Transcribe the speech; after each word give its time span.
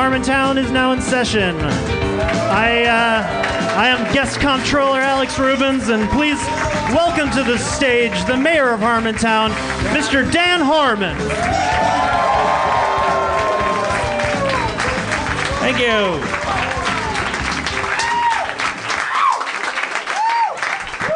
Harmontown 0.00 0.56
is 0.56 0.70
now 0.70 0.92
in 0.92 1.02
session. 1.02 1.54
I, 1.60 2.84
uh, 2.84 3.76
I 3.76 3.88
am 3.88 4.10
guest 4.14 4.40
comptroller 4.40 4.98
Alex 4.98 5.38
Rubens, 5.38 5.90
and 5.90 6.08
please 6.08 6.38
welcome 6.94 7.30
to 7.32 7.44
the 7.44 7.58
stage 7.58 8.24
the 8.24 8.34
mayor 8.34 8.70
of 8.70 8.80
Harmontown, 8.80 9.50
Mr. 9.92 10.32
Dan 10.32 10.60
Harmon. 10.62 11.18
Thank 15.60 15.80
you. 15.80 16.24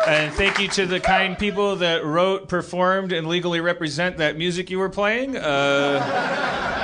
And 0.07 0.30
thank 0.35 0.58
you 0.58 0.69
to 0.69 0.85
the 0.85 1.00
kind 1.00 1.39
people 1.39 1.77
that 1.77 2.05
wrote, 2.05 2.49
performed, 2.49 3.13
and 3.13 3.29
legally 3.29 3.61
represent 3.61 4.19
that 4.19 4.36
music 4.36 4.69
you 4.69 4.79
were 4.79 4.91
playing. 4.91 5.39
Uh, 5.39 6.83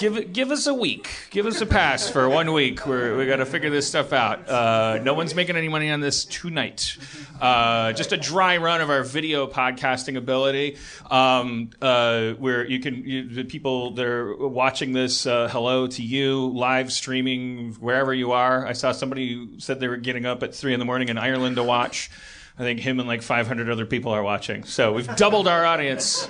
give 0.00 0.32
give 0.32 0.50
us 0.50 0.66
a 0.66 0.72
week. 0.74 1.10
Give 1.30 1.46
us 1.46 1.60
a 1.60 1.66
pass 1.66 2.08
for 2.08 2.28
one 2.28 2.52
week. 2.52 2.86
We're, 2.86 3.16
we 3.16 3.26
got 3.26 3.36
to 3.36 3.46
figure 3.46 3.68
this 3.68 3.86
stuff 3.86 4.12
out. 4.12 4.48
Uh, 4.48 4.98
no 5.02 5.12
one's 5.12 5.34
making 5.34 5.56
any 5.56 5.68
money 5.68 5.90
on 5.90 6.00
this 6.00 6.24
tonight. 6.24 6.96
Uh, 7.40 7.92
just 7.92 8.10
a 8.12 8.16
dry 8.16 8.56
run 8.56 8.80
of 8.80 8.88
our 8.88 9.04
video 9.04 9.46
podcasting 9.46 10.16
ability. 10.16 10.78
Um, 11.10 11.70
uh, 11.82 12.30
where 12.32 12.66
you 12.66 12.80
can, 12.80 13.04
you, 13.04 13.28
the 13.28 13.44
people 13.44 13.92
that 13.92 14.06
are 14.06 14.48
watching 14.48 14.92
this, 14.92 15.26
uh, 15.26 15.48
hello 15.48 15.86
to 15.88 16.02
you, 16.02 16.48
live 16.48 16.90
streaming 16.90 17.74
wherever 17.74 18.14
you 18.14 18.32
are. 18.32 18.66
I 18.66 18.72
saw 18.72 18.92
somebody 18.92 19.34
who 19.34 19.60
said 19.60 19.80
they 19.80 19.88
were 19.88 19.98
getting 19.98 20.24
up 20.24 20.42
at 20.42 20.54
three 20.54 20.72
in 20.72 20.78
the 20.78 20.86
morning 20.86 21.08
in 21.08 21.18
Ireland 21.18 21.56
to 21.56 21.62
watch. 21.62 22.10
I 22.58 22.62
think 22.62 22.80
him 22.80 23.00
and 23.00 23.08
like 23.08 23.22
500 23.22 23.68
other 23.68 23.86
people 23.86 24.12
are 24.12 24.22
watching. 24.22 24.64
So 24.64 24.92
we've 24.94 25.14
doubled 25.16 25.46
our 25.46 25.64
audience. 25.64 26.26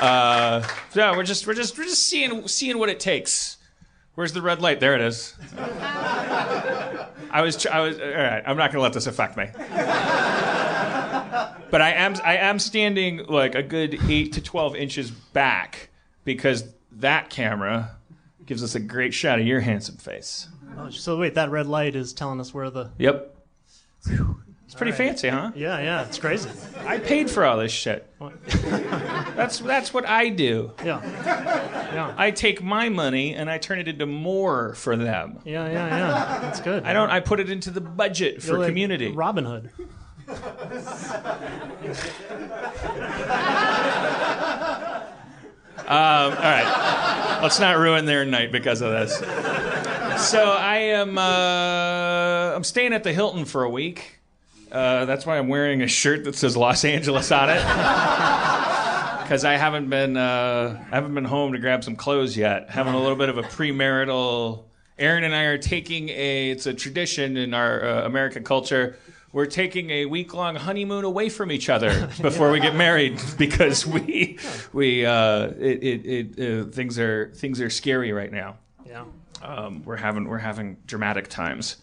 Uh, 0.00 0.66
yeah, 0.94 1.16
we're 1.16 1.22
just 1.24 1.46
we're 1.46 1.54
just 1.54 1.76
we're 1.78 1.84
just 1.84 2.08
seeing 2.08 2.46
seeing 2.48 2.78
what 2.78 2.88
it 2.88 3.00
takes. 3.00 3.56
Where's 4.14 4.32
the 4.32 4.42
red 4.42 4.60
light? 4.62 4.80
There 4.80 4.94
it 4.94 5.00
is. 5.00 5.34
I 5.58 7.42
was 7.42 7.66
I 7.66 7.80
was 7.80 7.98
all 7.98 8.06
right. 8.06 8.42
I'm 8.46 8.56
not 8.56 8.70
gonna 8.70 8.82
let 8.82 8.92
this 8.92 9.06
affect 9.06 9.36
me. 9.36 9.46
But 11.70 11.80
I 11.80 11.90
am 11.92 12.14
I 12.24 12.36
am 12.36 12.58
standing 12.60 13.24
like 13.26 13.54
a 13.56 13.62
good 13.62 13.98
eight 14.08 14.32
to 14.34 14.40
twelve 14.40 14.76
inches 14.76 15.10
back 15.10 15.88
because 16.24 16.64
that 16.92 17.30
camera 17.30 17.96
gives 18.46 18.62
us 18.62 18.76
a 18.76 18.80
great 18.80 19.12
shot 19.12 19.40
of 19.40 19.46
your 19.46 19.60
handsome 19.60 19.96
face. 19.96 20.48
Oh, 20.78 20.90
so 20.90 21.18
wait, 21.18 21.34
that 21.34 21.50
red 21.50 21.66
light 21.66 21.96
is 21.96 22.12
telling 22.12 22.40
us 22.40 22.54
where 22.54 22.70
the. 22.70 22.90
Yep. 22.98 23.36
It's 24.66 24.74
pretty 24.74 24.92
right. 24.92 24.98
fancy, 24.98 25.28
huh? 25.28 25.52
Yeah, 25.54 25.78
yeah, 25.78 26.06
it's 26.06 26.18
crazy. 26.18 26.48
I 26.86 26.98
paid 26.98 27.30
for 27.30 27.44
all 27.44 27.58
this 27.58 27.70
shit. 27.72 28.10
That's 29.36 29.58
that's 29.58 29.92
what 29.92 30.06
I 30.06 30.30
do. 30.30 30.72
Yeah, 30.82 31.02
yeah, 31.92 32.14
I 32.16 32.30
take 32.30 32.62
my 32.62 32.88
money 32.88 33.34
and 33.34 33.50
I 33.50 33.58
turn 33.58 33.78
it 33.78 33.88
into 33.88 34.06
more 34.06 34.74
for 34.74 34.96
them. 34.96 35.40
yeah, 35.44 35.66
yeah, 35.66 35.88
yeah. 35.88 36.38
That's 36.40 36.60
good. 36.60 36.84
I 36.84 36.92
don't. 36.94 37.10
I 37.10 37.20
put 37.20 37.40
it 37.40 37.50
into 37.50 37.70
the 37.70 37.82
budget 37.82 38.42
for 38.42 38.58
like 38.58 38.68
community. 38.68 39.12
Robin 39.12 39.44
Hood. 39.44 39.70
Um, 45.76 46.32
all 46.32 46.38
right, 46.38 47.38
let's 47.42 47.60
not 47.60 47.76
ruin 47.76 48.06
their 48.06 48.24
night 48.24 48.50
because 48.50 48.80
of 48.80 48.90
this. 48.92 49.18
So 50.30 50.50
I 50.52 50.76
am. 50.76 51.18
Uh, 51.18 52.54
I'm 52.56 52.64
staying 52.64 52.94
at 52.94 53.04
the 53.04 53.12
Hilton 53.12 53.44
for 53.44 53.64
a 53.64 53.70
week. 53.70 54.13
Uh, 54.74 55.04
that's 55.04 55.24
why 55.24 55.38
I'm 55.38 55.48
wearing 55.48 55.82
a 55.82 55.86
shirt 55.86 56.24
that 56.24 56.34
says 56.34 56.56
Los 56.56 56.84
Angeles 56.84 57.30
on 57.30 57.48
it. 57.50 57.62
Because 59.24 59.42
I 59.46 59.56
haven't 59.56 59.88
been. 59.88 60.18
Uh, 60.18 60.84
I 60.92 60.94
haven't 60.94 61.14
been 61.14 61.24
home 61.24 61.52
to 61.52 61.58
grab 61.58 61.82
some 61.82 61.96
clothes 61.96 62.36
yet. 62.36 62.68
Having 62.68 62.92
a 62.92 63.00
little 63.00 63.16
bit 63.16 63.30
of 63.30 63.38
a 63.38 63.42
premarital. 63.42 64.64
Erin 64.98 65.24
and 65.24 65.34
I 65.34 65.44
are 65.44 65.56
taking 65.56 66.10
a. 66.10 66.50
It's 66.50 66.66
a 66.66 66.74
tradition 66.74 67.38
in 67.38 67.54
our 67.54 67.82
uh, 67.82 68.02
American 68.04 68.44
culture. 68.44 68.98
We're 69.32 69.46
taking 69.46 69.88
a 69.90 70.04
week 70.04 70.34
long 70.34 70.56
honeymoon 70.56 71.04
away 71.04 71.30
from 71.30 71.50
each 71.50 71.70
other 71.70 72.08
before 72.20 72.50
we 72.50 72.60
get 72.60 72.74
married 72.74 73.18
because 73.38 73.86
we 73.86 74.38
we 74.74 75.06
uh, 75.06 75.52
it, 75.58 75.82
it, 75.82 76.38
it 76.38 76.66
uh, 76.66 76.70
things 76.70 76.98
are 76.98 77.32
things 77.34 77.62
are 77.62 77.70
scary 77.70 78.12
right 78.12 78.30
now. 78.30 78.58
Yeah. 78.86 79.06
Um, 79.42 79.82
we're 79.84 79.96
having 79.96 80.28
we're 80.28 80.36
having 80.36 80.76
dramatic 80.86 81.28
times, 81.28 81.76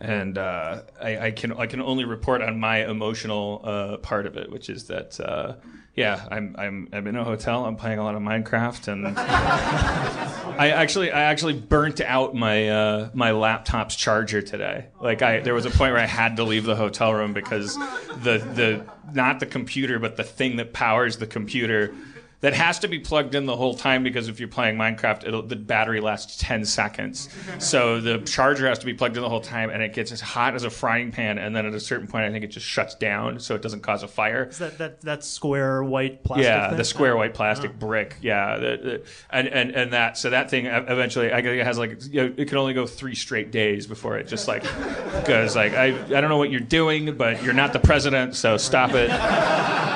and 0.00 0.38
uh, 0.38 0.82
I, 1.00 1.26
I 1.26 1.30
can 1.30 1.52
I 1.52 1.66
can 1.66 1.80
only 1.82 2.04
report 2.04 2.40
on 2.40 2.58
my 2.58 2.88
emotional 2.88 3.60
uh, 3.62 3.96
part 3.98 4.26
of 4.26 4.36
it, 4.36 4.50
which 4.50 4.70
is 4.70 4.84
that 4.86 5.20
uh, 5.20 5.56
yeah 5.94 6.26
I'm 6.30 6.56
I'm 6.58 6.88
I'm 6.92 7.06
in 7.06 7.16
a 7.16 7.24
hotel. 7.24 7.66
I'm 7.66 7.76
playing 7.76 7.98
a 7.98 8.04
lot 8.04 8.14
of 8.14 8.22
Minecraft, 8.22 8.88
and 8.88 9.18
I 9.18 10.70
actually 10.70 11.12
I 11.12 11.24
actually 11.24 11.52
burnt 11.52 12.00
out 12.00 12.34
my 12.34 12.68
uh, 12.70 13.10
my 13.12 13.32
laptop's 13.32 13.94
charger 13.94 14.40
today. 14.40 14.86
Like 15.00 15.20
I 15.20 15.40
there 15.40 15.54
was 15.54 15.66
a 15.66 15.70
point 15.70 15.92
where 15.92 16.02
I 16.02 16.06
had 16.06 16.36
to 16.36 16.44
leave 16.44 16.64
the 16.64 16.76
hotel 16.76 17.12
room 17.12 17.34
because 17.34 17.76
the 17.76 18.38
the 18.54 18.86
not 19.12 19.38
the 19.40 19.46
computer 19.46 19.98
but 19.98 20.16
the 20.16 20.24
thing 20.24 20.56
that 20.56 20.72
powers 20.72 21.18
the 21.18 21.26
computer 21.26 21.94
that 22.40 22.54
has 22.54 22.78
to 22.80 22.88
be 22.88 22.98
plugged 22.98 23.34
in 23.34 23.44
the 23.46 23.56
whole 23.56 23.74
time 23.74 24.02
because 24.02 24.28
if 24.28 24.40
you're 24.40 24.48
playing 24.48 24.76
Minecraft, 24.76 25.26
it'll, 25.26 25.42
the 25.42 25.56
battery 25.56 26.00
lasts 26.00 26.38
10 26.38 26.64
seconds. 26.64 27.28
So 27.58 28.00
the 28.00 28.18
charger 28.18 28.66
has 28.68 28.78
to 28.78 28.86
be 28.86 28.94
plugged 28.94 29.16
in 29.16 29.22
the 29.22 29.28
whole 29.28 29.40
time, 29.40 29.70
and 29.70 29.82
it 29.82 29.92
gets 29.92 30.12
as 30.12 30.20
hot 30.20 30.54
as 30.54 30.64
a 30.64 30.70
frying 30.70 31.12
pan. 31.12 31.36
And 31.36 31.54
then 31.54 31.66
at 31.66 31.74
a 31.74 31.80
certain 31.80 32.06
point, 32.06 32.24
I 32.24 32.30
think 32.30 32.42
it 32.42 32.48
just 32.48 32.64
shuts 32.64 32.94
down 32.94 33.38
so 33.38 33.54
it 33.54 33.60
doesn't 33.60 33.82
cause 33.82 34.02
a 34.02 34.08
fire. 34.08 34.44
Is 34.44 34.58
that 34.58 34.78
that 34.78 35.00
that 35.02 35.24
square 35.24 35.82
white 35.82 36.24
plastic? 36.24 36.44
Yeah, 36.44 36.68
thing? 36.68 36.78
the 36.78 36.84
square 36.84 37.16
white 37.16 37.34
plastic 37.34 37.78
brick. 37.78 38.16
Yeah, 38.22 38.56
the, 38.56 38.76
the, 38.82 39.02
and, 39.30 39.48
and 39.48 39.70
and 39.72 39.92
that 39.92 40.16
so 40.16 40.30
that 40.30 40.48
thing 40.50 40.66
eventually 40.66 41.32
I 41.32 41.40
guess 41.42 41.52
it 41.52 41.64
has 41.64 41.78
like 41.78 42.02
you 42.10 42.28
know, 42.28 42.34
it 42.36 42.48
can 42.48 42.56
only 42.56 42.72
go 42.72 42.86
three 42.86 43.14
straight 43.14 43.50
days 43.50 43.86
before 43.86 44.16
it 44.18 44.26
just 44.26 44.48
like 44.48 44.62
goes 45.26 45.54
like 45.54 45.74
I 45.74 45.86
I 45.88 46.20
don't 46.20 46.28
know 46.28 46.38
what 46.38 46.50
you're 46.50 46.60
doing, 46.60 47.16
but 47.16 47.42
you're 47.42 47.54
not 47.54 47.72
the 47.72 47.80
president, 47.80 48.36
so 48.36 48.56
stop 48.56 48.92
it. 48.94 49.10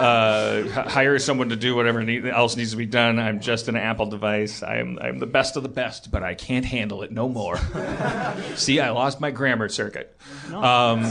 Uh, 0.00 0.66
hire 0.88 1.18
someone 1.18 1.50
to 1.50 1.56
do 1.56 1.76
whatever 1.80 2.02
need, 2.02 2.26
else 2.26 2.56
needs 2.56 2.72
to 2.72 2.76
be 2.76 2.86
done. 2.86 3.18
I'm 3.18 3.40
just 3.40 3.68
an 3.68 3.76
Apple 3.76 4.06
device. 4.06 4.62
I'm 4.62 4.98
I'm 5.00 5.18
the 5.18 5.26
best 5.26 5.56
of 5.56 5.62
the 5.62 5.68
best, 5.68 6.10
but 6.10 6.22
I 6.22 6.34
can't 6.34 6.64
handle 6.64 7.02
it 7.02 7.10
no 7.10 7.28
more. 7.28 7.56
See, 8.54 8.80
I 8.80 8.90
lost 8.90 9.20
my 9.20 9.30
grammar 9.30 9.68
circuit. 9.68 10.14
Um, 10.52 11.02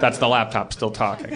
that's 0.00 0.18
the 0.18 0.28
laptop 0.28 0.72
still 0.72 0.90
talking. 0.90 1.30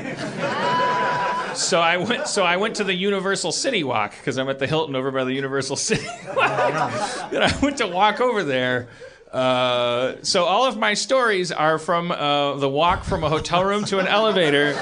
So 1.54 1.80
I 1.80 1.98
went. 1.98 2.26
So 2.26 2.42
I 2.42 2.56
went 2.56 2.76
to 2.76 2.84
the 2.84 2.94
Universal 2.94 3.52
City 3.52 3.84
Walk 3.84 4.12
because 4.12 4.38
I'm 4.38 4.48
at 4.48 4.58
the 4.58 4.66
Hilton 4.66 4.96
over 4.96 5.10
by 5.10 5.24
the 5.24 5.34
Universal 5.34 5.76
City 5.76 6.06
Walk. 6.34 7.32
and 7.32 7.44
I 7.44 7.58
went 7.62 7.76
to 7.78 7.86
walk 7.86 8.20
over 8.20 8.42
there. 8.42 8.88
Uh, 9.34 10.22
so 10.22 10.44
all 10.44 10.64
of 10.64 10.76
my 10.76 10.94
stories 10.94 11.50
are 11.50 11.76
from 11.76 12.12
uh, 12.12 12.54
the 12.54 12.68
walk 12.68 13.02
from 13.02 13.24
a 13.24 13.28
hotel 13.28 13.64
room 13.64 13.84
to 13.84 13.98
an 13.98 14.06
elevator 14.06 14.74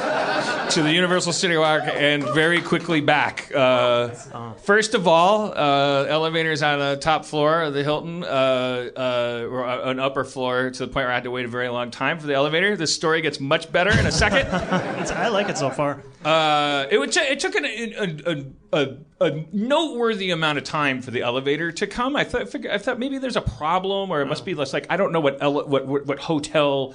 to 0.71 0.83
the 0.83 0.93
Universal 0.93 1.33
City 1.33 1.57
Walk 1.57 1.85
and 1.87 2.23
very 2.35 2.61
quickly 2.61 3.01
back. 3.01 3.51
Uh, 3.55 4.09
first 4.59 4.93
of 4.93 5.09
all, 5.09 5.53
uh, 5.53 6.05
elevators 6.05 6.63
on 6.63 6.79
the 6.79 6.97
top 6.97 7.25
floor 7.25 7.63
of 7.63 7.73
the 7.73 7.83
Hilton, 7.83 8.25
uh, 8.25 8.27
uh, 8.27 9.49
or 9.51 9.67
an 9.67 9.99
upper 9.99 10.23
floor 10.23 10.69
to 10.71 10.79
the 10.81 10.87
point 10.87 11.07
where 11.07 11.11
I 11.13 11.15
had 11.15 11.25
to 11.25 11.31
wait 11.31 11.47
a 11.47 11.49
very 11.49 11.71
long 11.71 11.91
time 11.91 12.19
for 12.19 12.27
the 12.27 12.35
elevator. 12.35 12.77
This 12.77 12.95
story 12.95 13.23
gets 13.23 13.41
much 13.41 13.73
better 13.73 13.99
in 13.99 14.05
a 14.05 14.13
second. 14.13 14.49
It's, 15.01 15.11
I 15.13 15.29
like 15.29 15.49
it 15.49 15.57
so 15.57 15.71
far. 15.71 16.03
Uh, 16.23 16.87
it, 16.91 16.99
would, 16.99 17.17
it 17.17 17.41
took 17.41 17.55
an, 17.55 17.65
a, 17.65 18.31
a, 18.31 18.45
a, 18.73 18.97
a 19.21 19.45
noteworthy 19.53 20.31
amount 20.31 20.59
of 20.59 20.65
time 20.65 21.03
for 21.03 21.11
the 21.11 21.23
elevator 21.23 21.71
to 21.73 21.87
come. 21.87 22.17
I 22.17 22.25
thought, 22.25 22.55
I 22.67 22.79
thought 22.79 22.99
maybe 22.99 23.19
there's 23.19 23.37
a 23.37 23.43
problem, 23.43 24.11
or 24.11 24.23
it 24.23 24.27
must 24.27 24.43
oh. 24.43 24.47
be 24.47 24.55
less 24.55 24.73
like 24.73 24.87
I 24.89 24.97
don't 24.97 25.13
know 25.13 25.21
what 25.21 25.43
ele- 25.43 25.69
what, 25.69 25.87
what 25.87 26.07
what 26.07 26.19
hotel 26.19 26.95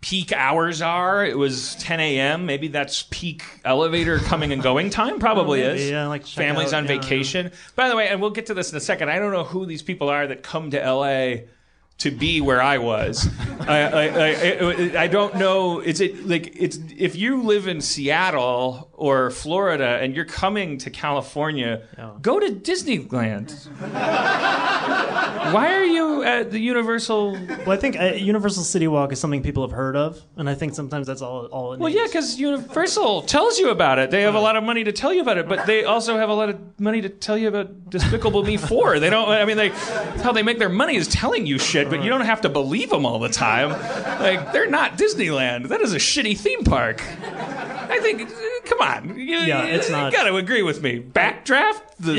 peak 0.00 0.32
hours 0.32 0.80
are. 0.80 1.24
It 1.24 1.36
was 1.36 1.74
10 1.76 2.00
a.m. 2.00 2.46
Maybe 2.46 2.68
that's 2.68 3.06
peak 3.10 3.42
elevator 3.64 4.18
coming 4.18 4.52
and 4.52 4.62
going 4.62 4.90
time. 4.90 5.18
Probably 5.20 5.60
maybe, 5.60 5.82
is. 5.82 5.90
yeah, 5.90 6.06
like 6.06 6.26
Families 6.26 6.72
out, 6.72 6.78
on 6.78 6.86
yeah, 6.86 6.94
yeah. 6.94 7.00
vacation. 7.00 7.52
By 7.74 7.88
the 7.88 7.96
way, 7.96 8.08
and 8.08 8.20
we'll 8.20 8.30
get 8.30 8.46
to 8.46 8.54
this 8.54 8.70
in 8.70 8.76
a 8.76 8.80
second. 8.80 9.10
I 9.10 9.18
don't 9.18 9.32
know 9.32 9.44
who 9.44 9.66
these 9.66 9.82
people 9.82 10.08
are 10.08 10.26
that 10.26 10.42
come 10.42 10.70
to 10.70 10.82
L.A. 10.82 11.48
to 11.98 12.10
be 12.12 12.40
where 12.40 12.62
I 12.62 12.78
was. 12.78 13.28
I, 13.60 13.80
I, 13.82 14.04
I, 14.06 15.02
I 15.02 15.06
don't 15.08 15.34
know. 15.36 15.80
Is 15.80 16.00
it 16.00 16.26
like 16.26 16.54
it's 16.56 16.78
if 16.96 17.16
you 17.16 17.42
live 17.42 17.66
in 17.66 17.80
Seattle 17.80 18.88
or 18.92 19.30
Florida 19.30 19.98
and 20.00 20.14
you're 20.14 20.24
coming 20.24 20.78
to 20.78 20.90
California, 20.90 21.82
Yeah. 21.96 22.12
go 22.22 22.38
to 22.40 22.46
Disneyland. 22.50 23.52
Why 25.52 25.74
are 25.74 25.84
you 25.84 26.22
at 26.24 26.50
the 26.50 26.58
Universal? 26.58 27.32
Well, 27.32 27.70
I 27.70 27.76
think 27.76 27.98
uh, 27.98 28.04
Universal 28.14 28.64
City 28.64 28.86
Walk 28.88 29.12
is 29.12 29.20
something 29.20 29.42
people 29.42 29.62
have 29.62 29.74
heard 29.74 29.96
of, 29.96 30.20
and 30.36 30.48
I 30.48 30.54
think 30.54 30.74
sometimes 30.74 31.06
that's 31.06 31.22
all. 31.22 31.46
all 31.46 31.72
it 31.72 31.80
Well, 31.80 31.88
yeah, 31.88 32.04
because 32.06 32.38
Universal 32.38 33.22
tells 33.22 33.58
you 33.58 33.70
about 33.70 33.98
it. 33.98 34.10
They 34.10 34.22
have 34.22 34.34
a 34.34 34.40
lot 34.40 34.56
of 34.56 34.64
money 34.64 34.84
to 34.84 34.92
tell 34.92 35.12
you 35.12 35.22
about 35.22 35.38
it, 35.38 35.48
but 35.48 35.66
they 35.66 35.84
also 35.84 36.16
have 36.18 36.28
a 36.28 36.34
lot 36.34 36.48
of 36.50 36.58
money 36.80 37.00
to 37.00 37.08
tell 37.08 37.38
you 37.38 37.48
about 37.48 37.88
Despicable 37.90 38.44
Me 38.44 38.56
4. 38.56 38.98
They 39.00 39.10
don't, 39.10 39.28
I 39.28 39.44
mean, 39.44 39.56
they, 39.56 39.68
how 40.22 40.32
they 40.32 40.42
make 40.42 40.58
their 40.58 40.68
money 40.68 40.96
is 40.96 41.08
telling 41.08 41.46
you 41.46 41.58
shit, 41.58 41.87
but 41.88 42.02
you 42.02 42.10
don't 42.10 42.22
have 42.22 42.40
to 42.42 42.48
believe 42.48 42.90
them 42.90 43.04
all 43.06 43.18
the 43.18 43.28
time. 43.28 43.70
Like, 44.20 44.52
they're 44.52 44.68
not 44.70 44.96
Disneyland. 44.98 45.68
That 45.68 45.80
is 45.80 45.92
a 45.92 45.98
shitty 45.98 46.36
theme 46.38 46.64
park. 46.64 47.02
I 47.90 47.98
think, 48.00 48.28
Come 48.66 48.80
on, 48.82 49.18
you, 49.18 49.38
Yeah, 49.38 49.64
it's 49.64 49.88
not- 49.88 50.12
You 50.12 50.18
got 50.18 50.24
to 50.24 50.36
agree 50.36 50.62
with 50.62 50.82
me. 50.82 51.00
Backdraft 51.00 51.80
the 51.98 52.14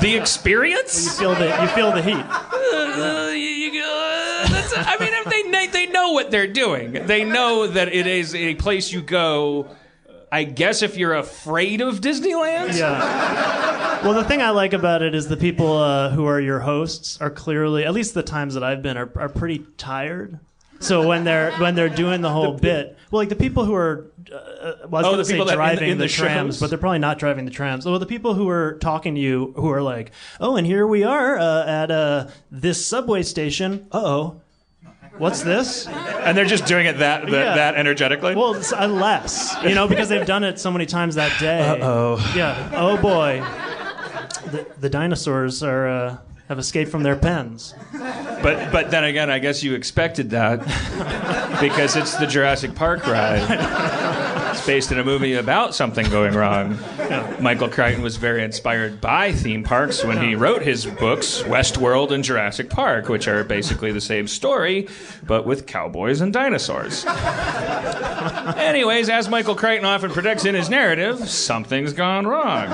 the 0.00 0.16
experience. 0.16 1.04
You 1.06 1.10
feel 1.12 1.34
the 1.34 1.46
you 1.46 1.68
feel 1.68 1.92
the 1.92 2.02
heat. 2.02 2.14
Uh, 2.16 3.28
you- 3.32 3.38
you- 3.38 3.82
uh, 3.82 4.48
that's, 4.48 4.72
I 4.76 4.96
mean, 4.98 5.50
they 5.52 5.66
they 5.68 5.86
know 5.86 6.12
what 6.12 6.30
they're 6.30 6.46
doing. 6.46 6.92
They 7.06 7.24
know 7.24 7.66
that 7.66 7.88
it 7.92 8.06
is 8.06 8.34
a 8.34 8.54
place 8.56 8.92
you 8.92 9.02
go. 9.02 9.68
I 10.32 10.44
guess 10.44 10.82
if 10.82 10.96
you're 10.96 11.14
afraid 11.14 11.80
of 11.80 12.00
Disneyland. 12.00 12.76
Yeah. 12.78 14.02
Well, 14.04 14.14
the 14.14 14.24
thing 14.24 14.42
I 14.42 14.50
like 14.50 14.72
about 14.72 15.02
it 15.02 15.14
is 15.14 15.28
the 15.28 15.36
people 15.36 15.76
uh, 15.78 16.10
who 16.10 16.26
are 16.26 16.40
your 16.40 16.60
hosts 16.60 17.20
are 17.20 17.30
clearly, 17.30 17.84
at 17.84 17.94
least 17.94 18.14
the 18.14 18.22
times 18.22 18.54
that 18.54 18.62
I've 18.62 18.82
been, 18.82 18.96
are, 18.96 19.10
are 19.16 19.28
pretty 19.28 19.64
tired. 19.78 20.38
So 20.78 21.08
when 21.08 21.24
they're 21.24 21.52
when 21.52 21.74
they're 21.74 21.88
doing 21.88 22.20
the 22.20 22.28
whole 22.28 22.52
bit, 22.52 22.98
well, 23.10 23.22
like 23.22 23.30
the 23.30 23.34
people 23.36 23.64
who 23.64 23.74
are, 23.74 24.10
uh, 24.30 24.74
well, 24.88 25.06
I 25.06 25.06
was 25.06 25.06
Oh, 25.06 25.10
going 25.10 25.16
the 25.16 25.22
to 25.22 25.24
say 25.24 25.32
people 25.32 25.46
that- 25.46 25.52
in 25.54 25.58
the- 25.58 25.64
driving 25.64 25.90
in 25.90 25.98
the, 25.98 26.04
the 26.04 26.08
trams, 26.12 26.54
shows? 26.56 26.60
but 26.60 26.68
they're 26.68 26.78
probably 26.78 26.98
not 26.98 27.18
driving 27.18 27.46
the 27.46 27.50
trams. 27.50 27.86
Well, 27.86 27.98
the 27.98 28.04
people 28.04 28.34
who 28.34 28.46
are 28.50 28.74
talking 28.78 29.14
to 29.14 29.20
you 29.20 29.54
who 29.56 29.70
are 29.70 29.80
like, 29.80 30.10
oh, 30.38 30.56
and 30.56 30.66
here 30.66 30.86
we 30.86 31.02
are 31.02 31.38
uh, 31.38 31.66
at 31.66 31.90
uh, 31.90 32.26
this 32.50 32.86
subway 32.86 33.22
station. 33.22 33.86
Uh 33.90 34.02
oh, 34.04 34.40
what's 35.18 35.42
this? 35.42 35.86
And 35.86 36.36
they're 36.36 36.44
just 36.44 36.66
doing 36.66 36.86
it 36.86 36.98
that 36.98 37.22
that, 37.22 37.30
Yeah. 37.30 37.54
that 37.54 37.74
energetically. 37.76 38.34
Well, 38.34 38.60
uh, 38.74 38.86
less, 38.88 39.56
you 39.62 39.74
know, 39.74 39.86
because 39.88 40.08
they've 40.08 40.26
done 40.26 40.44
it 40.44 40.58
so 40.58 40.70
many 40.70 40.86
times 40.86 41.14
that 41.16 41.38
day. 41.40 41.78
oh. 41.82 42.32
Yeah. 42.36 42.70
Oh 42.74 42.96
boy. 42.96 43.42
The, 44.50 44.66
the 44.80 44.88
dinosaurs 44.90 45.62
are 45.62 45.88
uh, 45.88 46.16
have 46.48 46.58
escaped 46.58 46.90
from 46.90 47.02
their 47.02 47.16
pens. 47.16 47.74
But 47.92 48.70
but 48.70 48.90
then 48.90 49.02
again, 49.04 49.30
I 49.30 49.38
guess 49.40 49.62
you 49.64 49.74
expected 49.74 50.30
that 50.30 50.60
because 51.60 51.96
it's 51.96 52.14
the 52.16 52.26
Jurassic 52.26 52.74
Park 52.74 53.06
ride. 53.06 53.42
Based 54.66 54.90
in 54.90 54.98
a 54.98 55.04
movie 55.04 55.34
about 55.34 55.76
something 55.76 56.10
going 56.10 56.34
wrong. 56.34 56.76
Michael 57.40 57.68
Crichton 57.68 58.02
was 58.02 58.16
very 58.16 58.42
inspired 58.42 59.00
by 59.00 59.30
theme 59.30 59.62
parks 59.62 60.02
when 60.04 60.20
he 60.20 60.34
wrote 60.34 60.62
his 60.62 60.86
books 60.86 61.42
Westworld 61.42 62.10
and 62.10 62.24
Jurassic 62.24 62.68
Park, 62.68 63.08
which 63.08 63.28
are 63.28 63.44
basically 63.44 63.92
the 63.92 64.00
same 64.00 64.26
story 64.26 64.88
but 65.24 65.46
with 65.46 65.66
cowboys 65.66 66.20
and 66.20 66.32
dinosaurs. 66.32 67.06
Anyways, 68.56 69.08
as 69.08 69.28
Michael 69.28 69.54
Crichton 69.54 69.86
often 69.86 70.10
predicts 70.10 70.44
in 70.44 70.56
his 70.56 70.68
narrative, 70.68 71.28
something's 71.28 71.92
gone 71.92 72.26
wrong 72.26 72.68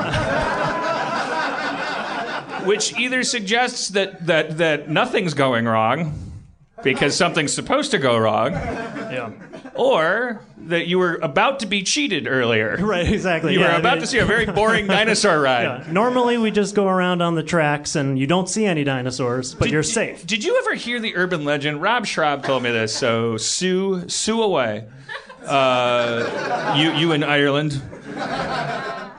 which 2.65 2.97
either 2.97 3.25
suggests 3.25 3.89
that, 3.89 4.25
that, 4.27 4.59
that 4.59 4.89
nothing's 4.89 5.35
going 5.35 5.65
wrong 5.67 6.32
because 6.83 7.15
something's 7.17 7.53
supposed 7.53 7.91
to 7.93 7.99
go 7.99 8.17
wrong, 8.19 8.53
Yeah. 8.53 9.31
or 9.75 10.41
that 10.67 10.87
you 10.87 10.99
were 10.99 11.17
about 11.23 11.61
to 11.61 11.67
be 11.67 11.83
cheated 11.83 12.27
earlier. 12.27 12.77
Right. 12.81 13.09
Exactly. 13.13 13.53
You 13.55 13.61
yeah, 13.61 13.69
were 13.69 13.73
I 13.75 13.79
about 13.79 13.95
mean, 13.95 14.01
to 14.03 14.07
see 14.07 14.19
a 14.19 14.25
very 14.25 14.47
boring 14.47 14.87
dinosaur 14.99 15.41
ride. 15.41 15.63
Yeah. 15.87 15.93
Normally 15.93 16.39
we 16.39 16.51
just 16.51 16.75
go 16.75 16.87
around 16.89 17.21
on 17.23 17.35
the 17.35 17.43
tracks 17.43 17.95
and 17.97 18.19
you 18.19 18.27
don't 18.27 18.49
see 18.49 18.65
any 18.67 18.85
dinosaurs, 18.85 19.55
but 19.55 19.71
you're 19.71 19.83
safe. 19.83 20.27
Did 20.27 20.45
you 20.45 20.59
ever 20.59 20.75
hear 20.75 20.99
the 21.01 21.17
urban 21.17 21.45
legend? 21.45 21.83
Rob 21.83 22.07
Schrab 22.07 22.43
told 22.45 22.63
me 22.63 22.71
this. 22.71 22.95
So 22.95 23.37
sue 23.37 24.09
sue 24.09 24.43
away. 24.43 24.87
Uh, 25.45 26.75
you 26.79 26.93
you 26.93 27.13
in 27.13 27.23
Ireland. 27.25 27.81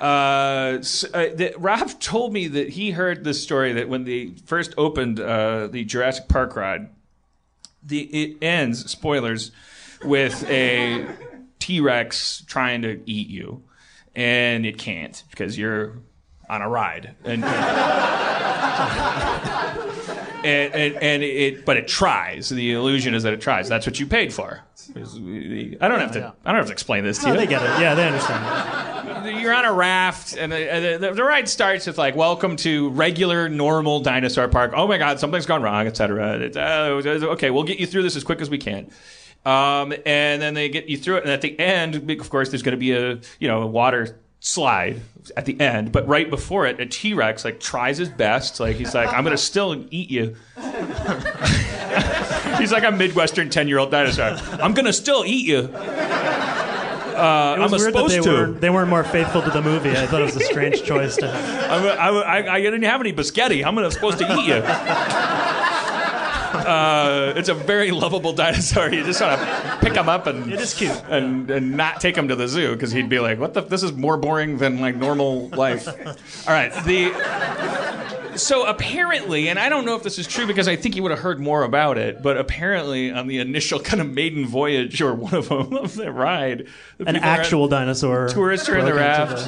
Uh, 0.02 0.78
s- 0.80 1.06
uh, 1.14 1.30
that 1.36 1.54
Rob 1.60 2.00
told 2.00 2.34
me 2.34 2.48
that 2.48 2.70
he 2.70 2.92
heard 2.92 3.24
this 3.24 3.42
story 3.42 3.74
that 3.74 3.88
when 3.90 4.04
they 4.04 4.34
first 4.46 4.74
opened 4.78 5.20
uh, 5.20 5.68
the 5.68 5.84
Jurassic 5.86 6.28
Park 6.28 6.56
ride, 6.56 6.90
the 7.86 8.02
it 8.02 8.38
ends 8.44 8.90
spoilers 8.90 9.52
with 10.04 10.48
a 10.50 11.06
T 11.60 11.80
Rex 11.80 12.44
trying 12.48 12.82
to 12.84 13.02
eat 13.06 13.30
you, 13.30 13.64
and 14.16 14.66
it 14.66 14.78
can't 14.78 15.24
because 15.30 15.58
you're 15.58 15.98
on 16.50 16.62
a 16.62 16.70
ride 16.70 17.16
and 17.24 17.44
and, 20.44 20.74
and, 20.74 20.96
and 21.02 21.24
it, 21.24 21.66
but 21.66 21.78
it 21.78 21.88
tries. 21.88 22.50
The 22.50 22.74
illusion 22.74 23.14
is 23.14 23.24
that 23.24 23.34
it 23.34 23.42
tries. 23.42 23.70
That's 23.70 23.86
what 23.86 24.00
you 24.00 24.06
paid 24.06 24.34
for. 24.34 24.62
I 24.96 25.88
don't 25.88 26.00
have 26.00 26.12
to. 26.14 26.34
I 26.46 26.52
don't 26.52 26.58
have 26.60 26.68
to 26.68 26.74
explain 26.74 27.04
this 27.06 27.20
to 27.20 27.30
Oh, 27.30 27.34
you. 27.34 27.38
they 27.40 27.48
get 27.48 27.62
it. 27.62 27.82
Yeah, 27.82 27.96
they 27.96 28.08
understand. 28.08 28.93
You're 29.24 29.54
on 29.54 29.66
a 29.66 29.74
raft, 29.74 30.36
and 30.38 30.52
the, 30.52 30.98
the, 31.00 31.14
the 31.14 31.24
ride 31.24 31.48
starts 31.48 31.88
with 31.88 31.98
like, 31.98 32.16
"Welcome 32.16 32.56
to 32.58 32.90
regular, 32.90 33.48
normal 33.48 34.02
dinosaur 34.02 34.48
park." 34.48 34.74
Oh 34.76 34.88
my 34.88 34.98
God, 34.98 35.20
something's 35.20 35.46
gone 35.46 35.62
wrong, 35.62 35.88
etc. 35.88 36.50
Uh, 36.56 37.02
okay, 37.32 37.50
we'll 37.50 37.64
get 37.64 37.80
you 37.80 37.88
through 37.88 38.04
this 38.04 38.16
as 38.16 38.24
quick 38.24 38.42
as 38.42 38.50
we 38.50 38.58
can. 38.58 38.90
Um, 39.46 39.94
and 40.06 40.42
then 40.42 40.54
they 40.54 40.70
get 40.70 40.88
you 40.88 40.98
through 40.98 41.18
it, 41.18 41.24
and 41.24 41.32
at 41.32 41.42
the 41.42 41.58
end, 41.60 42.10
of 42.10 42.30
course, 42.30 42.50
there's 42.50 42.64
going 42.64 42.74
to 42.74 42.78
be 42.78 42.92
a 42.92 43.20
you 43.40 43.48
know 43.48 43.62
a 43.62 43.68
water 43.68 44.20
slide 44.40 45.02
at 45.38 45.46
the 45.46 45.60
end, 45.60 45.94
but 45.94 46.06
right 46.08 46.30
before 46.30 46.66
it, 46.66 46.80
a 46.80 46.86
T 46.86 47.14
Rex 47.14 47.46
like 47.46 47.60
tries 47.60 47.98
his 47.98 48.10
best. 48.10 48.60
Like 48.60 48.76
he's 48.76 48.94
like, 48.94 49.12
"I'm 49.14 49.24
going 49.24 49.36
to 49.36 49.42
still 49.42 49.86
eat 49.90 50.12
you." 50.12 50.36
he's 52.58 52.72
like 52.72 52.84
a 52.84 52.92
midwestern 52.92 53.50
ten 53.50 53.68
year 53.68 53.80
old 53.80 53.92
dinosaur. 53.92 54.38
I'm 54.62 54.74
going 54.74 54.86
to 54.86 54.94
still 54.94 55.24
eat 55.26 55.46
you. 55.46 55.70
Uh, 57.14 57.58
I'm 57.60 57.70
supposed 57.78 58.14
they 58.14 58.20
to. 58.22 58.30
weren't 58.30 58.62
they 58.62 58.70
weren't 58.70 58.90
more 58.90 59.04
faithful 59.04 59.42
to 59.42 59.50
the 59.50 59.62
movie. 59.62 59.92
I 59.92 60.06
thought 60.08 60.22
it 60.22 60.26
was 60.26 60.36
a 60.36 60.42
strange 60.42 60.84
choice 60.92 61.16
to 61.18 61.30
have. 61.30 61.84
I'm, 61.84 62.16
I, 62.16 62.22
I, 62.48 62.54
I 62.56 62.62
didn't 62.62 62.84
have 62.84 63.02
any 63.02 63.14
biscotti. 63.14 63.64
I'm 63.66 63.92
supposed 63.92 64.18
to 64.20 64.26
eat 64.38 64.46
you. 64.48 64.64
Uh, 66.54 67.34
it's 67.36 67.50
a 67.50 67.54
very 67.54 67.92
lovable 67.92 68.32
dinosaur. 68.32 68.90
You 68.90 69.04
just 69.04 69.20
want 69.20 69.40
to 69.40 69.78
pick 69.82 69.96
him 69.96 70.08
up 70.08 70.28
and 70.28 70.52
It 70.54 70.62
is 70.62 70.74
cute. 70.74 70.92
and, 71.10 71.50
and 71.50 71.72
not 71.76 72.00
take 72.00 72.16
him 72.16 72.28
to 72.30 72.36
the 72.36 72.48
zoo 72.48 72.74
because 72.74 72.92
he'd 72.92 73.10
be 73.10 73.20
like, 73.20 73.40
"What 73.40 73.54
the? 73.54 73.62
This 73.62 73.84
is 73.84 73.92
more 73.92 74.18
boring 74.18 74.58
than 74.60 74.80
like 74.80 74.96
normal 74.96 75.50
life." 75.50 75.88
All 76.48 76.54
right, 76.54 76.72
the 76.86 77.12
so 78.36 78.66
apparently, 78.66 79.48
and 79.50 79.58
I 79.60 79.70
don't 79.70 79.86
know 79.86 79.96
if 79.96 80.04
this 80.04 80.18
is 80.20 80.28
true 80.28 80.46
because 80.48 80.68
I 80.68 80.76
think 80.76 80.96
you 80.96 81.04
would 81.04 81.12
have 81.12 81.20
heard 81.20 81.40
more 81.40 81.64
about 81.64 81.98
it, 81.98 82.22
but 82.22 82.38
apparently 82.38 83.12
on 83.12 83.28
the 83.28 83.40
initial 83.40 83.80
kind 83.80 84.02
of 84.02 84.12
maiden 84.12 84.46
voyage 84.46 85.02
or 85.02 85.14
one 85.14 85.34
of 85.34 85.50
them 85.50 85.74
of 85.78 85.96
the 85.96 86.12
ride, 86.12 86.68
the 86.98 87.08
An 87.08 87.16
actual 87.18 87.68
dinosaur. 87.68 88.28
tourists 88.30 88.68
are 88.70 88.78
in 88.78 88.86
the 88.86 88.94
raft. 88.94 89.48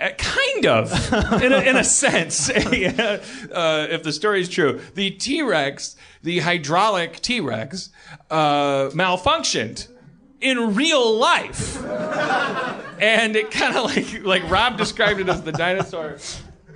Uh, 0.00 0.10
kind 0.16 0.66
of, 0.66 1.42
in 1.42 1.52
a, 1.52 1.60
in 1.60 1.76
a 1.76 1.84
sense. 1.84 2.50
Yeah. 2.72 3.20
uh, 3.52 3.86
if 3.90 4.02
the 4.02 4.12
story 4.12 4.40
is 4.40 4.48
true, 4.48 4.80
the 4.94 5.10
T 5.10 5.42
Rex, 5.42 5.96
the 6.22 6.38
hydraulic 6.40 7.20
T 7.20 7.40
Rex, 7.40 7.90
uh, 8.30 8.90
malfunctioned 8.90 9.88
in 10.40 10.74
real 10.74 11.16
life, 11.16 11.82
and 13.00 13.34
it 13.34 13.50
kind 13.50 13.76
of 13.76 13.84
like 13.84 14.22
like 14.24 14.48
Rob 14.50 14.76
described 14.78 15.18
it 15.20 15.28
as 15.28 15.42
the 15.42 15.52
dinosaur 15.52 16.18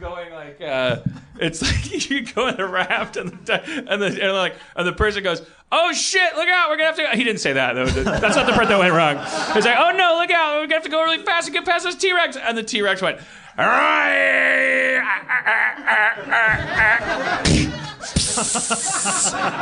going 0.03 0.33
like 0.33 0.61
uh, 0.61 1.01
it's 1.39 1.63
like 1.95 2.11
you 2.11 2.27
go 2.27 2.49
in 2.49 2.61
a 2.61 2.67
raft 2.67 3.17
and 3.17 3.31
the 3.47 3.63
and 3.89 4.03
the 4.03 4.07
and 4.07 4.33
like 4.33 4.57
and 4.77 4.87
the 4.87 4.93
person 4.93 5.23
goes. 5.23 5.43
Oh 5.75 5.91
shit! 5.95 6.37
Look 6.37 6.49
out! 6.49 6.69
We're 6.69 6.77
gonna 6.77 6.89
have 6.89 6.97
to. 6.97 7.03
Go. 7.05 7.11
He 7.13 7.25
didn't 7.25 7.41
say 7.41 7.55
that 7.55 7.73
though. 7.73 7.87
That's 7.87 8.37
not 8.37 8.45
the 8.45 8.53
part 8.53 8.69
that 8.69 8.79
went 8.79 8.93
wrong. 8.93 9.17
He's 9.55 9.65
like, 9.65 9.79
"Oh 9.79 9.93
no! 9.97 10.19
Look 10.21 10.31
out! 10.31 10.57
We're 10.57 10.67
gonna 10.67 10.75
have 10.75 10.83
to 10.83 10.91
go 10.91 11.03
really 11.03 11.25
fast 11.25 11.49
and 11.49 11.55
get 11.55 11.65
past 11.65 11.85
this 11.87 11.95
T 11.95 12.13
Rex." 12.13 12.37
And 12.37 12.59
the 12.59 12.63
T 12.63 12.83
Rex 12.83 13.01
went, 13.01 13.21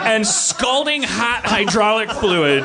and 0.04 0.26
scalding 0.26 1.02
hot 1.02 1.42
hydraulic 1.44 2.10
fluid 2.10 2.62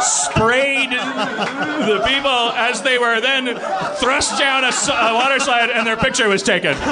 sprayed 0.00 0.90
the 0.90 2.02
people 2.06 2.50
as 2.56 2.82
they 2.82 2.98
were 2.98 3.20
then 3.20 3.54
thrust 3.96 4.38
down 4.38 4.64
a 4.64 4.70
water 5.14 5.38
slide, 5.38 5.70
and 5.70 5.86
their 5.86 5.96
picture 5.96 6.28
was 6.28 6.42
taken. 6.42 6.74
For 6.74 6.82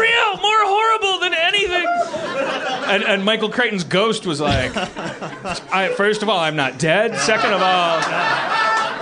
real, 0.00 0.36
more 0.40 0.64
horrible 0.64 1.18
than 1.20 1.34
anything. 1.34 1.86
And, 2.86 3.02
and 3.02 3.24
Michael 3.24 3.50
Crichton's 3.50 3.84
ghost 3.84 4.26
was 4.26 4.40
like, 4.40 4.72
first 5.96 6.22
of 6.22 6.28
all, 6.28 6.38
I'm 6.38 6.56
not 6.56 6.78
dead. 6.78 7.16
Second 7.18 7.52
of 7.52 7.62
all, 7.62 8.00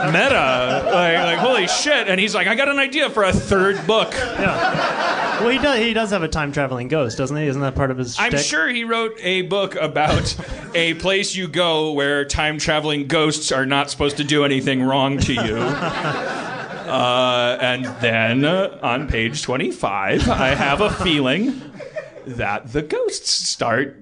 meta, 0.07 0.83
like, 0.87 1.19
like 1.19 1.39
holy 1.39 1.67
shit. 1.67 2.09
And 2.09 2.19
he's 2.21 2.35
like, 2.35 2.47
I 2.47 2.55
got 2.55 2.69
an 2.69 2.79
idea 2.79 3.11
for 3.11 3.25
a 3.25 3.33
third 3.33 3.87
book. 3.87 4.13
Yeah. 4.13 5.41
Well, 5.41 5.51
he 5.51 5.59
does. 5.59 5.79
He 5.79 5.93
does 5.93 6.11
have 6.11 6.23
a 6.23 6.29
time 6.29 6.53
traveling 6.53 6.89
ghost, 6.89 7.19
doesn't 7.19 7.37
he? 7.37 7.47
Isn't 7.47 7.63
that 7.63 7.75
part 7.75 7.91
of 7.91 7.99
his? 7.99 8.19
I'm 8.19 8.31
shtick? 8.31 8.45
sure 8.45 8.69
he 8.69 8.85
wrote 8.85 9.19
a 9.21 9.43
book 9.43 9.75
about 9.75 10.37
a 10.75 10.95
place 10.95 11.35
you 11.35 11.49
go 11.49 11.93
where 11.93 12.25
time 12.25 12.59
traveling 12.59 13.07
ghosts 13.09 13.51
are 13.53 13.67
not 13.67 13.91
supposed 13.91 14.19
to 14.19 14.25
do 14.25 14.45
anything 14.45 14.83
wrong 14.83 15.19
to 15.19 15.35
you. 15.35 15.57
Uh, 16.83 17.57
and 17.59 17.87
then 18.03 18.45
uh, 18.45 18.79
on 18.83 19.09
page 19.09 19.41
25, 19.41 20.29
I 20.29 20.49
have 20.49 20.83
a 20.83 20.91
feeling 20.91 21.63
that 22.27 22.73
the 22.73 22.83
ghosts 22.83 23.31
start 23.31 24.02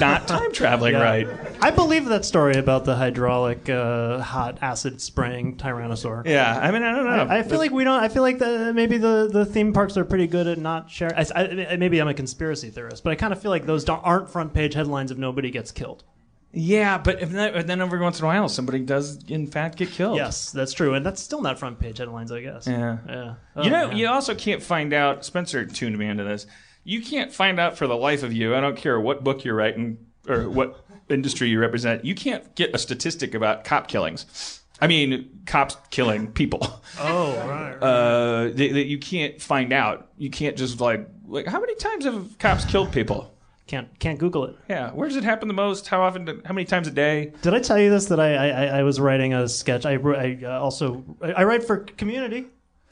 not 0.00 0.26
time 0.26 0.50
traveling 0.52 0.94
Yeah. 0.94 1.02
right. 1.02 1.28
I 1.60 1.70
believe 1.70 2.06
that 2.06 2.24
story 2.24 2.56
about 2.56 2.84
the 2.84 2.96
hydraulic 2.96 3.68
uh, 3.68 4.18
hot 4.20 4.58
acid 4.62 5.00
spraying 5.00 5.56
tyrannosaur. 5.56 6.26
Yeah, 6.26 6.58
I 6.58 6.70
mean, 6.70 6.82
I 6.82 6.92
don't 6.94 7.04
know. 7.04 7.26
I 7.28 7.42
feel 7.42 7.58
like 7.58 7.70
we 7.70 7.84
don't. 7.84 8.02
I 8.02 8.08
feel 8.08 8.22
like 8.22 8.38
the, 8.38 8.72
maybe 8.72 8.96
the, 8.96 9.28
the 9.30 9.44
theme 9.44 9.72
parks 9.72 9.96
are 9.96 10.04
pretty 10.04 10.26
good 10.26 10.46
at 10.46 10.58
not 10.58 10.90
sharing. 10.90 11.14
I, 11.14 11.26
I, 11.72 11.76
maybe 11.76 12.00
I'm 12.00 12.08
a 12.08 12.14
conspiracy 12.14 12.70
theorist, 12.70 13.04
but 13.04 13.10
I 13.10 13.14
kind 13.16 13.32
of 13.32 13.42
feel 13.42 13.50
like 13.50 13.66
those 13.66 13.84
don't, 13.84 14.00
aren't 14.00 14.30
front 14.30 14.54
page 14.54 14.72
headlines 14.74 15.10
if 15.10 15.18
nobody 15.18 15.50
gets 15.50 15.70
killed. 15.70 16.02
Yeah, 16.50 16.96
but 16.96 17.20
if 17.20 17.30
that, 17.32 17.66
then 17.66 17.82
every 17.82 18.00
once 18.00 18.18
in 18.20 18.24
a 18.24 18.28
while 18.28 18.48
somebody 18.48 18.78
does 18.78 19.22
in 19.28 19.46
fact 19.46 19.76
get 19.76 19.90
killed. 19.90 20.16
Yes, 20.16 20.50
that's 20.50 20.72
true, 20.72 20.94
and 20.94 21.04
that's 21.04 21.20
still 21.20 21.42
not 21.42 21.58
front 21.58 21.78
page 21.78 21.98
headlines, 21.98 22.32
I 22.32 22.40
guess. 22.40 22.66
Yeah. 22.66 22.96
Yeah. 23.06 23.24
you 23.24 23.34
Oh, 23.56 23.62
know, 23.68 23.88
man. 23.88 23.96
you 23.98 24.08
also 24.08 24.34
can't 24.34 24.62
find 24.62 24.94
out. 24.94 25.26
Spencer 25.26 25.66
tuned 25.66 25.98
me 25.98 26.06
into 26.06 26.24
this. 26.24 26.46
You 26.88 27.02
can't 27.02 27.30
find 27.30 27.60
out 27.60 27.76
for 27.76 27.86
the 27.86 27.96
life 27.96 28.22
of 28.22 28.32
you. 28.32 28.56
I 28.56 28.60
don't 28.60 28.76
care 28.76 28.98
what 28.98 29.22
book 29.22 29.44
you're 29.44 29.54
writing 29.54 29.98
or 30.26 30.48
what 30.48 30.86
industry 31.10 31.50
you 31.50 31.60
represent. 31.60 32.02
You 32.02 32.14
can't 32.14 32.54
get 32.54 32.74
a 32.74 32.78
statistic 32.78 33.34
about 33.34 33.64
cop 33.64 33.88
killings. 33.88 34.62
I 34.80 34.86
mean, 34.86 35.42
cops 35.44 35.76
killing 35.90 36.32
people. 36.32 36.66
Oh, 37.00 37.32
right. 37.46 37.74
right. 37.74 37.76
Uh, 37.80 38.42
that, 38.44 38.56
that 38.72 38.86
you 38.86 38.98
can't 38.98 39.40
find 39.40 39.72
out. 39.72 40.08
You 40.16 40.30
can't 40.30 40.56
just 40.56 40.80
like 40.80 41.06
like 41.28 41.46
how 41.46 41.60
many 41.60 41.76
times 41.76 42.04
have 42.06 42.36
cops 42.38 42.64
killed 42.64 42.90
people? 42.90 43.32
can't 43.68 43.96
can't 44.00 44.18
Google 44.18 44.46
it. 44.46 44.56
Yeah, 44.68 44.90
where 44.90 45.06
does 45.06 45.16
it 45.16 45.22
happen 45.22 45.46
the 45.46 45.54
most? 45.54 45.86
How 45.86 46.02
often? 46.02 46.42
How 46.44 46.54
many 46.54 46.64
times 46.64 46.88
a 46.88 46.90
day? 46.90 47.32
Did 47.42 47.54
I 47.54 47.60
tell 47.60 47.78
you 47.78 47.88
this? 47.88 48.06
That 48.06 48.18
I 48.18 48.48
I, 48.48 48.64
I 48.78 48.82
was 48.82 48.98
writing 48.98 49.32
a 49.32 49.48
sketch. 49.48 49.86
I, 49.86 49.92
I 49.92 50.38
uh, 50.42 50.58
also 50.58 51.04
I, 51.22 51.32
I 51.34 51.44
write 51.44 51.62
for 51.62 51.76
Community 51.76 52.46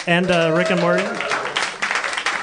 and 0.06 0.30
uh, 0.30 0.54
Rick 0.56 0.70
and 0.70 0.80
Morty. 0.80 1.02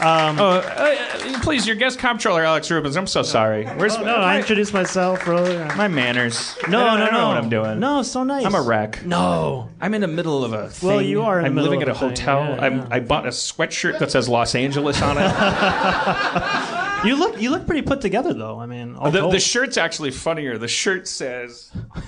Oh, 0.06 0.58
uh, 0.58 1.40
please, 1.42 1.66
your 1.66 1.78
guest 1.78 1.98
comptroller, 2.00 2.44
Alex 2.44 2.70
Rubens. 2.70 2.98
I'm 2.98 3.08
so 3.08 3.24
sorry. 3.24 3.66
Where's 3.66 3.96
Oh, 3.96 4.04
no, 4.04 4.16
I 4.16 4.38
introduced 4.38 4.74
myself 4.74 5.26
earlier. 5.28 5.66
my 5.78 5.88
manners? 5.88 6.58
No, 6.68 6.82
I 6.82 6.84
no, 6.84 6.90
I 6.90 6.98
don't 7.06 7.14
no. 7.14 7.20
know 7.22 7.28
what 7.30 7.38
I'm 7.38 7.50
doing. 7.50 7.80
No, 7.80 8.02
so 8.02 8.24
nice. 8.24 8.46
I'm 8.46 8.56
a 8.56 8.62
wreck. 8.62 9.06
No. 9.06 9.70
I'm 9.80 9.94
in 9.94 10.02
the 10.02 10.08
middle 10.08 10.44
of 10.44 10.52
a 10.52 10.70
thing. 10.70 10.90
Well, 10.90 11.02
you 11.02 11.22
are 11.22 11.38
in 11.40 11.44
the 11.44 11.48
I'm 11.48 11.56
middle 11.56 11.70
living 11.72 11.84
of 11.84 11.90
at 11.90 11.96
a 11.96 11.98
a 11.98 12.00
thing. 12.00 12.10
hotel. 12.10 12.44
Yeah, 12.56 12.66
I'm, 12.66 12.78
yeah. 12.80 12.88
I 12.92 13.00
bought 13.00 13.26
a 13.26 13.30
sweatshirt 13.30 14.00
that 14.00 14.12
says 14.12 14.28
Los 14.28 14.56
Angeles 14.56 15.02
on 15.02 15.18
it. 15.20 16.80
You 17.04 17.18
look 17.18 17.42
you 17.42 17.50
look 17.50 17.66
pretty 17.66 17.82
put 17.82 18.00
together 18.00 18.34
though. 18.34 18.62
I 18.62 18.66
mean, 18.66 18.94
the, 18.94 19.28
the 19.30 19.38
shirt's 19.38 19.76
actually 19.76 20.12
funnier. 20.12 20.58
The 20.58 20.70
shirt 20.70 21.06
says. 21.06 21.70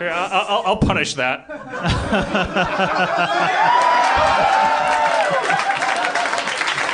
Here, 0.00 0.08
I'll, 0.08 0.46
I'll, 0.48 0.62
I'll 0.64 0.76
punish 0.78 1.12
that. 1.16 1.44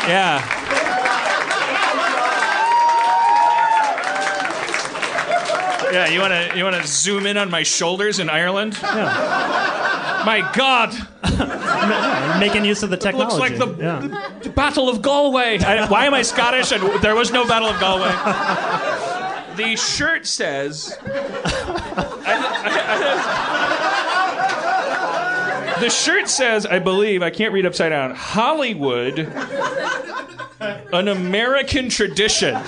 yeah. 0.08 0.42
Yeah, 5.92 6.08
you 6.08 6.18
want 6.18 6.32
to 6.32 6.58
you 6.58 6.64
want 6.64 6.74
to 6.74 6.84
zoom 6.84 7.26
in 7.26 7.36
on 7.36 7.48
my 7.48 7.62
shoulders 7.62 8.18
in 8.18 8.28
Ireland? 8.28 8.76
My 8.82 10.50
God, 10.52 10.92
making 12.40 12.64
use 12.64 12.82
of 12.82 12.90
the 12.90 12.96
technology. 12.96 13.38
looks 13.38 13.38
like 13.38 13.56
the, 13.56 13.68
yeah. 13.80 14.00
the 14.42 14.50
Battle 14.50 14.88
of 14.88 15.00
Galway. 15.00 15.60
I, 15.60 15.86
why 15.86 16.06
am 16.06 16.14
I 16.14 16.22
Scottish? 16.22 16.72
And 16.72 16.82
there 17.00 17.14
was 17.14 17.30
no 17.30 17.46
Battle 17.46 17.68
of 17.68 17.78
Galway. 17.78 18.10
The 19.56 19.74
shirt 19.74 20.26
says. 20.26 20.98
The 25.86 25.90
shirt 25.90 26.28
says, 26.28 26.66
I 26.66 26.80
believe, 26.80 27.22
I 27.22 27.30
can't 27.30 27.52
read 27.52 27.64
upside 27.64 27.90
down. 27.90 28.12
Hollywood, 28.12 29.20
an 30.92 31.06
American 31.06 31.88
tradition. 31.88 32.54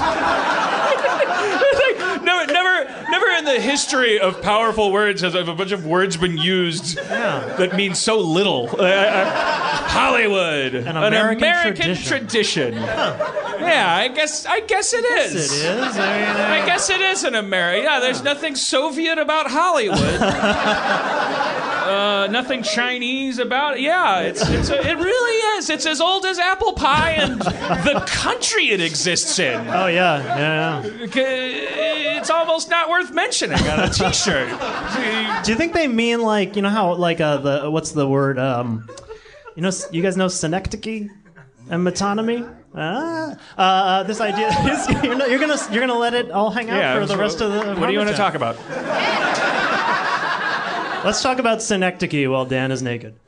never, 2.22 2.46
never, 2.46 2.84
never 3.10 3.26
in 3.38 3.44
the 3.44 3.58
history 3.60 4.20
of 4.20 4.40
powerful 4.40 4.92
words 4.92 5.22
has 5.22 5.34
a 5.34 5.42
bunch 5.42 5.72
of 5.72 5.84
words 5.84 6.16
been 6.16 6.38
used 6.38 6.96
that 6.98 7.74
mean 7.74 7.96
so 7.96 8.20
little. 8.20 8.68
Uh, 8.70 8.84
uh, 8.84 9.30
Hollywood, 9.88 10.76
an 10.76 10.96
American 10.96 11.96
tradition. 11.96 12.74
Yeah, 12.74 13.96
I 13.96 14.06
guess, 14.14 14.46
I 14.46 14.60
guess 14.60 14.94
it 14.94 15.04
is. 15.04 15.34
It 15.34 15.66
is. 15.66 15.96
I 15.96 16.18
mean, 16.18 16.28
uh, 16.40 16.62
I 16.62 16.66
guess 16.66 16.88
it 16.88 17.00
is 17.00 17.24
in 17.24 17.34
America. 17.34 17.82
Yeah, 17.82 17.98
there's 17.98 18.22
nothing 18.22 18.54
Soviet 18.54 19.18
about 19.18 19.50
Hollywood. 19.50 19.98
uh, 21.88 22.26
nothing 22.28 22.62
Chinese 22.62 23.38
about 23.38 23.76
it. 23.76 23.80
Yeah, 23.80 24.20
it's, 24.20 24.48
it's 24.48 24.70
a, 24.70 24.78
it 24.78 24.96
really 24.96 25.58
is. 25.58 25.70
It's 25.70 25.86
as 25.86 26.00
old 26.00 26.24
as 26.26 26.38
apple 26.38 26.72
pie 26.72 27.12
and 27.12 27.40
the 27.40 28.04
country 28.06 28.70
it 28.70 28.80
exists 28.80 29.38
in. 29.38 29.66
oh 29.68 29.86
yeah, 29.86 30.22
yeah, 30.38 30.82
yeah. 30.82 32.18
It's 32.18 32.30
almost 32.30 32.68
not 32.68 32.90
worth 32.90 33.12
mentioning 33.12 33.60
on 33.68 33.80
a 33.80 33.88
T-shirt. 33.90 34.48
Do 35.44 35.52
you 35.52 35.56
think 35.56 35.72
they 35.72 35.88
mean 35.88 36.20
like 36.20 36.56
you 36.56 36.62
know 36.62 36.70
how 36.70 36.94
like 36.94 37.20
uh, 37.20 37.38
the 37.38 37.70
what's 37.70 37.92
the 37.92 38.08
word? 38.08 38.38
Um, 38.38 38.88
you 39.56 39.62
know, 39.62 39.70
you 39.90 40.02
guys 40.02 40.16
know 40.16 40.28
synecdoche 40.28 41.08
and 41.70 41.86
metonymy. 41.86 42.54
Ah, 42.74 43.32
uh, 43.56 43.60
uh, 43.60 44.02
this 44.02 44.20
idea 44.20 44.48
is 44.72 44.88
you're, 45.02 45.14
not, 45.14 45.30
you're 45.30 45.40
gonna 45.40 45.58
you're 45.70 45.80
gonna 45.80 45.98
let 45.98 46.14
it 46.14 46.30
all 46.30 46.50
hang 46.50 46.70
out 46.70 47.00
for 47.00 47.06
the 47.06 47.16
rest 47.16 47.40
of 47.40 47.52
the. 47.52 47.80
What 47.80 47.86
do 47.86 47.92
you 47.92 47.98
want 47.98 48.10
to 48.10 48.16
talk 48.16 48.34
about? 48.34 48.56
Let's 51.04 51.22
talk 51.22 51.38
about 51.38 51.62
synecdoche 51.62 52.28
while 52.28 52.44
Dan 52.44 52.70
is 52.70 52.82
naked. 52.82 53.18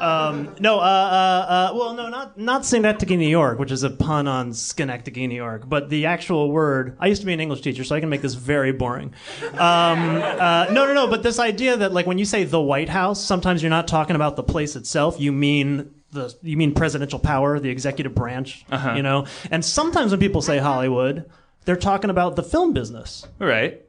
Um, 0.00 0.54
no, 0.60 0.78
uh, 0.78 0.82
uh, 0.82 0.84
uh, 0.84 1.72
well, 1.74 1.92
no, 1.92 2.08
not 2.08 2.38
not 2.38 2.64
Synecdoche, 2.64 3.18
New 3.18 3.28
York, 3.28 3.58
which 3.58 3.70
is 3.70 3.82
a 3.82 3.90
pun 3.90 4.26
on 4.26 4.54
Schenectady, 4.54 5.26
New 5.26 5.34
York, 5.34 5.68
but 5.68 5.90
the 5.90 6.06
actual 6.06 6.50
word. 6.50 6.96
I 6.98 7.08
used 7.08 7.20
to 7.20 7.26
be 7.26 7.34
an 7.34 7.40
English 7.40 7.60
teacher, 7.60 7.84
so 7.84 7.94
I 7.94 8.00
can 8.00 8.08
make 8.08 8.22
this 8.22 8.32
very 8.34 8.72
boring. 8.72 9.12
Um, 9.52 10.22
uh, 10.22 10.68
no, 10.70 10.86
no, 10.86 10.94
no, 10.94 11.06
but 11.06 11.22
this 11.22 11.38
idea 11.38 11.76
that 11.76 11.92
like 11.92 12.06
when 12.06 12.16
you 12.16 12.24
say 12.24 12.44
the 12.44 12.60
White 12.60 12.88
House, 12.88 13.22
sometimes 13.22 13.62
you're 13.62 13.68
not 13.68 13.88
talking 13.88 14.16
about 14.16 14.36
the 14.36 14.42
place 14.42 14.74
itself. 14.74 15.20
You 15.20 15.32
mean 15.32 15.94
the 16.12 16.34
you 16.42 16.56
mean 16.56 16.72
presidential 16.72 17.18
power, 17.18 17.60
the 17.60 17.68
executive 17.68 18.14
branch, 18.14 18.64
you 18.96 19.02
know. 19.02 19.26
And 19.50 19.62
sometimes 19.62 20.12
when 20.12 20.20
people 20.20 20.40
say 20.40 20.56
Hollywood, 20.56 21.30
they're 21.66 21.76
talking 21.76 22.08
about 22.08 22.36
the 22.36 22.42
film 22.42 22.72
business. 22.72 23.26
Right. 23.38 23.82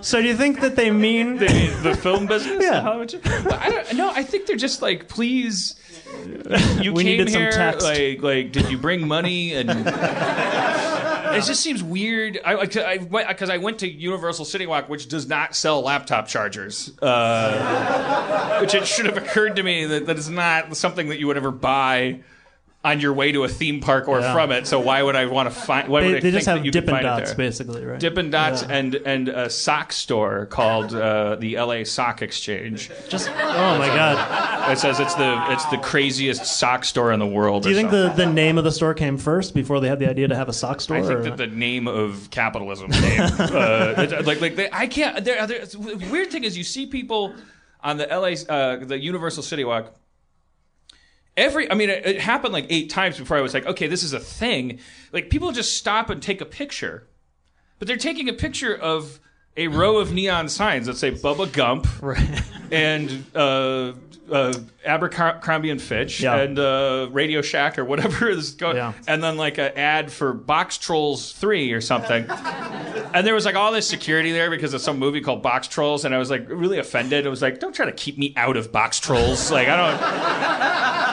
So 0.00 0.22
do 0.22 0.28
you 0.28 0.36
think 0.36 0.60
that 0.60 0.76
they 0.76 0.90
mean? 0.92 1.38
The, 1.38 1.46
the 1.82 1.96
film 1.96 2.26
business? 2.28 2.62
Yeah. 2.62 2.80
Hollywood? 2.82 3.20
Well, 3.24 3.58
I 3.60 3.70
don't, 3.70 3.94
no, 3.96 4.10
I 4.10 4.22
think 4.22 4.46
they're 4.46 4.56
just 4.56 4.80
like, 4.82 5.08
please. 5.08 5.74
You 6.80 6.92
We 6.94 7.04
came 7.04 7.18
needed 7.18 7.30
some 7.32 7.42
here, 7.42 7.50
text. 7.52 7.84
like, 7.84 8.22
like, 8.22 8.52
did 8.52 8.70
you 8.70 8.78
bring 8.78 9.06
money? 9.06 9.52
And 9.52 9.68
it 11.34 11.44
just 11.44 11.60
seems 11.62 11.82
weird. 11.82 12.38
I 12.44 12.56
because 12.64 12.82
I, 12.84 12.96
went- 12.96 13.36
'cause 13.36 13.50
I 13.50 13.58
went 13.58 13.80
to 13.80 13.88
Universal 13.88 14.46
City 14.46 14.66
Walk, 14.66 14.88
which 14.88 15.08
does 15.08 15.28
not 15.28 15.54
sell 15.54 15.82
laptop 15.82 16.26
chargers. 16.28 16.92
Uh, 17.02 18.58
which 18.60 18.74
it 18.74 18.86
should 18.86 19.04
have 19.06 19.16
occurred 19.18 19.56
to 19.56 19.62
me 19.62 19.84
that 19.84 20.06
that 20.06 20.16
is 20.18 20.30
not 20.30 20.74
something 20.76 21.08
that 21.10 21.18
you 21.18 21.26
would 21.26 21.36
ever 21.36 21.50
buy. 21.50 22.20
On 22.88 23.00
your 23.00 23.12
way 23.12 23.32
to 23.32 23.44
a 23.44 23.48
theme 23.48 23.80
park 23.80 24.08
or 24.08 24.20
Yeah. 24.20 24.32
from 24.32 24.50
it, 24.50 24.66
so 24.66 24.80
why 24.80 25.02
would 25.02 25.14
I 25.16 25.26
want 25.26 25.52
to 25.52 25.54
find? 25.54 25.88
Why 25.88 26.00
would 26.00 26.04
They, 26.04 26.16
I 26.16 26.20
they 26.20 26.30
think 26.30 26.34
just 26.34 26.46
have 26.46 26.62
Dippin' 26.70 27.02
Dots, 27.02 27.34
basically, 27.34 27.84
right? 27.84 28.00
Dippin' 28.00 28.30
Dots 28.30 28.62
Yeah. 28.62 28.76
and 28.76 28.94
and 28.94 29.28
a 29.28 29.50
sock 29.50 29.92
store 29.92 30.46
called 30.46 30.94
uh, 30.94 31.36
the 31.36 31.56
LA 31.58 31.84
Sock 31.84 32.22
Exchange. 32.22 32.90
Just 33.08 33.28
oh 33.28 33.78
my 33.78 33.88
god. 33.88 34.72
It 34.72 34.78
says 34.78 35.00
it's 35.00 35.14
the 35.14 35.44
it's 35.52 35.64
the 35.66 35.78
craziest 35.78 36.46
sock 36.46 36.84
store 36.84 37.12
in 37.12 37.20
the 37.20 37.26
world. 37.26 37.62
Do 37.64 37.68
you 37.68 37.74
think 37.76 37.90
the, 37.90 38.08
the 38.16 38.26
name 38.26 38.56
of 38.58 38.64
the 38.64 38.72
store 38.72 38.94
came 38.94 39.18
first 39.18 39.54
before 39.54 39.80
they 39.80 39.88
had 39.88 39.98
the 39.98 40.08
idea 40.08 40.28
to 40.28 40.36
have 40.36 40.48
a 40.48 40.52
sock 40.54 40.80
store? 40.80 40.96
I 40.96 41.02
think 41.02 41.12
or- 41.20 41.22
that 41.24 41.36
the 41.36 41.46
name 41.46 41.86
of 41.88 42.28
capitalism 42.30 42.90
came. 42.90 43.20
uh, 43.38 44.22
like 44.24 44.40
like 44.40 44.56
they, 44.56 44.68
I 44.72 44.86
can't. 44.86 45.24
There, 45.24 45.46
there, 45.46 45.66
the 45.66 46.08
weird 46.10 46.30
thing 46.30 46.44
is 46.44 46.56
you 46.56 46.64
see 46.64 46.86
people 46.86 47.34
on 47.82 47.98
the 47.98 48.06
LA 48.06 48.34
uh, 48.54 48.84
the 48.84 48.98
Universal 48.98 49.42
City 49.42 49.64
Walk. 49.64 49.94
Every, 51.38 51.70
I 51.70 51.74
mean, 51.74 51.88
it, 51.88 52.04
it 52.04 52.20
happened 52.20 52.52
like 52.52 52.66
eight 52.68 52.90
times 52.90 53.16
before 53.18 53.36
I 53.36 53.40
was 53.40 53.54
like, 53.54 53.64
okay, 53.64 53.86
this 53.86 54.02
is 54.02 54.12
a 54.12 54.20
thing. 54.20 54.80
Like 55.12 55.30
people 55.30 55.52
just 55.52 55.76
stop 55.76 56.10
and 56.10 56.20
take 56.22 56.40
a 56.40 56.44
picture, 56.44 57.06
but 57.78 57.86
they're 57.88 57.96
taking 57.96 58.28
a 58.28 58.32
picture 58.32 58.74
of 58.74 59.20
a 59.56 59.68
row 59.68 59.98
of 59.98 60.12
neon 60.12 60.48
signs 60.48 60.86
that 60.86 60.96
say 60.96 61.10
Bubba 61.12 61.52
Gump 61.52 61.86
Right. 62.02 62.42
and 62.70 63.24
uh, 63.34 63.92
uh, 64.30 64.52
Abercrombie 64.84 65.70
and 65.70 65.80
Fitch 65.82 66.20
Yeah. 66.20 66.36
and 66.36 66.58
uh, 66.58 67.08
Radio 67.10 67.40
Shack 67.42 67.78
or 67.78 67.84
whatever 67.84 68.28
is 68.38 68.50
going, 68.54 68.76
Yeah. 68.76 68.92
and 69.08 69.22
then 69.22 69.36
like 69.36 69.58
an 69.58 69.72
ad 69.76 70.12
for 70.12 70.34
Boxtrolls 70.34 71.32
Three 71.36 71.72
or 71.72 71.80
something. 71.80 72.24
and 73.14 73.26
there 73.26 73.34
was 73.34 73.44
like 73.46 73.56
all 73.56 73.72
this 73.72 73.88
security 73.88 74.30
there 74.32 74.50
because 74.50 74.74
of 74.74 74.80
some 74.80 74.98
movie 74.98 75.20
called 75.20 75.42
Boxtrolls, 75.42 76.04
and 76.04 76.14
I 76.14 76.18
was 76.18 76.30
like 76.30 76.46
really 76.48 76.78
offended. 76.78 77.26
I 77.26 77.30
was 77.30 77.42
like, 77.42 77.58
don't 77.58 77.74
try 77.74 77.86
to 77.86 77.92
keep 77.92 78.16
me 78.18 78.34
out 78.36 78.56
of 78.56 78.70
Boxtrolls. 78.70 79.50
Like 79.50 79.66
I 79.68 79.76
don't. 79.76 81.07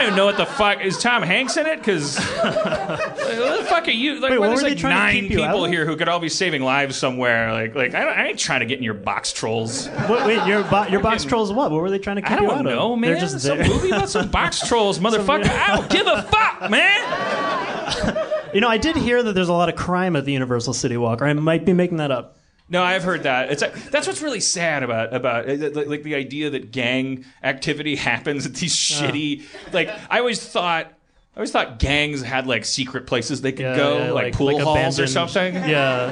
I 0.00 0.04
don't 0.04 0.12
even 0.12 0.16
know 0.16 0.24
what 0.24 0.38
the 0.38 0.46
fuck 0.46 0.80
is 0.82 0.96
Tom 0.98 1.22
Hanks 1.22 1.56
in 1.58 1.66
it 1.66 1.76
because 1.78 2.16
what 2.42 3.58
the 3.58 3.66
fuck 3.68 3.86
are 3.86 3.90
you? 3.90 4.18
Like, 4.18 4.30
Wait, 4.30 4.38
what 4.38 4.46
there's 4.48 4.62
were 4.62 4.68
they 4.68 4.74
like 4.74 4.78
trying 4.78 4.94
to 4.94 4.98
nine 4.98 5.14
keep 5.28 5.30
you 5.32 5.42
out 5.42 5.48
people 5.48 5.64
of? 5.66 5.70
here 5.70 5.84
who 5.84 5.96
could 5.96 6.08
all 6.08 6.20
be 6.20 6.30
saving 6.30 6.62
lives 6.62 6.96
somewhere. 6.96 7.52
Like, 7.52 7.74
like 7.74 7.94
I, 7.94 8.04
don't, 8.04 8.16
I 8.18 8.28
ain't 8.28 8.38
trying 8.38 8.60
to 8.60 8.66
get 8.66 8.78
in 8.78 8.82
your 8.84 8.94
box 8.94 9.32
trolls. 9.32 9.88
Wait, 10.08 10.24
wait, 10.26 10.46
your 10.46 10.64
bo- 10.64 10.86
your 10.86 11.00
box 11.00 11.24
trolls 11.24 11.52
what? 11.52 11.70
What 11.70 11.82
were 11.82 11.90
they 11.90 11.98
trying 11.98 12.16
to 12.16 12.22
keep 12.22 12.30
I 12.30 12.40
you 12.40 12.46
out 12.50 12.56
don't 12.62 12.66
of? 12.66 12.72
know, 12.72 12.96
man. 12.96 13.10
They're 13.12 13.20
just 13.20 13.40
some 13.40 13.58
there. 13.58 13.68
movie 13.68 13.90
about 13.90 14.08
some 14.08 14.28
box 14.32 14.66
trolls, 14.66 14.98
motherfucker. 14.98 15.46
I 15.50 15.76
don't 15.76 15.90
give 15.90 16.06
a 16.06 16.22
fuck, 16.22 16.70
man. 16.70 18.26
You 18.52 18.60
know, 18.60 18.68
I 18.68 18.78
did 18.78 18.96
hear 18.96 19.22
that 19.22 19.32
there's 19.32 19.48
a 19.48 19.52
lot 19.52 19.68
of 19.68 19.76
crime 19.76 20.16
at 20.16 20.24
the 20.24 20.32
Universal 20.32 20.74
City 20.74 20.96
Walk, 20.96 21.22
or 21.22 21.26
I 21.26 21.32
might 21.34 21.64
be 21.64 21.72
making 21.72 21.98
that 21.98 22.10
up. 22.10 22.36
No, 22.70 22.84
I've 22.84 23.02
heard 23.02 23.24
that. 23.24 23.50
It's 23.50 23.62
that's 23.90 24.06
what's 24.06 24.22
really 24.22 24.40
sad 24.40 24.84
about 24.84 25.12
about 25.12 25.50
uh, 25.50 25.70
like, 25.74 25.88
like 25.88 26.02
the 26.04 26.14
idea 26.14 26.50
that 26.50 26.70
gang 26.70 27.24
activity 27.42 27.96
happens 28.10 28.46
at 28.46 28.54
these 28.54 28.74
shitty. 28.74 29.42
Like 29.72 29.90
I 30.08 30.20
always 30.20 30.40
thought 30.42 30.92
I 31.32 31.38
always 31.38 31.52
thought 31.52 31.78
gangs 31.78 32.22
had 32.22 32.48
like 32.48 32.64
secret 32.64 33.06
places 33.06 33.40
they 33.40 33.52
could 33.52 33.62
Yeah, 33.62 33.76
go, 33.76 33.98
yeah, 33.98 34.10
like, 34.10 34.34
pool 34.34 34.58
halls 34.58 34.98
or 34.98 35.06
something. 35.06 35.54
Yeah, 35.54 35.62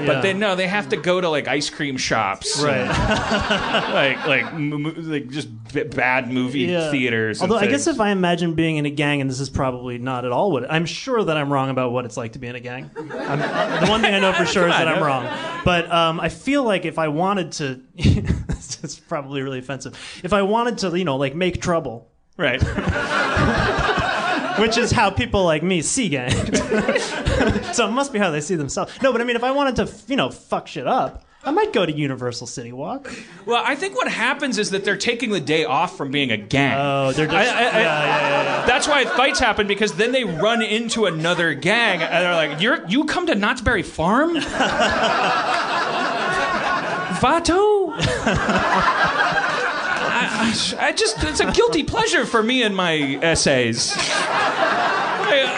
yeah. 0.00 0.06
But 0.06 0.20
they 0.22 0.32
no, 0.32 0.54
they 0.54 0.68
have 0.68 0.90
to 0.90 0.96
go 0.96 1.20
to 1.20 1.28
like 1.28 1.48
ice 1.48 1.70
cream 1.70 1.96
shops, 1.96 2.62
right. 2.62 2.86
like 3.92 4.26
like 4.28 4.54
mo- 4.54 4.94
like 4.96 5.28
just 5.28 5.48
b- 5.74 5.82
bad 5.82 6.30
movie 6.30 6.66
theaters. 6.68 7.42
and 7.42 7.50
Although 7.50 7.64
I 7.64 7.68
guess 7.68 7.88
if 7.88 7.98
I 7.98 8.10
imagine 8.10 8.54
being 8.54 8.76
in 8.76 8.86
a 8.86 8.90
gang, 8.90 9.20
and 9.20 9.28
this 9.28 9.40
is 9.40 9.50
probably 9.50 9.98
not 9.98 10.24
at 10.24 10.30
all 10.30 10.52
what 10.52 10.70
I'm 10.70 10.86
sure 10.86 11.24
that 11.24 11.36
I'm 11.36 11.52
wrong 11.52 11.68
about 11.68 11.90
what 11.90 12.04
it's 12.04 12.16
like 12.16 12.34
to 12.34 12.38
be 12.38 12.46
in 12.46 12.54
a 12.54 12.60
gang. 12.60 12.88
I'm, 12.96 13.08
the 13.08 13.86
one 13.90 14.00
thing 14.00 14.14
I 14.14 14.20
know 14.20 14.32
for 14.32 14.46
sure 14.54 14.68
is 14.68 14.74
that 14.74 14.86
I'm 14.86 15.02
wrong. 15.02 15.24
But 15.64 15.90
um, 15.90 16.20
I 16.20 16.28
feel 16.28 16.62
like 16.62 16.84
if 16.84 16.96
I 16.96 17.08
wanted 17.08 17.50
to, 17.52 17.82
is 17.96 19.02
probably 19.08 19.42
really 19.42 19.58
offensive. 19.58 19.94
If 20.22 20.32
I 20.32 20.42
wanted 20.42 20.78
to, 20.78 20.96
you 20.96 21.04
know, 21.04 21.16
like 21.16 21.34
make 21.34 21.60
trouble, 21.60 22.08
right. 22.36 22.62
Which 24.60 24.76
is 24.78 24.90
how 24.90 25.10
people 25.10 25.44
like 25.44 25.62
me 25.62 25.82
see 25.82 26.08
gangs. 26.08 26.58
so 27.76 27.86
it 27.88 27.92
must 27.92 28.12
be 28.12 28.18
how 28.18 28.30
they 28.30 28.40
see 28.40 28.54
themselves. 28.56 28.92
No, 29.02 29.12
but 29.12 29.20
I 29.20 29.24
mean, 29.24 29.36
if 29.36 29.44
I 29.44 29.50
wanted 29.52 29.76
to, 29.76 29.88
you 30.06 30.16
know, 30.16 30.30
fuck 30.30 30.66
shit 30.68 30.86
up. 30.86 31.24
I 31.44 31.52
might 31.52 31.72
go 31.72 31.86
to 31.86 31.92
Universal 31.92 32.48
City 32.48 32.72
Walk. 32.72 33.10
Well, 33.46 33.62
I 33.64 33.76
think 33.76 33.94
what 33.94 34.08
happens 34.08 34.58
is 34.58 34.70
that 34.70 34.84
they're 34.84 34.96
taking 34.96 35.30
the 35.30 35.40
day 35.40 35.64
off 35.64 35.96
from 35.96 36.10
being 36.10 36.32
a 36.32 36.36
gang. 36.36 36.76
Oh, 36.78 37.12
they're 37.12 37.26
just 37.26 37.36
I- 37.36 37.42
I- 37.44 37.44
I- 37.44 37.50
yeah, 37.52 37.70
yeah, 37.80 38.18
yeah, 38.18 38.42
yeah. 38.60 38.66
That's 38.66 38.88
why 38.88 39.04
fights 39.04 39.38
happen 39.38 39.66
because 39.68 39.92
then 39.94 40.10
they 40.12 40.24
run 40.24 40.62
into 40.62 41.06
another 41.06 41.54
gang 41.54 42.02
and 42.02 42.24
they're 42.24 42.34
like, 42.34 42.60
"You're 42.60 42.84
you 42.88 43.04
come 43.04 43.26
to 43.28 43.34
Knott's 43.36 43.60
Berry 43.62 43.84
Farm, 43.84 44.34
Vato." 47.20 47.94
I, 50.40 50.92
just 50.92 51.22
it's 51.24 51.40
a 51.40 51.50
guilty 51.52 51.82
pleasure 51.84 52.24
for 52.24 52.42
me 52.42 52.62
and 52.62 52.74
my 52.76 52.94
essays. 53.22 53.92
I- 53.96 55.04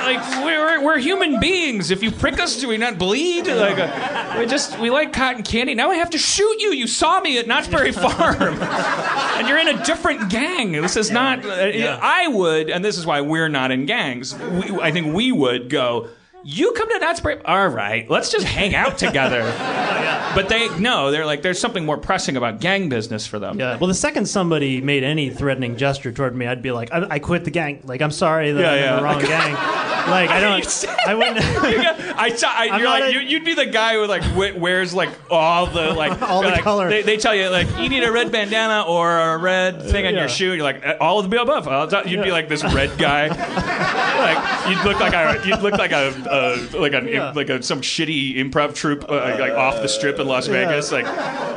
Like 0.03 0.45
we're, 0.45 0.83
we're 0.85 0.99
human 0.99 1.39
beings. 1.39 1.91
If 1.91 2.03
you 2.03 2.11
prick 2.11 2.41
us, 2.41 2.59
do 2.61 2.67
we 2.69 2.77
not 2.77 2.99
bleed? 2.99 3.47
Like 3.47 3.79
uh, 3.79 4.37
we 4.39 4.47
just 4.47 4.79
we 4.81 4.91
like 4.91 5.13
cotton 5.13 5.43
candy. 5.45 5.75
Now 5.75 5.91
I 5.91 5.97
have 5.97 6.11
to 6.11 6.19
shoot 6.19 6.61
you. 6.61 6.73
You 6.73 6.87
saw 6.89 7.21
me 7.21 7.39
at 7.39 7.47
Knott's 7.47 7.69
Berry 7.69 7.93
Farm, 7.93 8.59
and 8.61 9.47
you're 9.49 9.59
in 9.59 9.69
a 9.69 9.85
different 9.85 10.29
gang. 10.31 10.73
This 10.73 10.97
is 10.97 11.11
not. 11.11 11.45
Uh, 11.45 11.99
I 12.03 12.27
would, 12.29 12.71
and 12.71 12.85
this 12.85 12.99
is 12.99 13.07
why 13.07 13.21
we're 13.21 13.49
not 13.49 13.71
in 13.71 13.87
gangs. 13.87 14.37
We, 14.37 14.71
I 14.81 14.91
think 14.91 15.15
we 15.15 15.31
would 15.31 15.69
go. 15.69 16.09
You 16.43 16.73
come 16.73 16.89
to 16.91 16.99
Knott's 16.99 17.21
Berry. 17.21 17.41
All 17.45 17.69
right, 17.69 18.09
let's 18.09 18.31
just 18.31 18.47
hang 18.47 18.75
out 18.75 18.99
together. 18.99 19.43
But 20.33 20.49
they 20.49 20.69
no, 20.79 21.11
they're 21.11 21.27
like 21.27 21.43
there's 21.43 21.59
something 21.59 21.85
more 21.85 21.99
pressing 21.99 22.37
about 22.37 22.61
gang 22.61 22.89
business 22.89 23.27
for 23.27 23.41
them. 23.41 23.59
Yeah. 23.59 23.77
Well, 23.79 23.89
the 23.89 23.95
second 23.95 24.27
somebody 24.27 24.81
made 24.81 25.03
any 25.03 25.29
threatening 25.29 25.77
gesture 25.77 26.13
toward 26.13 26.37
me, 26.37 26.47
I'd 26.47 26.63
be 26.63 26.71
like, 26.71 26.93
I, 26.93 27.05
I 27.11 27.19
quit 27.19 27.43
the 27.45 27.51
gang. 27.51 27.81
Like, 27.85 28.01
I'm 28.01 28.13
sorry 28.13 28.53
that 28.53 28.61
Yeah, 28.61 28.71
I'm 28.71 28.79
yeah. 28.79 28.91
in 28.91 28.97
the 28.97 29.03
wrong 29.03 29.21
gang. 29.23 29.53
Like, 29.55 30.31
I 30.31 30.39
don't. 30.41 30.87
I 31.05 31.15
wouldn't. 31.17 31.39
I, 32.17 32.29
saw- 32.37 32.49
I 32.49 32.79
you're 32.79 32.89
like 32.89 33.05
a- 33.05 33.13
you, 33.13 33.19
you'd 33.19 33.45
be 33.45 33.55
the 33.55 33.67
guy 33.67 33.95
who 33.95 34.07
like 34.07 34.23
wears 34.57 34.95
like 34.95 35.09
all 35.33 35.67
the 35.67 35.93
like 35.95 36.23
All 36.23 36.43
the 36.43 36.49
like, 36.51 36.63
color. 36.63 36.89
They, 36.89 37.03
they 37.03 37.17
tell 37.17 37.35
you 37.35 37.49
like 37.49 37.67
you 37.81 37.89
need 37.89 38.05
a 38.05 38.13
red 38.13 38.31
bandana 38.31 38.83
or 38.87 39.19
a 39.19 39.37
red 39.37 39.83
thing 39.83 40.07
on 40.07 40.15
Yeah. 40.15 40.21
your 40.21 40.29
shoe. 40.29 40.53
You're 40.53 40.63
like 40.63 40.87
"Uh, 40.87 40.95
all 41.01 41.19
of 41.19 41.29
the 41.29 41.43
above. 41.43 41.67
I'll 41.67 42.07
You'd 42.07 42.23
be 42.23 42.31
like 42.31 42.49
this 42.49 42.63
red 42.63 42.97
guy. 42.99 43.27
like 43.27 44.69
you'd 44.77 44.85
look 44.85 45.01
like 45.01 45.13
a 45.13 45.45
you'd 45.45 45.61
look 45.61 45.75
like 45.75 45.91
a, 45.91 46.09
a 46.31 46.79
like 46.79 46.93
a 46.93 47.03
Yeah. 47.11 47.33
like 47.33 47.49
a 47.51 47.63
some 47.63 47.81
shitty 47.81 48.37
improv 48.37 48.75
troupe 48.75 49.05
uh, 49.09 49.37
like 49.39 49.53
off 49.53 49.83
the 49.83 49.89
strip 49.89 50.19
in 50.19 50.27
Las 50.27 50.47
Vegas 50.47 50.93
like 50.93 51.07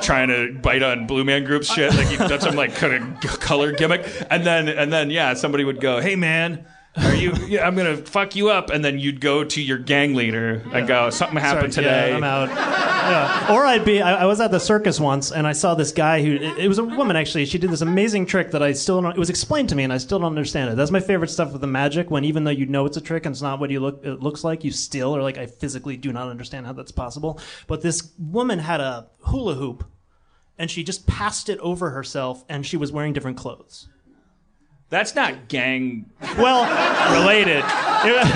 trying 0.01 0.29
to 0.29 0.53
bite 0.61 0.83
on 0.83 1.07
Blue 1.07 1.23
Man 1.23 1.43
Group 1.43 1.63
shit. 1.63 1.93
Like 1.93 2.09
you've 2.11 2.27
done 2.27 2.41
some 2.41 2.55
like 2.55 2.73
kind 2.75 2.93
of 3.23 3.39
color 3.39 3.71
gimmick, 3.71 4.05
and 4.29 4.45
then 4.45 4.67
and 4.67 4.91
then 4.91 5.09
yeah, 5.09 5.33
somebody 5.35 5.63
would 5.63 5.79
go, 5.79 5.99
"Hey 6.01 6.15
man." 6.15 6.65
Are 6.95 7.15
you? 7.15 7.33
Yeah, 7.47 7.65
I'm 7.67 7.75
gonna 7.75 7.97
fuck 7.97 8.35
you 8.35 8.49
up, 8.49 8.69
and 8.69 8.85
then 8.85 8.99
you'd 8.99 9.19
go 9.19 9.43
to 9.43 9.61
your 9.61 9.79
gang 9.79 10.13
leader 10.13 10.61
and 10.71 10.87
go, 10.87 11.09
"Something 11.09 11.39
happened 11.39 11.73
Sorry, 11.73 11.85
today." 11.85 12.09
Yeah, 12.09 12.17
I'm 12.17 12.23
out. 12.23 12.49
Yeah. 12.49 13.53
Or 13.53 13.65
I'd 13.65 13.83
be. 13.83 14.01
I, 14.01 14.23
I 14.23 14.25
was 14.25 14.39
at 14.39 14.51
the 14.51 14.59
circus 14.59 14.99
once, 14.99 15.31
and 15.31 15.47
I 15.47 15.53
saw 15.53 15.73
this 15.73 15.91
guy 15.91 16.21
who. 16.21 16.35
It, 16.35 16.59
it 16.59 16.67
was 16.67 16.77
a 16.77 16.83
woman 16.83 17.15
actually. 17.15 17.45
She 17.45 17.57
did 17.57 17.71
this 17.71 17.81
amazing 17.81 18.27
trick 18.27 18.51
that 18.51 18.61
I 18.61 18.73
still 18.73 19.01
don't. 19.01 19.11
It 19.11 19.17
was 19.17 19.31
explained 19.31 19.69
to 19.69 19.75
me, 19.75 19.83
and 19.83 19.91
I 19.91 19.97
still 19.97 20.19
don't 20.19 20.27
understand 20.27 20.69
it. 20.69 20.75
That's 20.75 20.91
my 20.91 20.99
favorite 20.99 21.29
stuff 21.29 21.51
with 21.51 21.61
the 21.61 21.67
magic. 21.67 22.11
When 22.11 22.25
even 22.25 22.43
though 22.43 22.51
you 22.51 22.67
know 22.67 22.85
it's 22.85 22.97
a 22.97 23.01
trick 23.01 23.25
and 23.25 23.33
it's 23.33 23.41
not 23.41 23.59
what 23.59 23.71
you 23.71 23.79
look 23.79 24.05
it 24.05 24.21
looks 24.21 24.43
like, 24.43 24.63
you 24.63 24.71
still 24.71 25.15
are 25.15 25.23
like, 25.23 25.39
I 25.39 25.47
physically 25.47 25.97
do 25.97 26.13
not 26.13 26.29
understand 26.29 26.67
how 26.67 26.73
that's 26.73 26.91
possible. 26.91 27.39
But 27.65 27.81
this 27.81 28.11
woman 28.19 28.59
had 28.59 28.81
a 28.81 29.07
hula 29.21 29.55
hoop, 29.55 29.83
and 30.59 30.69
she 30.69 30.83
just 30.83 31.07
passed 31.07 31.49
it 31.49 31.57
over 31.59 31.89
herself, 31.89 32.45
and 32.47 32.65
she 32.65 32.77
was 32.77 32.91
wearing 32.91 33.13
different 33.13 33.37
clothes. 33.37 33.87
That's 34.93 35.15
not 35.15 35.47
gang 35.47 36.05
Well, 36.37 36.65
related. 37.19 37.63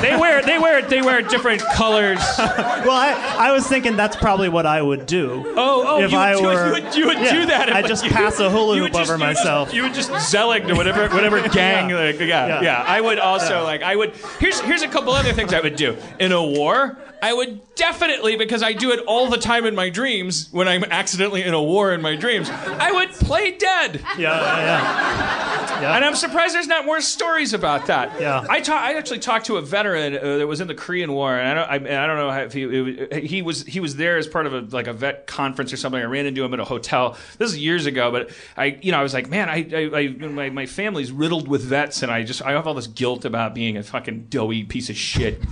they 0.02 0.16
wear 0.18 0.42
they 0.42 0.58
wear 0.58 0.82
they 0.82 1.04
wear 1.04 1.22
different 1.22 1.62
colors. 1.76 2.18
well, 2.40 2.90
I, 2.92 3.36
I 3.38 3.52
was 3.52 3.68
thinking 3.68 3.96
that's 3.96 4.16
probably 4.16 4.50
what 4.50 4.66
I 4.66 4.82
would 4.82 5.06
do. 5.06 5.44
Oh, 5.56 5.84
oh, 5.88 6.04
If 6.04 6.12
you, 6.12 6.18
I 6.18 6.34
would, 6.36 6.42
you 6.42 6.48
were- 6.48 6.66
you 6.66 6.72
would, 6.84 6.96
you 6.96 7.06
would 7.06 7.18
yeah, 7.20 7.32
do 7.34 7.46
that. 7.46 7.72
I'd 7.72 7.86
just 7.86 8.04
you- 8.06 8.10
pass 8.10 8.40
a 8.40 8.50
hula 8.50 8.76
hoop 8.78 8.96
over 8.96 9.20
myself. 9.20 9.72
You 9.72 9.84
would 9.84 9.94
just 9.94 10.12
zelig 10.32 10.66
to 10.68 10.74
whatever 10.74 11.08
whatever 11.14 11.48
gang. 11.50 11.92
Yeah. 11.92 12.00
Like, 12.06 12.20
yeah, 12.20 12.26
yeah, 12.48 12.62
Yeah. 12.62 12.84
I 12.88 13.02
would 13.02 13.20
also 13.20 13.64
like 13.64 13.84
I 13.84 13.96
would. 13.96 14.16
Here's 14.40 14.60
here's 14.62 14.82
a 14.82 14.88
couple 14.88 15.14
other 15.14 15.34
things 15.34 15.54
I 15.54 15.60
would 15.62 15.76
do 15.76 15.96
in 16.20 16.32
a 16.32 16.42
war. 16.44 16.98
I 17.22 17.34
would 17.34 17.62
definitely 17.78 18.36
because 18.36 18.62
I 18.62 18.74
do 18.74 18.92
it 18.92 19.00
all 19.08 19.30
the 19.30 19.38
time 19.38 19.66
in 19.66 19.76
my 19.76 19.90
dreams 19.90 20.50
when 20.52 20.68
I'm 20.68 20.84
accidentally 20.84 21.44
in 21.44 21.54
a 21.54 21.62
war 21.62 21.94
in 21.94 22.02
my 22.02 22.16
dreams. 22.16 22.50
I 22.50 22.92
would 22.92 23.12
play 23.12 23.52
dead. 23.52 24.02
Yeah, 24.18 24.36
yeah, 24.36 25.82
yeah. 25.82 25.96
And 25.96 26.04
I'm 26.04 26.16
surprised 26.16 26.56
there's 26.56 26.68
not 26.68 26.86
more 26.86 27.00
stories 27.02 27.54
about 27.54 27.86
that. 27.88 28.20
Yeah. 28.20 28.46
I 28.50 28.62
ta- 28.62 28.82
I 28.84 28.94
actually 28.94 29.20
talked 29.20 29.46
to 29.46 29.58
a 29.58 29.62
veteran 29.62 30.18
uh, 30.18 30.38
that 30.38 30.48
was 30.48 30.60
in 30.60 30.68
the 30.68 30.76
Korean 30.76 31.14
War, 31.14 31.38
and 31.38 31.48
I 31.48 31.54
don't 31.78 31.88
I, 31.88 32.04
I 32.04 32.08
don't 32.08 32.18
know 32.18 32.30
if 32.32 32.54
he 32.54 32.64
it 32.64 33.12
was, 33.12 33.30
he 33.30 33.42
was 33.42 33.64
he 33.64 33.80
was 33.80 33.96
there 33.96 34.18
as 34.18 34.28
part 34.28 34.48
of 34.48 34.54
a 34.54 34.62
like 34.76 34.88
a 34.88 34.94
vet 34.94 35.28
conference 35.28 35.72
or 35.72 35.78
something. 35.78 36.02
I 36.02 36.06
ran 36.06 36.26
into 36.26 36.44
him 36.44 36.54
at 36.54 36.60
a 36.60 36.66
hotel. 36.66 37.18
This 37.38 37.52
is 37.52 37.58
years 37.58 37.86
ago, 37.86 38.12
but 38.12 38.32
I 38.58 38.78
you 38.82 38.92
know 38.92 39.00
I 39.00 39.04
was 39.04 39.14
like, 39.14 39.30
man, 39.30 39.50
I, 39.50 39.68
I, 39.72 40.00
I 40.00 40.08
my 40.28 40.50
my 40.50 40.66
family's 40.66 41.12
riddled 41.12 41.48
with 41.48 41.62
vets, 41.62 42.02
and 42.02 42.12
I 42.12 42.24
just 42.24 42.42
I 42.42 42.52
have 42.52 42.66
all 42.66 42.74
this 42.74 42.88
guilt 42.88 43.24
about 43.26 43.54
being 43.54 43.78
a 43.78 43.84
fucking 43.84 44.28
doughy 44.30 44.64
piece 44.64 44.90
of 44.90 44.98
shit, 44.98 45.44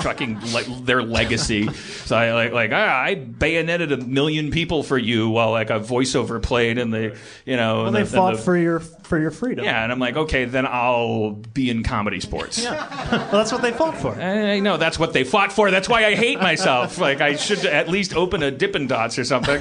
fucking 0.00 0.40
like 0.52 0.66
their 0.84 1.02
legacy. 1.02 1.47
So 1.56 2.16
I 2.16 2.32
like 2.32 2.52
like 2.52 2.70
ah, 2.72 3.00
I 3.02 3.14
bayoneted 3.14 3.92
a 3.92 3.96
million 3.96 4.50
people 4.50 4.82
for 4.82 4.98
you 4.98 5.28
while 5.28 5.50
like 5.50 5.70
a 5.70 5.80
voiceover 5.80 6.42
played 6.42 6.78
in 6.78 6.90
the 6.90 7.16
you 7.44 7.56
know. 7.56 7.84
Well, 7.84 7.92
they 7.92 8.02
the, 8.02 8.16
fought 8.16 8.36
the- 8.36 8.42
for 8.42 8.56
your 8.56 8.80
for 8.80 9.18
your 9.18 9.30
freedom. 9.30 9.64
yeah, 9.64 9.82
and 9.82 9.90
I'm 9.90 9.98
like, 9.98 10.16
okay, 10.16 10.44
then 10.44 10.66
I'll 10.66 11.30
be 11.30 11.70
in 11.70 11.82
comedy 11.82 12.20
sports. 12.20 12.62
Yeah, 12.62 12.74
Well, 13.10 13.30
that's 13.32 13.52
what 13.52 13.62
they 13.62 13.72
fought 13.72 13.96
for. 13.96 14.12
I 14.20 14.60
know 14.60 14.76
that's 14.76 14.98
what 14.98 15.14
they 15.14 15.24
fought 15.24 15.50
for. 15.50 15.70
That's 15.70 15.88
why 15.88 16.04
I 16.04 16.14
hate 16.14 16.40
myself. 16.40 16.98
Like 16.98 17.20
I 17.22 17.36
should 17.36 17.64
at 17.64 17.88
least 17.88 18.14
open 18.14 18.42
a 18.42 18.50
Dippin' 18.50 18.86
Dots 18.86 19.18
or 19.18 19.24
something. 19.24 19.58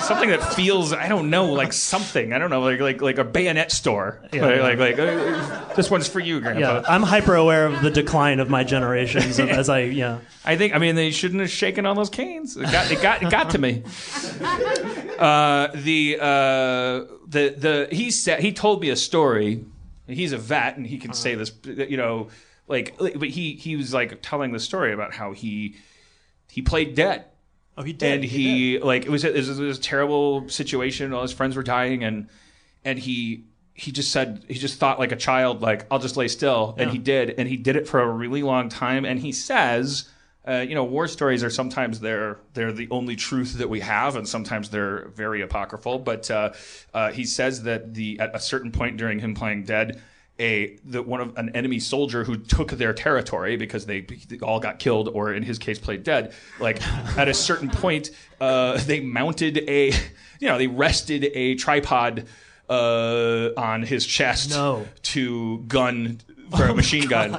something 0.00 0.28
that 0.30 0.52
feels 0.54 0.92
I 0.92 1.08
don't 1.08 1.30
know 1.30 1.52
like 1.52 1.72
something. 1.72 2.32
I 2.32 2.38
don't 2.38 2.50
know 2.50 2.60
like 2.60 2.80
like 2.80 3.00
like 3.00 3.18
a 3.18 3.24
bayonet 3.24 3.72
store. 3.72 4.20
Yeah, 4.32 4.46
like, 4.46 4.56
yeah. 4.56 4.62
like 4.62 4.78
like 4.78 4.98
uh, 4.98 5.74
this 5.74 5.90
one's 5.90 6.08
for 6.08 6.20
you, 6.20 6.40
Grandpa. 6.40 6.60
Yeah, 6.60 6.82
I'm 6.88 7.02
hyper 7.02 7.34
aware 7.34 7.66
of 7.66 7.82
the 7.82 7.90
decline 7.90 8.40
of 8.40 8.50
my 8.50 8.64
generations 8.64 9.38
and 9.38 9.50
as 9.60 9.68
I 9.68 9.80
yeah. 9.80 10.18
I 10.44 10.56
think 10.56 10.74
I 10.74 10.78
mean 10.78 10.94
they 10.94 11.10
shouldn't 11.10 11.40
have 11.40 11.50
shaken 11.50 11.84
all 11.86 11.94
those 11.94 12.08
canes. 12.10 12.56
It 12.56 12.62
got 12.72 12.90
it 12.90 13.02
got 13.02 13.22
it 13.22 13.30
got 13.30 13.50
to 13.50 13.58
me. 13.58 13.82
Uh, 15.20 15.68
the 15.74 16.16
uh, 16.18 17.04
the 17.28 17.54
the 17.56 17.88
he 17.92 18.10
said 18.10 18.40
he 18.40 18.52
told 18.54 18.80
me 18.80 18.88
a 18.88 18.96
story. 18.96 19.62
He's 20.06 20.32
a 20.32 20.38
vet 20.38 20.78
and 20.78 20.86
he 20.86 20.96
can 20.96 21.12
say 21.12 21.34
this. 21.34 21.52
You 21.64 21.98
know, 21.98 22.28
like 22.68 22.96
but 22.98 23.28
he 23.28 23.52
he 23.54 23.76
was 23.76 23.92
like 23.92 24.20
telling 24.22 24.52
the 24.52 24.58
story 24.58 24.94
about 24.94 25.12
how 25.12 25.32
he 25.32 25.76
he 26.48 26.62
played 26.62 26.94
dead 26.94 27.26
Oh, 27.76 27.82
he 27.82 27.92
did. 27.92 28.14
and 28.14 28.24
he, 28.24 28.78
like 28.78 29.04
it 29.04 29.10
was, 29.10 29.24
it 29.24 29.34
was 29.34 29.58
it 29.58 29.62
was 29.62 29.76
a 29.78 29.80
terrible 29.82 30.48
situation. 30.48 31.12
All 31.12 31.20
his 31.22 31.32
friends 31.32 31.54
were 31.54 31.62
dying, 31.62 32.02
and 32.02 32.28
and 32.82 32.98
he 32.98 33.44
he 33.74 33.92
just 33.92 34.10
said 34.12 34.42
he 34.48 34.54
just 34.54 34.78
thought 34.78 34.98
like 34.98 35.12
a 35.12 35.16
child, 35.16 35.60
like 35.60 35.86
I'll 35.90 35.98
just 35.98 36.16
lay 36.16 36.28
still, 36.28 36.74
and 36.78 36.88
Yeah. 36.88 36.92
he 36.92 36.98
did, 36.98 37.34
and 37.36 37.46
he 37.46 37.58
did 37.58 37.76
it 37.76 37.86
for 37.86 38.00
a 38.00 38.08
really 38.08 38.42
long 38.42 38.70
time. 38.70 39.04
And 39.04 39.20
he 39.20 39.32
says. 39.32 40.08
Uh, 40.50 40.62
you 40.62 40.74
know, 40.74 40.82
war 40.82 41.06
stories 41.06 41.44
are 41.44 41.50
sometimes 41.50 42.00
they're 42.00 42.38
they're 42.54 42.72
the 42.72 42.88
only 42.90 43.14
truth 43.14 43.58
that 43.58 43.68
we 43.68 43.78
have, 43.80 44.16
and 44.16 44.26
sometimes 44.26 44.68
they're 44.70 45.06
very 45.14 45.42
apocryphal. 45.42 45.98
But 46.00 46.28
uh, 46.30 46.52
uh, 46.92 47.12
he 47.12 47.24
says 47.24 47.62
that 47.64 47.94
the 47.94 48.18
at 48.18 48.34
a 48.34 48.40
certain 48.40 48.72
point 48.72 48.96
during 48.96 49.20
him 49.20 49.34
playing 49.34 49.64
dead, 49.64 50.02
a 50.40 50.76
the 50.84 51.02
one 51.02 51.20
of 51.20 51.36
an 51.36 51.50
enemy 51.54 51.78
soldier 51.78 52.24
who 52.24 52.36
took 52.36 52.72
their 52.72 52.92
territory 52.92 53.56
because 53.56 53.86
they, 53.86 54.00
they 54.00 54.38
all 54.40 54.58
got 54.58 54.78
killed 54.80 55.08
or 55.08 55.32
in 55.34 55.42
his 55.44 55.58
case 55.58 55.78
played 55.78 56.02
dead 56.02 56.32
like 56.58 56.82
at 57.18 57.28
a 57.28 57.34
certain 57.34 57.68
point 57.68 58.10
uh, 58.40 58.78
they 58.86 59.00
mounted 59.00 59.58
a 59.68 59.88
you 60.40 60.48
know 60.48 60.56
they 60.58 60.66
rested 60.66 61.24
a 61.34 61.54
tripod 61.56 62.26
uh, 62.70 63.50
on 63.56 63.82
his 63.82 64.06
chest 64.06 64.50
No. 64.50 64.86
to 65.02 65.58
gun 65.68 66.20
for 66.56 66.64
a 66.64 66.74
machine 66.74 67.06
gun 67.06 67.32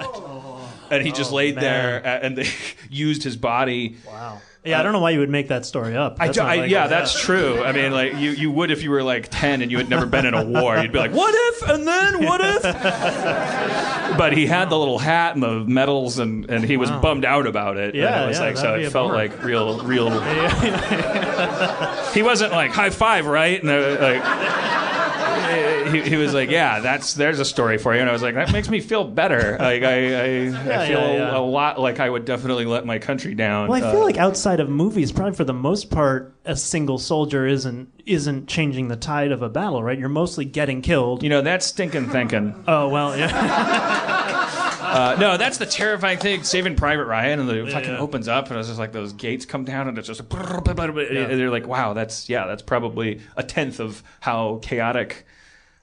and 0.92 1.06
he 1.06 1.12
just 1.12 1.32
Oh, 1.32 1.36
laid 1.36 1.56
man. 1.56 1.64
there, 1.64 1.98
a- 2.00 2.26
and 2.26 2.38
they 2.38 2.48
used 2.90 3.24
his 3.24 3.38
body. 3.38 3.98
Wow. 4.06 4.42
Yeah, 4.64 4.80
I 4.80 4.84
don't 4.84 4.94
know 4.94 5.00
why 5.00 5.10
you 5.10 5.18
would 5.22 5.30
make 5.32 5.48
that 5.48 5.66
story 5.66 5.98
up. 5.98 6.18
I, 6.20 6.28
That's 6.28 6.38
do- 6.38 6.44
not 6.44 6.52
I- 6.52 6.56
like- 6.58 6.70
yeah, 6.70 6.86
that's 6.86 7.20
true. 7.20 7.64
I 7.64 7.72
mean, 7.72 7.92
like 7.94 8.14
you, 8.18 8.30
you 8.30 8.52
would 8.52 8.70
if 8.70 8.84
you 8.84 8.92
were 8.92 9.02
like 9.02 9.28
ten 9.32 9.64
and 9.64 9.72
you 9.72 9.78
had 9.80 9.90
never 9.90 10.06
been 10.06 10.24
in 10.28 10.36
a 10.36 10.46
war. 10.46 10.78
You'd 10.78 10.92
be 10.92 11.00
like, 11.00 11.14
"What 11.14 11.34
if?" 11.36 11.68
And 11.70 11.88
then 11.88 12.24
what 12.24 12.42
if? 12.44 12.62
but 14.20 14.34
he 14.34 14.46
had 14.46 14.70
the 14.70 14.78
little 14.78 15.00
hat 15.00 15.34
and 15.34 15.42
the 15.42 15.62
medals, 15.62 16.20
and, 16.20 16.48
and 16.48 16.64
he 16.64 16.78
was 16.78 16.92
bummed 16.92 17.26
out 17.26 17.48
about 17.48 17.78
it. 17.78 17.96
and 17.96 18.04
Yeah, 18.04 18.26
it 18.26 18.28
was 18.28 18.38
yeah, 18.38 18.46
like 18.46 18.58
so. 18.58 18.64
that'd 18.64 18.80
be 18.82 18.84
It 18.84 18.88
a 18.90 18.92
felt 18.92 19.08
bummer. 19.10 19.24
like 19.24 19.44
real, 19.44 19.80
real. 19.84 20.12
he 22.14 22.22
wasn't 22.22 22.52
like 22.52 22.70
high 22.72 22.92
five, 22.92 23.26
right? 23.26 23.60
And 23.60 23.70
uh, 23.72 23.98
like. 24.00 24.91
He, 25.92 26.02
he 26.02 26.16
was 26.16 26.34
like, 26.34 26.50
yeah, 26.50 26.80
that's 26.80 27.14
there's 27.14 27.40
a 27.40 27.46
story 27.46 27.78
for 27.78 27.94
you, 27.94 28.02
and 28.02 28.10
I 28.10 28.14
was 28.14 28.22
like, 28.22 28.36
that 28.36 28.52
makes 28.52 28.70
me 28.70 28.80
feel 28.80 29.04
better. 29.04 29.58
Like 29.60 29.84
I, 29.84 29.86
I, 29.86 30.26
I 30.48 30.88
feel 30.88 31.00
yeah, 31.02 31.14
yeah. 31.14 31.38
a 31.38 31.40
lot 31.40 31.80
like 31.80 32.00
I 32.00 32.10
would 32.10 32.26
definitely 32.26 32.66
let 32.66 32.86
my 32.86 33.00
country 33.00 33.36
down. 33.36 33.68
Well, 33.70 33.84
I 33.84 33.88
Uh, 33.88 33.92
feel 33.92 34.02
like 34.02 34.18
outside 34.18 34.60
of 34.60 34.70
movies, 34.70 35.12
probably 35.12 35.36
for 35.36 35.44
the 35.44 35.54
most 35.54 35.92
part, 35.92 36.34
a 36.46 36.56
single 36.56 36.98
soldier 36.98 37.46
isn't 37.46 37.90
isn't 38.06 38.48
changing 38.48 38.88
the 38.88 38.96
tide 38.96 39.32
of 39.32 39.42
a 39.42 39.50
battle, 39.50 39.84
right? 39.84 39.98
You're 40.00 40.10
mostly 40.10 40.46
getting 40.46 40.82
killed. 40.82 41.22
you 41.24 41.30
know 41.30 41.42
that's 41.42 41.66
stinking 41.66 42.10
thinking. 42.10 42.56
Oh 42.68 42.90
well, 42.90 43.18
yeah. 43.18 44.18
Uh, 44.92 45.16
no, 45.18 45.38
that's 45.38 45.58
the 45.58 45.66
terrifying 45.66 46.18
thing. 46.18 46.44
Saving 46.44 46.76
Private 46.76 47.06
Ryan, 47.06 47.40
and 47.40 47.48
the 47.48 47.72
fucking 47.72 47.92
yeah. 47.92 47.98
opens 48.00 48.28
up, 48.28 48.50
and 48.50 48.60
it's 48.60 48.68
just 48.68 48.78
like 48.80 48.92
those 48.92 49.14
gates 49.14 49.46
come 49.46 49.64
down, 49.64 49.88
and 49.88 49.98
it's 49.98 50.06
just. 50.06 50.20
And 50.20 50.30
they're 51.40 51.50
like, 51.50 51.66
wow, 51.66 51.94
that's 51.94 52.28
yeah, 52.28 52.46
that's 52.46 52.62
probably 52.62 53.22
a 53.38 53.44
tenth 53.44 53.80
of 53.80 54.04
how 54.20 54.60
chaotic. 54.62 55.26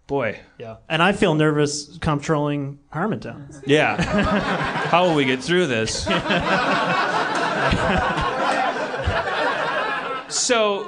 Boy, 0.09 0.41
yeah. 0.57 0.77
And 0.89 1.03
I 1.03 1.13
feel 1.13 1.35
nervous 1.35 1.99
controlling 1.99 2.79
Harmontown. 2.91 3.63
yeah. 3.67 4.03
how 4.89 5.07
will 5.07 5.15
we 5.15 5.27
get 5.27 5.45
through 5.45 5.67
this? 5.67 6.05
so, 10.29 10.85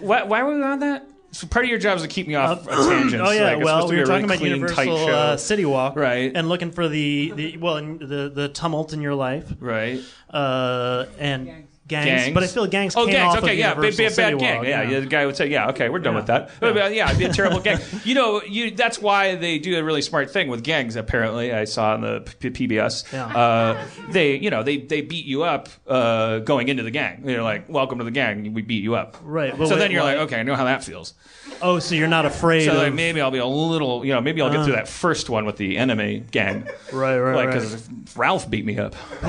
why, 0.00 0.24
why 0.24 0.42
were 0.42 0.56
we 0.56 0.62
on 0.62 0.80
that? 0.80 1.06
So 1.30 1.46
part 1.46 1.64
of 1.64 1.68
your 1.68 1.78
job 1.78 1.96
is 1.96 2.02
to 2.02 2.08
keep 2.08 2.26
me 2.26 2.34
off 2.34 2.66
a 2.66 2.70
tangent. 2.70 3.22
Oh 3.24 3.30
yeah, 3.30 3.54
like, 3.54 3.64
well, 3.64 3.88
we 3.88 3.96
were 3.96 4.02
a 4.02 4.06
really 4.06 4.10
talking 4.10 4.24
about 4.24 4.38
clean, 4.38 4.50
Universal 4.50 5.06
uh, 5.06 5.36
City 5.36 5.64
Walk, 5.64 5.96
Right. 5.96 6.32
And 6.34 6.48
looking 6.48 6.70
for 6.72 6.88
the, 6.88 7.32
the 7.32 7.56
well, 7.58 7.76
the 7.76 8.30
the 8.34 8.48
tumult 8.48 8.92
in 8.92 9.00
your 9.00 9.14
life, 9.14 9.52
right. 9.58 10.00
uh, 10.30 11.06
and 11.18 11.66
gangs. 11.86 12.06
Gangs. 12.06 12.34
But 12.34 12.42
I 12.42 12.46
feel 12.46 12.66
gangs 12.66 12.96
Oh, 12.96 13.04
came 13.04 13.14
gangs. 13.14 13.36
off 13.36 13.42
Okay, 13.42 13.52
of 13.52 13.58
yeah, 13.58 13.74
be, 13.74 13.86
Universal 13.86 13.98
be 13.98 14.04
a 14.04 14.08
bad 14.08 14.14
City 14.14 14.36
gang. 14.38 14.64
Yeah, 14.64 14.82
yeah, 14.90 15.00
the 15.00 15.06
guy 15.06 15.26
would 15.26 15.36
say, 15.36 15.48
yeah, 15.48 15.68
okay, 15.70 15.88
we're 15.88 15.98
done 15.98 16.14
Yeah. 16.14 16.18
with 16.20 16.26
that. 16.28 16.50
Yeah. 16.62 16.88
yeah, 16.88 17.06
it'd 17.08 17.18
be 17.18 17.24
a 17.26 17.32
terrible 17.32 17.60
gang. 17.60 17.78
You 18.04 18.14
know, 18.14 18.42
you 18.42 18.70
that's 18.70 19.00
why 19.00 19.34
they 19.36 19.58
do 19.58 19.76
a 19.78 19.82
really 19.84 20.02
smart 20.02 20.30
thing 20.30 20.48
with 20.48 20.62
gangs. 20.62 20.96
Apparently, 20.96 21.52
I 21.52 21.64
saw 21.64 21.94
on 21.94 22.00
the 22.02 22.20
P- 22.40 22.50
PBS. 22.68 23.12
Yeah. 23.12 23.26
Uh, 23.26 23.84
they, 24.10 24.36
you 24.36 24.50
know, 24.50 24.62
they 24.62 24.78
they 24.78 25.00
beat 25.00 25.24
you 25.26 25.42
up 25.44 25.68
uh, 25.86 26.38
going 26.40 26.68
into 26.68 26.82
the 26.82 26.90
gang. 26.90 27.22
They're 27.24 27.42
like, 27.42 27.68
"Welcome 27.68 27.98
to 27.98 28.04
the 28.04 28.10
gang. 28.10 28.52
We 28.54 28.62
beat 28.62 28.82
you 28.82 28.94
up." 28.94 29.16
Right. 29.22 29.56
Well, 29.56 29.68
so 29.68 29.74
wait, 29.74 29.80
then 29.80 29.90
you're 29.90 30.02
why? 30.02 30.14
like, 30.14 30.26
"Okay, 30.26 30.40
I 30.40 30.42
know 30.42 30.54
how 30.56 30.64
that 30.64 30.84
feels." 30.84 31.14
Oh, 31.62 31.78
so 31.78 31.94
you're 31.94 32.08
not 32.08 32.26
afraid 32.26 32.64
So 32.66 32.72
of 32.72 32.78
like, 32.78 32.92
maybe 32.94 33.20
I'll 33.20 33.30
be 33.30 33.38
a 33.38 33.46
little, 33.46 34.04
you 34.04 34.12
know, 34.12 34.20
maybe 34.20 34.42
I'll 34.42 34.50
get 34.50 34.64
through 34.64 34.74
that 34.74 34.88
first 34.88 35.30
one 35.30 35.44
with 35.46 35.56
the 35.56 35.78
enemy 35.78 36.24
gang. 36.30 36.68
right, 36.92 37.16
right, 37.18 37.36
Like, 37.36 37.48
right. 37.48 37.54
because 37.54 37.88
Ralph 38.16 38.50
beat 38.50 38.64
me 38.66 38.76
up, 38.78 38.94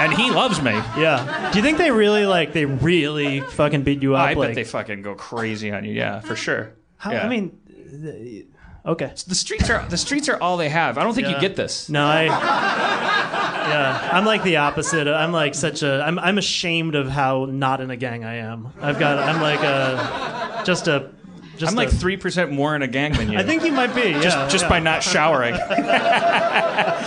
and 0.00 0.12
he 0.14 0.30
loves 0.30 0.62
me. 0.62 0.73
Yeah. 0.96 1.50
Do 1.52 1.58
you 1.58 1.64
think 1.64 1.78
they 1.78 1.90
really 1.90 2.26
like 2.26 2.52
they 2.52 2.64
really 2.64 3.40
fucking 3.40 3.82
beat 3.82 4.02
you 4.02 4.14
up? 4.14 4.22
I 4.22 4.32
like, 4.34 4.48
bet 4.48 4.54
they 4.54 4.64
fucking 4.64 5.02
go 5.02 5.14
crazy 5.14 5.70
on 5.72 5.84
you. 5.84 5.92
Yeah, 5.92 6.20
for 6.20 6.36
sure. 6.36 6.72
How, 6.96 7.12
Yeah. 7.12 7.24
I 7.24 7.28
mean, 7.28 7.58
okay. 8.86 9.12
the 9.26 9.34
streets 9.34 9.68
are 9.70 9.86
the 9.88 9.96
streets 9.96 10.28
are 10.28 10.40
all 10.40 10.56
they 10.56 10.68
have. 10.68 10.98
I 10.98 11.04
don't 11.04 11.14
think 11.14 11.28
you 11.28 11.38
get 11.40 11.56
this. 11.56 11.88
No, 11.88 12.06
I. 12.06 12.24
Yeah, 13.64 14.10
I'm 14.12 14.24
like 14.26 14.42
the 14.42 14.58
opposite. 14.58 15.08
I'm 15.08 15.32
like 15.32 15.54
such 15.54 15.82
a. 15.82 16.02
I'm 16.02 16.18
I'm 16.18 16.38
ashamed 16.38 16.94
of 16.94 17.08
how 17.08 17.46
not 17.46 17.80
in 17.80 17.90
a 17.90 17.96
gang 17.96 18.24
I 18.24 18.36
am. 18.36 18.72
I've 18.80 18.98
got. 18.98 19.18
I'm 19.18 19.40
like 19.40 19.60
a. 19.60 20.62
Just 20.64 20.86
a. 20.88 21.10
Just 21.56 21.72
I'm 21.72 21.76
like 21.76 21.88
a- 21.88 21.94
three 21.94 22.16
percent 22.16 22.50
more 22.52 22.74
in 22.76 22.82
a 22.82 22.88
gang 22.88 23.12
than 23.12 23.30
you. 23.32 23.38
I 23.38 23.42
think 23.42 23.64
you 23.64 23.72
might 23.72 23.94
be. 23.94 24.10
Yeah. 24.10 24.48
just 24.48 24.62
yeah. 24.64 24.68
by 24.68 24.80
not 24.80 25.02
showering. 25.02 25.54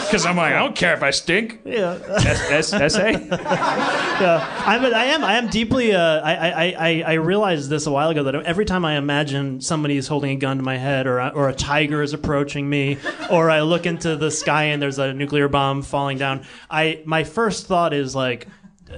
Because 0.08 0.26
I'm 0.26 0.38
like, 0.38 0.54
I 0.54 0.60
don't 0.60 0.76
care 0.76 0.94
if 0.94 1.04
I 1.04 1.10
stink. 1.10 1.60
Yeah. 1.66 2.00
S- 2.18 2.72
S- 2.72 2.94
SA? 2.94 3.08
yeah. 3.08 4.64
I'm, 4.66 4.86
I 4.86 5.06
am. 5.06 5.24
I 5.24 5.36
am 5.36 5.48
deeply. 5.50 5.94
Uh, 5.94 6.22
I, 6.22 6.34
I, 6.50 6.76
I, 6.78 7.04
I 7.08 7.14
realized 7.14 7.70
this 7.70 7.88
a 7.88 7.92
while 7.92 8.10
ago 8.10 8.24
that 8.24 8.36
every 8.36 8.64
time 8.64 8.86
I 8.86 8.98
imagine 8.98 9.60
somebody 9.60 9.98
is 9.98 10.08
holding 10.08 10.32
a 10.32 10.36
gun 10.36 10.58
to 10.58 10.64
my 10.64 10.78
head, 10.78 11.08
or 11.08 11.20
or 11.34 11.50
a 11.50 11.54
tiger 11.54 12.02
is 12.02 12.14
approaching 12.14 12.70
me, 12.70 12.98
or 13.30 13.50
I 13.50 13.62
look 13.62 13.86
into 13.86 14.16
the 14.16 14.32
sky 14.32 14.66
and 14.66 14.82
there's 14.82 15.00
a 15.00 15.14
nuclear 15.14 15.50
bomb 15.50 15.82
falling 15.82 16.18
down, 16.18 16.46
I 16.70 17.02
my 17.06 17.24
first 17.24 17.68
thought 17.68 17.94
is 17.94 18.16
like. 18.16 18.48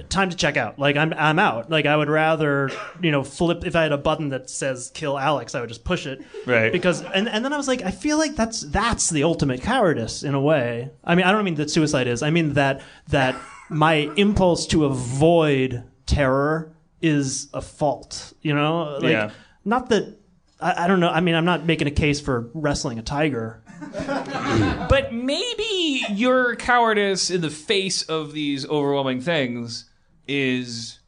Time 0.08 0.30
to 0.30 0.36
check 0.36 0.56
out. 0.56 0.78
Like 0.78 0.96
I'm, 0.96 1.12
I'm 1.16 1.38
out. 1.38 1.70
Like 1.70 1.86
I 1.86 1.96
would 1.96 2.08
rather, 2.08 2.70
you 3.02 3.10
know, 3.10 3.24
flip. 3.24 3.64
If 3.64 3.74
I 3.76 3.82
had 3.82 3.92
a 3.92 3.98
button 3.98 4.28
that 4.30 4.48
says 4.48 4.90
"kill 4.94 5.18
Alex," 5.18 5.54
I 5.54 5.60
would 5.60 5.68
just 5.68 5.84
push 5.84 6.06
it. 6.06 6.22
Right. 6.46 6.70
Because, 6.72 7.02
and, 7.02 7.28
and 7.28 7.44
then 7.44 7.52
I 7.52 7.56
was 7.56 7.66
like, 7.68 7.82
I 7.82 7.90
feel 7.90 8.18
like 8.18 8.36
that's 8.36 8.60
that's 8.62 9.10
the 9.10 9.24
ultimate 9.24 9.62
cowardice 9.62 10.22
in 10.22 10.34
a 10.34 10.40
way. 10.40 10.90
I 11.04 11.14
mean, 11.14 11.26
I 11.26 11.32
don't 11.32 11.44
mean 11.44 11.54
that 11.56 11.70
suicide 11.70 12.06
is. 12.06 12.22
I 12.22 12.30
mean 12.30 12.54
that 12.54 12.82
that 13.08 13.34
my 13.70 13.94
impulse 14.16 14.66
to 14.68 14.84
avoid 14.84 15.84
terror 16.06 16.74
is 17.02 17.48
a 17.54 17.60
fault. 17.60 18.32
You 18.42 18.54
know, 18.54 18.98
like 19.00 19.12
Yeah. 19.12 19.30
not 19.64 19.88
that. 19.90 20.16
I, 20.60 20.84
I 20.84 20.88
don't 20.88 21.00
know. 21.00 21.08
I 21.08 21.20
mean, 21.20 21.34
I'm 21.34 21.44
not 21.44 21.64
making 21.64 21.88
a 21.88 21.90
case 21.92 22.20
for 22.20 22.50
wrestling 22.54 22.98
a 22.98 23.02
tiger. 23.02 23.59
But 24.88 25.12
maybe 25.12 26.04
your 26.10 26.56
cowardice 26.56 27.30
in 27.30 27.40
the 27.40 27.50
face 27.50 28.02
of 28.02 28.32
these 28.32 28.68
overwhelming 28.68 29.20
things 29.20 29.88
is 30.26 31.00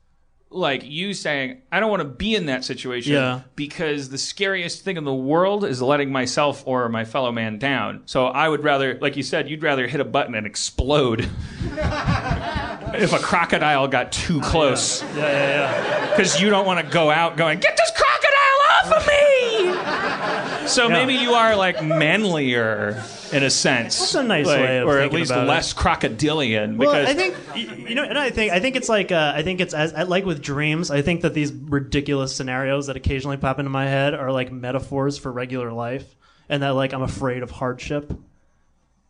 like 0.54 0.82
you 0.84 1.14
saying, 1.14 1.62
I 1.70 1.80
don't 1.80 1.90
want 1.90 2.02
to 2.02 2.08
be 2.08 2.34
in 2.34 2.46
that 2.46 2.64
situation 2.64 3.14
Yeah. 3.14 3.40
because 3.56 4.10
the 4.10 4.18
scariest 4.18 4.82
thing 4.84 4.96
in 4.96 5.04
the 5.04 5.14
world 5.14 5.64
is 5.64 5.80
letting 5.82 6.12
myself 6.12 6.62
or 6.66 6.88
my 6.88 7.04
fellow 7.04 7.32
man 7.32 7.58
down. 7.58 8.02
So 8.06 8.26
I 8.26 8.48
would 8.48 8.62
rather, 8.62 8.98
like 9.00 9.16
you 9.16 9.22
said, 9.22 9.48
you'd 9.48 9.62
rather 9.62 9.86
hit 9.86 10.00
a 10.00 10.04
button 10.04 10.34
and 10.34 10.46
explode 10.46 11.20
if 11.62 13.12
a 13.12 13.18
crocodile 13.18 13.88
got 13.88 14.12
too 14.12 14.40
oh, 14.42 14.48
close. 14.48 15.02
Yeah, 15.02 15.16
yeah, 15.16 15.48
yeah. 15.48 15.98
Because 16.12 16.38
you 16.38 16.50
don't 16.50 16.66
want 16.66 16.78
to 16.86 16.92
go 16.92 17.10
out 17.10 17.38
going, 17.38 17.58
get 17.58 17.74
this 17.74 17.90
crocodile 17.96 18.92
off 18.92 19.02
of 19.02 19.06
me! 19.06 19.31
So 20.72 20.88
Yeah. 20.88 20.94
maybe 20.94 21.14
you 21.14 21.34
are 21.34 21.54
like 21.54 21.82
manlier 21.84 23.02
in 23.30 23.42
a 23.42 23.50
sense. 23.50 23.98
That's 23.98 24.14
a 24.14 24.22
nice 24.22 24.46
Like, 24.46 24.58
way 24.60 24.78
of 24.78 24.88
Or 24.88 24.98
at 25.00 25.12
least 25.12 25.30
about 25.30 25.44
it. 25.44 25.48
less 25.50 25.72
crocodilian. 25.74 26.78
Well, 26.78 26.90
Because 26.92 27.08
I 27.08 27.14
think 27.14 27.36
you 27.88 27.94
know, 27.94 28.04
and 28.04 28.18
I 28.18 28.30
think 28.30 28.52
I 28.52 28.58
think 28.60 28.76
it's 28.76 28.88
like 28.88 29.12
uh, 29.12 29.32
I 29.36 29.42
think 29.42 29.60
it's 29.60 29.74
as 29.74 29.92
like 30.08 30.24
with 30.24 30.40
dreams. 30.42 30.90
I 30.90 31.02
think 31.02 31.20
that 31.22 31.34
these 31.34 31.52
ridiculous 31.52 32.34
scenarios 32.34 32.86
that 32.86 32.96
occasionally 32.96 33.36
pop 33.36 33.58
into 33.58 33.70
my 33.70 33.86
head 33.86 34.14
are 34.14 34.32
like 34.32 34.50
metaphors 34.50 35.18
for 35.18 35.30
regular 35.30 35.72
life, 35.72 36.14
and 36.48 36.62
that 36.62 36.70
like 36.70 36.92
I'm 36.94 37.02
afraid 37.02 37.42
of 37.42 37.50
hardship. 37.50 38.12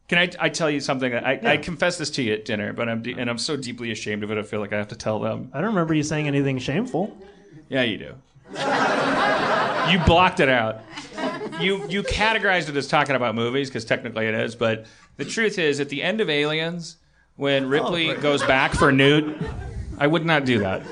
Can 0.08 0.18
I, 0.18 0.28
I 0.40 0.48
tell 0.50 0.68
you 0.68 0.80
something? 0.80 1.14
I, 1.14 1.40
I 1.52 1.56
confessed 1.56 1.98
this 1.98 2.10
to 2.10 2.22
you 2.22 2.34
at 2.34 2.44
dinner, 2.44 2.72
but 2.74 2.88
I'm 2.88 3.02
de- 3.02 3.14
and 3.14 3.30
I'm 3.30 3.38
so 3.38 3.56
deeply 3.56 3.92
ashamed 3.92 4.24
of 4.24 4.30
it. 4.30 4.36
I 4.36 4.42
feel 4.42 4.60
like 4.60 4.72
I 4.72 4.76
have 4.76 4.88
to 4.88 4.96
tell 4.96 5.20
them. 5.20 5.50
I 5.54 5.58
don't 5.58 5.68
remember 5.68 5.94
you 5.94 6.02
saying 6.02 6.26
anything 6.26 6.58
shameful. 6.58 7.16
Yeah, 7.70 7.82
you 7.82 7.96
do. 7.96 8.14
you 9.90 9.98
blocked 10.04 10.40
it 10.40 10.48
out. 10.50 10.82
You 11.60 11.86
you 11.88 12.02
categorized 12.02 12.68
it 12.68 12.76
as 12.76 12.88
talking 12.88 13.14
about 13.14 13.34
movies 13.34 13.68
because 13.68 13.84
technically 13.84 14.26
it 14.26 14.34
is, 14.34 14.54
but 14.54 14.86
the 15.16 15.24
truth 15.24 15.58
is, 15.58 15.80
at 15.80 15.88
the 15.88 16.02
end 16.02 16.20
of 16.20 16.30
Aliens, 16.30 16.96
when 17.36 17.64
oh, 17.64 17.68
Ripley 17.68 18.14
goes 18.14 18.42
back 18.42 18.72
for 18.74 18.92
Newt, 18.92 19.36
I 19.98 20.06
would 20.06 20.24
not 20.24 20.44
do 20.44 20.58
that. 20.60 20.82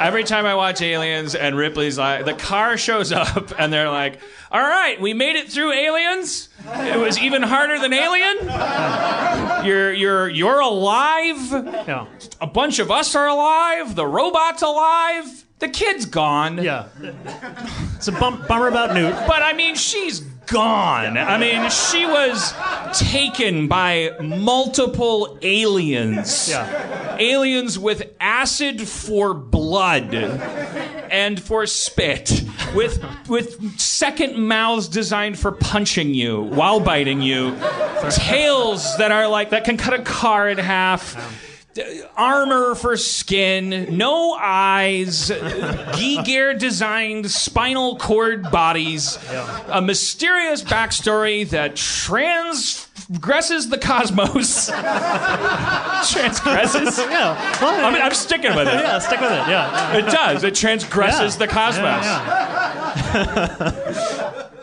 Every 0.00 0.24
time 0.24 0.46
I 0.46 0.54
watch 0.54 0.80
Aliens 0.82 1.34
and 1.34 1.56
Ripley's 1.56 1.98
like, 1.98 2.24
the 2.24 2.34
car 2.34 2.76
shows 2.76 3.12
up 3.12 3.52
and 3.58 3.72
they're 3.72 3.90
like, 3.90 4.20
"All 4.50 4.60
right, 4.60 5.00
we 5.00 5.14
made 5.14 5.36
it 5.36 5.50
through 5.50 5.72
Aliens. 5.72 6.48
It 6.66 6.98
was 6.98 7.18
even 7.18 7.42
harder 7.42 7.78
than 7.78 7.92
Alien. 7.92 8.36
You're 9.66 9.92
you're 9.92 10.28
you're 10.28 10.60
alive." 10.60 11.52
A 12.40 12.46
bunch 12.46 12.78
of 12.78 12.90
us 12.90 13.14
are 13.14 13.26
alive. 13.28 13.94
The 13.94 14.06
robot's 14.06 14.62
alive. 14.62 15.44
The 15.58 15.68
kid's 15.68 16.06
gone. 16.06 16.62
yeah. 16.62 16.86
It's 17.96 18.06
a 18.06 18.12
bum- 18.12 18.44
bummer 18.46 18.68
about 18.68 18.94
Newt. 18.94 19.12
But 19.26 19.42
I 19.42 19.52
mean, 19.54 19.74
she's 19.74 20.22
gone. 20.48 21.16
I 21.16 21.38
mean, 21.38 21.70
she 21.70 22.06
was 22.06 22.54
taken 22.98 23.68
by 23.68 24.16
multiple 24.20 25.38
aliens. 25.42 26.48
Yeah, 26.48 27.16
Aliens 27.18 27.78
with 27.78 28.10
acid 28.20 28.86
for 28.86 29.34
blood 29.34 30.14
and 30.14 31.40
for 31.42 31.66
spit, 31.66 32.42
with 32.74 33.04
with 33.28 33.78
second 33.78 34.36
mouths 34.36 34.88
designed 34.88 35.38
for 35.38 35.52
punching 35.52 36.14
you 36.14 36.42
while 36.42 36.80
biting 36.80 37.20
you, 37.22 37.56
tails 38.10 38.96
that 38.98 39.10
are 39.12 39.28
like 39.28 39.50
that 39.50 39.64
can 39.64 39.76
cut 39.76 39.94
a 39.94 40.02
car 40.02 40.48
in 40.48 40.58
half. 40.58 41.46
Armor 42.16 42.74
for 42.74 42.96
skin, 42.96 43.96
no 43.96 44.32
eyes, 44.34 45.30
Giger 45.30 46.58
designed 46.58 47.30
spinal 47.30 47.96
cord 47.98 48.50
bodies, 48.50 49.18
a 49.68 49.80
mysterious 49.82 50.62
backstory 50.62 51.48
that 51.50 51.76
transgresses 51.76 53.68
the 53.68 53.78
cosmos. 53.78 54.66
transgresses? 56.10 56.98
Yeah. 56.98 57.58
Well, 57.60 57.84
I 57.86 57.90
mean, 57.92 58.02
I'm 58.02 58.14
sticking 58.14 58.54
with 58.54 58.68
it. 58.68 58.74
yeah, 58.74 58.98
stick 58.98 59.20
with 59.20 59.32
it. 59.32 59.48
Yeah. 59.48 59.96
It 59.96 60.06
does. 60.06 60.44
It 60.44 60.54
transgresses 60.54 61.34
Yeah. 61.34 61.38
the 61.38 61.48
cosmos. 61.48 62.04
Yeah, 62.04 62.18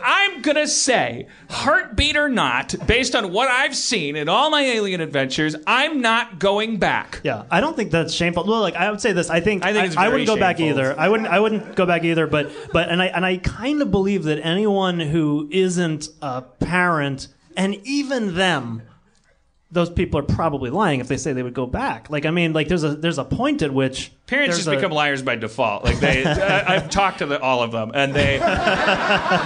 I'm 0.08 0.40
gonna 0.40 0.68
say, 0.68 1.26
heartbeat 1.50 2.16
or 2.16 2.28
not, 2.28 2.76
based 2.86 3.16
on 3.16 3.32
what 3.32 3.48
I've 3.48 3.74
seen 3.74 4.14
in 4.14 4.28
all 4.28 4.50
my 4.50 4.62
alien 4.62 5.00
adventures, 5.00 5.56
I'm 5.66 6.00
not 6.00 6.38
going 6.38 6.76
back. 6.76 7.20
Yeah, 7.24 7.42
I 7.50 7.60
don't 7.60 7.74
think 7.74 7.90
that's 7.90 8.14
shameful. 8.14 8.44
Well, 8.44 8.60
like 8.60 8.76
I 8.76 8.88
would 8.88 9.00
say 9.00 9.12
this, 9.12 9.30
I 9.30 9.40
think 9.40 9.64
I 9.64 9.72
think 9.72 9.88
it's 9.88 9.96
I, 9.96 10.02
very 10.04 10.20
wouldn't 10.20 10.28
go 10.28 10.36
back 10.38 10.60
either. 10.60 10.96
I 10.96 11.08
wouldn't. 11.08 11.28
I 11.28 11.40
wouldn't 11.40 11.74
go 11.74 11.86
back 11.86 12.04
either. 12.04 12.28
But 12.28 12.52
but 12.72 12.88
and 12.88 13.02
I 13.02 13.06
and 13.06 13.26
I 13.26 13.38
kind 13.38 13.82
of 13.82 13.90
believe 13.90 14.22
that 14.24 14.38
anyone 14.46 15.00
who 15.00 15.48
isn't 15.50 16.08
a 16.22 16.42
parent, 16.42 17.26
and 17.56 17.74
even 17.84 18.36
them, 18.36 18.82
those 19.72 19.90
people 19.90 20.20
are 20.20 20.24
probably 20.24 20.70
lying 20.70 21.00
if 21.00 21.08
they 21.08 21.16
say 21.16 21.32
they 21.32 21.42
would 21.42 21.52
go 21.52 21.66
back. 21.66 22.10
Like 22.10 22.26
I 22.26 22.30
mean, 22.30 22.52
like 22.52 22.68
there's 22.68 22.84
a 22.84 22.94
there's 22.94 23.18
a 23.18 23.24
point 23.24 23.60
at 23.62 23.74
which 23.74 24.12
Parents 24.26 24.56
there's 24.56 24.64
just 24.64 24.68
a- 24.68 24.76
become 24.76 24.90
liars 24.90 25.22
by 25.22 25.36
default. 25.36 25.84
Like 25.84 26.00
they, 26.00 26.24
I, 26.26 26.74
I've 26.74 26.90
talked 26.90 27.18
to 27.18 27.26
the, 27.26 27.40
all 27.40 27.62
of 27.62 27.70
them, 27.70 27.92
and 27.94 28.12
they, 28.12 28.38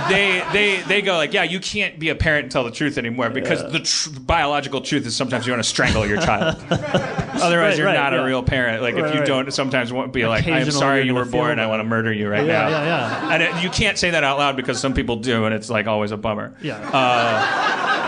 they, 0.09 0.43
they, 0.55 0.81
they 0.89 1.03
go 1.03 1.17
like, 1.19 1.35
"Yeah, 1.35 1.43
you 1.43 1.61
can't 1.61 1.99
be 1.99 2.09
a 2.09 2.15
parent 2.15 2.45
and 2.45 2.53
tell 2.53 2.65
the 2.65 2.71
truth 2.71 2.97
anymore 2.97 3.29
because 3.29 3.61
the 3.71 3.81
tr- 3.81 4.19
biological 4.21 4.81
truth 4.81 5.05
is 5.05 5.15
sometimes 5.15 5.47
you 5.47 5.53
want 5.53 5.63
to 5.63 5.69
strangle 5.69 6.07
your 6.07 6.17
child. 6.19 6.57
Otherwise, 6.71 7.51
Right, 7.73 7.77
you're 7.77 7.87
right, 7.87 7.95
not 7.95 8.13
yeah. 8.15 8.23
a 8.23 8.25
real 8.25 8.43
parent. 8.43 8.81
Like 8.83 8.95
if 8.95 9.13
you 9.15 9.21
right. 9.21 9.27
don't 9.27 9.53
sometimes 9.53 9.93
won't 9.93 10.13
be 10.15 10.27
like, 10.27 10.47
"I'm 10.47 10.71
sorry 10.71 11.03
you 11.03 11.15
were 11.15 11.25
born. 11.27 11.59
I 11.59 11.67
want 11.67 11.81
to 11.81 11.85
murder 11.85 12.11
you 12.13 12.29
right 12.31 12.47
Yeah, 12.47 12.63
now." 12.63 12.69
yeah, 12.69 12.85
yeah. 12.85 13.31
And 13.35 13.43
it, 13.43 13.63
you 13.63 13.69
can't 13.71 13.99
say 13.99 14.11
that 14.13 14.25
out 14.25 14.39
loud 14.39 14.57
because 14.57 14.81
some 14.81 14.95
people 14.95 15.17
do, 15.17 15.45
and 15.45 15.55
it's 15.55 15.69
like 15.69 15.87
always 15.87 16.11
a 16.11 16.17
bummer. 16.17 16.55
Yeah. 16.63 16.79
Uh, 16.93 18.07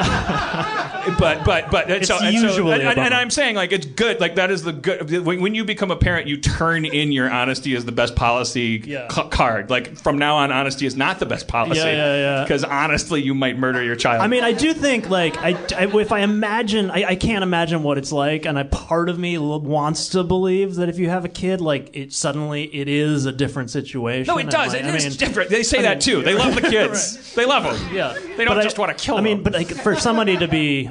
but 1.19 1.45
but 1.45 1.71
but 1.71 1.91
and 1.91 2.07
so, 2.07 2.19
so- 2.19 2.29
usually 2.29 2.73
and, 2.75 2.83
a 2.83 2.89
and- 2.91 2.99
and. 2.99 3.15
I'm 3.15 3.31
saying 3.31 3.57
like 3.57 3.73
it's 3.73 3.87
good 3.87 4.21
like 4.21 4.37
that 4.37 4.51
is 4.51 4.63
the 4.63 4.73
good 4.73 5.25
when, 5.25 5.41
when 5.41 5.55
you 5.55 5.65
become 5.65 5.91
a 5.91 5.97
parent 5.97 6.27
you 6.27 6.37
turn 6.39 6.62
in 6.71 7.13
your 7.13 7.31
honesty 7.31 7.75
as 7.77 7.85
the 7.85 7.93
best 7.93 8.15
policy 8.17 8.83
Yeah. 8.85 9.07
ca- 9.09 9.29
card. 9.29 9.71
Like 9.71 9.97
from 9.97 10.19
now 10.19 10.37
on 10.37 10.51
honesty 10.53 10.87
is 10.87 10.97
not 10.97 11.19
the 11.19 11.27
best 11.27 11.49
policy. 11.49 11.81
Yeah, 11.81 11.87
yeah, 11.93 12.17
yeah. 12.17 12.43
because 12.45 12.65
honestly 12.65 13.23
you 13.23 13.35
might 13.35 13.59
murder 13.59 13.83
your 13.83 13.97
child. 13.97 14.23
I 14.23 14.27
mean, 14.29 14.45
I 14.45 14.53
do 14.53 14.73
think 14.75 15.11
like 15.11 15.37
I, 15.39 15.51
I- 15.77 16.01
if 16.01 16.13
I 16.13 16.21
imagine, 16.21 16.91
I, 16.91 17.05
I 17.05 17.15
can't 17.17 17.43
imagine 17.43 17.83
what 17.83 17.99
it's 17.99 18.13
like, 18.13 18.47
and 18.47 18.59
a 18.59 18.65
part 18.65 19.09
of 19.09 19.19
me 19.19 19.39
wants 19.39 20.09
to 20.11 20.23
believe 20.25 20.77
that 20.77 20.89
if 20.89 20.99
you 20.99 21.09
have 21.09 21.25
a 21.25 21.29
kid, 21.29 21.61
like 21.61 21.95
it 21.97 22.13
suddenly 22.13 22.65
it 22.65 22.89
is 22.89 23.27
a 23.27 23.33
different 23.33 23.71
situation. 23.71 24.33
no 24.33 24.39
it 24.39 24.51
does. 24.51 24.73
like, 24.73 24.83
it 24.83 24.87
I 24.87 24.97
is 24.97 25.05
mean, 25.07 25.17
different. 25.17 25.51
They 25.51 25.63
say 25.63 25.79
I 25.79 25.83
that 25.83 25.91
mean- 25.95 26.01
too. 26.01 26.23
They 26.23 26.35
love 26.35 26.55
the 26.55 26.61
kids. 26.71 27.35
They 27.35 27.45
love 27.47 27.63
them 27.65 27.95
Yeah, 27.95 28.13
they 28.37 28.45
don't 28.45 28.57
But 28.57 28.63
just 28.63 28.79
I- 28.79 28.81
want 28.83 28.97
to 28.99 29.05
kill 29.05 29.17
them. 29.17 29.25
I 29.25 29.29
mean, 29.29 29.43
but 29.43 29.53
like 29.53 29.69
for 29.69 29.97
somebody 29.97 30.37
to 30.37 30.49
be, 30.49 30.91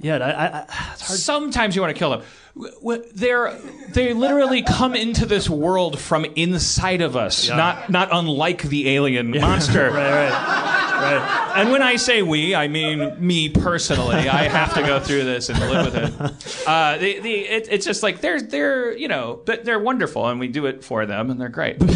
yeah, 0.00 0.16
I, 0.18 0.30
I, 0.60 0.66
I, 0.68 0.94
sometimes 0.96 1.74
you 1.74 1.82
want 1.82 1.94
to 1.94 1.98
kill 1.98 2.10
them. 2.10 2.22
They're 3.14 3.58
they 3.90 4.12
literally 4.12 4.62
come 4.62 4.94
into 4.94 5.26
this 5.26 5.48
world 5.48 5.98
from 5.98 6.24
inside 6.24 7.00
of 7.00 7.16
us, 7.16 7.48
not 7.48 7.90
not 7.90 8.08
unlike 8.12 8.62
the 8.62 8.90
alien 8.90 9.30
monster. 9.30 9.90
right, 9.92 10.30
right, 10.30 10.30
right. 10.32 11.52
And 11.56 11.70
when 11.70 11.82
I 11.82 11.96
say 11.96 12.22
we, 12.22 12.54
I 12.54 12.68
mean 12.68 13.14
me 13.24 13.48
personally. 13.48 14.28
I 14.28 14.48
have 14.48 14.74
to 14.74 14.82
go 14.82 15.00
through 15.00 15.24
this 15.24 15.48
and 15.48 15.58
live 15.58 15.92
with 15.92 15.96
it. 15.96 16.66
Uh, 16.68 16.98
the, 16.98 17.20
the, 17.20 17.32
it 17.32 17.68
it's 17.70 17.86
just 17.86 18.02
like 18.02 18.20
they're 18.20 18.40
they're 18.40 18.96
you 18.96 19.08
know 19.08 19.40
but 19.44 19.64
they're 19.64 19.78
wonderful, 19.78 20.26
and 20.28 20.40
we 20.40 20.48
do 20.48 20.66
it 20.66 20.84
for 20.84 21.06
them, 21.06 21.30
and 21.30 21.40
they're 21.40 21.48
great. 21.48 21.80
and 21.80 21.88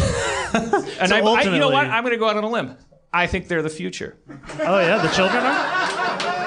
I, 1.13 1.19
I, 1.19 1.41
you 1.43 1.59
know 1.59 1.69
what? 1.69 1.87
I'm 1.87 2.03
going 2.03 2.13
to 2.13 2.19
go 2.19 2.29
out 2.29 2.37
on 2.37 2.43
a 2.43 2.49
limb. 2.49 2.77
I 3.11 3.27
think 3.27 3.47
they're 3.47 3.61
the 3.61 3.69
future, 3.69 4.17
Oh 4.61 4.79
yeah, 4.79 4.97
the 4.97 5.09
children 5.09 5.43
are. 5.43 6.42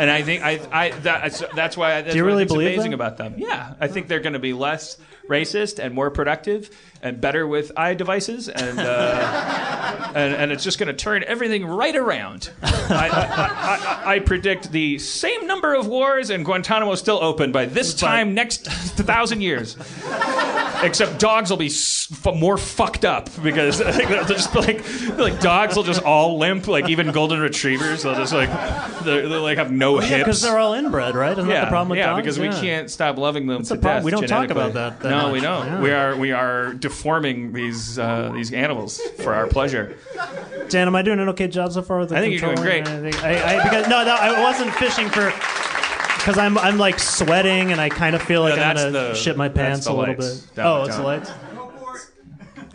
And 0.00 0.10
I 0.10 0.22
think 0.22 0.42
I, 0.42 0.60
I 0.72 0.90
that's, 0.90 1.42
that's 1.54 1.76
why 1.76 2.00
that's 2.02 2.14
you 2.16 2.22
what 2.22 2.30
I 2.30 2.32
really 2.32 2.44
believe 2.46 2.72
amazing 2.74 2.90
that? 2.92 2.94
about 2.94 3.16
them. 3.18 3.34
Yeah, 3.36 3.74
I 3.80 3.88
think 3.88 4.08
they're 4.08 4.20
going 4.20 4.32
to 4.32 4.38
be 4.38 4.52
less 4.52 4.96
racist 5.30 5.78
and 5.78 5.94
more 5.94 6.10
productive 6.10 6.70
and 7.02 7.20
better 7.20 7.46
with 7.46 7.72
eye 7.76 7.94
devices, 7.94 8.48
and 8.48 8.78
uh, 8.78 10.12
and, 10.14 10.34
and 10.34 10.52
it's 10.52 10.62
just 10.62 10.78
going 10.78 10.88
to 10.88 10.92
turn 10.92 11.24
everything 11.26 11.64
right 11.64 11.96
around. 11.96 12.50
I, 12.62 13.08
I, 13.08 14.10
I, 14.10 14.14
I, 14.16 14.18
predict 14.18 14.72
the 14.72 14.98
same 14.98 15.46
number 15.46 15.74
of 15.74 15.86
wars 15.86 16.28
and 16.30 16.44
Guantanamo 16.44 16.94
still 16.96 17.22
open 17.22 17.52
by 17.52 17.64
this 17.66 17.94
time 17.94 18.34
next 18.34 18.66
thousand 18.66 19.40
years. 19.42 19.76
Except 20.82 21.18
dogs 21.20 21.50
will 21.50 21.56
be 21.58 21.70
more 22.38 22.56
fucked 22.56 23.04
up 23.04 23.28
because 23.42 23.80
I 23.80 23.92
they'll 23.92 24.24
just 24.24 24.52
be 24.52 24.60
like, 24.60 25.18
like 25.18 25.40
dogs 25.40 25.76
will 25.76 25.82
just 25.82 26.02
all 26.02 26.38
limp, 26.38 26.66
like 26.68 26.88
even 26.88 27.12
golden 27.12 27.38
retrievers. 27.40 28.02
They'll 28.02 28.14
just 28.14 28.32
like, 28.32 28.48
they're, 29.04 29.28
they'll 29.28 29.42
like 29.42 29.58
have 29.58 29.70
no 29.70 30.00
Yeah, 30.00 30.06
hips. 30.08 30.18
because 30.24 30.42
they're 30.42 30.58
all 30.58 30.72
inbred, 30.74 31.14
right? 31.14 31.32
Isn't 31.32 31.46
that 31.46 31.52
Yeah, 31.52 31.60
the 31.66 31.70
problem 31.70 31.90
with 31.90 31.98
yeah, 31.98 32.06
dogs? 32.06 32.22
because 32.22 32.38
we 32.38 32.46
Yeah. 32.46 32.60
can't 32.60 32.90
stop 32.90 33.18
loving 33.18 33.46
them 33.46 33.62
to 33.62 33.68
the 33.74 33.80
problem. 33.80 33.96
death. 33.98 34.04
We 34.04 34.10
don't 34.10 34.26
talk 34.26 34.50
about 34.50 34.72
that 34.72 35.00
that 35.00 35.10
no, 35.10 35.19
much. 35.24 35.32
we 35.32 35.40
don't. 35.40 35.66
Yeah. 35.66 35.80
We 35.80 35.90
are 35.92 36.16
we 36.16 36.32
are 36.32 36.72
deforming 36.74 37.52
these 37.52 37.98
uh, 37.98 38.30
these 38.34 38.52
animals 38.52 39.00
for 39.22 39.34
our 39.34 39.46
pleasure. 39.46 39.96
Dan, 40.68 40.86
am 40.86 40.94
I 40.96 41.02
doing 41.02 41.18
an 41.20 41.28
okay 41.30 41.48
job 41.48 41.72
so 41.72 41.82
far 41.82 41.98
with 41.98 42.10
the 42.10 42.16
I 42.16 42.20
think 42.20 42.40
you're 42.40 42.54
doing 42.54 42.62
great. 42.62 42.86
I, 42.88 43.58
I, 43.58 43.62
because 43.62 43.88
no, 43.88 44.04
no, 44.04 44.14
I 44.14 44.42
wasn't 44.42 44.72
fishing 44.74 45.08
for. 45.08 45.32
Because 46.16 46.36
I'm, 46.36 46.58
I'm 46.58 46.76
like 46.76 46.98
sweating 46.98 47.72
and 47.72 47.80
I 47.80 47.88
kind 47.88 48.14
of 48.14 48.20
feel 48.20 48.42
like 48.42 48.56
No, 48.56 48.62
I'm 48.62 48.76
gonna 48.76 48.90
the- 48.90 49.14
shit 49.14 49.38
my 49.38 49.48
pants 49.48 49.86
a 49.86 49.92
little 49.92 50.14
lights. 50.16 50.40
bit. 50.40 50.54
Down, 50.56 50.66
oh, 50.66 50.82
it's 50.84 50.90
down. 50.96 51.00
the 51.00 51.06
lights. 51.06 51.30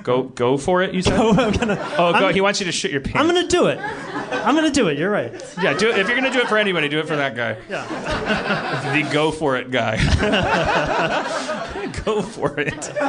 Go 0.01 0.23
go 0.23 0.58
for 0.58 0.81
it. 0.81 0.93
You 0.95 1.01
said. 1.03 1.13
I'm 1.19 1.51
gonna, 1.51 1.77
oh, 1.97 2.12
go, 2.13 2.25
I'm- 2.25 2.34
he 2.34 2.41
wants 2.41 2.60
you 2.60 2.65
to 2.65 2.71
shit 2.71 2.89
your 2.91 3.01
pants. 3.01 3.19
I'm 3.19 3.27
gonna 3.27 3.47
do 3.47 3.67
it. 3.67 3.77
I'm 3.79 4.55
gonna 4.55 4.71
do 4.71 4.88
it. 4.88 4.97
You're 4.97 5.12
right. 5.12 5.31
Yeah, 5.62 5.73
do 5.77 5.89
it. 5.89 5.97
If 5.99 6.08
you're 6.08 6.17
gonna 6.17 6.31
do 6.31 6.39
it 6.39 6.47
for 6.47 6.58
anybody, 6.58 6.89
do 6.89 6.97
it 6.99 7.08
for 7.08 7.15
that 7.15 7.36
guy. 7.36 7.58
Yeah. 7.69 8.93
The 9.03 9.08
go 9.13 9.31
for 9.31 9.58
it 9.58 9.69
guy. 9.71 9.97
go 12.06 12.22
for 12.22 12.60
it. 12.60 12.91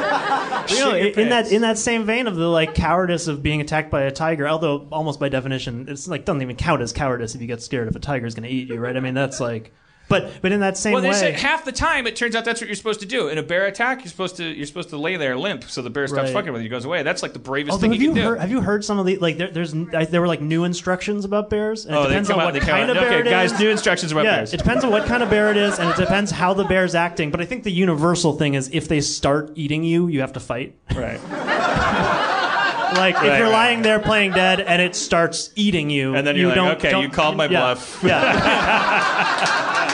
You 0.69 0.79
know, 0.79 0.95
in 0.95 1.29
that 1.29 1.49
in 1.49 1.61
that 1.61 1.77
same 1.77 2.03
vein 2.03 2.27
of 2.27 2.35
the 2.35 2.47
like 2.47 2.75
cowardice 2.75 3.27
of 3.27 3.41
being 3.41 3.61
attacked 3.61 3.89
by 3.89 4.01
a 4.01 4.11
tiger, 4.11 4.49
although 4.49 4.85
almost 4.91 5.17
by 5.17 5.29
definition, 5.29 5.85
it's 5.87 6.09
like 6.09 6.25
doesn't 6.25 6.41
even 6.41 6.57
count 6.57 6.81
as 6.81 6.91
cowardice 6.91 7.35
if 7.35 7.41
you 7.41 7.47
get 7.47 7.61
scared 7.61 7.87
if 7.87 7.95
a 7.95 7.99
tiger's 7.99 8.35
gonna 8.35 8.49
eat 8.49 8.67
you, 8.67 8.77
right? 8.77 8.97
I 8.97 8.99
mean, 8.99 9.13
that's 9.13 9.39
like, 9.39 9.71
but 10.09 10.41
but 10.41 10.51
in 10.51 10.59
that 10.61 10.77
same 10.77 10.91
way. 10.93 10.95
Well, 10.95 11.01
they 11.03 11.09
way, 11.09 11.13
say 11.15 11.31
half 11.33 11.65
the 11.65 11.71
time 11.71 12.07
it 12.07 12.15
turns 12.15 12.35
out 12.35 12.45
that's 12.45 12.61
what 12.61 12.67
you're 12.67 12.75
supposed 12.75 12.99
to 13.01 13.05
do. 13.05 13.27
In 13.27 13.37
a 13.37 13.43
bear 13.43 13.65
attack, 13.65 13.99
you're 13.99 14.09
supposed 14.09 14.37
to 14.37 14.43
you're 14.45 14.65
supposed 14.65 14.89
to 14.89 14.97
lay 14.97 15.17
there 15.17 15.35
limp 15.37 15.63
so 15.65 15.81
the 15.81 15.89
bear 15.89 16.07
stops 16.07 16.25
Right. 16.27 16.33
fucking 16.33 16.53
with 16.53 16.61
you, 16.61 16.69
goes 16.69 16.85
away. 16.85 17.03
That's 17.03 17.21
like 17.23 17.33
the 17.33 17.39
bravest 17.39 17.71
Although, 17.73 17.81
thing 17.81 17.91
have 17.93 18.01
you 18.01 18.09
you 18.09 18.13
can 18.15 18.23
do. 18.23 18.29
heard 18.29 18.39
have 18.39 18.51
you 18.51 18.61
heard 18.61 18.85
some 18.85 18.99
of 18.99 19.05
the 19.05 19.17
like 19.17 19.37
there, 19.37 19.51
there's 19.51 19.73
I, 19.93 20.05
there 20.05 20.21
were 20.21 20.27
like 20.27 20.41
new 20.41 20.63
instructions 20.63 21.25
about 21.25 21.49
bears 21.49 21.85
and 21.85 21.95
it 21.95 21.97
oh, 21.97 22.03
depends 22.07 22.29
on 22.29 22.39
out. 22.39 22.53
what 22.53 22.61
kind 22.61 22.89
of 22.89 22.95
bear 22.97 23.07
okay, 23.07 23.19
it 23.19 23.31
guys, 23.31 23.51
is. 23.51 23.59
new 23.59 23.69
instructions 23.69 24.11
about 24.11 24.25
yeah, 24.25 24.35
bears. 24.37 24.53
it 24.53 24.57
depends 24.57 24.83
on 24.83 24.91
what 24.91 25.05
kind 25.07 25.23
of 25.23 25.29
bear 25.29 25.51
it 25.51 25.57
is, 25.57 25.79
and 25.79 25.89
it 25.89 25.97
depends 25.97 26.31
how 26.31 26.53
the 26.53 26.63
bear's 26.63 26.95
acting. 26.95 27.31
But 27.31 27.41
I 27.41 27.45
think 27.45 27.63
the 27.63 27.71
universal 27.71 28.33
thing 28.37 28.53
is 28.53 28.69
if 28.73 28.87
they 28.87 29.01
start 29.01 29.51
eating 29.55 29.83
you, 29.83 30.07
you 30.07 30.21
have 30.21 30.33
to 30.33 30.39
fight. 30.39 30.75
right. 30.95 31.19
Like 32.87 33.15
if 33.17 33.23
you're 33.23 33.31
right. 33.43 33.51
lying 33.51 33.81
there 33.81 33.99
playing 33.99 34.31
dead 34.31 34.61
and 34.61 34.81
it 34.81 34.95
starts 34.95 35.51
eating 35.55 35.89
you, 35.89 36.15
And 36.15 36.25
then 36.25 36.35
you 36.37 36.43
you're 36.43 36.49
like, 36.51 36.55
don't, 36.55 36.77
okay, 36.77 36.91
don't- 36.91 37.03
you 37.03 37.09
called 37.09 37.35
my 37.35 37.43
yeah, 37.43 37.49
bluff. 37.49 38.01
Yeah. 38.01 39.93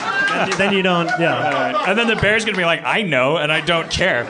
then, 0.56 0.72
you- 0.72 0.82
don't. 0.82 1.08
Yeah. 1.18 1.84
and 1.88 1.98
then 1.98 2.06
the 2.06 2.16
bear's 2.16 2.44
gonna 2.44 2.56
be 2.56 2.64
like, 2.64 2.82
I 2.84 3.02
know, 3.02 3.36
and 3.38 3.50
I 3.52 3.60
don't 3.60 3.90
care. 3.90 4.24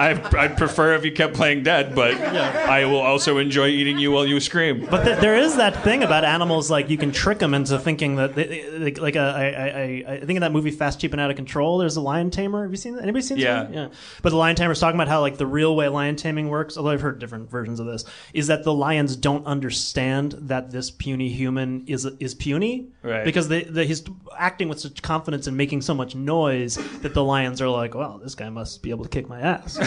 I 0.00 0.38
I'd 0.38 0.56
prefer 0.56 0.94
if 0.94 1.04
you 1.04 1.12
kept 1.12 1.34
playing 1.34 1.62
dead, 1.62 1.94
but 1.94 2.14
I 2.14 2.84
will 2.86 3.00
also 3.00 3.38
enjoy 3.38 3.66
eating 3.68 3.98
you 3.98 4.10
while 4.12 4.26
you 4.26 4.40
scream. 4.40 4.86
But 4.90 5.04
th- 5.04 5.18
there 5.20 5.36
is 5.36 5.56
that 5.56 5.82
thing 5.84 6.02
about 6.02 6.24
animals, 6.24 6.70
like 6.70 6.88
you 6.88 6.96
can 6.96 7.12
trick 7.12 7.38
them 7.38 7.52
into 7.54 7.78
thinking 7.78 8.16
that, 8.16 8.34
they, 8.34 8.68
like, 8.78 8.98
like 8.98 9.16
a, 9.16 9.20
I, 9.20 9.44
I, 9.44 9.68
I, 9.68 10.14
I 10.14 10.20
think 10.20 10.36
in 10.36 10.40
that 10.40 10.52
movie 10.52 10.70
Fast, 10.70 11.00
Cheap, 11.00 11.12
and 11.12 11.20
Out 11.20 11.30
of 11.30 11.36
Control, 11.36 11.78
there's 11.78 11.96
a 11.96 12.00
lion 12.00 12.30
tamer. 12.30 12.62
Have 12.62 12.70
you 12.70 12.76
seen 12.76 12.94
that? 12.94 13.02
Anybody 13.02 13.22
seen 13.22 13.38
that? 13.38 13.42
Yeah. 13.44 13.62
movie? 13.64 13.74
Yeah. 13.74 13.88
But 14.22 14.30
the 14.30 14.36
lion 14.36 14.56
tamer's 14.56 14.80
talking 14.80 14.96
about 14.96 15.08
how 15.08 15.20
like 15.20 15.36
the 15.36 15.46
real 15.46 15.76
way 15.76 15.88
lion 15.88 16.16
taming 16.16 16.48
works, 16.48 16.76
although 16.76 16.90
I've 16.90 17.02
heard 17.02 17.18
different 17.18 17.50
versions 17.50 17.78
of 17.78 17.86
this, 17.86 18.04
is 18.32 18.46
that 18.46 18.64
the 18.64 18.72
lions 18.72 19.16
don't 19.16 19.46
understand 19.46 20.32
that 20.32 20.70
this 20.70 20.90
puny 20.90 21.28
human 21.28 21.84
is 21.86 22.06
is 22.18 22.34
puny, 22.34 22.88
Right. 23.02 23.24
Because 23.24 23.48
they, 23.48 23.64
they, 23.64 23.86
he's 23.86 24.02
acting 24.36 24.68
with 24.68 24.78
such 24.80 25.02
confidence 25.02 25.46
and 25.46 25.56
making 25.56 25.82
so 25.82 25.94
much 25.94 26.14
noise 26.14 26.76
that 27.00 27.14
the 27.14 27.24
lions 27.24 27.60
are 27.62 27.68
like, 27.68 27.94
well, 27.94 28.18
this 28.22 28.34
guy 28.34 28.50
must 28.50 28.82
be 28.82 28.90
able 28.90 29.04
to 29.04 29.10
kick 29.10 29.28
my 29.28 29.40
ass. 29.40 29.78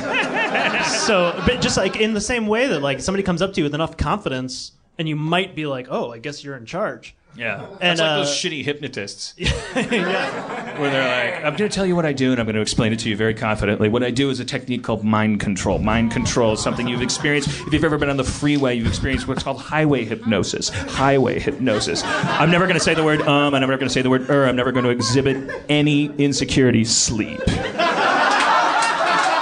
So, 1.06 1.34
but 1.46 1.62
just 1.62 1.78
like 1.78 1.98
in 1.98 2.14
the 2.14 2.22
same 2.22 2.48
way 2.48 2.68
that 2.68 2.82
like 2.82 3.00
somebody 3.02 3.24
comes 3.24 3.42
up 3.42 3.54
to 3.54 3.62
you 3.62 3.66
with 3.66 3.76
enough 3.76 3.98
confidence, 3.98 4.72
and 4.98 5.08
you 5.08 5.16
might 5.16 5.56
be 5.56 5.66
like, 5.66 5.88
"Oh, 5.90 6.12
I 6.12 6.20
guess 6.20 6.44
you're 6.44 6.56
in 6.58 6.66
charge." 6.66 7.16
Yeah, 7.36 7.66
And, 7.82 7.98
that's 7.98 8.00
like 8.00 8.10
uh, 8.10 8.18
those 8.18 8.30
shitty 8.30 8.64
hypnotists 8.64 9.34
yeah. 9.38 9.50
where 10.80 10.92
they're 10.92 11.34
like, 11.34 11.44
"I'm 11.44 11.56
going 11.56 11.68
to 11.68 11.76
tell 11.76 11.86
you 11.86 11.96
what 11.96 12.06
I 12.06 12.14
do, 12.14 12.32
and 12.32 12.40
I'm 12.40 12.46
going 12.46 12.56
to 12.56 12.62
explain 12.62 12.94
it 12.94 13.00
to 13.00 13.10
you 13.10 13.16
very 13.18 13.34
confidently." 13.34 13.90
What 13.90 14.04
I 14.04 14.12
do 14.12 14.30
is 14.30 14.40
a 14.40 14.46
technique 14.46 14.84
called 14.84 15.04
mind 15.04 15.40
control. 15.40 15.80
Mind 15.80 16.12
control 16.12 16.54
is 16.54 16.60
something 16.62 16.88
you've 16.88 17.02
experienced. 17.02 17.50
If 17.66 17.74
you've 17.74 17.84
ever 17.84 17.98
been 17.98 18.10
on 18.10 18.18
the 18.18 18.24
freeway, 18.24 18.76
you've 18.76 18.88
experienced 18.88 19.28
what's 19.28 19.42
called 19.42 19.60
highway 19.60 20.06
hypnosis. 20.06 20.70
Highway 20.70 21.40
hypnosis. 21.40 22.04
I'm 22.06 22.52
never 22.52 22.66
going 22.66 22.78
to 22.78 22.84
say 22.84 22.94
the 22.94 23.04
word 23.04 23.22
um. 23.22 23.56
I'm 23.56 23.62
never 23.62 23.78
going 23.78 23.90
to 23.90 23.94
say 23.94 24.04
the 24.04 24.12
word 24.12 24.30
er. 24.30 24.46
I'm 24.46 24.56
never 24.56 24.72
going 24.72 24.86
to 24.86 24.92
exhibit 24.92 25.64
any 25.70 26.12
insecurity. 26.18 26.86
Sleep. 26.86 27.42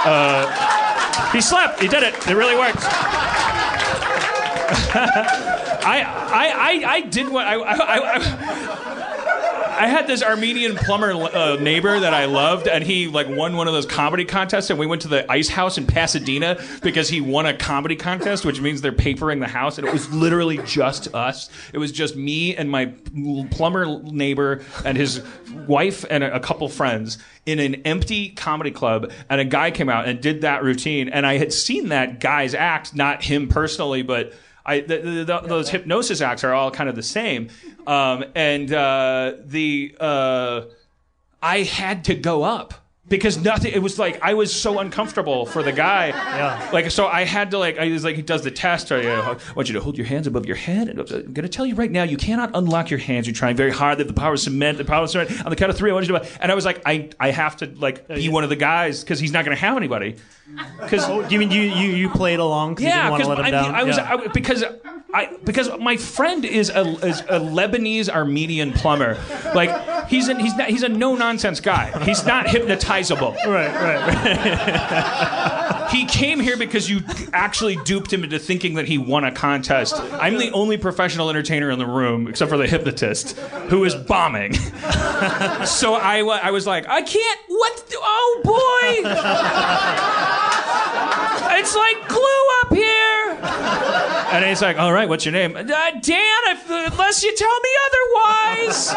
Uh, 0.04 1.30
he 1.32 1.40
slept. 1.40 1.80
He 1.80 1.88
did 1.88 2.02
it. 2.02 2.14
It 2.28 2.34
really 2.34 2.56
worked. 2.56 2.78
I, 4.94 6.02
I, 6.32 6.48
I, 6.48 6.92
I 6.94 7.00
did 7.02 7.28
what 7.28 7.46
I, 7.46 7.54
I, 7.54 7.74
I, 7.74 8.91
I 9.72 9.86
had 9.86 10.06
this 10.06 10.22
Armenian 10.22 10.76
plumber 10.76 11.12
uh, 11.12 11.56
neighbor 11.56 11.98
that 11.98 12.12
I 12.12 12.26
loved, 12.26 12.68
and 12.68 12.84
he 12.84 13.08
like 13.08 13.26
won 13.28 13.56
one 13.56 13.68
of 13.68 13.72
those 13.72 13.86
comedy 13.86 14.24
contests, 14.24 14.68
and 14.68 14.78
we 14.78 14.86
went 14.86 15.02
to 15.02 15.08
the 15.08 15.30
Ice 15.32 15.48
House 15.48 15.78
in 15.78 15.86
Pasadena 15.86 16.62
because 16.82 17.08
he 17.08 17.20
won 17.22 17.46
a 17.46 17.56
comedy 17.56 17.96
contest, 17.96 18.44
which 18.44 18.60
means 18.60 18.82
they're 18.82 18.92
papering 18.92 19.40
the 19.40 19.48
house, 19.48 19.78
and 19.78 19.86
it 19.86 19.92
was 19.92 20.12
literally 20.12 20.58
just 20.58 21.14
us. 21.14 21.48
It 21.72 21.78
was 21.78 21.90
just 21.90 22.16
me 22.16 22.54
and 22.54 22.70
my 22.70 22.92
plumber 23.50 24.02
neighbor 24.02 24.62
and 24.84 24.96
his 24.96 25.22
wife 25.66 26.04
and 26.10 26.22
a, 26.22 26.36
a 26.36 26.40
couple 26.40 26.68
friends 26.68 27.16
in 27.46 27.58
an 27.58 27.76
empty 27.86 28.28
comedy 28.28 28.70
club, 28.70 29.10
and 29.30 29.40
a 29.40 29.44
guy 29.44 29.70
came 29.70 29.88
out 29.88 30.06
and 30.06 30.20
did 30.20 30.42
that 30.42 30.62
routine, 30.62 31.08
and 31.08 31.26
I 31.26 31.38
had 31.38 31.52
seen 31.52 31.88
that 31.88 32.20
guy's 32.20 32.54
act, 32.54 32.94
not 32.94 33.24
him 33.24 33.48
personally, 33.48 34.02
but. 34.02 34.34
I, 34.64 34.80
the, 34.80 34.98
the, 34.98 35.24
the, 35.24 35.40
those 35.40 35.70
hypnosis 35.70 36.20
acts 36.20 36.44
are 36.44 36.52
all 36.52 36.70
kind 36.70 36.88
of 36.88 36.96
the 36.96 37.02
same, 37.02 37.48
um, 37.86 38.24
and 38.34 38.72
uh, 38.72 39.34
the 39.44 39.96
uh, 39.98 40.62
I 41.42 41.62
had 41.62 42.04
to 42.04 42.14
go 42.14 42.44
up 42.44 42.74
because 43.08 43.36
nothing. 43.36 43.72
It 43.72 43.82
was 43.82 43.98
like 43.98 44.22
I 44.22 44.34
was 44.34 44.54
so 44.54 44.78
uncomfortable 44.78 45.44
for 45.44 45.62
the 45.62 45.72
guy. 45.72 46.08
Yeah. 46.08 46.70
Like 46.72 46.90
so, 46.90 47.06
I 47.06 47.24
had 47.24 47.50
to 47.50 47.58
like. 47.58 47.78
I 47.78 47.88
was 47.88 48.04
like, 48.04 48.16
he 48.16 48.22
does 48.22 48.42
the 48.42 48.50
test. 48.50 48.92
I, 48.92 49.04
uh, 49.06 49.38
I 49.38 49.52
want 49.54 49.68
you 49.68 49.74
to 49.74 49.80
hold 49.80 49.98
your 49.98 50.06
hands 50.06 50.26
above 50.26 50.46
your 50.46 50.56
head. 50.56 50.88
And 50.88 51.00
I'm 51.00 51.06
going 51.06 51.42
to 51.42 51.48
tell 51.48 51.66
you 51.66 51.74
right 51.74 51.90
now, 51.90 52.04
you 52.04 52.16
cannot 52.16 52.50
unlock 52.54 52.90
your 52.90 53.00
hands. 53.00 53.26
You're 53.26 53.34
trying 53.34 53.56
very 53.56 53.72
hard. 53.72 53.98
They 53.98 54.02
have 54.04 54.14
the 54.14 54.18
power 54.20 54.34
of 54.34 54.40
cement. 54.40 54.78
The 54.78 54.84
power 54.84 55.04
of 55.04 55.10
cement. 55.10 55.44
On 55.44 55.50
the 55.50 55.56
count 55.56 55.70
of 55.70 55.76
three, 55.76 55.90
I 55.90 55.94
want 55.94 56.06
you 56.06 56.16
to. 56.18 56.42
And 56.42 56.52
I 56.52 56.54
was 56.54 56.64
like, 56.64 56.80
I 56.86 57.10
I 57.18 57.30
have 57.30 57.56
to 57.56 57.66
like 57.76 58.06
be 58.08 58.28
one 58.28 58.44
of 58.44 58.50
the 58.50 58.56
guys 58.56 59.02
because 59.02 59.18
he's 59.18 59.32
not 59.32 59.44
going 59.44 59.56
to 59.56 59.60
have 59.60 59.76
anybody. 59.76 60.16
Because 60.80 61.04
Oh, 61.04 61.26
you 61.28 61.38
mean 61.38 61.50
you, 61.50 61.62
you, 61.62 61.88
you 61.92 62.08
played 62.10 62.38
along 62.38 62.74
because 62.74 62.84
you 62.84 62.90
yeah, 62.90 63.10
because 63.10 63.28
I, 63.28 63.42
mean? 63.44 63.54
I 63.54 63.82
was 63.84 63.96
Yeah. 63.96 64.14
I, 64.14 64.26
because 64.28 64.64
I 65.14 65.36
because 65.44 65.68
my 65.78 65.96
friend 65.96 66.44
is 66.44 66.70
a 66.70 66.80
is 67.06 67.20
a 67.20 67.38
Lebanese 67.38 68.08
Armenian 68.08 68.72
plumber. 68.72 69.18
Like 69.54 70.08
he's 70.08 70.28
an, 70.28 70.40
he's 70.40 70.56
not 70.56 70.68
he's 70.70 70.82
a 70.82 70.88
no 70.88 71.14
nonsense 71.14 71.60
guy. 71.60 71.92
He's 72.04 72.24
not 72.24 72.46
hypnotizable. 72.46 73.34
right, 73.46 73.74
right. 73.74 75.58
He 75.92 76.06
came 76.06 76.40
here 76.40 76.56
because 76.56 76.88
you 76.88 77.00
actually 77.34 77.76
duped 77.84 78.10
him 78.10 78.24
into 78.24 78.38
thinking 78.38 78.76
that 78.76 78.86
he 78.88 78.96
won 78.96 79.24
a 79.24 79.30
contest. 79.32 79.94
I'm 79.94 80.38
the 80.38 80.50
only 80.52 80.78
professional 80.78 81.28
entertainer 81.28 81.70
in 81.70 81.78
the 81.78 81.84
room, 81.86 82.28
except 82.28 82.50
for 82.50 82.56
the 82.56 82.66
hypnotist, 82.66 83.36
who 83.68 83.84
is 83.84 83.94
bombing. 83.94 84.54
so 85.66 85.92
I, 85.94 86.20
I 86.42 86.50
was 86.50 86.66
like, 86.66 86.88
I 86.88 87.02
can't. 87.02 87.40
What? 87.48 87.76
the- 87.90 87.98
Oh 88.04 88.40
boy! 88.42 89.10
it's 91.58 91.76
like 91.76 92.08
glue 92.08 92.46
up 92.62 92.72
here. 92.74 93.21
And 93.42 94.44
he's 94.46 94.62
like, 94.62 94.78
all 94.78 94.92
right, 94.92 95.08
what's 95.08 95.24
your 95.26 95.32
name? 95.32 95.56
Uh, 95.56 95.62
Dan, 95.62 96.00
if, 96.02 96.64
unless 96.70 97.22
you 97.22 97.36
tell 97.36 97.60
me 97.60 97.70
otherwise. 97.86 98.94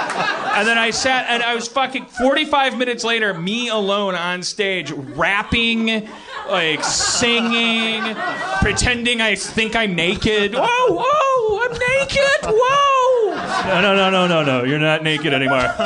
And 0.55 0.67
then 0.67 0.77
I 0.77 0.91
sat 0.91 1.25
and 1.29 1.43
I 1.43 1.53
was 1.55 1.67
fucking 1.67 2.05
45 2.05 2.77
minutes 2.77 3.03
later, 3.03 3.33
me 3.33 3.67
alone 3.67 4.15
on 4.15 4.43
stage, 4.43 4.91
rapping, 4.91 6.07
like 6.49 6.83
singing, 6.83 8.15
pretending 8.61 9.19
I 9.19 9.35
think 9.35 9.75
I'm 9.75 9.93
naked. 9.93 10.53
Whoa, 10.55 11.01
whoa, 11.03 11.59
I'm 11.63 11.71
naked. 11.71 12.43
Whoa. 12.43 13.35
No, 13.67 13.81
no, 13.81 13.95
no, 13.95 14.09
no, 14.09 14.27
no, 14.27 14.43
no. 14.43 14.63
You're 14.63 14.79
not 14.79 15.03
naked 15.03 15.33
anymore. 15.33 15.57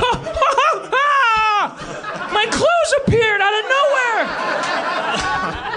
My 2.32 2.46
clothes 2.52 2.94
appeared 3.04 3.42
out 3.42 3.54
of 3.54 3.66
nowhere. 3.66 4.09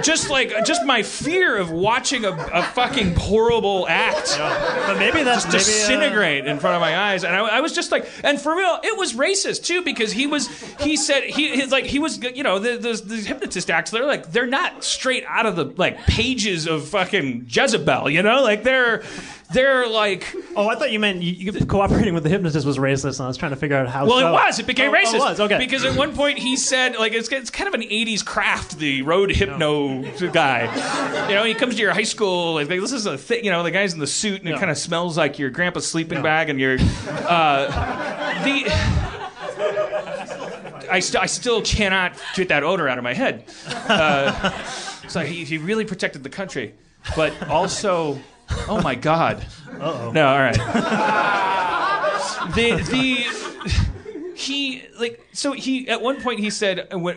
Just 0.03 0.31
like, 0.31 0.53
just 0.65 0.85
my 0.85 1.03
fear 1.03 1.57
of 1.57 1.71
watching 1.71 2.25
a, 2.25 2.31
a 2.31 2.63
fucking 2.63 3.15
horrible 3.15 3.87
act. 3.89 4.37
But 4.39 4.99
maybe 4.99 5.23
that's 5.23 5.45
maybe, 5.45 5.57
uh, 5.57 5.59
disintegrate 5.59 6.47
in 6.47 6.59
front 6.59 6.77
of 6.77 6.81
my 6.81 6.97
eyes, 6.97 7.25
and 7.25 7.35
I, 7.35 7.41
I 7.41 7.61
was 7.61 7.73
just 7.73 7.93
like, 7.93 8.09
and 8.25 8.41
for 8.41 8.55
real, 8.57 8.79
it 8.83 8.97
was 8.99 9.15
racist 9.15 9.65
too 9.65 9.83
because 9.83 10.13
he 10.13 10.27
was, 10.27 10.49
he 10.81 10.97
said 10.97 11.23
he 11.25 11.55
he's 11.55 11.71
like 11.71 11.85
he 11.85 11.99
was, 11.99 12.23
you 12.23 12.43
know, 12.43 12.59
the, 12.59 12.77
the 12.77 13.03
the 13.05 13.17
hypnotist 13.17 13.71
acts, 13.71 13.91
they're 13.91 14.07
like 14.07 14.33
they're 14.33 14.47
not 14.47 14.85
straight 14.85 15.25
out 15.29 15.47
of 15.47 15.57
the 15.57 15.65
like 15.65 15.99
pages 16.07 16.67
of 16.67 16.89
fucking 16.89 17.47
Jezebel, 17.49 18.11
you 18.11 18.23
know, 18.23 18.43
like 18.43 18.63
they're 18.63 19.03
they're 19.53 19.89
like. 19.89 20.35
Oh, 20.57 20.69
I 20.69 20.75
thought 20.75 20.91
you 20.93 20.99
meant 20.99 21.23
you, 21.23 21.53
you, 21.53 21.67
cooperating 21.67 22.15
with 22.15 22.23
the 22.25 22.29
hypnotist 22.29 22.67
was 22.67 22.79
racist, 22.79 23.19
and 23.19 23.25
I 23.25 23.29
was 23.29 23.37
trying 23.37 23.53
to 23.53 23.57
figure 23.57 23.77
out 23.77 23.89
how. 23.89 24.07
Well, 24.07 24.21
so. 24.21 24.29
it 24.29 24.33
was. 24.33 24.59
It 24.59 24.67
became 24.67 24.91
Oh, 24.91 24.95
oh, 24.97 25.03
racist. 25.05 25.15
it 25.15 25.19
was 25.19 25.41
okay. 25.41 25.59
Because 25.59 25.85
at 25.85 25.97
one 25.97 26.15
point 26.15 26.39
he 26.39 26.57
said, 26.57 26.97
like, 26.97 27.13
it's, 27.13 27.31
it's 27.31 27.51
kind 27.51 27.69
of 27.69 27.75
an 27.75 27.83
'80s 27.83 28.25
craft, 28.25 28.79
the 28.79 29.03
road 29.03 29.31
hypno 29.31 30.03
guy. 30.33 31.29
You 31.29 31.35
know, 31.35 31.45
he 31.45 31.55
comes 31.55 31.77
to 31.77 31.81
your 31.81 31.93
high 31.93 32.03
school. 32.03 32.55
Like, 32.55 32.69
this 32.69 32.93
is 32.93 33.07
a 33.07 33.17
thing. 33.17 33.45
You 33.45 33.51
know, 33.51 33.63
the 33.63 33.71
guy's 33.71 33.95
in 33.95 34.01
the 34.01 34.07
suit, 34.07 34.41
and 34.41 34.49
it 34.49 34.59
kind 34.59 34.71
of 34.71 34.79
smells 34.79 35.17
like 35.17 35.39
your 35.39 35.51
grandpa's 35.51 35.87
sleeping 35.87 36.19
Yeah. 36.19 36.23
bag, 36.23 36.49
and 36.51 36.59
your 36.61 36.77
uh, 36.81 37.67
the. 38.45 38.71
I, 40.91 41.01
st- 41.01 41.23
I 41.23 41.27
still 41.27 41.63
cannot 41.63 42.21
get 42.35 42.49
that 42.49 42.63
odor 42.65 42.87
out 42.89 42.99
of 42.99 43.05
my 43.05 43.15
head. 43.15 43.45
Uh, 43.67 44.53
so 45.09 45.21
he, 45.21 45.45
he 45.45 45.57
really 45.59 45.85
protected 45.87 46.23
the 46.23 46.29
country, 46.29 46.75
but 47.17 47.49
also, 47.49 48.19
oh 48.69 48.81
my 48.83 48.95
God. 48.95 49.47
Uh-oh. 49.81 50.13
No, 50.13 50.27
all 50.27 50.39
right. 50.39 50.59
The 52.55 52.75
the 52.75 54.33
he 54.35 54.83
like 54.99 55.25
so 55.33 55.53
he 55.53 55.89
at 55.89 56.03
one 56.03 56.21
point 56.21 56.41
he 56.41 56.51
said 56.51 56.89
uh, 56.93 56.99
when, 56.99 57.17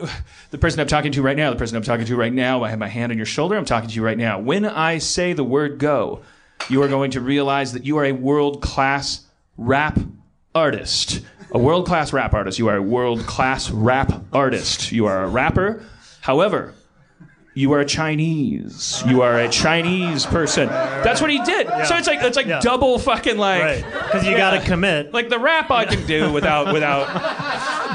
the 0.52 0.58
person 0.58 0.80
I'm 0.80 0.88
talking 0.88 1.12
to 1.14 1.22
right 1.22 1.36
now 1.36 1.50
the 1.50 1.56
person 1.56 1.76
I'm 1.76 1.84
talking 1.84 2.06
to 2.06 2.16
right 2.16 2.32
now 2.32 2.64
I 2.64 2.70
have 2.70 2.80
my 2.80 2.88
hand 2.88 3.12
on 3.12 3.18
your 3.18 3.26
shoulder 3.26 3.58
I'm 3.58 3.66
talking 3.66 3.90
to 3.90 3.96
you 3.96 4.04
right 4.04 4.18
now. 4.18 4.40
When 4.40 4.66
I 4.66 5.00
say 5.00 5.34
the 5.34 5.44
word 5.44 5.80
go 5.80 6.22
you 6.70 6.82
are 6.84 6.88
going 6.88 7.12
to 7.12 7.22
realize 7.22 7.74
that 7.74 7.86
you 7.86 7.98
are 7.98 8.06
a 8.06 8.12
world 8.12 8.62
class 8.62 9.26
rap 9.58 10.00
artist. 10.54 11.22
A 11.52 11.60
world 11.60 11.86
class 11.86 12.14
rap 12.14 12.34
artist. 12.34 12.60
You 12.60 12.70
are 12.70 12.78
a 12.78 12.82
world 12.82 13.22
class 13.22 13.70
rap 13.70 14.24
artist. 14.32 14.92
You 14.92 15.06
are 15.08 15.24
a 15.24 15.28
rapper. 15.28 15.84
However 16.22 16.74
you 17.56 17.72
are 17.72 17.84
Chinese. 17.86 19.02
You 19.08 19.22
are 19.24 19.40
a 19.40 19.50
Chinese 19.50 20.26
person. 20.26 20.68
That's 20.68 21.22
what 21.22 21.30
he 21.32 21.40
did. 21.40 21.68
So 21.88 21.96
it's 21.96 22.06
like 22.08 22.22
it's 22.22 22.36
like 22.38 22.46
Yeah. 22.48 22.60
double 22.60 23.00
fucking 23.00 23.38
like 23.38 23.62
right 23.64 23.84
because 23.86 24.28
you 24.28 24.36
got 24.38 24.52
to 24.60 24.60
commit. 24.66 25.14
like 25.14 25.30
the 25.30 25.40
rap 25.40 25.72
I 25.72 25.86
can 25.86 26.06
do 26.06 26.32
without 26.34 26.72
without. 26.74 27.08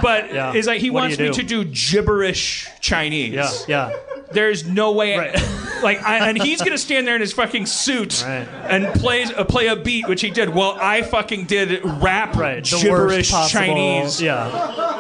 But 0.03 0.33
Yeah. 0.35 0.55
is 0.55 0.67
like 0.67 0.81
he 0.81 0.89
What 0.91 1.01
do 1.01 1.05
wants 1.09 1.19
me 1.19 1.31
to 1.31 1.43
do 1.43 1.65
gibberish 1.65 2.69
Chinese. 2.81 3.35
yeah, 3.35 3.51
yeah. 3.91 3.93
There's 4.33 4.67
no 4.67 4.93
way. 4.93 5.17
Right. 5.19 5.37
Like, 5.83 6.03
I, 6.03 6.29
and 6.29 6.41
he's 6.43 6.61
gonna 6.63 6.79
stand 6.79 7.07
there 7.07 7.15
in 7.15 7.21
his 7.21 7.33
fucking 7.33 7.67
suit 7.67 8.23
Right. 8.27 8.47
and 8.69 8.87
plays 9.01 9.31
uh, 9.33 9.45
play 9.45 9.67
a 9.69 9.77
beat, 9.77 10.09
which 10.09 10.21
he 10.21 10.31
did. 10.31 10.49
Well, 10.51 10.77
I 10.81 11.03
fucking 11.03 11.45
did 11.47 11.81
rap 11.85 12.37
Right, 12.37 12.63
gibberish 12.65 13.31
Chinese. 13.51 14.21
Yeah, 14.21 14.47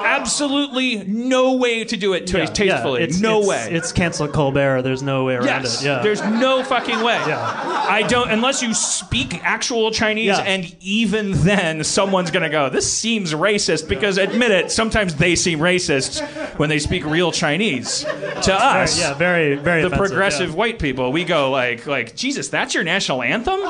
Absolutely 0.05 1.05
no 1.05 1.55
way 1.55 1.85
to 1.85 1.97
do 1.97 2.12
it 2.14 2.27
t- 2.27 2.37
yeah, 2.38 2.47
tastefully. 2.47 3.01
yeah. 3.01 3.07
It's, 3.07 3.21
no 3.21 3.38
it's, 3.40 3.49
way. 3.49 3.69
It's 3.71 3.93
cancel 3.93 4.29
Colbert. 4.29 4.83
There's 4.83 5.03
no 5.03 5.25
way 5.25 5.35
around 5.35 5.47
Yes, 5.47 5.83
it. 5.83 5.87
Yeah, 5.87 6.03
there's 6.03 6.23
no 6.23 6.62
fucking 6.64 7.01
way. 7.03 7.19
Yeah. 7.27 7.38
I 7.88 8.03
don't 8.03 8.31
unless 8.31 8.62
you 8.62 8.75
speak 8.75 9.40
actual 9.45 9.90
Chinese, 9.90 10.27
Yeah. 10.27 10.40
and 10.40 10.75
even 10.81 11.33
then, 11.33 11.85
someone's 11.85 12.31
gonna 12.31 12.49
go. 12.51 12.69
This 12.71 12.90
seems 12.93 13.33
racist 13.33 13.88
because 13.88 14.19
admit 14.19 14.51
it. 14.51 14.71
Sometimes 14.71 15.14
they 15.14 15.35
seem 15.37 15.59
racist 15.61 16.21
when 16.59 16.69
they 16.69 16.79
speak 16.79 17.05
real 17.05 17.33
Chinese 17.33 18.01
to 18.01 18.09
Very- 18.47 18.59
us. 18.59 18.99
yeah, 18.99 19.14
very, 19.14 19.55
very 19.57 19.83
The 19.83 19.88
offensive, 19.88 20.09
progressive 20.09 20.51
yeah. 20.51 20.57
White 20.70 20.80
people, 20.80 21.11
we 21.12 21.24
go 21.24 21.50
like, 21.50 21.87
like 21.87 22.14
Jesus, 22.14 22.48
that's 22.48 22.74
your 22.74 22.85
national 22.85 23.22
anthem. 23.22 23.61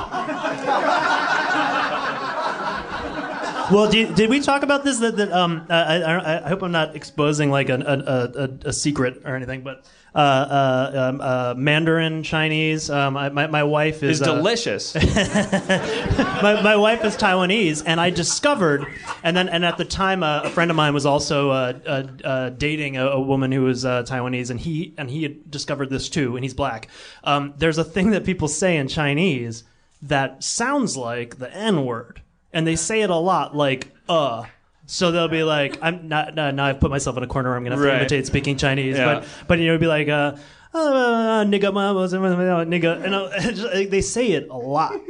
Well, 3.72 3.88
did, 3.88 4.16
did 4.16 4.28
we 4.28 4.40
talk 4.40 4.64
about 4.64 4.82
this? 4.82 4.98
That, 4.98 5.16
that 5.16 5.30
um, 5.32 5.64
I, 5.70 6.02
I, 6.02 6.44
I 6.44 6.48
hope 6.48 6.62
I'm 6.62 6.72
not 6.72 6.96
exposing 6.96 7.50
like 7.50 7.68
a, 7.68 7.76
a, 7.76 8.68
a 8.68 8.72
secret 8.72 9.22
or 9.24 9.36
anything, 9.36 9.62
but 9.62 9.84
uh, 10.14 10.18
uh, 10.18 10.92
um, 11.09 11.20
uh, 11.20 11.55
Mandarin 11.57 12.23
Chinese. 12.23 12.90
Um, 12.90 13.16
I, 13.16 13.29
my, 13.29 13.46
my 13.46 13.62
wife 13.62 14.03
is 14.03 14.20
Is 14.20 14.23
uh, 14.27 14.35
delicious. 14.35 14.94
my, 14.94 16.61
my 16.62 16.77
wife 16.77 17.05
is 17.05 17.16
Taiwanese, 17.16 17.83
and 17.87 18.01
I 18.01 18.11
discovered, 18.11 18.87
and 19.23 19.37
then 19.37 19.49
and 19.49 19.64
at 19.64 19.77
the 19.77 19.85
time, 19.85 20.23
uh, 20.23 20.42
a 20.44 20.51
friend 20.51 20.70
of 20.70 20.77
mine 20.77 20.94
was 20.94 21.07
also 21.07 21.51
uh, 21.51 21.73
uh, 21.87 22.07
uh, 22.25 22.51
dating 22.51 22.96
a, 22.96 23.07
a 23.07 23.20
woman 23.20 23.53
who 23.53 23.62
was 23.62 23.85
uh, 23.85 24.02
Taiwanese, 24.02 24.50
and 24.50 24.58
he 24.58 24.94
and 24.98 25.11
he 25.11 25.23
had 25.23 25.50
discovered 25.50 25.90
this 25.90 26.08
too, 26.08 26.37
and 26.37 26.44
he's 26.44 26.54
black. 26.54 26.88
Um, 27.25 27.54
there's 27.56 27.79
a 27.79 27.85
thing 27.85 28.11
that 28.11 28.25
people 28.25 28.48
say 28.48 28.77
in 28.77 28.88
Chinese 28.88 29.65
that 30.02 30.42
sounds 30.42 30.96
like 30.96 31.38
the 31.38 31.54
N 31.54 31.85
word, 31.85 32.23
and 32.52 32.67
they 32.67 32.77
say 32.77 33.02
it 33.02 33.11
a 33.11 33.17
lot, 33.17 33.54
like 33.56 33.92
uh. 34.08 34.44
So 34.92 35.12
they'll 35.12 35.28
be 35.28 35.44
like, 35.44 35.78
I'm 35.82 36.08
not, 36.08 36.34
no, 36.34 36.50
now 36.50 36.64
I've 36.64 36.80
put 36.80 36.90
myself 36.90 37.16
in 37.16 37.22
a 37.22 37.26
corner. 37.28 37.50
where 37.50 37.56
I'm 37.56 37.62
gonna 37.62 37.76
have 37.76 37.84
to 37.84 37.96
imitate 37.96 38.26
speaking 38.26 38.56
Chinese, 38.56 38.96
Yeah. 38.96 39.20
but 39.20 39.28
but 39.46 39.58
you 39.60 39.66
know, 39.66 39.72
it'd 39.72 39.80
be 39.80 39.86
like, 39.86 40.08
uh, 40.08 40.34
uh, 40.74 41.44
nigga, 41.44 41.72
mama, 41.72 42.00
nigga, 42.08 43.04
and 43.04 43.14
uh, 43.14 43.30
just- 43.40 43.90
they 43.90 44.00
say 44.00 44.32
it 44.32 44.48
a 44.50 44.56
lot. 44.56 44.92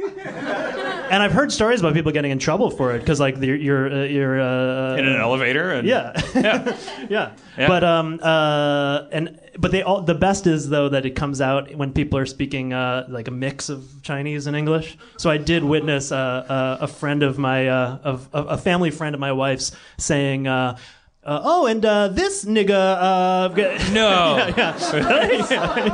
And 1.11 1.21
I've 1.21 1.33
heard 1.33 1.51
stories 1.51 1.81
about 1.81 1.93
people 1.93 2.13
getting 2.13 2.31
in 2.31 2.39
trouble 2.39 2.69
for 2.69 2.95
it 2.95 2.99
because, 2.99 3.19
like, 3.19 3.35
you're 3.41 3.57
you're, 3.57 3.91
uh, 3.91 4.03
you're 4.05 4.39
uh, 4.39 4.95
In 4.95 5.05
an 5.05 5.19
elevator. 5.19 5.71
And, 5.71 5.85
yeah. 5.85 6.13
Yeah. 6.33 6.77
yeah, 7.09 7.31
Yeah. 7.57 7.67
But 7.67 7.83
um 7.83 8.17
uh 8.23 9.07
and 9.11 9.37
but 9.59 9.71
they 9.71 9.81
all 9.83 10.01
the 10.01 10.15
best 10.15 10.47
is 10.47 10.69
though 10.69 10.89
that 10.89 11.05
it 11.05 11.11
comes 11.11 11.41
out 11.41 11.73
when 11.75 11.91
people 11.93 12.17
are 12.19 12.25
speaking 12.25 12.73
uh, 12.73 13.05
like 13.09 13.27
a 13.27 13.31
mix 13.31 13.69
of 13.69 13.83
Chinese 14.03 14.47
and 14.47 14.55
English. 14.55 14.97
So 15.17 15.29
I 15.29 15.37
did 15.37 15.63
witness 15.63 16.11
uh, 16.11 16.15
uh, 16.17 16.77
a 16.81 16.87
friend 16.87 17.23
of 17.23 17.37
my 17.37 17.67
uh, 17.67 17.97
of, 18.03 18.29
of 18.33 18.47
a 18.49 18.57
family 18.57 18.91
friend 18.91 19.13
of 19.15 19.19
my 19.19 19.31
wife's 19.31 19.71
saying. 19.97 20.47
Uh, 20.47 20.77
uh, 21.23 21.39
oh, 21.43 21.67
and 21.67 21.85
uh, 21.85 22.07
this 22.07 22.45
nigga. 22.45 22.71
Uh, 22.99 23.49
No. 23.93 24.37
yeah, 24.57 24.57
yeah. 24.57 24.91
Really? 24.95 25.37
yeah, 25.51 25.85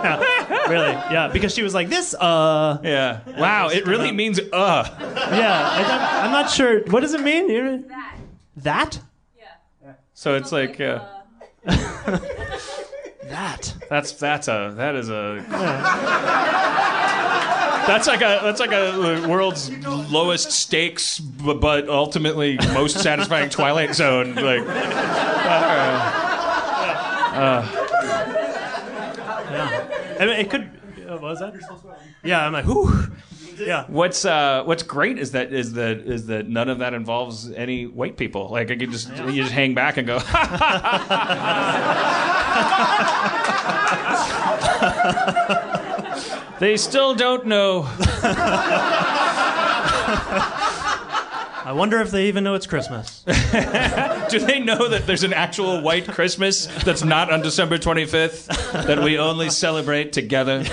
yeah. 0.49 0.69
Really? 0.69 0.91
Yeah, 1.11 1.27
because 1.33 1.53
she 1.53 1.63
was 1.63 1.73
like, 1.73 1.89
this, 1.89 2.13
uh. 2.13 2.79
Yeah. 2.81 3.19
Wow. 3.37 3.67
It 3.67 3.85
really 3.87 4.13
means 4.13 4.39
uh. 4.39 4.87
Yeah, 5.01 5.69
I 5.69 5.81
don't, 5.81 6.23
I'm 6.25 6.31
not 6.31 6.49
sure. 6.49 6.79
What 6.91 7.01
does 7.01 7.13
it 7.13 7.19
mean? 7.21 7.49
You- 7.49 7.83
That. 7.89 8.17
That? 8.55 8.99
Yeah. 9.37 9.93
So 10.13 10.35
it's 10.35 10.53
like 10.53 10.79
uh, 10.79 11.03
That. 13.37 13.73
that's 13.87 14.13
that's 14.13 14.47
a 14.47 14.73
that 14.77 14.95
is 14.95 15.09
a 15.09 15.45
that's 17.85 18.07
like 18.07 18.21
a 18.21 18.39
that's 18.41 18.59
like 18.59 18.71
a 18.71 19.23
uh, 19.25 19.27
world's 19.27 19.69
lowest 20.11 20.51
stakes 20.51 21.19
b- 21.19 21.53
but 21.53 21.87
ultimately 21.87 22.57
most 22.73 22.99
satisfying 22.99 23.49
Twilight 23.51 23.93
Zone 23.93 24.33
like. 24.33 24.63
I 30.19 30.25
mean, 30.25 30.29
it 30.39 30.49
could. 30.49 30.71
What 31.21 31.29
was 31.29 31.39
that? 31.39 31.53
Yeah, 32.23 32.45
I'm 32.45 32.53
like, 32.53 32.65
whew. 32.65 33.11
Yeah. 33.57 33.85
What's 33.87 34.23
uh, 34.23 34.63
what's 34.65 34.83
great 34.83 35.17
is 35.17 35.31
that 35.31 35.51
is 35.51 35.73
that 35.73 35.99
is 35.99 36.27
that 36.27 36.47
none 36.47 36.69
of 36.69 36.79
that 36.79 36.93
involves 36.93 37.51
any 37.51 37.87
white 37.87 38.15
people. 38.15 38.49
Like 38.49 38.69
I 38.69 38.75
could 38.75 38.91
just 38.91 39.09
you 39.17 39.41
just 39.41 39.51
hang 39.51 39.73
back 39.73 39.97
and 39.97 40.05
go. 40.05 40.19
they 46.59 46.77
still 46.77 47.15
don't 47.15 47.47
know. 47.47 47.89
I 51.67 51.73
wonder 51.73 51.99
if 51.99 52.11
they 52.11 52.29
even 52.29 52.45
know 52.45 52.55
it's 52.55 52.65
Christmas. 52.65 53.23
Do 53.25 54.39
they 54.39 54.61
know 54.61 54.87
that 54.87 55.03
there's 55.05 55.25
an 55.25 55.33
actual 55.33 55.81
white 55.81 56.07
Christmas 56.07 56.67
that's 56.85 57.03
not 57.03 57.29
on 57.29 57.41
December 57.41 57.77
25th 57.77 58.85
that 58.85 59.03
we 59.03 59.19
only 59.19 59.49
celebrate 59.49 60.13
together? 60.13 60.63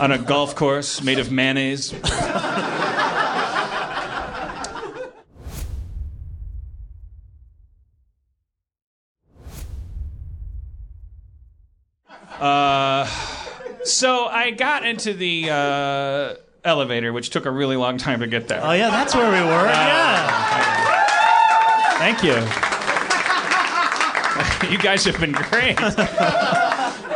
on 0.00 0.10
a 0.10 0.16
golf 0.16 0.54
course 0.54 1.02
made 1.02 1.18
of 1.18 1.30
mayonnaise. 1.30 1.92
Uh, 12.40 13.04
so 13.84 14.24
I 14.28 14.52
got 14.52 14.86
into 14.86 15.12
the 15.12 15.50
uh, 15.50 16.34
elevator, 16.68 17.12
which 17.12 17.30
took 17.30 17.46
a 17.46 17.50
really 17.50 17.76
long 17.76 17.98
time 17.98 18.20
to 18.20 18.26
get 18.26 18.48
there. 18.48 18.60
Oh, 18.62 18.72
yeah, 18.72 18.90
that's 18.90 19.14
where 19.14 19.30
we 19.30 19.40
were. 19.40 19.66
Yeah. 19.66 20.98
Thank 21.98 22.22
you. 22.22 22.34
you 24.70 24.78
guys 24.78 25.04
have 25.04 25.18
been 25.18 25.32
great. 25.32 25.80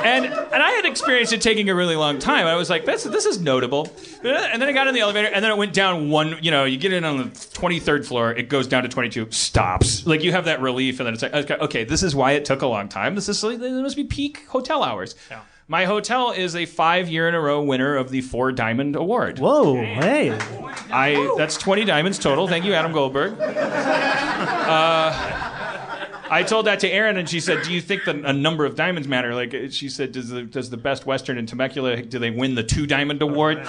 and 0.05 0.27
and 0.27 0.63
I 0.63 0.71
had 0.73 0.85
experienced 0.85 1.33
it 1.33 1.41
taking 1.41 1.71
a 1.71 1.75
really 1.75 1.97
long 1.97 2.19
time. 2.19 2.47
I 2.47 2.57
was 2.57 2.69
like, 2.69 2.85
this 2.85 3.05
this 3.05 3.25
is 3.25 3.41
notable. 3.41 3.89
And 4.25 4.61
then 4.61 4.69
I 4.69 4.73
got 4.73 4.89
in 4.89 4.95
the 4.95 5.01
elevator, 5.01 5.29
and 5.29 5.45
then 5.45 5.51
it 5.51 5.57
went 5.57 5.73
down 5.73 6.11
one. 6.11 6.39
You 6.43 6.51
know, 6.51 6.65
you 6.65 6.79
get 6.79 6.93
in 6.93 7.05
on 7.05 7.19
the 7.19 7.49
twenty 7.53 7.81
third 7.81 8.07
floor, 8.07 8.33
it 8.33 8.49
goes 8.49 8.67
down 8.67 8.83
to 8.83 8.89
twenty 8.89 9.09
two, 9.09 9.31
stops. 9.31 10.07
Like 10.07 10.23
you 10.23 10.33
have 10.33 10.47
that 10.47 10.61
relief, 10.61 11.01
and 11.01 11.07
then 11.07 11.15
it's 11.15 11.23
like, 11.23 11.35
okay, 11.35 11.55
okay, 11.55 11.85
this 11.85 12.03
is 12.03 12.15
why 12.15 12.33
it 12.33 12.45
took 12.45 12.63
a 12.63 12.67
long 12.67 12.89
time. 12.89 13.15
This 13.15 13.29
is 13.29 13.41
this 13.41 13.61
must 13.61 13.97
be 13.97 14.05
peak 14.05 14.47
hotel 14.49 14.83
hours. 14.83 15.15
My 15.73 15.87
hotel 15.87 16.33
is 16.33 16.55
a 16.55 16.67
five 16.67 17.09
year 17.09 17.31
in 17.31 17.35
a 17.35 17.41
row 17.41 17.63
winner 17.63 17.97
of 17.97 18.11
the 18.11 18.21
Four 18.21 18.53
Diamond 18.53 18.95
Award. 18.95 19.39
Whoa, 19.39 19.77
hey. 19.77 20.31
I 20.93 21.35
that's 21.39 21.57
20 21.57 21.87
diamonds 21.87 22.19
total. 22.19 22.47
Thank 22.47 22.67
you, 22.67 22.75
Adam 22.75 22.93
Goldberg. 22.93 23.41
Uh, 23.41 25.13
I 26.31 26.45
told 26.47 26.67
that 26.67 26.81
to 26.81 26.89
Erin, 26.91 27.17
and 27.17 27.27
she 27.27 27.41
said, 27.41 27.63
"Do 27.63 27.73
you 27.73 27.81
think 27.81 28.05
that 28.05 28.17
a 28.17 28.35
number 28.35 28.67
of 28.67 28.77
diamonds 28.77 29.09
matter?" 29.09 29.35
Like 29.35 29.55
she 29.71 29.89
said, 29.89 30.13
"Does 30.13 30.29
the 30.29 30.43
does 30.43 30.69
the 30.69 30.77
best 30.77 31.07
Western 31.07 31.39
in 31.39 31.47
Temecula 31.47 32.03
do 32.03 32.19
they 32.19 32.31
win 32.31 32.55
the 32.55 32.63
two 32.63 32.87
diamond 32.87 33.23
award?" 33.23 33.67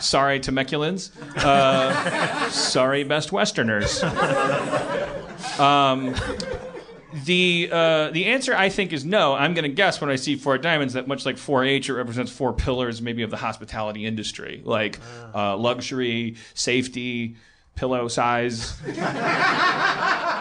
Sorry, 0.00 0.38
Temeculans. 0.38 1.12
Uh, 1.38 2.50
sorry, 2.50 3.04
best 3.04 3.32
Westerners. 3.32 4.02
Um, 5.58 6.14
the 7.24 7.68
uh, 7.70 8.10
the 8.10 8.26
answer 8.26 8.54
I 8.54 8.68
think 8.68 8.92
is 8.92 9.04
no. 9.04 9.34
I'm 9.34 9.54
going 9.54 9.64
to 9.64 9.74
guess 9.74 10.00
when 10.00 10.10
I 10.10 10.16
see 10.16 10.36
four 10.36 10.58
diamonds 10.58 10.94
that 10.94 11.06
much 11.06 11.26
like 11.26 11.36
4H, 11.36 11.88
it 11.88 11.94
represents 11.94 12.32
four 12.32 12.52
pillars 12.52 13.02
maybe 13.02 13.22
of 13.22 13.30
the 13.30 13.36
hospitality 13.36 14.06
industry, 14.06 14.62
like 14.64 14.98
uh, 15.34 15.56
luxury, 15.56 16.36
safety, 16.54 17.36
pillow 17.74 18.08
size, 18.08 18.80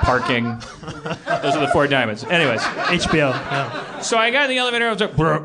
parking. 0.04 0.46
Those 0.46 1.56
are 1.56 1.60
the 1.60 1.70
four 1.74 1.88
diamonds. 1.88 2.24
Anyways, 2.24 2.62
HBO. 2.62 3.32
Yeah. 3.32 3.91
So 4.02 4.18
I 4.18 4.32
got 4.32 4.44
in 4.46 4.50
the 4.50 4.58
elevator. 4.58 4.88
I 4.88 4.92
was 4.92 5.02
like, 5.02 5.14
whoa, 5.14 5.40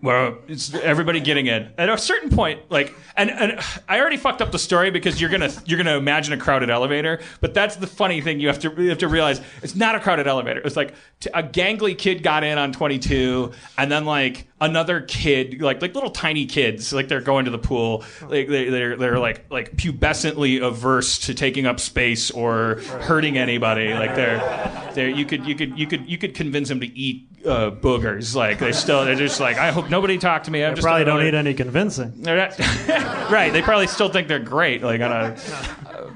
whoa. 0.00 0.38
It's 0.48 0.74
everybody 0.74 1.20
getting 1.20 1.46
in. 1.46 1.70
At 1.78 1.88
a 1.88 1.98
certain 1.98 2.30
point, 2.30 2.70
like, 2.70 2.94
and, 3.16 3.30
and 3.30 3.60
I 3.88 4.00
already 4.00 4.16
fucked 4.16 4.42
up 4.42 4.52
the 4.52 4.58
story 4.58 4.90
because 4.90 5.20
you're 5.20 5.30
gonna 5.30 5.50
you're 5.66 5.76
gonna 5.78 5.96
imagine 5.96 6.32
a 6.32 6.36
crowded 6.36 6.70
elevator. 6.70 7.20
But 7.40 7.54
that's 7.54 7.76
the 7.76 7.86
funny 7.86 8.20
thing 8.20 8.40
you 8.40 8.48
have 8.48 8.58
to 8.60 8.72
you 8.82 8.88
have 8.88 8.98
to 8.98 9.08
realize 9.08 9.40
it's 9.62 9.74
not 9.74 9.94
a 9.94 10.00
crowded 10.00 10.26
elevator. 10.26 10.60
It's 10.60 10.76
like 10.76 10.94
t- 11.20 11.30
a 11.34 11.42
gangly 11.42 11.96
kid 11.96 12.22
got 12.22 12.44
in 12.44 12.58
on 12.58 12.72
22, 12.72 13.52
and 13.78 13.90
then 13.92 14.04
like 14.04 14.48
another 14.60 15.00
kid, 15.00 15.60
like 15.60 15.82
like 15.82 15.94
little 15.94 16.10
tiny 16.10 16.46
kids, 16.46 16.92
like 16.92 17.08
they're 17.08 17.20
going 17.20 17.44
to 17.44 17.50
the 17.50 17.58
pool, 17.58 18.04
like 18.22 18.48
they, 18.48 18.68
they're 18.70 18.96
they're 18.96 19.18
like 19.18 19.44
like 19.50 19.76
pubescently 19.76 20.62
averse 20.62 21.18
to 21.18 21.34
taking 21.34 21.66
up 21.66 21.80
space 21.80 22.30
or 22.30 22.76
hurting 23.02 23.36
anybody. 23.36 23.92
Like 23.92 24.14
they're 24.14 24.90
they're 24.94 25.08
you 25.10 25.26
could 25.26 25.46
you 25.46 25.54
could 25.54 25.78
you 25.78 25.86
could 25.86 26.08
you 26.08 26.18
could 26.18 26.34
convince 26.34 26.68
them 26.68 26.80
to 26.80 26.86
eat 26.86 27.28
uh, 27.44 27.70
boogers. 27.70 28.34
Like 28.34 28.58
they 28.58 28.72
still 28.72 29.04
they're 29.04 29.14
just 29.14 29.40
like 29.40 29.56
I 29.58 29.70
hope 29.70 29.90
nobody 29.90 30.18
talked 30.18 30.46
to 30.46 30.50
me. 30.50 30.64
I'm 30.64 30.74
just 30.74 30.84
Probably 30.84 31.04
don't 31.04 31.22
need 31.22 31.34
any 31.34 31.54
convincing. 31.54 32.12
Not, 32.16 32.58
right. 33.30 33.52
They 33.52 33.62
probably 33.62 33.86
still 33.86 34.08
think 34.08 34.28
they're 34.28 34.38
great. 34.38 34.82
Like 34.82 35.00
on 35.00 35.12
a 35.12 35.36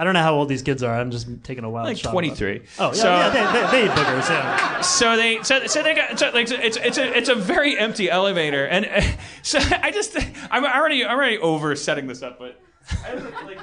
I 0.00 0.04
don't 0.04 0.14
know 0.14 0.22
how 0.22 0.34
old 0.34 0.48
these 0.48 0.62
kids 0.62 0.82
are. 0.82 0.98
I'm 0.98 1.10
just 1.10 1.28
taking 1.44 1.62
a 1.62 1.68
wild 1.68 1.88
like 1.88 1.98
shot. 1.98 2.12
23. 2.12 2.62
Oh, 2.78 2.86
yeah, 2.86 2.92
So- 2.92 3.08
yeah 3.10 3.28
they, 3.28 3.60
they, 3.60 3.70
they 3.70 3.84
eat 3.84 3.90
boogers, 3.90 4.30
yeah. 4.30 4.80
so 4.80 5.14
they 5.16 5.42
so, 5.42 5.66
so 5.66 5.82
they 5.82 5.94
got 5.94 6.18
so 6.18 6.30
like 6.30 6.50
it's 6.50 6.78
it's 6.78 6.96
a 6.96 7.16
it's 7.18 7.28
a 7.28 7.34
very 7.34 7.78
empty 7.78 8.08
elevator 8.08 8.64
and 8.64 8.86
uh, 8.86 9.02
so 9.42 9.58
I 9.82 9.90
just 9.90 10.16
I'm 10.50 10.64
already 10.64 11.04
I'm 11.04 11.18
already 11.18 11.36
over 11.38 11.76
setting 11.76 12.06
this 12.06 12.22
up 12.22 12.38
but 12.38 12.58
I, 13.04 13.12
like 13.44 13.58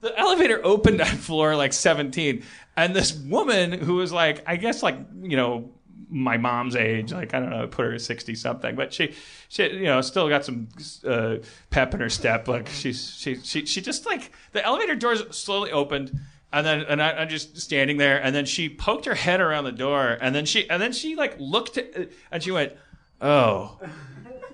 the 0.00 0.16
elevator 0.16 0.60
opened 0.64 1.00
on 1.00 1.06
floor 1.08 1.56
like 1.56 1.72
17 1.72 2.44
and 2.76 2.94
this 2.94 3.12
woman 3.12 3.72
who 3.72 3.94
was 3.96 4.12
like 4.12 4.44
I 4.46 4.56
guess 4.56 4.84
like 4.84 4.98
you 5.20 5.36
know 5.36 5.70
my 6.14 6.36
mom's 6.36 6.76
age 6.76 7.12
like 7.12 7.32
I 7.32 7.40
don't 7.40 7.50
know 7.50 7.66
put 7.66 7.86
her 7.86 7.94
at 7.94 8.02
60 8.02 8.34
something 8.34 8.76
but 8.76 8.92
she 8.92 9.14
she 9.48 9.64
you 9.64 9.84
know 9.84 10.00
still 10.02 10.28
got 10.28 10.44
some 10.44 10.68
uh, 11.08 11.36
pep 11.70 11.94
in 11.94 12.00
her 12.00 12.10
step 12.10 12.48
like 12.48 12.68
she's 12.68 13.16
she 13.16 13.36
she 13.36 13.64
she 13.64 13.80
just 13.80 14.04
like 14.04 14.30
the 14.52 14.62
elevator 14.64 14.94
doors 14.94 15.22
slowly 15.34 15.72
opened 15.72 16.20
and 16.52 16.66
then 16.66 16.80
and 16.82 17.02
I, 17.02 17.12
I'm 17.12 17.28
just 17.28 17.58
standing 17.58 17.96
there, 17.96 18.22
and 18.22 18.34
then 18.34 18.44
she 18.44 18.68
poked 18.68 19.06
her 19.06 19.14
head 19.14 19.40
around 19.40 19.64
the 19.64 19.72
door, 19.72 20.18
and 20.20 20.34
then 20.34 20.44
she 20.44 20.68
and 20.68 20.82
then 20.82 20.92
she 20.92 21.16
like 21.16 21.34
looked 21.38 21.78
at, 21.78 22.10
and 22.30 22.42
she 22.42 22.50
went, 22.50 22.74
"Oh, 23.22 23.80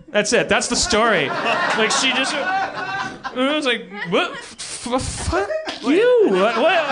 that's 0.09 0.33
it. 0.33 0.49
That's 0.49 0.69
the 0.69 0.77
story." 0.77 1.27
like 1.29 1.91
she 1.91 2.13
just, 2.13 2.35
I 2.35 3.53
was 3.53 3.67
like, 3.67 3.91
"What? 4.11 4.31
F- 4.31 4.87
f- 4.87 5.03
fuck 5.03 5.51
you? 5.83 6.27
What, 6.31 6.57
what 6.57 6.87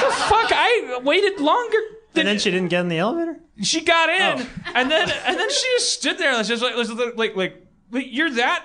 the 0.00 0.14
fuck? 0.16 0.50
I 0.50 0.98
waited 1.04 1.40
longer." 1.40 1.78
Than 2.14 2.20
And 2.22 2.28
then 2.28 2.38
she 2.38 2.50
didn't 2.50 2.68
get 2.68 2.80
in 2.80 2.88
the 2.88 2.98
elevator? 2.98 3.38
she 3.62 3.80
got 3.82 4.08
in, 4.08 4.46
and 4.74 4.90
then 4.90 5.10
and 5.26 5.38
then 5.38 5.50
she 5.50 5.66
just 5.76 5.92
stood 5.92 6.16
there 6.18 6.32
and 6.32 6.46
just 6.46 6.62
like 6.62 6.76
like 6.76 7.16
like, 7.16 7.36
like 7.36 7.66
wait, 7.90 8.08
you're 8.08 8.30
that 8.30 8.64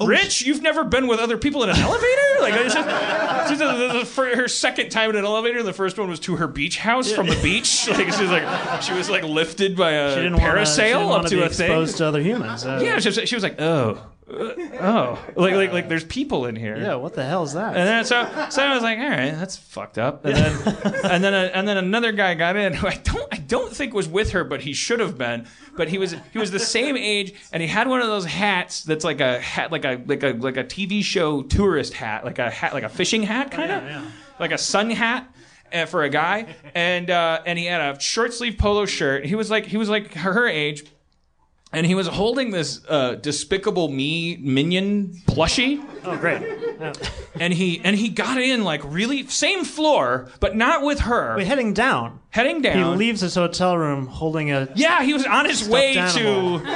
rich? 0.00 0.42
You've 0.42 0.62
never 0.62 0.84
been 0.84 1.08
with 1.08 1.18
other 1.18 1.36
people 1.38 1.64
in 1.64 1.70
an 1.70 1.76
elevator? 1.76 2.40
Like 2.40 2.54
it's 2.54 2.74
just, 2.74 2.88
it's 2.88 3.50
just 3.50 3.58
the- 3.58 3.98
the- 4.00 4.04
for 4.06 4.26
her 4.26 4.46
second 4.46 4.90
time 4.90 5.10
in 5.10 5.16
an 5.16 5.24
elevator. 5.24 5.62
The 5.64 5.72
first 5.72 5.98
one 5.98 6.08
was 6.08 6.20
to 6.20 6.36
her 6.36 6.46
beach 6.46 6.78
house 6.78 7.10
from 7.10 7.26
the 7.26 7.38
beach. 7.42 7.88
Like 7.98 8.12
she 8.12 8.22
was 8.22 8.30
like 8.30 8.82
she 8.82 8.92
was 8.92 9.10
like 9.10 9.24
lifted 9.24 9.76
by 9.76 9.92
a 9.92 10.10
She 10.14 10.16
didn't 10.22 10.34
wanna- 10.38 10.64
she 10.66 10.70
parasail 10.72 10.76
didn't 10.84 11.02
up 11.02 11.08
wanna 11.10 11.28
to 11.30 11.36
be 11.36 11.42
a 11.42 11.48
thing. 11.48 11.66
exposed 11.70 11.96
to 11.96 12.06
other 12.06 12.22
humans. 12.22 12.64
Uh, 12.64 12.80
Yeah, 12.82 12.98
she 13.00 13.08
was, 13.08 13.28
she 13.28 13.34
was 13.34 13.42
like, 13.42 13.60
oh, 13.60 14.00
oh, 14.80 15.18
like 15.36 15.54
like 15.54 15.72
like 15.72 15.88
there's 15.88 16.04
people 16.04 16.46
in 16.46 16.54
here. 16.54 16.76
Yeah, 16.76 16.96
what 16.96 17.14
the 17.14 17.24
hell 17.24 17.44
is 17.44 17.54
that? 17.54 17.76
And 17.76 17.88
then 17.88 18.04
so 18.04 18.24
so 18.50 18.62
I 18.62 18.74
was 18.74 18.82
like, 18.82 18.98
all 18.98 19.08
right, 19.08 19.30
that's 19.32 19.56
fucked 19.56 19.98
up. 19.98 20.24
And 20.24 20.36
then 20.36 20.76
and 21.04 21.24
then 21.24 21.34
and 21.34 21.66
then 21.66 21.76
another 21.78 22.12
guy 22.12 22.34
got 22.34 22.56
in 22.56 22.74
who 22.74 22.86
I 22.86 22.96
don't 22.96 23.26
I 23.32 23.38
don't 23.38 23.74
think 23.74 23.94
was 23.94 24.06
with 24.08 24.32
her, 24.32 24.44
but 24.44 24.60
he 24.60 24.72
should 24.74 25.00
have 25.00 25.16
been. 25.16 25.46
But 25.76 25.88
he 25.88 25.96
was 25.98 26.14
he 26.32 26.38
was 26.38 26.50
the 26.50 26.58
same 26.58 26.96
age, 26.96 27.34
and 27.52 27.62
he 27.62 27.68
had 27.68 27.88
one 27.88 28.00
of 28.02 28.08
those 28.08 28.26
hats 28.26 28.82
that's 28.82 29.04
like 29.04 29.20
a 29.20 29.40
hat 29.40 29.72
like 29.72 29.84
a 29.84 30.02
like 30.06 30.22
a 30.22 30.32
like 30.32 30.56
a 30.58 30.64
TV 30.64 31.02
show 31.02 31.42
tourist 31.42 31.94
hat, 31.94 32.24
like 32.24 32.38
a 32.38 32.50
hat 32.50 32.74
like 32.74 32.84
a 32.84 32.88
fishing 32.90 33.22
hat 33.22 33.50
kind 33.50 33.72
of, 33.72 33.82
like 34.38 34.52
a 34.52 34.58
sun 34.58 34.90
hat. 34.90 35.26
uh, 35.72 35.84
for 35.86 36.02
a 36.02 36.08
guy, 36.08 36.54
and 36.74 37.10
uh, 37.10 37.40
and 37.44 37.58
he 37.58 37.66
had 37.66 37.96
a 37.96 38.00
short 38.00 38.32
sleeve 38.32 38.56
polo 38.58 38.86
shirt. 38.86 39.24
He 39.26 39.34
was 39.34 39.50
like 39.50 39.66
he 39.66 39.76
was 39.76 39.88
like 39.88 40.14
her, 40.14 40.32
her 40.32 40.48
age, 40.48 40.84
and 41.72 41.84
he 41.86 41.94
was 41.94 42.06
holding 42.06 42.50
this 42.50 42.80
uh, 42.88 43.14
Despicable 43.16 43.88
Me 43.88 44.36
minion 44.40 45.12
plushie, 45.26 45.84
Oh, 46.04 46.16
great. 46.16 46.40
Yeah. 46.80 46.92
and 47.40 47.52
he 47.52 47.80
and 47.84 47.94
he 47.96 48.08
got 48.08 48.38
in 48.40 48.64
like 48.64 48.80
really 48.84 49.26
same 49.26 49.64
floor, 49.64 50.28
but 50.40 50.56
not 50.56 50.82
with 50.82 51.00
her, 51.00 51.36
Wait, 51.36 51.46
heading 51.46 51.74
down. 51.74 52.20
heading 52.30 52.62
down. 52.62 52.92
He 52.92 52.98
leaves 52.98 53.20
his 53.20 53.34
hotel 53.34 53.76
room 53.76 54.06
holding 54.06 54.50
a. 54.52 54.68
yeah, 54.74 55.02
he 55.02 55.12
was 55.12 55.26
on 55.26 55.44
his 55.44 55.68
way 55.68 55.96
animal. 55.96 56.60
to 56.60 56.66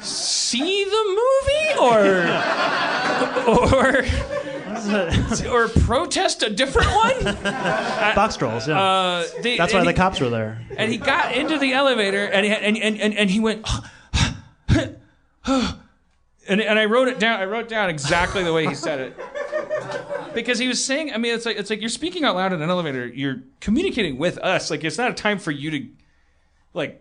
see 0.00 0.84
the 0.84 1.04
movie 1.20 1.78
or 1.80 2.26
or 3.48 4.04
or 5.50 5.68
protest 5.68 6.42
a 6.42 6.50
different 6.50 6.88
one. 6.94 7.14
Boxtrolls, 8.14 8.66
yeah. 8.66 8.78
Uh, 8.80 9.24
they- 9.42 9.56
That's 9.56 9.72
why 9.72 9.78
and 9.80 9.88
the 9.88 9.94
cops 9.94 10.20
were 10.20 10.28
there. 10.30 10.60
and 10.76 10.90
he 10.92 10.98
got 10.98 11.32
into 11.34 11.58
the 11.58 11.72
elevator 11.72 12.24
and 12.24 12.44
he, 12.44 12.52
and, 12.52 12.76
and, 12.76 13.00
and, 13.00 13.14
and 13.14 13.30
he 13.30 13.40
went 13.40 13.66
and, 16.48 16.60
and 16.60 16.78
I 16.78 16.84
wrote 16.86 17.08
it 17.08 17.18
down 17.18 17.40
I 17.40 17.44
wrote 17.44 17.68
down 17.68 17.90
exactly 17.90 18.42
the 18.42 18.52
way 18.52 18.66
he 18.66 18.74
said 18.74 19.00
it. 19.00 20.34
Because 20.34 20.58
he 20.58 20.68
was 20.68 20.84
saying 20.84 21.12
I 21.12 21.18
mean 21.18 21.34
it's 21.34 21.46
like 21.46 21.56
it's 21.56 21.70
like 21.70 21.80
you're 21.80 21.88
speaking 21.88 22.24
out 22.24 22.36
loud 22.36 22.52
in 22.52 22.62
an 22.62 22.70
elevator 22.70 23.06
you're 23.06 23.42
communicating 23.60 24.18
with 24.18 24.38
us 24.38 24.70
like 24.70 24.84
it's 24.84 24.98
not 24.98 25.10
a 25.10 25.14
time 25.14 25.38
for 25.38 25.50
you 25.50 25.70
to 25.70 25.88
like 26.72 27.00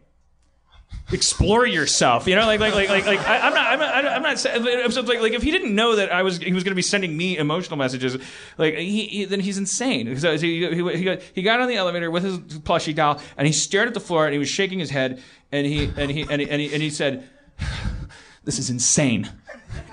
explore 1.12 1.66
yourself 1.66 2.28
you 2.28 2.36
know? 2.36 2.46
Like 2.46 2.60
like 2.60 2.76
like 2.76 2.90
like, 2.90 3.06
like 3.06 3.20
I, 3.28 3.48
I'm 3.48 3.54
not 3.54 3.68
I'm 3.68 3.80
not 3.80 4.06
I'm 4.06 4.22
not 4.22 4.40
saying 4.40 4.64
like 4.64 5.22
like 5.22 5.34
if 5.34 5.42
he 5.42 5.52
didn't 5.52 5.74
know 5.74 5.96
that 5.96 6.12
I 6.12 6.22
was 6.22 6.38
he 6.38 6.54
was 6.54 6.64
going 6.64 6.72
to 6.72 6.76
be 6.76 6.82
sending 6.82 7.16
me 7.16 7.38
emotional 7.38 7.78
messages 7.78 8.18
like 8.58 8.76
he, 8.76 9.06
he 9.08 9.26
then 9.26 9.40
he's 9.40 9.58
insane. 9.58 10.18
So 10.20 10.38
he, 10.38 10.68
he, 10.68 10.98
he, 10.98 11.04
got, 11.04 11.22
he 11.34 11.42
got 11.42 11.60
on 11.60 11.68
the 11.68 11.76
elevator 11.76 12.12
with 12.12 12.24
his 12.24 12.38
plushie 12.38 12.96
doll 12.96 13.20
and 13.38 13.48
he 13.48 13.54
stared 13.54 13.88
at 13.88 13.94
the 13.94 14.00
floor 14.00 14.26
and 14.26 14.34
he 14.34 14.40
was 14.40 14.50
shaking 14.50 14.80
his 14.80 14.90
head 14.90 15.22
and 15.52 15.66
he 15.66 15.92
and 15.98 16.12
he 16.12 16.22
and 16.30 16.42
he, 16.42 16.50
and 16.50 16.62
he, 16.62 16.74
and 16.74 16.82
he 16.82 16.90
said 16.90 17.28
this 18.44 18.60
is 18.60 18.70
insane 18.70 19.30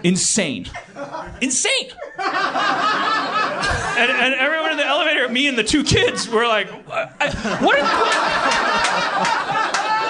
insane 0.03 0.67
insane 1.41 1.91
and, 2.19 4.11
and 4.11 4.35
everyone 4.35 4.71
in 4.73 4.77
the 4.77 4.87
elevator 4.87 5.29
me 5.29 5.47
and 5.49 5.57
the 5.59 5.65
two 5.65 5.85
kids 5.85 6.29
were 6.29 6.47
like 6.47 6.69
I, 6.89 7.31
what 7.63 7.79
are, 7.79 7.85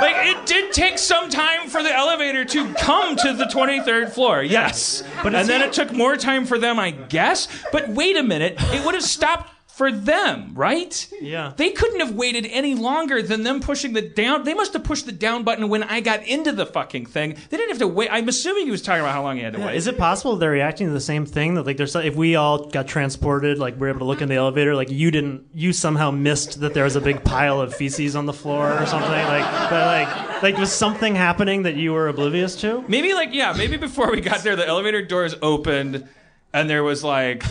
like 0.00 0.16
it 0.26 0.46
did 0.46 0.72
take 0.72 0.98
some 0.98 1.28
time 1.28 1.68
for 1.68 1.82
the 1.82 1.94
elevator 1.94 2.44
to 2.44 2.74
come 2.74 3.16
to 3.16 3.32
the 3.32 3.44
23rd 3.44 4.10
floor. 4.10 4.42
Yes. 4.42 5.02
But 5.22 5.34
and 5.34 5.48
then 5.48 5.62
it 5.62 5.72
took 5.72 5.92
more 5.92 6.16
time 6.16 6.46
for 6.46 6.58
them, 6.58 6.78
I 6.78 6.90
guess. 6.90 7.48
But 7.72 7.88
wait 7.88 8.16
a 8.16 8.22
minute, 8.22 8.56
it 8.58 8.84
would 8.84 8.94
have 8.94 9.04
stopped 9.04 9.52
for 9.76 9.92
them, 9.92 10.52
right? 10.54 11.06
Yeah. 11.20 11.52
They 11.54 11.70
couldn't 11.70 12.00
have 12.00 12.12
waited 12.12 12.46
any 12.46 12.74
longer 12.74 13.20
than 13.20 13.42
them 13.42 13.60
pushing 13.60 13.92
the 13.92 14.00
down. 14.00 14.44
They 14.44 14.54
must 14.54 14.72
have 14.72 14.84
pushed 14.84 15.04
the 15.04 15.12
down 15.12 15.44
button 15.44 15.68
when 15.68 15.82
I 15.82 16.00
got 16.00 16.26
into 16.26 16.50
the 16.52 16.64
fucking 16.64 17.04
thing. 17.04 17.36
They 17.50 17.58
didn't 17.58 17.68
have 17.68 17.78
to 17.80 17.86
wait. 17.88 18.08
I'm 18.10 18.26
assuming 18.26 18.64
he 18.64 18.70
was 18.70 18.80
talking 18.80 19.02
about 19.02 19.12
how 19.12 19.22
long 19.22 19.36
he 19.36 19.42
had 19.42 19.52
to 19.52 19.60
wait. 19.60 19.76
Is 19.76 19.86
it 19.86 19.98
possible 19.98 20.36
they're 20.36 20.50
reacting 20.50 20.86
to 20.86 20.94
the 20.94 21.00
same 21.00 21.26
thing? 21.26 21.54
That 21.54 21.66
like 21.66 21.76
there's 21.76 21.94
if 21.94 22.16
we 22.16 22.36
all 22.36 22.68
got 22.68 22.88
transported, 22.88 23.58
like 23.58 23.76
we're 23.76 23.90
able 23.90 23.98
to 23.98 24.06
look 24.06 24.22
in 24.22 24.30
the 24.30 24.36
elevator, 24.36 24.74
like 24.74 24.88
you 24.88 25.10
didn't, 25.10 25.46
you 25.52 25.74
somehow 25.74 26.10
missed 26.10 26.60
that 26.60 26.72
there 26.72 26.84
was 26.84 26.96
a 26.96 27.00
big 27.02 27.22
pile 27.22 27.60
of 27.60 27.74
feces 27.74 28.16
on 28.16 28.24
the 28.24 28.32
floor 28.32 28.72
or 28.72 28.86
something. 28.86 29.10
Like, 29.10 29.44
but 29.68 29.86
like, 29.86 30.42
like 30.42 30.56
was 30.56 30.72
something 30.72 31.14
happening 31.14 31.64
that 31.64 31.76
you 31.76 31.92
were 31.92 32.08
oblivious 32.08 32.56
to? 32.62 32.82
Maybe 32.88 33.12
like 33.12 33.34
yeah, 33.34 33.52
maybe 33.52 33.76
before 33.76 34.10
we 34.10 34.22
got 34.22 34.42
there, 34.42 34.56
the 34.56 34.66
elevator 34.66 35.02
doors 35.02 35.34
opened, 35.42 36.08
and 36.56 36.70
there 36.70 36.82
was 36.82 37.04
like 37.04 37.42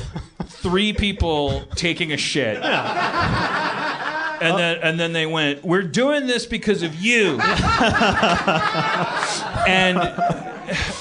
three 0.45 0.91
people 0.91 1.61
taking 1.75 2.11
a 2.11 2.17
shit. 2.17 2.57
And 4.41 4.59
then 4.59 4.79
and 4.81 4.99
then 4.99 5.13
they 5.13 5.25
went, 5.25 5.63
"We're 5.63 5.83
doing 5.83 6.27
this 6.27 6.45
because 6.45 6.83
of 6.83 6.93
you." 6.95 7.39
and 7.39 7.41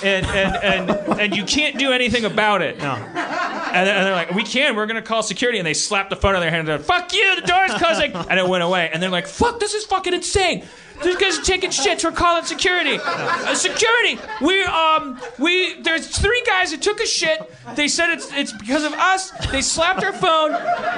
and 0.05 0.27
and 0.27 0.57
and 0.57 0.91
and 1.21 1.37
you 1.37 1.45
can't 1.45 1.77
do 1.79 1.93
anything 1.93 2.25
about 2.25 2.63
it. 2.63 2.79
No. 2.79 2.93
And, 2.93 3.89
and 3.89 4.07
they're 4.07 4.15
like, 4.15 4.31
"We 4.33 4.45
can. 4.45 4.77
We're 4.77 4.87
gonna 4.87 5.03
call 5.03 5.25
security." 5.25 5.59
And 5.59 5.67
they 5.67 5.75
slapped 5.75 6.11
the 6.11 6.17
phone 6.17 6.37
on 6.37 6.43
their 6.43 6.51
hand 6.51 6.69
and 6.69 6.81
said, 6.81 6.87
"Fuck 6.87 7.13
you! 7.13 7.41
The 7.41 7.47
door's 7.47 7.75
closing." 7.75 8.13
and 8.13 8.39
it 8.39 8.47
went 8.47 8.63
away. 8.63 8.89
And 8.93 9.03
they're 9.03 9.11
like, 9.11 9.27
"Fuck! 9.27 9.59
This 9.59 9.75
is 9.75 9.85
fucking 9.85 10.15
insane." 10.15 10.65
These 11.03 11.17
guys 11.17 11.39
are 11.39 11.43
taking 11.43 11.71
shits. 11.71 12.05
We're 12.05 12.13
calling 12.13 12.45
security. 12.45 12.99
Uh, 13.03 13.55
security. 13.55 14.19
We 14.41 14.63
um 14.65 15.21
we 15.39 15.81
there's 15.83 16.07
three 16.09 16.43
guys 16.47 16.71
that 16.71 16.83
took 16.83 17.01
a 17.01 17.07
shit. 17.07 17.41
They 17.75 17.89
said 17.89 18.11
it's 18.11 18.33
it's 18.33 18.53
because 18.53 18.85
of 18.85 18.93
us. 18.93 19.31
They 19.51 19.61
slapped 19.61 20.05
our 20.05 20.13
phone. 20.13 20.53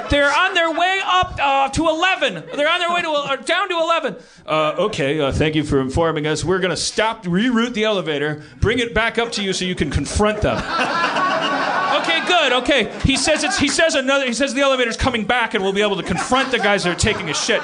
They're 0.09 0.31
on 0.31 0.53
their 0.53 0.71
way 0.71 1.01
up 1.03 1.35
uh, 1.41 1.69
to 1.69 1.87
eleven. 1.87 2.43
They're 2.55 2.69
on 2.69 2.79
their 2.79 2.93
way 2.93 3.01
to 3.01 3.09
uh, 3.09 3.35
down 3.37 3.69
to 3.69 3.75
eleven. 3.75 4.15
Uh, 4.45 4.75
okay. 4.77 5.19
Uh, 5.19 5.31
thank 5.31 5.55
you 5.55 5.63
for 5.63 5.81
informing 5.81 6.27
us. 6.27 6.43
We're 6.43 6.59
gonna 6.59 6.77
stop, 6.77 7.23
reroute 7.23 7.73
the 7.73 7.83
elevator, 7.83 8.43
bring 8.59 8.79
it 8.79 8.93
back 8.93 9.17
up 9.17 9.31
to 9.33 9.43
you 9.43 9.51
so 9.53 9.65
you 9.65 9.75
can 9.75 9.89
confront 9.89 10.41
them. 10.41 10.57
Okay, 10.57 12.25
good. 12.27 12.53
Okay, 12.53 12.91
he 13.03 13.17
says 13.17 13.43
it's. 13.43 13.57
He 13.57 13.67
says 13.67 13.95
another. 13.95 14.25
He 14.25 14.33
says 14.33 14.53
the 14.53 14.61
elevator's 14.61 14.97
coming 14.97 15.25
back, 15.25 15.53
and 15.53 15.63
we'll 15.63 15.73
be 15.73 15.81
able 15.81 15.97
to 15.97 16.03
confront 16.03 16.51
the 16.51 16.59
guys 16.59 16.83
that 16.83 16.95
are 16.95 16.99
taking 16.99 17.29
a 17.29 17.33
shit. 17.33 17.61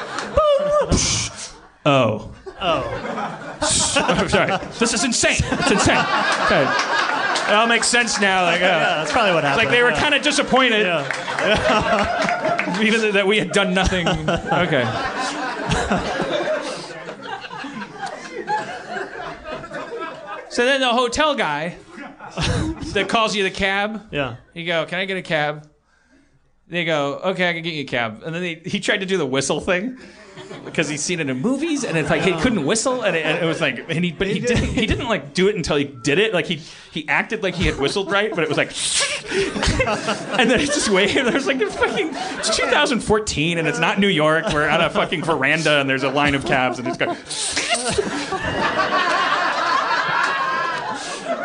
Oh. 1.86 2.34
Oh. 2.62 3.60
Sorry. 4.28 4.58
This 4.80 4.94
is 4.94 5.04
insane. 5.04 5.38
It's 5.40 5.72
insane. 5.72 5.98
Okay. 6.46 6.64
It 6.64 7.54
all 7.56 7.68
makes 7.68 7.88
sense 7.88 8.22
now. 8.22 8.44
Like, 8.44 8.62
uh, 8.62 8.66
Yeah, 8.66 8.80
that's 8.96 9.12
probably 9.12 9.34
what 9.34 9.44
happened. 9.44 9.66
like 9.66 9.76
they 9.76 9.84
were 9.84 9.92
yeah. 9.92 10.00
kind 10.00 10.16
of 10.16 10.22
disappointed, 10.22 10.86
Yeah. 10.86 12.80
even 12.82 13.12
that 13.14 13.28
we 13.28 13.38
had 13.38 13.52
done 13.52 13.74
nothing. 13.74 14.08
Okay. 14.08 14.84
So 20.50 20.66
then 20.66 20.82
the 20.82 20.90
hotel 20.90 21.34
guy 21.36 21.78
that 22.94 23.08
calls 23.10 23.36
you 23.36 23.44
the 23.44 23.52
cab, 23.52 24.08
Yeah. 24.12 24.36
you 24.54 24.66
go, 24.66 24.86
"Can 24.86 25.00
I 25.00 25.06
get 25.06 25.18
a 25.18 25.22
cab?" 25.24 25.68
They 26.68 26.86
go, 26.86 27.16
"Okay, 27.24 27.50
I 27.50 27.54
can 27.54 27.64
get 27.64 27.74
you 27.74 27.82
a 27.82 27.86
cab." 27.88 28.22
And 28.24 28.36
then 28.36 28.42
they, 28.42 28.56
he 28.66 28.80
tried 28.80 29.00
to 29.00 29.06
do 29.08 29.18
the 29.18 29.26
whistle 29.26 29.60
thing 29.60 29.98
because 30.66 30.90
he's 30.90 31.04
seen 31.04 31.20
it 31.20 31.30
in 31.30 31.40
movies, 31.40 31.84
and 31.84 31.98
it's 31.98 32.10
like 32.10 32.22
he 32.22 32.34
couldn't 32.42 32.66
whistle, 32.66 33.04
and 33.04 33.16
it, 33.16 33.26
and 33.26 33.44
it 33.44 33.46
was 33.46 33.62
like, 33.62 33.86
and 33.90 34.04
he, 34.04 34.12
but 34.12 34.28
he, 34.28 34.40
didn't, 34.40 34.66
he 34.66 34.86
didn't 34.86 35.08
like 35.08 35.34
do 35.34 35.48
it 35.48 35.56
until 35.56 35.76
he 35.76 35.84
did 35.84 36.20
it. 36.20 36.34
Like 36.34 36.46
he 36.46 36.62
he 36.92 37.08
acted 37.08 37.44
like 37.44 37.56
he 37.56 37.66
had 37.66 37.78
whistled 37.80 38.12
right, 38.12 38.34
but 38.34 38.44
it 38.44 38.50
was 38.50 38.58
like, 38.58 38.70
and 40.40 40.50
then 40.50 40.60
it's 40.60 40.74
just 40.74 40.90
waved. 40.90 41.16
There's 41.16 41.48
like 41.48 41.62
it's 41.62 41.76
fucking 41.76 42.10
it's 42.14 42.56
2014, 42.56 43.58
and 43.58 43.68
it's 43.68 43.80
not 43.80 44.00
New 44.00 44.08
York. 44.08 44.46
We're 44.54 44.70
on 44.70 44.82
a 44.82 44.90
fucking 44.90 45.24
veranda, 45.24 45.80
and 45.80 45.90
there's 45.90 46.04
a 46.04 46.10
line 46.10 46.36
of 46.36 46.46
cabs, 46.46 46.80
and 46.80 46.88
it's 46.88 46.98
going. 46.98 47.16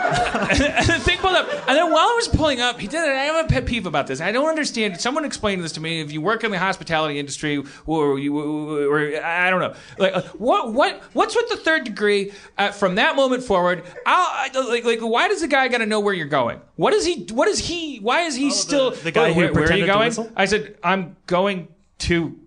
And 0.09 0.87
the 0.87 0.99
thing 1.01 1.19
pulled 1.19 1.37
up. 1.37 1.49
And 1.69 1.77
then 1.77 1.91
while 1.93 2.07
I 2.07 2.15
was 2.17 2.29
pulling 2.29 2.61
up, 2.61 2.79
he 2.81 2.87
did 2.87 3.03
it. 3.03 3.11
I 3.11 3.25
have 3.25 3.45
a 3.45 3.49
pet 3.49 3.67
peeve 3.67 3.87
about 3.87 4.07
this. 4.07 4.21
I 4.21 4.33
don't 4.33 4.49
understand. 4.49 5.01
Someone 5.01 5.25
explained 5.25 5.63
this 5.63 5.73
to 5.73 5.81
me. 5.81 6.01
If 6.01 6.13
you 6.13 6.21
work 6.21 6.45
in 6.45 6.51
the 6.51 6.59
hospitality 6.59 7.19
industry, 7.19 7.63
or 7.87 8.19
you, 8.19 8.89
or 8.91 9.23
I 9.23 9.51
don't 9.51 9.61
know, 9.61 9.75
like 9.99 10.15
uh, 10.15 10.23
what, 10.39 10.73
what, 10.73 11.03
what's 11.13 11.37
with 11.37 11.49
the 11.49 11.57
third 11.57 11.85
degree? 11.85 12.33
Uh, 12.57 12.71
from 12.71 12.97
that 12.97 13.17
moment 13.17 13.43
forward, 13.43 13.85
I'll, 14.07 14.51
I, 14.55 14.69
like, 14.69 14.85
like, 14.85 15.01
why 15.01 15.29
does 15.29 15.41
the 15.41 15.49
guy 15.49 15.69
got 15.69 15.79
to 15.79 15.87
know 15.87 16.01
where 16.01 16.15
you're 16.15 16.27
going? 16.27 16.61
What 16.77 16.93
is 16.93 17.05
he? 17.05 17.25
What 17.33 17.49
is 17.49 17.59
he? 17.59 17.99
Why 17.99 18.23
is 18.23 18.35
he 18.35 18.51
still 18.51 18.93
the 18.93 19.11
guy 19.11 19.33
who 19.33 19.41
where, 19.41 19.53
where 19.53 19.71
are 19.71 19.77
you 19.77 19.87
going? 19.87 20.13
I 20.37 20.45
said, 20.47 20.77
I'm 20.83 21.17
going 21.27 21.69
to. 22.01 22.39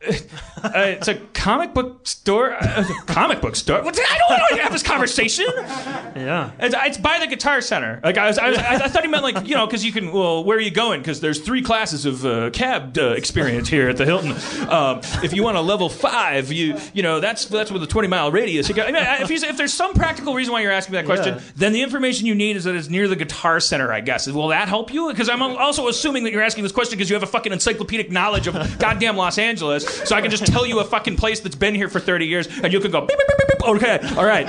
Uh, 0.58 0.72
it's 0.74 1.06
a 1.06 1.14
comic 1.34 1.72
book 1.72 2.04
store. 2.04 2.52
Uh, 2.52 2.82
comic 3.06 3.40
book 3.40 3.54
store. 3.54 3.80
What, 3.80 3.96
I 3.96 4.18
don't 4.18 4.40
want 4.40 4.56
to 4.56 4.62
have 4.62 4.72
this 4.72 4.82
conversation. 4.82 5.46
Yeah. 5.56 6.50
It's, 6.58 6.74
it's 6.76 6.98
by 6.98 7.20
the 7.20 7.28
Guitar 7.28 7.60
Center. 7.60 8.00
Like 8.02 8.18
I 8.18 8.26
was, 8.26 8.38
I, 8.38 8.48
was, 8.50 8.58
I, 8.58 8.88
thought 8.88 9.04
he 9.04 9.08
meant 9.08 9.22
like 9.22 9.46
you 9.46 9.54
know 9.54 9.66
because 9.66 9.84
you 9.84 9.92
can. 9.92 10.10
Well, 10.10 10.42
where 10.42 10.58
are 10.58 10.60
you 10.60 10.72
going? 10.72 11.00
Because 11.00 11.20
there's 11.20 11.40
three 11.40 11.62
classes 11.62 12.06
of 12.06 12.26
uh, 12.26 12.50
cab 12.50 12.98
uh, 12.98 13.10
experience 13.10 13.68
here 13.68 13.88
at 13.88 13.98
the 13.98 14.04
Hilton. 14.04 14.32
Um, 14.68 15.00
if 15.22 15.32
you 15.32 15.44
want 15.44 15.58
a 15.58 15.60
level 15.60 15.88
five, 15.88 16.50
you 16.50 16.76
you 16.92 17.04
know 17.04 17.20
that's 17.20 17.44
that's 17.44 17.70
with 17.70 17.84
a 17.84 17.86
20 17.86 18.08
mile 18.08 18.32
radius. 18.32 18.68
You 18.68 18.74
got, 18.74 18.88
I 18.88 18.90
mean, 18.92 19.04
if, 19.22 19.28
he's, 19.28 19.44
if 19.44 19.56
there's 19.56 19.72
some 19.72 19.94
practical 19.94 20.34
reason 20.34 20.52
why 20.52 20.62
you're 20.62 20.72
asking 20.72 20.94
me 20.94 20.98
that 20.98 21.06
question, 21.06 21.36
Yeah. 21.36 21.42
then 21.54 21.72
the 21.72 21.82
information 21.82 22.26
you 22.26 22.34
need 22.34 22.56
is 22.56 22.64
that 22.64 22.74
it's 22.74 22.88
near 22.88 23.06
the 23.06 23.16
Guitar 23.16 23.60
Center. 23.60 23.92
I 23.92 24.00
guess. 24.00 24.26
Will 24.26 24.48
that 24.48 24.66
help 24.66 24.92
you? 24.92 25.08
Because 25.08 25.28
I'm 25.28 25.40
also 25.40 25.86
assuming 25.86 26.24
that 26.24 26.32
you're 26.32 26.42
asking 26.42 26.64
this 26.64 26.72
question 26.72 26.98
because 26.98 27.08
you 27.08 27.14
have 27.14 27.22
a 27.22 27.26
fucking 27.28 27.52
encyclopedic 27.52 28.10
knowledge 28.10 28.48
of 28.48 28.78
goddamn 28.80 29.16
Los 29.16 29.38
Angeles, 29.38 29.86
so 29.88 30.14
I 30.16 30.20
can 30.20 30.30
just 30.30 30.46
tell 30.46 30.66
you 30.66 30.80
a 30.80 30.84
fucking 30.84 31.16
place 31.16 31.40
that's 31.40 31.56
been 31.56 31.74
here 31.74 31.88
for 31.88 32.00
30 32.00 32.26
years, 32.26 32.46
and 32.62 32.72
you 32.72 32.80
can 32.80 32.90
go. 32.90 33.00
Beep, 33.00 33.18
beep, 33.18 33.26
beep, 33.38 33.48
beep. 33.48 33.68
Okay, 33.68 33.98
all 34.16 34.24
right. 34.24 34.48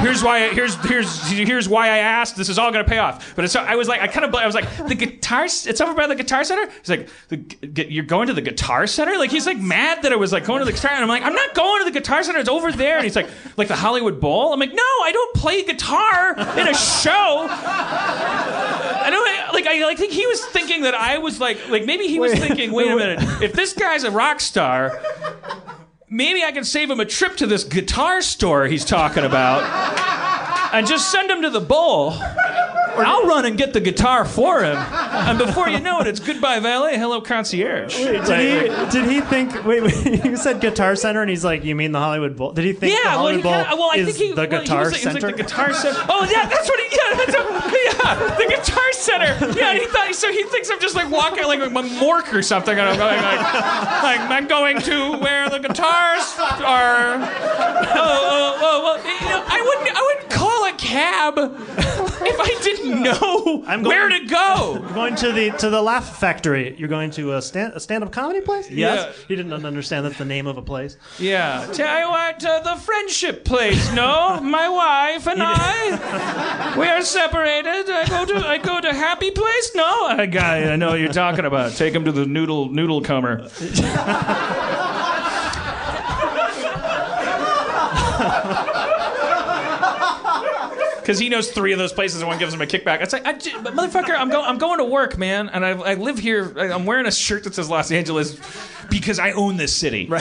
Here's 0.00 0.22
why. 0.22 0.48
Here's 0.50 0.74
here's 0.86 1.28
here's 1.30 1.68
why 1.68 1.86
I 1.88 1.98
asked. 1.98 2.36
This 2.36 2.48
is 2.48 2.58
all 2.58 2.70
gonna 2.70 2.84
pay 2.84 2.98
off. 2.98 3.34
But 3.34 3.44
it's, 3.44 3.56
I 3.56 3.74
was 3.74 3.88
like, 3.88 4.00
I 4.00 4.06
kind 4.06 4.24
of, 4.24 4.34
I 4.34 4.46
was 4.46 4.54
like, 4.54 4.68
the 4.86 4.94
guitar. 4.94 5.44
It's 5.44 5.80
over 5.80 5.94
by 5.94 6.06
the 6.06 6.14
Guitar 6.14 6.44
Center. 6.44 6.70
He's 6.70 6.88
like, 6.90 7.08
the, 7.28 7.86
you're 7.90 8.04
going 8.04 8.28
to 8.28 8.34
the 8.34 8.42
Guitar 8.42 8.86
Center? 8.86 9.16
Like 9.18 9.30
he's 9.30 9.46
like 9.46 9.58
mad 9.58 10.02
that 10.02 10.12
I 10.12 10.16
was 10.16 10.32
like 10.32 10.44
going 10.44 10.60
to 10.60 10.64
the 10.64 10.72
Guitar. 10.72 10.92
And 10.92 11.02
I'm 11.02 11.08
like, 11.08 11.22
I'm 11.22 11.34
not 11.34 11.54
going 11.54 11.80
to 11.80 11.84
the 11.90 11.98
Guitar 11.98 12.22
Center. 12.22 12.38
It's 12.38 12.48
over 12.48 12.72
there. 12.72 12.96
And 12.96 13.04
he's 13.04 13.16
like, 13.16 13.28
like 13.56 13.68
the 13.68 13.76
Hollywood 13.76 14.20
Bowl. 14.20 14.52
I'm 14.52 14.60
like, 14.60 14.74
no, 14.74 14.82
I 14.82 15.10
don't 15.12 15.34
play 15.36 15.62
guitar 15.62 16.32
in 16.58 16.68
a 16.68 16.74
show. 16.74 17.46
I 17.48 19.08
don't 19.10 19.54
like 19.54 19.66
I 19.66 19.84
like 19.84 19.98
think 19.98 20.12
he 20.12 20.26
was 20.26 20.44
thinking 20.46 20.82
that 20.82 20.94
I 20.94 21.18
was 21.18 21.40
like, 21.40 21.68
like 21.68 21.84
maybe 21.84 22.06
he 22.06 22.18
was 22.18 22.32
Wait, 22.32 22.40
thinking, 22.40 22.72
wait 22.72 22.90
a 22.90 22.96
minute, 22.96 23.42
if 23.42 23.52
this 23.52 23.72
guy's 23.72 24.04
a 24.04 24.10
rock 24.10 24.40
star, 24.40 24.79
maybe 26.08 26.44
I 26.44 26.52
can 26.52 26.64
save 26.64 26.90
him 26.90 27.00
a 27.00 27.04
trip 27.04 27.36
to 27.36 27.46
this 27.46 27.64
guitar 27.64 28.22
store 28.22 28.66
he's 28.66 28.84
talking 28.84 29.24
about, 29.24 29.62
and 30.72 30.86
just 30.86 31.10
send 31.10 31.30
him 31.30 31.42
to 31.42 31.50
the 31.50 31.60
bowl. 31.60 32.14
Or 32.96 33.04
I'll 33.04 33.26
run 33.26 33.44
and 33.44 33.56
get 33.56 33.72
the 33.72 33.80
guitar 33.80 34.24
for 34.24 34.62
him, 34.62 34.76
and 34.76 35.38
before 35.38 35.68
you 35.68 35.80
know 35.80 36.00
it, 36.00 36.06
it's 36.06 36.20
goodbye 36.20 36.60
valet, 36.60 36.96
hello 36.98 37.20
concierge. 37.20 37.96
Did 37.96 38.24
he, 38.26 38.90
did 38.90 39.08
he 39.10 39.20
think? 39.20 39.64
Wait, 39.64 39.82
wait, 39.82 40.24
you 40.24 40.36
said 40.36 40.60
Guitar 40.60 40.96
Center, 40.96 41.20
and 41.20 41.30
he's 41.30 41.44
like, 41.44 41.64
"You 41.64 41.74
mean 41.76 41.92
the 41.92 41.98
Hollywood 42.00 42.36
Bowl?" 42.36 42.52
Did 42.52 42.64
he 42.64 42.72
think 42.72 42.80
the 42.80 42.88
Yeah, 42.88 43.16
well, 43.16 43.18
Hollywood 43.18 43.36
he 43.36 43.42
Bowl 43.42 43.52
kinda, 43.52 43.76
well, 43.76 43.90
I 43.92 43.96
is 43.96 44.06
think 44.06 44.16
he, 44.18 44.28
the 44.30 44.36
well, 44.36 44.60
he 44.60 44.66
Guitar 44.66 44.84
was, 44.84 44.88
he 44.96 45.06
was 45.06 45.14
Center? 45.14 45.26
like 45.28 45.36
the 45.36 45.42
guitar 45.42 45.72
center. 45.72 46.00
Oh 46.08 46.28
yeah, 46.30 46.48
that's 46.48 46.68
what 46.68 46.80
he. 46.80 46.86
Yeah, 46.90 47.14
that's 47.16 47.34
a, 47.34 47.42
yeah, 47.80 48.36
the 48.36 48.46
guitar 48.56 48.92
center. 48.92 49.58
Yeah, 49.58 49.74
he 49.74 49.86
thought 49.86 50.14
so. 50.14 50.30
He 50.32 50.42
thinks 50.44 50.70
I'm 50.70 50.80
just 50.80 50.94
like 50.96 51.10
walking 51.10 51.44
like 51.44 51.60
a 51.60 51.68
mork 51.68 52.32
or 52.34 52.42
something, 52.42 52.76
and 52.78 52.88
I'm 52.88 52.98
going 52.98 53.16
like, 53.22 53.40
like 54.02 54.20
I'm 54.30 54.46
going 54.48 54.80
to 54.82 55.16
where 55.18 55.48
the 55.48 55.58
guitars 55.58 56.34
are. 56.64 57.28
Oh, 57.92 57.96
oh, 57.96 58.58
oh 58.62 58.82
well, 58.84 58.96
you 58.98 59.28
know, 59.28 59.42
I 59.46 59.60
wouldn't, 59.60 59.96
I 59.96 60.02
wouldn't 60.02 60.29
call 60.29 60.29
a 60.29 60.29
cab 60.80 61.34
if 61.38 62.40
I 62.40 62.58
didn't 62.62 63.02
know 63.02 63.62
I'm 63.66 63.82
where 63.82 64.08
to 64.08 64.24
go. 64.26 64.84
going 64.94 65.14
to 65.16 65.30
the 65.32 65.50
to 65.58 65.70
the 65.70 65.82
Laugh 65.82 66.18
Factory. 66.18 66.74
You're 66.78 66.88
going 66.88 67.10
to 67.12 67.34
a 67.34 67.42
stand 67.42 67.74
a 67.74 67.80
stand 67.80 68.02
up 68.02 68.10
comedy 68.10 68.40
place? 68.40 68.70
Yes. 68.70 69.06
Yeah. 69.06 69.24
He 69.28 69.36
didn't 69.36 69.52
understand 69.64 70.06
that's 70.06 70.18
the 70.18 70.24
name 70.24 70.46
of 70.46 70.56
a 70.56 70.62
place. 70.62 70.96
Yeah, 71.18 71.68
tell 71.72 72.00
you 72.00 72.08
what, 72.08 72.44
uh, 72.44 72.60
the 72.60 72.80
friendship 72.80 73.44
place. 73.44 73.92
No, 73.92 74.40
my 74.40 74.68
wife 74.68 75.26
and 75.26 75.42
I, 75.44 76.74
we 76.78 76.86
are 76.88 77.02
separated. 77.02 77.90
I 77.90 78.06
go 78.08 78.24
to 78.24 78.46
I 78.46 78.58
go 78.58 78.80
to 78.80 78.92
happy 78.92 79.30
place. 79.30 79.70
No, 79.74 80.06
I 80.06 80.26
guy, 80.26 80.72
I 80.72 80.76
know 80.76 80.90
what 80.90 81.00
you're 81.00 81.12
talking 81.12 81.44
about. 81.44 81.72
Take 81.72 81.94
him 81.94 82.04
to 82.06 82.12
the 82.12 82.26
noodle 82.26 82.70
noodle 82.70 83.02
comer. 83.02 83.48
Because 91.10 91.18
he 91.18 91.28
knows 91.28 91.50
three 91.50 91.72
of 91.72 91.78
those 91.80 91.92
places 91.92 92.20
and 92.20 92.28
one 92.28 92.38
gives 92.38 92.54
him 92.54 92.60
a 92.60 92.66
kickback. 92.66 93.02
It's 93.02 93.12
like, 93.12 93.26
I, 93.26 93.32
j- 93.32 93.52
but 93.64 93.74
motherfucker, 93.74 94.16
I'm, 94.16 94.30
go, 94.30 94.44
I'm 94.44 94.58
going 94.58 94.78
to 94.78 94.84
work, 94.84 95.18
man, 95.18 95.48
and 95.48 95.66
I, 95.66 95.70
I 95.70 95.94
live 95.94 96.20
here. 96.20 96.54
I- 96.56 96.70
I'm 96.70 96.86
wearing 96.86 97.06
a 97.06 97.10
shirt 97.10 97.42
that 97.42 97.56
says 97.56 97.68
Los 97.68 97.90
Angeles 97.90 98.38
because 98.88 99.18
I 99.18 99.32
own 99.32 99.56
this 99.56 99.74
city. 99.74 100.06
I, 100.12 100.20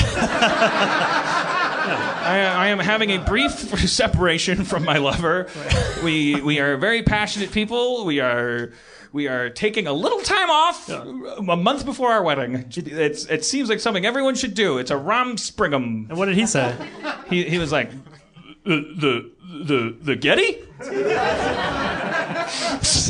I 2.58 2.68
am 2.70 2.80
having 2.80 3.12
a 3.12 3.20
brief 3.20 3.52
separation 3.88 4.66
from 4.66 4.84
my 4.84 4.98
lover. 4.98 5.48
We 6.04 6.42
we 6.42 6.60
are 6.60 6.76
very 6.78 7.04
passionate 7.04 7.52
people. 7.52 8.04
We 8.06 8.20
are 8.20 8.72
we 9.12 9.28
are 9.28 9.52
taking 9.52 9.86
a 9.86 9.94
little 9.94 10.22
time 10.22 10.50
off 10.50 10.90
a 10.90 11.56
month 11.56 11.86
before 11.86 12.12
our 12.12 12.24
wedding. 12.24 12.66
It's 12.76 13.26
it 13.26 13.46
seems 13.46 13.70
like 13.70 13.80
something 13.80 14.08
everyone 14.08 14.34
should 14.34 14.56
do. 14.56 14.80
It's 14.80 14.90
a 14.90 14.98
rom 14.98 15.36
springum. 15.36 16.10
And 16.10 16.18
what 16.18 16.26
did 16.26 16.36
he 16.36 16.48
say? 16.48 16.76
He 17.30 17.44
he 17.44 17.60
was 17.60 17.72
like 17.72 17.92
the 18.64 18.96
the 18.98 19.32
the, 19.50 19.98
the 20.02 20.16
Getty. 20.16 20.58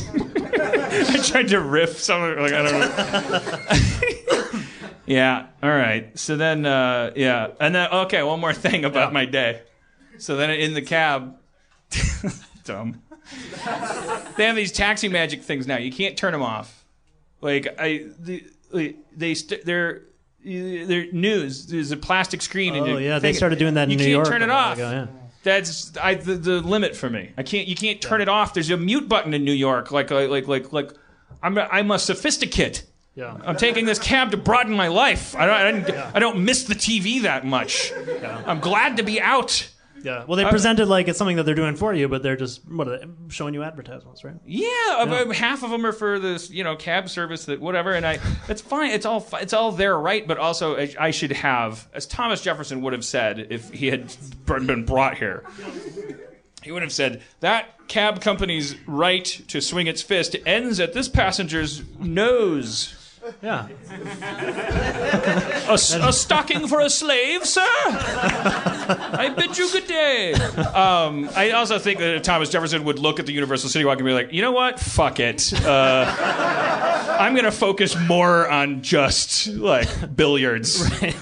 I 0.02 1.22
tried 1.26 1.48
to 1.50 1.60
riff 1.60 2.00
something 2.00 2.40
like 2.42 2.54
I 2.54 2.62
don't 2.64 2.80
know. 4.54 4.60
yeah. 5.06 5.48
All 5.62 5.70
right. 5.70 6.18
So 6.18 6.36
then, 6.38 6.66
uh, 6.66 7.12
yeah, 7.16 7.50
and 7.60 7.76
then 7.76 7.90
okay, 7.92 8.24
one 8.24 8.40
more 8.40 8.54
thing 8.54 8.86
about 8.86 9.14
my 9.14 9.26
day. 9.26 9.62
So 10.18 10.36
then 10.36 10.50
in 10.52 10.74
the 10.74 10.82
cab, 10.82 11.36
dumb. 12.66 13.02
They 14.38 14.46
have 14.46 14.56
these 14.56 14.72
taxi 14.72 15.08
magic 15.08 15.44
things 15.44 15.68
now. 15.68 15.78
You 15.78 15.92
can't 15.92 16.18
turn 16.18 16.32
them 16.32 16.42
off. 16.42 16.84
Like 17.42 17.68
I, 17.80 18.06
the, 18.20 18.44
like, 18.72 18.98
they 19.16 19.34
st- 19.36 19.66
they're. 19.66 20.04
They're 20.42 21.12
news. 21.12 21.68
There's 21.68 21.92
a 21.92 21.98
plastic 21.98 22.42
screen. 22.42 22.74
and 22.74 22.84
Oh 22.86 22.98
you 22.98 23.00
yeah, 23.00 23.20
they 23.20 23.28
think- 23.30 23.38
started 23.38 23.60
doing 23.60 23.74
that 23.74 23.92
in 23.92 24.00
you 24.00 24.06
New 24.06 24.16
can't 24.16 24.26
turn 24.28 24.42
it 24.42 24.50
off. 24.50 24.76
ago, 24.78 24.90
yeah. 24.90 25.08
That's 25.50 25.98
I, 25.98 26.14
the, 26.14 26.36
the 26.36 26.62
limit 26.62 26.96
for 26.96 27.10
me. 27.10 27.32
I 27.38 27.44
can't. 27.44 27.68
You 27.68 27.76
can't 27.76 28.02
turn 28.02 28.22
it 28.22 28.30
off. 28.30 28.54
There's 28.54 28.70
a 28.70 28.78
mute 28.78 29.10
button 29.10 29.34
in 29.34 29.44
New 29.44 29.54
York. 29.54 29.92
Like 29.92 30.12
like 30.12 30.48
like 30.48 30.72
like. 30.72 30.92
I'm 31.42 31.58
a, 31.58 31.68
I'm 31.72 31.90
a 31.92 31.98
sophisticate. 31.98 32.84
Yeah. 33.16 33.38
I'm 33.46 33.58
taking 33.58 33.86
this 33.86 34.00
cab 34.00 34.32
to 34.32 34.38
broaden 34.38 34.74
my 34.74 34.88
life. 34.88 35.36
I 35.36 35.46
don't 35.46 35.56
I, 35.56 35.72
didn't, 35.72 36.16
I 36.16 36.20
don't 36.20 36.46
miss 36.46 36.64
the 36.64 36.76
TV 36.76 37.24
that 37.24 37.46
much. 37.46 37.92
I'm 38.46 38.60
glad 38.60 38.98
to 38.98 39.04
be 39.04 39.20
out. 39.20 39.70
Yeah. 40.04 40.26
Well, 40.26 40.38
they 40.38 40.46
presented 40.46 40.88
like 40.88 41.08
it's 41.08 41.18
something 41.18 41.38
that 41.38 41.44
they're 41.44 41.56
doing 41.56 41.76
for 41.76 41.94
you, 41.94 42.08
but 42.08 42.24
they're 42.24 42.36
just 42.36 42.68
what 42.70 42.88
are 42.88 42.98
they 43.00 43.06
showing 43.30 43.54
you 43.54 43.64
advertisements, 43.64 44.24
right? 44.24 44.36
Yeah, 44.46 45.04
about 45.04 45.28
um, 45.28 45.32
half 45.32 45.64
of 45.64 45.70
them 45.70 45.86
are 45.86 45.92
for 45.92 46.20
this, 46.20 46.50
you 46.50 46.64
know, 46.64 46.76
cab 46.76 47.10
service 47.10 47.46
that 47.46 47.60
whatever, 47.60 47.94
and 47.94 48.06
I, 48.06 48.20
it's 48.48 48.62
fine. 48.62 48.92
It's 48.92 49.06
all, 49.06 49.20
fi- 49.20 49.40
it's 49.40 49.54
all 49.54 49.72
their 49.72 49.98
right, 49.98 50.28
but 50.28 50.38
also 50.38 50.78
I, 50.78 50.94
I 51.00 51.12
should 51.12 51.32
have, 51.32 51.88
as 51.94 52.06
Thomas 52.06 52.42
Jefferson 52.42 52.82
would 52.82 52.94
have 52.94 53.06
said 53.06 53.48
if 53.50 53.72
he 53.72 53.88
had 53.88 54.14
br- 54.46 54.60
been 54.60 54.86
brought 54.86 55.18
here, 55.18 55.44
he 56.64 56.72
would 56.72 56.82
have 56.82 56.92
said 56.94 57.22
that 57.40 57.88
cab 57.88 58.22
company's 58.22 58.76
right 58.88 59.26
to 59.48 59.62
swing 59.62 59.88
its 59.88 60.02
fist 60.02 60.36
ends 60.46 60.80
at 60.80 60.94
this 60.94 61.08
passenger's 61.10 61.82
nose. 61.98 62.96
Yeah. 63.42 63.68
A, 65.68 65.74
s- 65.74 65.94
a 65.94 66.12
stocking 66.14 66.68
for 66.68 66.80
a 66.82 66.90
slave, 66.90 67.46
sir? 67.46 67.62
I 67.66 69.34
bid 69.36 69.58
you 69.58 69.72
good 69.72 69.88
day. 69.88 70.34
Um, 70.34 71.30
I 71.36 71.52
also 71.52 71.80
think 71.80 72.00
that 72.00 72.24
Thomas 72.24 72.50
Jefferson 72.50 72.84
would 72.86 73.00
look 73.00 73.20
at 73.20 73.26
the 73.26 73.34
Universal 73.34 73.70
City 73.70 73.86
Walk 73.86 73.98
and 74.00 74.06
be 74.06 74.14
like, 74.14 74.34
you 74.34 74.42
know 74.42 74.52
what? 74.52 74.80
Fuck 74.80 75.20
it. 75.20 75.54
Uh, 75.66 77.16
I'm 77.20 77.34
going 77.34 77.46
to 77.46 77.52
focus 77.52 77.96
more 78.08 78.50
on 78.50 78.82
just, 78.82 79.48
like, 79.48 80.16
billiards. 80.16 80.88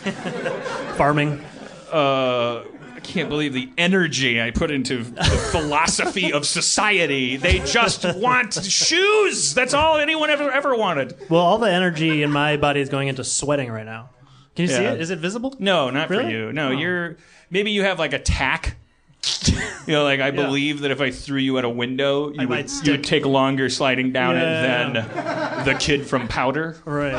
Farming. 0.97 1.43
Uh, 1.91 2.61
I 2.61 2.76
can't 3.07 3.29
believe 3.29 3.53
the 3.53 3.69
energy 3.77 4.41
I 4.41 4.51
put 4.51 4.69
into 4.69 5.03
the 5.03 5.23
philosophy 5.51 6.31
of 6.33 6.45
society. 6.45 7.37
They 7.37 7.59
just 7.59 8.03
want 8.17 8.53
shoes. 8.53 9.53
That's 9.53 9.73
all 9.73 9.97
anyone 9.97 10.29
ever 10.29 10.51
ever 10.51 10.75
wanted. 10.75 11.15
Well, 11.29 11.41
all 11.41 11.57
the 11.57 11.71
energy 11.71 12.21
in 12.23 12.31
my 12.31 12.57
body 12.57 12.81
is 12.81 12.89
going 12.89 13.07
into 13.07 13.23
sweating 13.23 13.71
right 13.71 13.85
now. 13.85 14.09
Can 14.55 14.63
you 14.63 14.69
see 14.69 14.83
it? 14.83 14.99
Is 14.99 15.09
it 15.11 15.19
visible? 15.19 15.55
No, 15.59 15.89
not 15.89 16.07
for 16.07 16.21
you. 16.21 16.51
No, 16.51 16.69
Oh. 16.69 16.71
you're 16.71 17.17
maybe 17.49 17.71
you 17.71 17.83
have 17.83 17.99
like 17.99 18.13
a 18.13 18.19
tack. 18.19 18.75
You 19.87 19.93
know, 19.93 20.03
like 20.03 20.19
I 20.19 20.31
believe 20.31 20.81
that 20.81 20.91
if 20.91 20.99
I 21.01 21.11
threw 21.11 21.39
you 21.39 21.57
at 21.57 21.65
a 21.65 21.69
window, 21.69 22.29
you, 22.31 22.41
I 22.41 22.45
would, 22.45 22.69
you 22.83 22.91
would 22.93 23.03
take 23.03 23.25
longer 23.25 23.69
sliding 23.69 24.11
down 24.11 24.35
Yeah. 24.35 24.89
it 24.89 24.93
than 24.93 25.65
the 25.65 25.73
kid 25.79 26.05
from 26.05 26.27
Powder. 26.27 26.77
Right. 26.85 27.13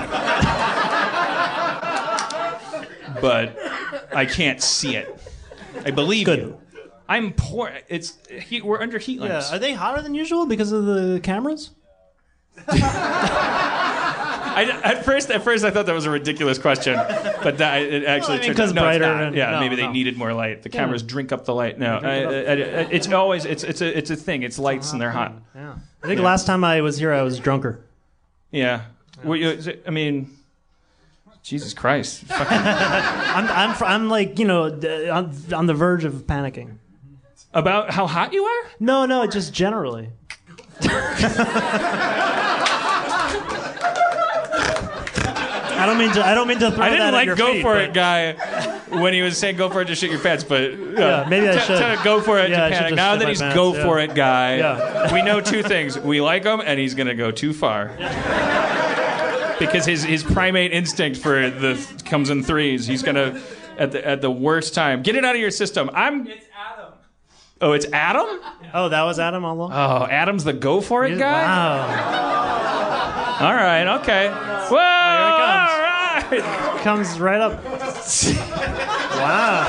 But 3.21 3.59
I 4.15 4.27
can't 4.27 4.63
see 4.63 4.97
it. 4.97 5.19
I 5.89 5.91
believe 5.91 6.27
Good. 6.27 6.39
you. 6.41 6.61
I'm 7.09 7.33
poor. 7.33 7.73
It's 7.89 8.19
heat, 8.29 8.65
we're 8.65 8.81
under 8.83 8.99
heat 8.99 9.19
Yeah. 9.21 9.29
lamps. 9.29 9.51
Are 9.53 9.59
they 9.59 9.73
hotter 9.73 10.03
than 10.03 10.15
usual 10.15 10.45
because 10.47 10.71
of 10.73 10.85
the 10.85 11.21
cameras? 11.23 11.71
I, 14.61 14.81
at 14.83 15.05
first, 15.05 15.31
at 15.31 15.43
first, 15.43 15.65
I 15.65 15.71
thought 15.71 15.87
that 15.87 15.95
was 15.95 16.05
a 16.07 16.11
ridiculous 16.11 16.59
question, 16.59 16.97
but 17.43 17.59
that 17.59 17.83
it 17.83 18.05
actually 18.05 18.39
Well, 18.39 18.39
I 18.39 18.41
mean, 18.41 18.47
turned 18.47 18.57
'cause 18.59 18.71
out, 18.71 18.75
no, 18.75 18.89
it's 18.89 18.99
brighter 18.99 19.15
not. 19.15 19.23
and- 19.29 19.37
yeah, 19.37 19.51
no, 19.53 19.61
maybe 19.61 19.77
they 19.77 19.83
no. 19.87 19.93
needed 19.93 20.17
more 20.17 20.33
light. 20.35 20.63
The 20.63 20.69
cameras 20.69 21.03
drink 21.03 21.31
up 21.33 21.45
the 21.45 21.55
light. 21.55 21.79
No, 21.79 21.97
I, 21.97 22.01
drink 22.01 22.27
I- 22.49 22.53
I- 22.53 22.89
it's 22.91 23.09
always 23.09 23.45
it's 23.45 23.63
it's 23.65 23.81
a 23.81 23.97
it's 23.97 24.11
a 24.11 24.17
thing. 24.17 24.43
It's 24.43 24.59
lights 24.59 24.93
and 24.93 25.01
they're 25.01 25.11
hot. 25.13 25.35
Yeah. 25.55 25.75
I 26.03 26.07
think 26.09 26.21
last 26.21 26.47
time 26.47 26.65
I 26.65 26.81
was 26.81 26.99
here, 26.99 27.13
I 27.13 27.23
was 27.23 27.39
drunker. 27.39 27.81
Yeah. 28.51 28.83
Were 29.25 29.37
you, 29.37 29.49
is 29.51 29.67
it- 29.69 29.85
I 29.87 29.91
mean, 29.91 30.31
Jesus 31.49 31.73
Christ. 31.75 32.25
I'm, 32.31 33.49
I'm, 33.49 33.75
fr- 33.75 33.87
I'm 33.87 34.09
like, 34.11 34.39
you 34.39 34.45
know, 34.45 34.69
d- 34.69 35.09
on, 35.09 35.35
on 35.55 35.65
the 35.67 35.73
verge 35.75 36.05
of 36.05 36.13
panicking. 36.27 36.77
About 37.55 37.91
how 37.91 38.07
hot 38.07 38.35
you 38.35 38.45
are? 38.45 38.65
No, 38.79 39.07
no, 39.07 39.27
just 39.27 39.55
generally. 39.55 40.11
I 44.51 45.87
don't 45.87 45.99
mean 45.99 46.13
to. 46.13 46.27
I 46.27 46.35
don't 46.35 46.49
mean 46.49 46.59
to 46.59 46.71
throw 46.73 46.83
I 46.85 46.89
that 46.91 46.97
didn't 46.97 47.07
at 47.09 47.13
like 47.15 47.27
your 47.27 47.37
go 47.37 47.53
feet, 47.53 47.63
for 47.63 47.75
but- 47.75 47.85
it 47.85 47.95
guy 47.95 48.33
when 49.01 49.13
he 49.13 49.23
was 49.23 49.37
saying 49.39 49.57
go 49.57 49.69
for 49.71 49.83
it 49.83 49.85
to 49.87 49.95
shit 49.95 50.11
your 50.11 50.19
pants, 50.19 50.43
but 50.43 50.73
uh, 50.73 50.77
Yeah, 50.97 51.27
maybe 51.29 51.49
I 51.49 51.53
t- 51.53 51.61
should. 51.61 51.79
t- 51.99 52.05
go 52.05 52.21
for 52.21 52.39
it 52.39 52.51
Yeah, 52.51 52.65
I 52.65 52.69
to 52.71 52.75
should 52.75 52.79
panic. 52.81 52.89
just 52.91 52.97
Now 52.97 53.13
shit 53.13 53.19
that 53.21 53.25
my 53.27 53.31
he's 53.31 53.41
pants, 53.41 53.55
go 53.55 53.75
yeah. 53.77 53.83
for 53.85 53.99
it 54.01 54.15
guy, 54.15 54.57
Yeah. 54.57 55.13
we 55.15 55.23
know 55.23 55.41
two 55.41 55.63
things. 55.63 55.99
We 55.99 56.21
like 56.21 56.45
him 56.45 56.61
and 56.65 56.81
he's 56.81 56.95
going 56.95 57.07
to 57.07 57.15
go 57.15 57.31
too 57.31 57.53
far. 57.53 57.93
because 59.59 59.85
his, 59.87 60.05
his 60.05 60.23
primate 60.23 60.73
instinct 60.73 61.19
for 61.19 61.51
the 61.51 62.03
comes 62.05 62.31
in 62.31 62.43
threes. 62.43 62.87
He's 62.87 63.03
going 63.03 63.17
to 63.17 63.41
at 63.79 63.93
the 63.93 64.07
at 64.07 64.21
the 64.21 64.31
worst 64.31 64.75
time. 64.75 65.03
Get 65.03 65.17
it 65.17 65.25
out 65.25 65.35
of 65.35 65.41
your 65.41 65.51
system. 65.51 65.91
I'm 65.93 66.27
It's 66.27 66.47
Adam. 66.57 66.93
Oh, 67.61 67.73
it's 67.73 67.87
Adam? 67.93 68.27
Oh, 68.73 68.89
that 68.89 69.03
was 69.03 69.19
Adam 69.19 69.45
all 69.45 69.55
along. 69.55 69.73
Oh, 69.73 70.07
Adam's 70.07 70.45
the 70.45 70.53
go 70.53 70.81
for 70.81 71.05
it 71.05 71.19
guy? 71.19 71.43
Wow, 71.43 71.87
All 73.41 73.55
right, 73.55 73.87
okay. 74.01 74.29
Whoa! 74.71 76.29
Here 76.31 76.39
it 76.39 76.43
comes. 76.43 76.61
All 76.61 76.61
right. 76.71 76.83
comes 76.83 77.19
right 77.21 77.41
up. 77.41 77.65
wow. 79.19 79.65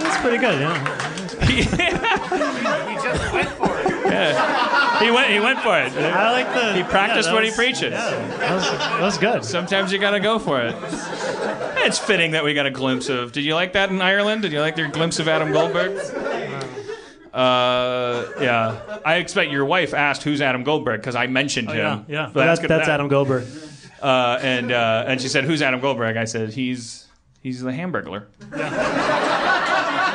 That's 0.00 0.18
pretty 0.22 0.38
good, 0.38 0.60
yeah. 0.60 1.00
He 1.44 1.66
went. 3.36 3.73
He 5.00 5.10
went 5.10 5.28
He 5.28 5.40
went 5.40 5.58
for 5.58 5.76
it. 5.76 5.92
I 5.92 6.30
like 6.30 6.54
the. 6.54 6.72
He 6.74 6.82
practiced 6.84 7.28
yeah, 7.28 7.32
that 7.32 7.34
what 7.34 7.44
he 7.44 7.50
preaches. 7.50 7.92
Yeah, 7.92 8.10
that 8.38 8.54
was, 8.54 8.70
that 8.70 9.00
was 9.00 9.18
good. 9.18 9.44
Sometimes 9.44 9.92
you 9.92 9.98
gotta 9.98 10.20
go 10.20 10.38
for 10.38 10.60
it. 10.60 10.74
It's 11.84 11.98
fitting 11.98 12.30
that 12.30 12.42
we 12.44 12.54
got 12.54 12.64
a 12.64 12.70
glimpse 12.70 13.10
of. 13.10 13.32
Did 13.32 13.44
you 13.44 13.54
like 13.54 13.74
that 13.74 13.90
in 13.90 14.00
Ireland? 14.00 14.40
Did 14.40 14.52
you 14.52 14.60
like 14.60 14.78
your 14.78 14.88
glimpse 14.88 15.18
of 15.18 15.28
Adam 15.28 15.52
Goldberg? 15.52 15.98
Uh, 17.34 18.26
yeah. 18.40 19.00
I 19.04 19.16
expect 19.16 19.50
your 19.50 19.66
wife 19.66 19.92
asked 19.92 20.22
who's 20.22 20.40
Adam 20.40 20.62
Goldberg 20.62 21.00
because 21.00 21.14
I 21.16 21.26
mentioned 21.26 21.68
him. 21.68 21.76
yeah, 21.76 22.02
yeah. 22.08 22.30
But 22.32 22.46
that's 22.46 22.60
good 22.60 22.70
that's. 22.70 22.88
Adam 22.88 23.08
Goldberg. 23.08 23.46
Uh, 24.00 24.38
and 24.40 24.72
uh, 24.72 25.04
and 25.06 25.20
she 25.20 25.28
said, 25.28 25.44
"Who's 25.44 25.60
Adam 25.60 25.80
Goldberg?" 25.80 26.16
I 26.16 26.24
said, 26.24 26.54
"He's 26.54 27.06
he's 27.42 27.60
the 27.60 27.70
Hamburglar." 27.70 28.26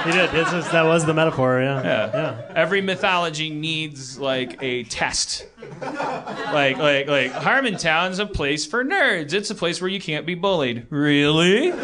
He 0.06 0.12
did. 0.12 0.32
Just, 0.32 0.72
that 0.72 0.84
was 0.84 1.06
the 1.06 1.14
metaphor. 1.14 1.62
Yeah. 1.62 1.84
Yeah. 1.84 2.12
Yeah. 2.14 2.54
Every 2.56 2.82
mythology 2.82 3.50
needs 3.50 4.18
like 4.20 4.62
a 4.62 4.84
test. 4.84 5.46
Like 5.82 6.78
like 6.78 7.08
like 7.08 7.32
Harmontown's 7.32 8.20
a 8.20 8.26
place 8.26 8.66
for 8.66 8.84
nerds. 8.84 9.34
It's 9.34 9.50
a 9.50 9.56
place 9.56 9.82
where 9.82 9.90
you 9.90 10.00
can't 10.00 10.26
be 10.26 10.36
bullied. 10.36 10.88
Really? 10.90 11.72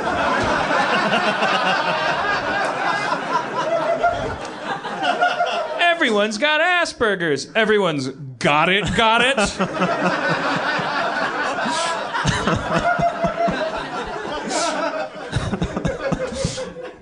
Everyone's 5.79 6.37
got 6.37 6.61
Asperger's. 6.61 7.51
Everyone's 7.55 8.09
got 8.09 8.69
it, 8.69 8.85
got 8.95 9.21
it. 9.21 9.37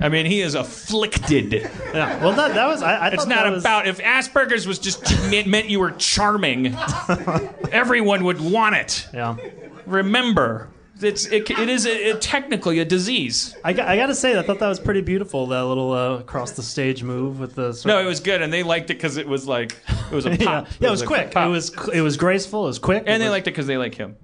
I 0.04 0.10
mean, 0.10 0.26
he 0.26 0.42
is 0.42 0.54
afflicted. 0.54 1.54
Yeah. 1.54 2.22
Well, 2.22 2.34
that 2.34 2.54
that 2.54 2.68
was. 2.68 2.84
I, 2.84 2.96
I 2.96 3.08
It's 3.10 3.26
not 3.26 3.50
was- 3.50 3.64
about 3.64 3.88
if 3.88 4.00
Asperger's 4.00 4.68
was 4.68 4.78
just 4.78 5.02
meant, 5.32 5.48
meant 5.48 5.70
you 5.70 5.80
were 5.80 5.92
charming. 5.92 6.76
Everyone 7.72 8.24
would 8.26 8.42
want 8.42 8.76
it. 8.76 9.08
Yeah. 9.14 9.38
Remember, 9.86 10.70
it's 11.02 11.26
it, 11.28 11.50
it 11.50 11.70
is 11.70 11.86
a, 11.86 12.10
it, 12.10 12.22
technically 12.22 12.80
a 12.80 12.86
disease. 12.86 13.56
I, 13.64 13.70
I 13.72 13.74
got 13.96 14.08
to 14.08 14.16
say, 14.16 14.38
I 14.38 14.42
thought 14.44 14.60
that 14.60 14.68
was 14.68 14.80
pretty 14.80 15.02
beautiful. 15.02 15.48
That 15.48 15.64
little 15.66 15.92
uh, 15.94 16.18
across 16.20 16.52
the 16.52 16.64
stage 16.64 17.02
move 17.04 17.40
with 17.40 17.56
the. 17.56 17.82
No, 17.86 18.00
it 18.00 18.06
was 18.06 18.20
good, 18.20 18.42
and 18.42 18.52
they 18.52 18.64
liked 18.64 18.90
it 18.90 18.96
because 18.96 19.18
it 19.18 19.28
was 19.28 19.48
like 19.48 19.78
it 20.12 20.16
was 20.16 20.26
a 20.26 20.32
yeah, 20.38 20.46
pop. 20.46 20.68
yeah, 20.80 20.88
it 20.90 20.92
was 20.92 21.02
a 21.02 21.08
quick. 21.08 21.32
pop. 21.32 21.48
It 21.48 21.50
was 21.52 21.90
it 21.94 22.02
was 22.02 22.18
graceful. 22.18 22.66
It 22.66 22.68
was 22.68 22.80
quick. 22.80 23.04
and 23.08 23.16
it 23.16 23.20
they 23.20 23.26
was, 23.26 23.32
liked 23.32 23.48
it 23.48 23.52
because 23.52 23.68
they 23.68 23.78
like 23.78 23.96
him. 23.96 24.18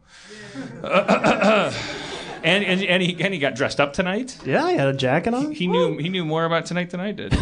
and, 2.44 2.64
and 2.64 2.84
and 2.84 3.04
he 3.04 3.24
and 3.24 3.34
he 3.34 3.40
got 3.40 3.56
dressed 3.56 3.80
up 3.80 3.94
tonight. 3.94 4.38
Yeah, 4.46 4.70
he 4.70 4.78
had 4.78 4.88
a 4.88 4.94
jacket 4.94 5.34
on. 5.34 5.52
He 5.52 5.68
knew 5.68 5.98
he 5.98 6.10
knew 6.10 6.26
more 6.26 6.46
about 6.46 6.66
tonight 6.66 6.90
than 6.90 7.00
I 7.00 7.12
did. 7.12 7.38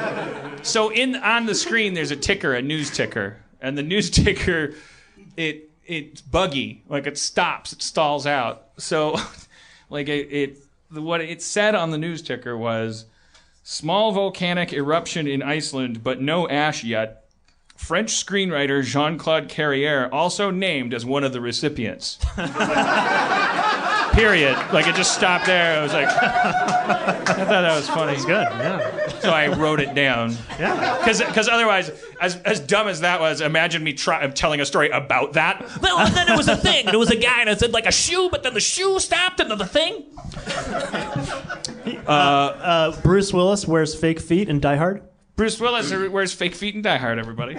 so 0.62 0.90
in 0.90 1.16
on 1.16 1.46
the 1.46 1.54
screen 1.54 1.94
there's 1.94 2.10
a 2.10 2.16
ticker, 2.16 2.54
a 2.54 2.62
news 2.62 2.90
ticker, 2.90 3.36
and 3.60 3.76
the 3.76 3.82
news 3.82 4.10
ticker 4.10 4.74
it 5.36 5.70
it's 5.86 6.20
buggy, 6.20 6.82
like 6.88 7.06
it 7.06 7.18
stops, 7.18 7.72
it 7.72 7.82
stalls 7.82 8.26
out. 8.26 8.68
So 8.76 9.16
like 9.90 10.08
it, 10.08 10.28
it 10.30 10.58
the, 10.90 11.02
what 11.02 11.20
it 11.20 11.42
said 11.42 11.74
on 11.74 11.90
the 11.90 11.98
news 11.98 12.22
ticker 12.22 12.56
was 12.56 13.06
small 13.62 14.12
volcanic 14.12 14.72
eruption 14.72 15.26
in 15.26 15.42
Iceland, 15.42 16.02
but 16.02 16.20
no 16.20 16.48
ash 16.48 16.84
yet. 16.84 17.24
French 17.76 18.12
screenwriter 18.12 18.84
Jean 18.84 19.16
Claude 19.16 19.48
Carrière 19.48 20.10
also 20.12 20.50
named 20.50 20.92
as 20.92 21.06
one 21.06 21.24
of 21.24 21.32
the 21.32 21.40
recipients. 21.40 22.18
Period. 24.12 24.56
Like 24.72 24.86
it 24.86 24.94
just 24.94 25.14
stopped 25.14 25.46
there. 25.46 25.78
I 25.78 25.82
was 25.82 25.92
like, 25.92 26.08
I 26.08 27.12
thought 27.22 27.46
that 27.48 27.76
was 27.76 27.88
funny. 27.88 28.14
It's 28.14 28.24
good. 28.24 28.46
Yeah. 28.46 29.08
So 29.20 29.30
I 29.30 29.48
wrote 29.48 29.80
it 29.80 29.94
down. 29.94 30.36
Yeah. 30.58 30.98
Because 30.98 31.48
otherwise, 31.48 31.90
as, 32.20 32.36
as 32.42 32.60
dumb 32.60 32.88
as 32.88 33.00
that 33.00 33.20
was, 33.20 33.40
imagine 33.40 33.82
me 33.84 33.92
try, 33.92 34.26
telling 34.28 34.60
a 34.60 34.66
story 34.66 34.90
about 34.90 35.34
that. 35.34 35.64
Well, 35.80 35.98
and 35.98 36.14
then 36.14 36.28
it 36.28 36.36
was 36.36 36.48
a 36.48 36.56
thing. 36.56 36.86
There 36.86 36.98
was 36.98 37.10
a 37.10 37.16
guy 37.16 37.44
that 37.44 37.60
said 37.60 37.72
like 37.72 37.86
a 37.86 37.92
shoe, 37.92 38.28
but 38.30 38.42
then 38.42 38.54
the 38.54 38.60
shoe 38.60 38.98
stopped, 38.98 39.40
and 39.40 39.50
then 39.50 39.58
the 39.58 39.66
thing. 39.66 40.04
Uh, 42.06 43.00
Bruce 43.02 43.32
Willis 43.32 43.66
wears 43.66 43.94
fake 43.94 44.20
feet 44.20 44.48
in 44.48 44.60
Die 44.60 44.76
Hard. 44.76 45.02
Bruce 45.40 45.58
Willis 45.58 45.90
wears 45.90 46.34
fake 46.34 46.54
feet 46.54 46.74
in 46.74 46.82
Die 46.82 46.96
Hard. 46.98 47.18
Everybody. 47.18 47.54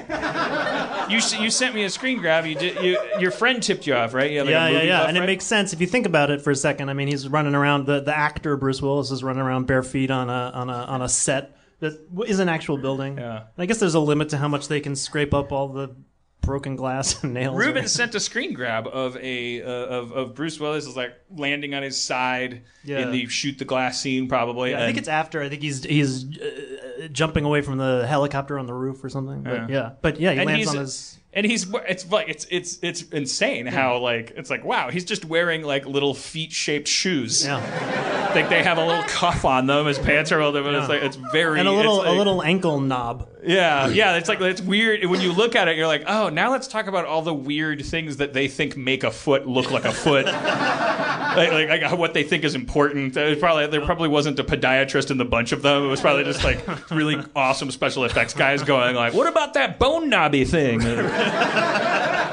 You 1.09 1.19
you 1.39 1.49
sent 1.49 1.73
me 1.73 1.83
a 1.83 1.89
screen 1.89 2.19
grab. 2.19 2.45
You 2.45 2.53
did. 2.53 2.83
You 2.83 2.95
your 3.19 3.31
friend 3.31 3.61
tipped 3.61 3.87
you 3.87 3.95
off, 3.95 4.13
right? 4.13 4.29
You 4.29 4.41
like, 4.41 4.51
yeah, 4.51 4.67
yeah, 4.67 4.81
yeah. 4.83 4.99
buff, 4.99 5.07
And 5.09 5.17
it 5.17 5.25
makes 5.25 5.45
sense 5.45 5.73
if 5.73 5.81
you 5.81 5.87
think 5.87 6.05
about 6.05 6.29
it 6.29 6.43
for 6.43 6.51
a 6.51 6.55
second. 6.55 6.89
I 6.89 6.93
mean, 6.93 7.07
he's 7.07 7.27
running 7.27 7.55
around. 7.55 7.87
The, 7.87 7.99
the 7.99 8.15
actor 8.15 8.55
Bruce 8.55 8.83
Willis 8.83 9.09
is 9.09 9.23
running 9.23 9.41
around 9.41 9.65
bare 9.65 9.81
feet 9.81 10.11
on 10.11 10.29
a 10.29 10.51
on 10.53 10.69
a 10.69 10.73
on 10.73 11.01
a 11.01 11.09
set 11.09 11.57
that 11.79 11.99
is 12.27 12.37
an 12.37 12.49
actual 12.49 12.77
building. 12.77 13.17
Yeah. 13.17 13.37
And 13.37 13.47
I 13.57 13.65
guess 13.65 13.79
there's 13.79 13.95
a 13.95 13.99
limit 13.99 14.29
to 14.29 14.37
how 14.37 14.47
much 14.47 14.67
they 14.67 14.79
can 14.79 14.95
scrape 14.95 15.33
up 15.33 15.51
all 15.51 15.67
the 15.67 15.95
broken 16.41 16.75
glass 16.75 17.23
and 17.23 17.33
nails. 17.33 17.57
Ruben 17.57 17.87
sent 17.87 18.15
a 18.15 18.19
screen 18.19 18.53
grab 18.53 18.87
of 18.87 19.15
a 19.17 19.61
uh, 19.61 19.67
of 19.67 20.11
of 20.11 20.35
Bruce 20.35 20.59
Willis 20.59 20.85
is 20.87 20.95
like 20.95 21.13
landing 21.35 21.73
on 21.73 21.83
his 21.83 22.01
side 22.01 22.63
Yeah. 22.83 22.99
in 22.99 23.11
the 23.11 23.27
shoot 23.27 23.57
the 23.57 23.65
glass 23.65 24.01
scene, 24.01 24.27
probably. 24.27 24.75
I 24.75 24.79
think 24.85 24.97
it's 24.97 25.07
after. 25.07 25.41
I 25.41 25.49
think 25.49 25.61
he's 25.61 25.83
he's 25.83 26.25
uh, 26.39 27.07
jumping 27.11 27.45
away 27.45 27.61
from 27.61 27.77
the 27.77 28.05
helicopter 28.07 28.57
on 28.59 28.65
the 28.65 28.73
roof 28.73 29.03
or 29.03 29.09
something. 29.09 29.43
But 29.43 29.53
Yeah. 29.53 29.67
yeah, 29.69 29.91
but 30.01 30.19
yeah, 30.19 30.31
he 30.33 30.39
And 30.39 30.47
lands 30.47 30.67
on 30.69 30.77
his. 30.77 31.17
and 31.33 31.45
he's 31.45 31.67
it's 31.87 32.09
like 32.11 32.27
it's 32.29 32.45
it's 32.49 32.79
it's 32.81 33.03
insane 33.03 33.65
how 33.67 33.99
like 33.99 34.33
it's 34.35 34.49
like 34.49 34.63
wow 34.65 34.89
he's 34.89 35.05
just 35.05 35.23
wearing 35.25 35.61
like 35.63 35.85
little 35.85 36.13
feet 36.13 36.51
shaped 36.51 36.87
shoes 36.87 37.45
Yeah, 37.45 38.31
like 38.35 38.49
they 38.49 38.63
have 38.63 38.77
a 38.77 38.85
little 38.85 39.03
cuff 39.03 39.45
on 39.45 39.65
them 39.67 39.85
his 39.85 39.97
pants 39.99 40.31
are 40.31 40.41
up 40.41 40.55
and 40.55 40.75
it's 40.75 40.89
like 40.89 41.03
it's 41.03 41.15
very 41.31 41.59
and 41.59 41.67
a 41.67 41.71
little 41.71 41.97
like- 41.99 42.07
a 42.07 42.11
little 42.11 42.43
ankle 42.43 42.79
knob. 42.81 43.29
Yeah 43.43 43.87
yeah 43.87 44.17
it's 44.17 44.29
like 44.29 44.39
it's 44.41 44.61
weird. 44.61 45.03
When 45.05 45.21
you 45.21 45.33
look 45.33 45.55
at 45.55 45.67
it 45.67 45.77
you're 45.77 45.87
like 45.87 46.03
oh 46.07 46.29
now 46.29 46.51
let's 46.51 46.67
talk 46.67 46.87
about 46.87 47.05
all 47.05 47.21
the 47.21 47.33
weird 47.33 47.83
things 47.85 48.17
that 48.17 48.33
they 48.33 48.47
think 48.47 48.77
make 48.77 49.03
a 49.03 49.11
foot 49.11 49.47
look 49.47 49.71
like 49.71 49.85
a 49.85 49.91
foot. 49.91 50.25
Like, 50.25 51.51
like, 51.53 51.81
like 51.81 51.97
what 51.97 52.13
they 52.13 52.23
think 52.23 52.43
is 52.43 52.55
important. 52.55 53.15
It 53.15 53.39
probably 53.39 53.67
there 53.67 53.85
probably 53.85 54.09
wasn't 54.09 54.37
a 54.39 54.43
podiatrist 54.43 55.11
in 55.11 55.17
the 55.17 55.25
bunch 55.25 55.53
of 55.53 55.61
them. 55.61 55.85
It 55.85 55.87
was 55.87 56.01
probably 56.01 56.25
just 56.25 56.43
like 56.43 56.91
really 56.91 57.23
awesome 57.35 57.71
special 57.71 58.03
effects 58.03 58.33
guys 58.33 58.63
going 58.63 58.95
like 58.95 59.13
what 59.13 59.27
about 59.27 59.53
that 59.53 59.79
bone 59.79 60.09
knobby 60.09 60.45
thing? 60.45 60.81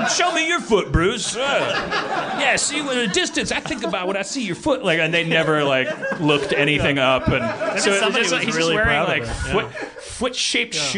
Show 0.09 0.33
me 0.33 0.49
your 0.49 0.61
foot, 0.61 0.91
Bruce. 0.91 1.37
Uh, 1.37 2.39
yeah, 2.41 2.57
see, 2.57 2.81
with 2.81 2.97
a 2.97 3.09
distance, 3.13 3.53
I 3.53 3.61
think 3.61 3.83
about 3.83 4.07
when 4.07 4.17
I 4.17 4.23
see 4.23 4.43
your 4.43 4.55
foot. 4.55 4.85
Like, 4.85 5.01
and 5.01 5.13
they 5.13 5.25
never 5.25 5.65
like 5.65 5.89
looked 6.21 6.53
anything 6.53 6.99
up, 6.99 7.29
and 7.29 7.81
so 7.81 7.91
just, 7.91 8.03
like, 8.03 8.15
was 8.15 8.45
he's 8.45 8.57
really 8.57 8.75
just 8.75 8.87
wearing 8.87 9.09
like 9.09 9.23
of 9.23 9.29
it, 9.29 9.33
foot 9.53 9.73
foot-shaped 10.01 10.75
shoes. 10.75 10.97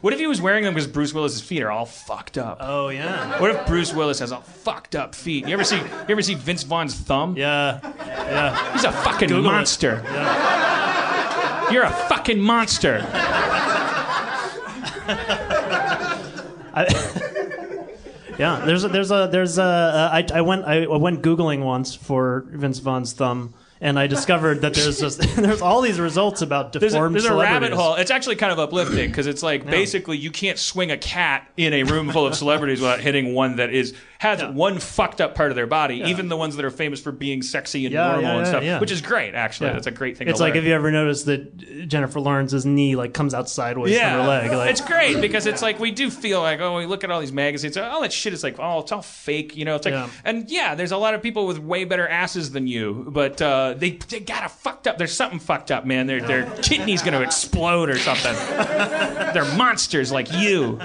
What 0.00 0.12
if 0.12 0.18
he 0.18 0.26
was 0.26 0.40
wearing 0.40 0.64
them 0.64 0.74
because 0.74 0.86
Bruce 0.86 1.12
Willis's 1.12 1.40
feet 1.40 1.62
are 1.62 1.70
all 1.70 1.86
fucked 1.86 2.38
up? 2.38 2.58
Oh 2.60 2.88
yeah, 2.88 3.40
What 3.40 3.50
if 3.50 3.66
Bruce 3.66 3.92
Willis 3.92 4.18
has 4.20 4.32
all 4.32 4.40
fucked 4.40 4.94
up 4.94 5.14
feet? 5.14 5.46
You 5.46 5.54
ever 5.54 5.64
see 5.64 5.78
you 5.78 5.84
ever 6.08 6.22
see 6.22 6.34
Vince 6.34 6.62
Vaughn's 6.62 6.94
thumb? 6.94 7.36
yeah, 7.36 7.80
yeah. 8.06 8.72
He's 8.72 8.84
a 8.84 8.92
fucking 8.92 9.28
Google 9.28 9.52
monster. 9.52 10.02
You're 11.72 11.84
a 11.84 11.90
fucking 12.08 12.40
monster. 12.40 13.00
Yeah, 18.40 18.64
there's 18.64 18.84
a, 18.84 18.88
there's 18.88 19.10
a 19.10 19.28
there's 19.30 19.58
a 19.58 19.62
uh, 19.62 20.10
I, 20.12 20.26
I 20.32 20.40
went 20.40 20.64
I 20.64 20.86
went 20.86 21.20
googling 21.20 21.62
once 21.62 21.94
for 21.94 22.46
Vince 22.48 22.78
Vaughn's 22.78 23.12
thumb, 23.12 23.52
and 23.80 23.98
I 23.98 24.06
discovered 24.06 24.60
that 24.60 24.74
there's 24.74 25.00
just 25.00 25.20
there's 25.36 25.62
all 25.62 25.80
these 25.80 25.98
results 25.98 26.42
about 26.42 26.72
There's 26.72 26.92
a, 26.92 26.96
deformed 26.96 27.14
there's 27.14 27.24
a 27.24 27.34
rabbit 27.34 27.72
hole. 27.72 27.94
It's 27.94 28.10
actually 28.10 28.36
kind 28.36 28.52
of 28.52 28.58
uplifting 28.58 29.10
because 29.10 29.26
it's 29.26 29.42
like 29.42 29.64
basically 29.64 30.18
you 30.18 30.30
can't 30.30 30.58
swing 30.58 30.90
a 30.90 30.98
cat 30.98 31.48
in 31.56 31.72
a 31.72 31.84
room 31.84 32.10
full 32.10 32.26
of 32.26 32.34
celebrities 32.34 32.80
without 32.80 33.00
hitting 33.00 33.34
one 33.34 33.56
that 33.56 33.70
is 33.70 33.94
has 34.20 34.44
one 34.54 34.78
fucked 34.78 35.22
up 35.22 35.34
part 35.34 35.50
of 35.50 35.56
their 35.56 35.66
body. 35.66 36.02
Even 36.04 36.28
the 36.28 36.36
ones 36.36 36.54
that 36.56 36.64
are 36.66 36.70
famous 36.70 37.00
for 37.00 37.10
being 37.10 37.40
sexy 37.40 37.86
and 37.86 37.94
Yeah, 37.94 38.08
normal 38.12 38.22
yeah, 38.22 38.36
and 38.36 38.46
stuff, 38.46 38.62
yeah. 38.62 38.78
which 38.78 38.90
is 38.90 39.00
great. 39.00 39.34
Actually, 39.34 39.68
Yeah. 39.68 39.72
that's 39.72 39.86
a 39.86 39.90
great 39.90 40.18
thing. 40.18 40.28
It's 40.28 40.36
to 40.40 40.42
like 40.44 40.52
learn. 40.54 40.62
if 40.62 40.68
you 40.68 40.74
ever 40.74 40.90
noticed 40.90 41.24
that 41.24 41.88
Jennifer 41.88 42.20
Lawrence's 42.20 42.66
knee 42.66 42.96
like 42.96 43.14
comes 43.14 43.32
out 43.32 43.48
sideways 43.48 43.94
yeah, 43.94 44.10
from 44.16 44.20
her 44.20 44.28
leg. 44.28 44.52
Like, 44.52 44.70
it's 44.72 44.82
great 44.82 45.22
because 45.22 45.46
it's 45.46 45.62
like 45.62 45.78
we 45.80 45.90
do 45.90 46.10
feel 46.10 46.42
like 46.42 46.60
oh, 46.60 46.76
we 46.76 46.84
look 46.84 47.02
at 47.02 47.10
all 47.10 47.18
these 47.18 47.32
magazines, 47.32 47.78
all 47.78 48.02
that 48.02 48.12
shit 48.12 48.34
is 48.34 48.44
like 48.44 48.56
oh, 48.58 48.80
it's 48.80 48.92
all 48.92 49.00
fake, 49.00 49.56
you 49.56 49.64
know. 49.64 49.76
It's 49.76 49.86
like 49.86 49.94
Yeah. 49.94 50.10
and 50.22 50.50
yeah, 50.50 50.74
there's 50.74 50.92
a 50.92 50.98
lot 50.98 51.14
of 51.14 51.22
people 51.22 51.46
with 51.46 51.58
way 51.58 51.84
better 51.84 52.06
asses 52.06 52.50
than 52.50 52.66
you, 52.66 53.06
but 53.08 53.40
uh, 53.40 53.72
they 53.78 53.92
they 54.10 54.20
got 54.20 54.44
a 54.44 54.50
fucked 54.50 54.86
up. 54.86 54.98
There's 54.98 55.14
something 55.14 55.38
fucked 55.38 55.70
up, 55.70 55.86
man. 55.86 56.06
Their 56.06 56.20
their 56.20 56.44
kidney's 56.60 57.00
gonna 57.02 57.22
explode 57.22 57.88
or 57.88 57.96
something. 57.98 58.34
They're 59.32 59.50
monsters 59.56 60.12
like 60.12 60.30
you. 60.30 60.78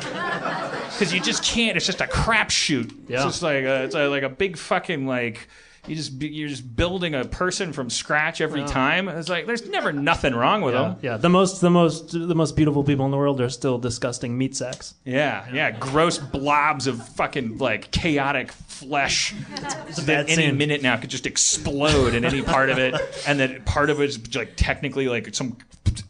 Because 0.92 1.14
you 1.14 1.20
just 1.20 1.44
can't. 1.44 1.78
It's 1.78 1.86
just 1.86 2.02
a 2.02 2.06
crapshoot. 2.06 3.10
It's 3.10 3.24
just 3.24 3.42
like 3.42 3.64
a, 3.64 3.84
it's 3.84 3.96
a, 3.96 4.08
like 4.08 4.24
a 4.24 4.30
big 4.30 4.58
fucking 4.58 5.06
like 5.08 5.48
you 5.88 5.96
just 5.96 6.22
you're 6.22 6.50
just 6.50 6.76
building 6.76 7.14
a 7.14 7.26
person 7.26 7.74
from 7.74 7.90
scratch 7.90 8.42
every 8.42 8.64
time. 8.64 9.08
It's 9.08 9.30
like 9.30 9.46
there's 9.46 9.68
never 9.68 9.94
nothing 9.94 10.34
wrong 10.34 10.62
with 10.62 10.74
yeah, 10.74 10.82
them. 10.82 10.98
yeah, 11.02 11.18
the 11.18 11.30
most 11.30 11.62
the 11.62 11.70
most 11.70 12.12
the 12.12 12.36
most 12.36 12.56
beautiful 12.56 12.84
people 12.84 13.06
in 13.06 13.12
the 13.12 13.18
world 13.18 13.40
are 13.42 13.50
still 13.50 13.78
disgusting 13.78 14.38
meat 14.38 14.56
sacks. 14.56 14.96
Yeah, 15.04 15.46
yeah, 15.54 15.72
gross 15.72 16.18
blobs 16.18 16.88
of 16.88 17.08
fucking 17.10 17.60
like 17.60 17.92
chaotic 17.92 18.52
flesh 18.52 19.34
that 20.04 20.26
any 20.30 20.52
minute 20.52 20.82
now 20.82 20.98
could 20.98 21.10
just 21.10 21.26
explode 21.26 22.14
in 22.14 22.26
any 22.26 22.42
part 22.42 22.70
of 22.70 22.78
it, 22.78 22.96
and 23.28 23.40
that 23.40 23.66
part 23.66 23.90
of 23.90 24.02
it 24.02 24.10
is 24.10 24.36
like 24.36 24.54
technically 24.56 25.08
like 25.08 25.34
some 25.36 25.58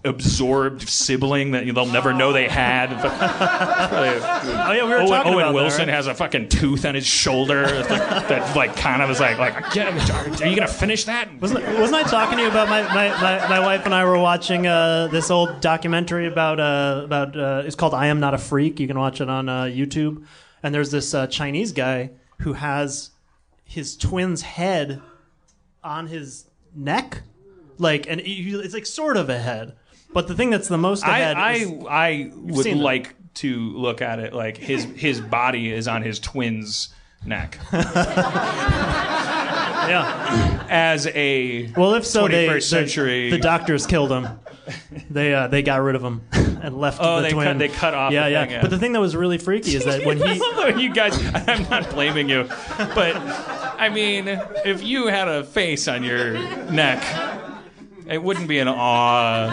absorbed 0.04 0.88
sibling 0.88 1.52
that 1.52 1.66
they'll 1.66 1.86
never 1.86 2.14
know 2.14 2.32
they 2.32 2.48
had. 2.48 2.92
Oh 3.96 4.72
yeah, 4.72 4.84
we 4.84 4.90
were 4.90 4.98
Owen, 4.98 5.08
talking 5.08 5.34
Owen 5.34 5.44
about 5.44 5.54
Wilson 5.54 5.80
that, 5.80 5.88
right? 5.88 5.96
has 5.96 6.08
a 6.08 6.14
fucking 6.16 6.50
tooth 6.50 6.86
on 6.86 6.96
his 6.96 7.06
shoulder 7.06 7.66
that, 7.66 8.28
that, 8.30 8.56
like 8.56 8.76
kind 8.76 9.02
of 9.02 9.10
is 9.10 9.20
like 9.20 9.38
like 9.38 9.76
"Yeah, 9.76 9.90
are 10.42 10.48
you 10.48 10.56
gonna 10.56 10.68
finish 10.68 11.06
that? 11.06 11.30
Wasn't, 11.40 11.64
wasn't 11.80 12.06
I 12.06 12.10
talking 12.10 12.38
to 12.38 12.44
you 12.44 12.50
about 12.50 12.68
my, 12.68 12.82
my, 12.82 13.10
my, 13.22 13.48
my 13.48 13.60
wife 13.60 13.86
and 13.86 13.94
I 13.94 14.06
were 14.06 14.18
watching 14.18 14.66
uh, 14.66 15.08
this 15.08 15.30
old 15.30 15.62
documentary 15.62 16.28
about 16.28 16.60
uh, 16.60 17.02
about 17.04 17.38
uh, 17.38 17.64
it's 17.66 17.76
called 17.76 17.94
I 17.94 18.08
Am 18.08 18.20
Not 18.20 18.34
a 18.34 18.38
Freak. 18.38 18.80
You 18.80 18.88
can 18.88 18.98
watch 18.98 19.22
it 19.22 19.30
on 19.30 19.48
uh, 19.50 19.64
YouTube. 19.64 20.26
And 20.64 20.74
there's 20.74 20.92
this 20.92 21.14
uh, 21.14 21.28
Chinese 21.28 21.72
guy 21.72 22.12
who 22.42 22.54
has 22.54 23.12
his 23.64 23.96
twin's 23.96 24.42
head 24.42 25.02
on 25.84 26.08
his 26.08 26.46
neck, 26.76 27.22
like 27.78 28.08
and 28.10 28.22
it's 28.24 28.74
like 28.74 28.86
sort 28.86 29.18
of 29.18 29.30
ahead. 29.30 29.74
But 30.14 30.28
the 30.28 30.36
thing 30.36 30.50
that's 30.50 30.68
the 30.70 30.78
most 30.78 31.04
ahead 31.04 31.36
I 31.38 31.52
is, 31.54 31.72
I 31.90 32.32
would 32.36 32.64
seen 32.64 32.78
it. 32.78 32.82
like 32.82 33.16
to 33.36 33.60
look 33.78 34.02
at 34.02 34.20
it 34.20 34.34
like 34.34 34.56
his 34.58 34.86
his 34.96 35.20
body 35.20 35.72
is 35.72 35.88
on 35.90 36.02
his 36.04 36.20
twin's 36.20 36.90
neck 37.26 37.58
yeah. 39.90 40.66
as 40.70 41.08
a 41.08 41.72
Well, 41.76 41.96
if 41.96 42.06
so, 42.06 42.28
they 42.28 42.48
21st 42.48 42.54
the, 42.54 42.62
century- 42.62 43.30
the 43.32 43.38
doctors 43.40 43.86
killed 43.86 44.12
him. 44.12 44.28
They 45.12 45.32
uh, 45.34 45.48
they 45.48 45.62
got 45.62 45.82
rid 45.82 45.96
of 45.96 46.02
him 46.04 46.22
and 46.34 46.76
left 46.80 46.98
Oh, 47.00 47.18
the 47.18 47.22
they 47.24 47.30
twin. 47.34 47.46
cut- 47.46 47.60
they 47.60 47.68
cut 47.68 47.94
off 47.94 48.12
Yeah, 48.12 48.24
the 48.26 48.32
yeah. 48.32 48.42
thing, 48.46 48.52
yeah. 48.54 48.62
But 48.62 48.72
the 48.72 48.80
thing 48.80 48.94
that 48.94 49.00
was 49.00 49.16
really 49.16 49.38
freaky 49.38 49.76
is 49.76 49.86
that 49.86 50.06
when 50.06 50.18
he 50.18 50.42
you 50.82 50.92
guys, 50.92 51.14
I'm 51.48 51.70
not 51.70 51.90
blaming 51.92 52.30
you, 52.30 52.46
but 52.78 53.16
I 53.16 53.90
mean, 53.90 54.28
if 54.66 54.82
you 54.82 55.06
had 55.08 55.28
a 55.28 55.44
face 55.44 55.88
on 55.88 56.04
your 56.04 56.34
neck, 56.72 57.04
it 58.08 58.22
wouldn't 58.22 58.48
be 58.48 58.60
an 58.60 58.68
awe. 58.68 59.48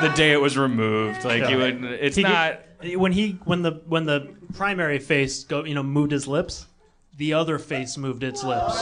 The 0.00 0.08
day 0.10 0.32
it 0.32 0.40
was 0.40 0.56
removed, 0.56 1.24
like 1.24 1.48
you 1.50 1.58
would. 1.58 1.84
It's 1.84 2.16
He 2.16 2.22
not. 2.22 2.60
get- 2.82 3.00
when 3.00 3.10
he 3.10 3.32
when 3.44 3.62
the 3.62 3.82
when 3.88 4.04
the 4.04 4.32
primary 4.54 5.00
face 5.00 5.42
go 5.42 5.64
you 5.64 5.74
know 5.74 5.82
moved 5.82 6.12
his 6.12 6.28
lips, 6.28 6.66
the 7.16 7.34
other 7.34 7.58
face 7.58 7.98
moved 7.98 8.22
its 8.22 8.44
lips. 8.44 8.76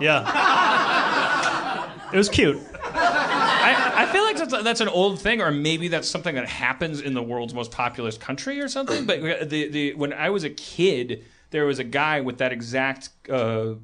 Yeah. 0.00 2.12
It 2.12 2.16
was 2.16 2.28
cute. 2.28 2.58
I, 2.84 3.92
I 3.96 4.06
feel 4.12 4.22
like 4.24 4.36
that's, 4.36 4.62
that's 4.62 4.80
an 4.80 4.88
old 4.88 5.20
thing, 5.20 5.40
or 5.42 5.50
maybe 5.50 5.88
that's 5.88 6.08
something 6.08 6.34
that 6.34 6.48
happens 6.48 7.00
in 7.00 7.14
the 7.14 7.22
world's 7.22 7.54
most 7.54 7.72
populous 7.72 8.16
country 8.16 8.60
or 8.60 8.68
something. 8.68 9.06
But 9.06 9.50
the, 9.50 9.68
the 9.68 9.94
when 9.94 10.12
I 10.12 10.30
was 10.30 10.44
a 10.44 10.50
kid, 10.50 11.24
there 11.50 11.66
was 11.66 11.78
a 11.78 11.84
guy 11.84 12.20
with 12.20 12.38
that 12.38 12.52
exact. 12.52 13.10
Uh, 13.28 13.74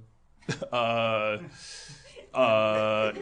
uh, 0.73 1.39
uh, 2.35 3.13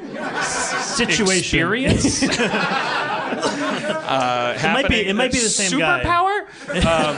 Situation. 0.43 1.39
experience. 1.39 2.23
uh, 4.11 4.55
it 4.59 4.63
might 4.73 4.89
be- 4.89 5.07
it 5.07 5.15
might 5.15 5.33
be 5.33 5.39
the 5.39 5.49
same 5.49 5.79
guy. 5.79 6.03
superpower. 6.03 6.41
Um, 6.71 7.17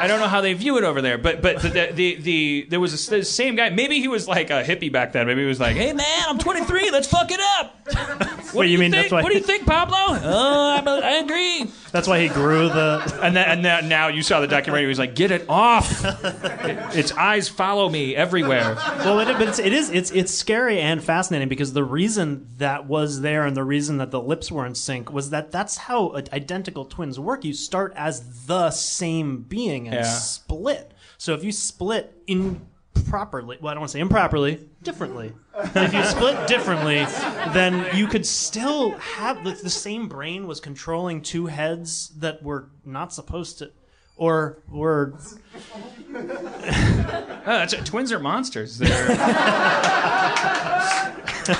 I 0.00 0.06
don't 0.06 0.20
know 0.20 0.28
how 0.28 0.40
they 0.40 0.52
view 0.54 0.76
it 0.78 0.84
over 0.84 1.00
there, 1.00 1.18
but 1.18 1.40
but 1.42 1.60
the 1.62 1.68
the, 1.68 1.92
the, 1.92 2.14
the 2.16 2.66
there 2.70 2.80
was 2.80 3.08
a, 3.08 3.10
the 3.10 3.24
same 3.24 3.56
guy. 3.56 3.70
Maybe 3.70 4.00
he 4.00 4.08
was 4.08 4.26
like 4.28 4.50
a 4.50 4.62
hippie 4.64 4.90
back 4.92 5.12
then. 5.12 5.26
Maybe 5.26 5.42
he 5.42 5.46
was 5.48 5.60
like, 5.60 5.76
"Hey 5.76 5.92
man, 5.92 6.24
I'm 6.28 6.38
23. 6.38 6.90
Let's 6.90 7.08
fuck 7.08 7.30
it 7.30 7.40
up." 7.58 7.74
What 8.54 8.60
Wait, 8.60 8.66
do 8.66 8.72
you 8.72 8.78
mean 8.78 8.92
think? 8.92 9.02
that's 9.04 9.12
why- 9.12 9.22
What 9.22 9.32
do 9.32 9.38
you 9.38 9.42
think, 9.44 9.66
Pablo? 9.66 9.96
Oh, 9.98 10.76
I'm 10.78 10.86
a, 10.86 11.00
I 11.04 11.10
agree. 11.16 11.70
That's 11.90 12.06
why 12.06 12.20
he 12.20 12.28
grew 12.28 12.68
the. 12.68 13.18
And 13.22 13.34
then, 13.36 13.48
and 13.48 13.64
then 13.64 13.88
now 13.88 14.08
you 14.08 14.22
saw 14.22 14.40
the 14.40 14.46
documentary. 14.46 14.82
He 14.84 14.88
was 14.88 14.98
like, 14.98 15.14
"Get 15.14 15.30
it 15.30 15.44
off! 15.48 16.04
It- 16.04 16.96
its 16.96 17.12
eyes 17.12 17.48
follow 17.48 17.88
me 17.88 18.14
everywhere." 18.16 18.74
Well, 18.98 19.20
it, 19.20 19.26
but 19.38 19.48
it's, 19.48 19.58
it 19.58 19.72
is 19.72 19.90
it's 19.90 20.10
it's 20.12 20.32
scary 20.32 20.80
and 20.80 21.02
fascinating 21.02 21.48
because 21.48 21.72
the 21.72 21.84
reason 21.84 22.46
that 22.58 22.86
was 22.86 23.20
there 23.20 23.44
and 23.46 23.56
the 23.56 23.64
reason 23.64 23.98
that 23.98 24.10
the 24.10 24.20
lips 24.20 24.50
were 24.52 24.64
in 24.66 24.74
sync 24.74 25.12
was 25.12 25.30
that 25.30 25.50
that's 25.50 25.76
how 25.86 26.14
identical 26.32 26.84
twins 26.86 27.20
work. 27.20 27.44
You 27.44 27.52
start 27.52 27.92
as 27.94 28.46
the 28.46 28.70
same 28.70 29.42
being 29.42 29.86
and 29.86 29.96
Yeah. 29.96 30.02
split. 30.04 30.92
So 31.18 31.34
if 31.34 31.44
you 31.44 31.52
split 31.52 32.22
improperly, 32.26 33.58
well, 33.60 33.70
I 33.70 33.74
don't 33.74 33.80
want 33.82 33.90
to 33.90 33.92
say 33.92 34.00
improperly, 34.00 34.66
differently. 34.82 35.32
If 35.74 35.92
you 35.92 36.02
split 36.04 36.46
differently, 36.48 37.04
then 37.52 37.94
you 37.96 38.06
could 38.06 38.24
still 38.26 38.92
have 38.92 39.44
the, 39.44 39.50
the 39.52 39.70
same 39.70 40.08
brain 40.08 40.46
was 40.46 40.58
controlling 40.60 41.20
two 41.20 41.46
heads 41.46 42.08
that 42.18 42.42
were 42.42 42.70
not 42.84 43.12
supposed 43.12 43.58
to, 43.58 43.70
or 44.16 44.58
were 44.68 45.14
Oh. 47.46 47.66
Twins 47.84 48.12
are 48.12 48.18
monsters. 48.20 48.80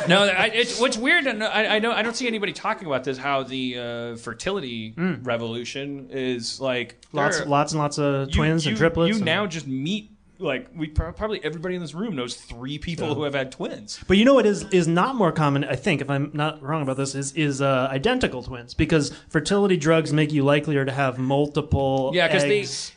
No, 0.08 0.22
I, 0.24 0.46
it, 0.46 0.76
what's 0.78 0.96
weird, 0.96 1.26
and 1.26 1.44
I, 1.44 1.74
I 1.74 1.78
don't, 1.78 1.94
I 1.94 2.00
don't 2.00 2.16
see 2.16 2.26
anybody 2.26 2.54
talking 2.54 2.86
about 2.86 3.04
this. 3.04 3.18
How 3.18 3.42
the 3.42 3.78
uh, 3.78 4.16
fertility 4.16 4.94
revolution 4.96 6.08
is 6.10 6.58
like 6.58 6.96
lots, 7.12 7.44
lots 7.44 7.72
and 7.72 7.80
lots 7.80 7.98
of 7.98 8.30
twins 8.32 8.64
you, 8.64 8.70
and 8.70 8.78
triplets. 8.78 9.10
You 9.10 9.16
and- 9.16 9.24
now 9.26 9.46
just 9.46 9.66
meet 9.66 10.13
like 10.38 10.68
we 10.74 10.88
pro- 10.88 11.12
probably 11.12 11.42
everybody 11.44 11.74
in 11.74 11.80
this 11.80 11.94
room 11.94 12.16
knows 12.16 12.34
three 12.36 12.78
people 12.78 13.14
who 13.14 13.22
have 13.22 13.34
had 13.34 13.52
twins. 13.52 14.00
But 14.08 14.16
you 14.16 14.24
know 14.24 14.34
what 14.34 14.46
is 14.46 14.64
is 14.72 14.88
not 14.88 15.14
more 15.14 15.30
common, 15.32 15.64
I 15.64 15.76
think, 15.76 16.00
if 16.00 16.10
I'm 16.10 16.30
not 16.34 16.60
wrong 16.62 16.82
about 16.82 16.96
this, 16.96 17.14
is 17.14 17.32
is 17.34 17.62
uh, 17.62 17.88
identical 17.90 18.42
twins 18.42 18.74
because 18.74 19.10
fertility 19.28 19.76
drugs 19.76 20.12
make 20.12 20.32
you 20.32 20.42
likelier 20.44 20.84
to 20.84 20.92
have 20.92 21.18
multiple. 21.18 22.10
Yeah, 22.14 22.26
because 22.28 22.42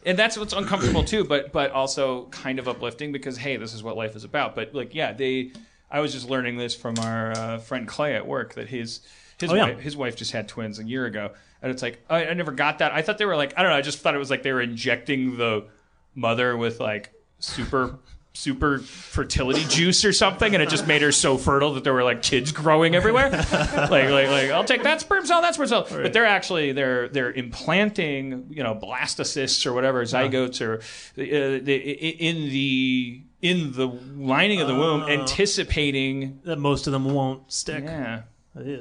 they 0.04 0.10
and 0.10 0.18
that's 0.18 0.38
what's 0.38 0.54
uncomfortable 0.54 1.04
too, 1.04 1.24
but 1.24 1.52
but 1.52 1.72
also 1.72 2.26
kind 2.26 2.60
of 2.60 2.68
uplifting 2.68 3.12
because 3.12 3.38
hey, 3.38 3.58
this 3.58 3.74
is 3.74 3.84
what 3.84 3.96
life 3.98 4.16
is 4.16 4.24
about. 4.24 4.56
But 4.56 4.74
like, 4.74 4.94
yeah, 4.96 5.14
they. 5.14 5.52
I 5.90 6.02
was 6.02 6.12
just 6.12 6.30
learning 6.30 6.58
this 6.58 6.76
from 6.76 6.96
our 7.00 7.32
uh, 7.32 7.58
friend 7.60 7.88
Clay 7.88 8.14
at 8.16 8.28
work 8.28 8.56
that 8.56 8.68
his 8.68 9.00
his 9.40 9.52
Oh, 9.52 9.56
yeah. 9.56 9.64
wife 9.64 9.80
his 9.80 9.96
wife 9.96 10.16
just 10.18 10.32
had 10.34 10.48
twins 10.50 10.80
a 10.80 10.84
year 10.84 11.06
ago, 11.06 11.32
and 11.62 11.72
it's 11.72 11.82
like 11.82 12.00
I, 12.10 12.26
I 12.26 12.34
never 12.34 12.52
got 12.52 12.80
that. 12.80 12.92
I 12.92 13.02
thought 13.02 13.18
they 13.18 13.26
were 13.26 13.38
like 13.38 13.54
I 13.58 13.62
don't 13.64 13.72
know. 13.72 13.78
I 13.78 13.82
just 13.82 14.00
thought 14.00 14.14
it 14.14 14.18
was 14.18 14.30
like 14.30 14.44
they 14.44 14.52
were 14.52 14.62
injecting 14.62 15.38
the 15.38 15.66
mother 16.14 16.58
with 16.58 16.80
like 16.82 17.14
super. 17.40 18.00
Super 18.34 18.78
fertility 18.78 19.64
juice 19.64 20.06
or 20.06 20.14
something, 20.14 20.54
and 20.54 20.62
it 20.62 20.70
just 20.70 20.86
made 20.86 21.02
her 21.02 21.12
so 21.12 21.40
fertile 21.40 21.74
that 21.74 21.84
there 21.84 21.94
were 21.94 22.04
like 22.04 22.22
kids 22.22 22.52
growing 22.52 22.94
everywhere. 22.94 23.32
like, 23.52 23.90
like, 23.90 24.12
like, 24.28 24.52
I'll 24.52 24.64
take 24.64 24.84
that 24.84 25.02
sperm 25.02 25.26
cell, 25.26 25.42
that 25.42 25.56
sperm 25.56 25.68
cell. 25.68 25.88
But 25.90 26.14
they're 26.14 26.24
actually 26.28 26.72
they're 26.72 27.08
they're 27.08 27.32
implanting, 27.32 28.46
you 28.52 28.62
know, 28.62 28.76
blastocysts 28.76 29.66
or 29.66 29.74
whatever 29.74 30.04
zygotes 30.04 30.62
or 30.62 30.76
uh, 30.76 31.64
the, 31.66 31.76
in 31.76 32.50
the 32.52 33.24
in 33.42 33.72
the 33.72 33.88
lining 33.88 34.62
of 34.62 34.68
the 34.68 34.76
womb, 34.76 35.02
anticipating. 35.10 36.40
that 36.44 36.60
most 36.60 36.86
of 36.86 36.94
them 36.94 37.06
won't 37.06 37.52
stick. 37.52 37.86
Yeah, 37.86 38.22
Yeah. 38.64 38.78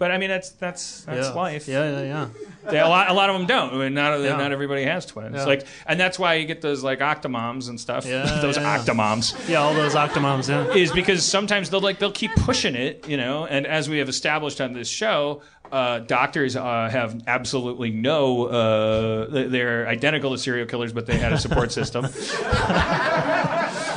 But 0.00 0.10
I 0.10 0.18
mean 0.18 0.30
that's 0.30 0.48
that's 0.52 1.02
that's 1.02 1.28
yeah. 1.28 1.32
life. 1.34 1.68
Yeah, 1.68 1.90
yeah, 1.90 2.02
yeah. 2.02 2.28
They- 2.70 2.80
a 2.80 2.88
lot 2.88 3.08
a 3.10 3.12
lot 3.12 3.28
of 3.30 3.38
them 3.38 3.46
don't. 3.46 3.74
I 3.74 3.76
mean, 3.76 3.94
not 3.94 4.18
Yeah. 4.20 4.36
not 4.36 4.50
everybody 4.50 4.82
has 4.84 5.04
twins. 5.06 5.36
Yeah. 5.36 5.44
Like, 5.44 5.66
and 5.86 6.00
that's 6.00 6.18
why 6.18 6.34
you 6.34 6.46
get 6.46 6.62
those 6.62 6.82
like 6.82 6.98
octomoms 7.00 7.68
and 7.68 7.78
stuff. 7.78 8.06
Yeah, 8.06 8.40
those 8.42 8.56
octomoms. 8.58 9.36
Yeah, 9.48 9.58
all 9.58 9.74
those 9.74 9.94
octomoms. 9.94 10.48
Yeah. 10.48 10.72
is 10.74 10.90
because 10.90 11.24
sometimes 11.24 11.68
they'll 11.70 11.80
like 11.80 11.98
they'll 11.98 12.10
keep 12.10 12.34
pushing 12.36 12.74
it, 12.74 13.06
you 13.06 13.16
know. 13.18 13.44
And 13.46 13.66
as 13.66 13.88
we 13.90 13.98
have 13.98 14.08
established 14.08 14.60
on 14.62 14.72
this 14.72 14.88
show, 14.88 15.42
uh, 15.70 15.98
doctors 16.00 16.56
uh, 16.56 16.88
have 16.90 17.22
absolutely 17.26 17.90
no. 17.90 18.46
Uh, 18.46 19.26
they're 19.48 19.86
identical 19.86 20.32
to 20.32 20.38
serial 20.38 20.66
killers, 20.66 20.92
but 20.94 21.04
they 21.06 21.18
had 21.18 21.32
a 21.34 21.38
support 21.38 21.72
system. 21.80 22.06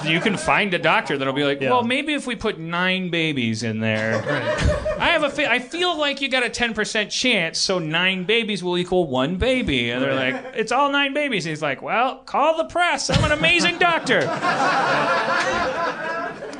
You 0.06 0.20
can 0.20 0.38
find 0.38 0.74
a 0.74 0.80
doctor 0.80 1.18
that'll 1.18 1.34
be 1.34 1.43
like, 1.43 1.62
Yeah. 1.62 1.72
well, 1.72 1.84
maybe 1.84 2.14
if 2.14 2.26
we 2.28 2.36
put 2.36 2.60
nine 2.60 3.10
babies 3.10 3.64
in 3.64 3.80
there. 3.80 4.16
I 4.99 5.08
have 5.10 5.24
a. 5.24 5.30
Fe- 5.30 5.47
I 5.47 5.60
feel 5.60 5.97
like 5.97 6.22
you 6.22 6.30
got 6.30 6.43
a 6.45 6.49
ten 6.49 6.74
percent 6.74 7.12
chance, 7.12 7.58
so 7.60 7.80
nine 7.80 8.24
babies 8.24 8.64
will 8.64 8.78
equal 8.78 9.08
one 9.08 9.36
baby, 9.38 9.89
and 9.89 10.01
they're 10.01 10.16
like, 10.16 10.54
"It's 10.56 10.72
all 10.72 10.89
nine 10.91 11.14
babies." 11.14 11.45
And 11.45 11.49
he's 11.51 11.62
like, 11.62 11.82
"Well, 11.82 12.18
call 12.20 12.58
the 12.58 12.66
press. 12.66 13.10
I'm 13.10 13.24
an 13.24 13.32
amazing 13.32 13.80
doctor." 13.80 14.22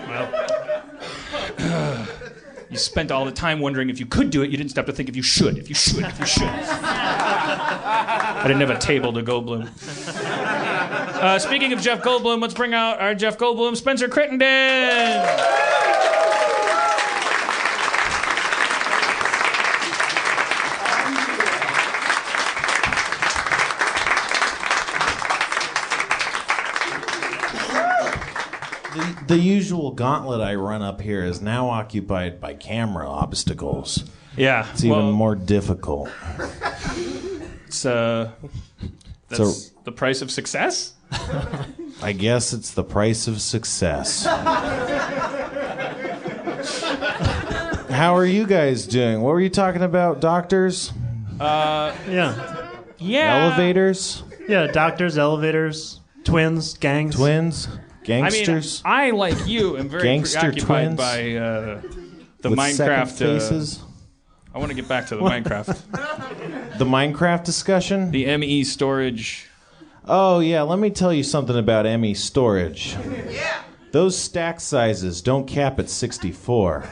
Well 0.08 0.30
You 2.70 2.78
spent 2.80 3.12
all 3.12 3.24
the 3.26 3.32
time 3.32 3.60
wondering 3.60 3.90
if 3.92 4.00
you 4.00 4.06
could 4.08 4.30
do 4.32 4.42
it. 4.42 4.50
You 4.50 4.58
didn't 4.58 4.72
stop 4.72 4.88
to 4.88 4.94
think 4.94 5.08
if 5.08 5.16
you 5.16 5.22
should, 5.22 5.58
if 5.60 5.70
you 5.70 5.76
should, 5.76 6.04
if 6.06 6.20
you 6.20 6.26
should. 6.26 6.48
I 6.48 8.44
didn't 8.48 8.62
have 8.62 8.72
a 8.72 8.80
table 8.80 9.14
to 9.14 9.22
Goldblum. 9.22 9.70
Uh, 11.24 11.40
speaking 11.40 11.72
of 11.72 11.80
Jeff 11.80 12.02
Goldblum, 12.02 12.42
let's 12.42 12.54
bring 12.54 12.74
out 12.74 13.00
our 13.00 13.16
Jeff 13.16 13.38
Goldblum, 13.38 13.78
Spencer 13.78 14.10
Crittenden. 14.10 15.24
The, 28.94 29.24
the 29.28 29.38
usual 29.38 29.92
gauntlet 29.92 30.42
I 30.42 30.56
run 30.56 30.82
up 30.82 31.00
here 31.00 31.24
is 31.24 31.42
now 31.42 31.70
occupied 31.70 32.42
by 32.42 32.54
camera 32.54 33.10
obstacles. 33.10 34.04
Yeah, 34.36 34.68
It's 34.74 34.84
even 34.84 35.12
more 35.12 35.36
difficult. 35.36 36.10
It's 37.68 37.86
uh, 37.86 38.32
that's 39.30 39.70
the 39.86 39.94
price 39.94 40.22
of 40.22 40.30
success. 40.30 40.96
I 42.02 42.12
guess 42.18 42.54
it's 42.54 42.72
the 42.72 42.84
price 42.84 43.28
of 43.28 43.42
success. 43.42 44.26
How 47.90 48.16
are 48.16 48.26
you 48.26 48.46
guys 48.46 48.86
doing? 48.88 49.22
What 49.22 49.30
were 49.34 49.40
you 49.42 49.50
talking 49.50 49.84
about? 49.84 50.20
Doctors? 50.20 50.92
Yeah. 51.40 51.96
Yeah. 52.98 53.46
Elevators? 53.46 54.24
Yeah, 54.48 54.68
doctors, 54.68 55.18
elevators, 55.18 56.02
twins, 56.24 56.74
gangs. 56.78 57.16
Twins? 57.16 57.68
I 57.68 57.70
mean, 57.72 57.84
Gangsters? 58.04 58.82
I 58.84 59.12
like 59.12 59.48
you 59.48 59.78
am 59.78 59.88
very 59.88 60.04
Gangster 60.04 60.40
preoccupied 60.52 60.86
twins? 60.86 60.98
by 60.98 61.36
uh, 61.36 61.82
the 62.42 62.50
with 62.50 62.60
Minecraft. 62.60 63.08
second 63.08 63.28
Uh, 63.30 63.40
faces? 63.40 63.80
I 64.54 64.58
want 64.58 64.70
to 64.72 64.76
get 64.76 64.90
back 64.90 65.08
to 65.08 65.16
the 65.16 65.22
Minecraft, 65.22 66.78
the 66.78 66.86
Minecraft 66.86 67.46
discussion? 67.46 68.12
the 68.12 68.36
ME 68.38 68.66
storage. 68.66 69.48
Oh, 70.06 70.40
yeah, 70.40 70.64
let 70.64 70.80
me 70.80 70.90
tell 70.90 71.14
you 71.14 71.24
something 71.24 71.58
about 71.58 71.86
ME 72.00 72.14
storage. 72.14 72.96
Yeah. 73.30 73.64
Those 73.92 74.18
stack 74.18 74.60
sizes 74.60 75.22
don't 75.22 75.46
cap 75.46 75.80
at 75.80 75.90
64. 75.90 76.84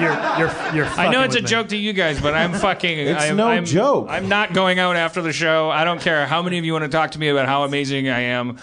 You're, 0.00 0.12
you're, 0.38 0.74
you're 0.74 0.86
I 0.86 1.08
know 1.10 1.18
fucking 1.18 1.24
it's 1.24 1.36
a 1.36 1.42
me. 1.42 1.48
joke 1.48 1.68
to 1.68 1.76
you 1.76 1.92
guys, 1.92 2.20
but 2.20 2.34
I'm 2.34 2.54
fucking. 2.54 2.98
It's 2.98 3.24
I'm, 3.24 3.36
no 3.36 3.48
I'm, 3.48 3.64
joke. 3.64 4.06
I'm 4.08 4.28
not 4.28 4.54
going 4.54 4.78
out 4.78 4.96
after 4.96 5.20
the 5.20 5.32
show. 5.32 5.70
I 5.70 5.84
don't 5.84 6.00
care 6.00 6.26
how 6.26 6.42
many 6.42 6.58
of 6.58 6.64
you 6.64 6.72
want 6.72 6.84
to 6.84 6.88
talk 6.88 7.10
to 7.12 7.18
me 7.18 7.28
about 7.28 7.46
how 7.46 7.64
amazing 7.64 8.08
I 8.08 8.20
am. 8.20 8.58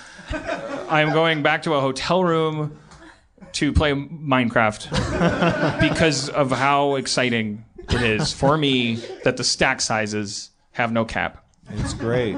I'm 0.90 1.14
going 1.14 1.44
back 1.44 1.64
to 1.64 1.76
a 1.76 1.82
hotel 1.82 2.24
room 2.24 2.80
to 3.54 3.72
play 3.74 3.92
Minecraft 3.94 5.80
because 5.90 6.30
of 6.30 6.52
how 6.52 6.96
exciting 6.96 7.64
it 7.90 8.02
is 8.02 8.34
for 8.34 8.58
me 8.58 8.96
that 9.24 9.38
the 9.38 9.44
stack 9.44 9.82
sizes 9.82 10.50
have 10.72 10.92
no 10.92 11.06
cap. 11.06 11.46
It's 11.72 11.94
great. 11.94 12.36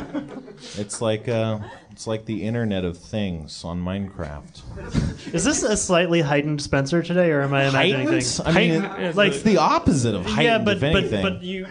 It's 0.77 1.01
like 1.01 1.27
uh, 1.27 1.59
it's 1.91 2.05
like 2.07 2.25
the 2.25 2.43
Internet 2.43 2.84
of 2.86 2.97
Things 2.97 3.63
on 3.63 3.82
Minecraft. 3.84 5.34
Is 5.34 5.43
this 5.43 5.63
a 5.63 5.75
slightly 5.77 6.21
heightened 6.21 6.61
Spencer 6.61 7.01
today, 7.01 7.32
or 7.32 7.41
am 7.41 7.53
I 7.53 7.67
imagining 7.69 8.07
Heightened? 8.07 8.09
things? 8.09 8.39
I 8.41 8.51
mean, 8.51 8.82
Heightened 8.82 9.03
it- 9.03 9.09
is 9.09 9.15
Like- 9.15 9.32
it's 9.34 9.41
the 9.43 9.57
opposite 9.57 10.15
of 10.15 10.25
heightened. 10.25 10.43
yeah, 10.45 10.57
but 10.59 10.75
if 10.77 10.82
but 10.82 10.95
anything. 10.95 11.21
but 11.23 11.43
you 11.43 11.67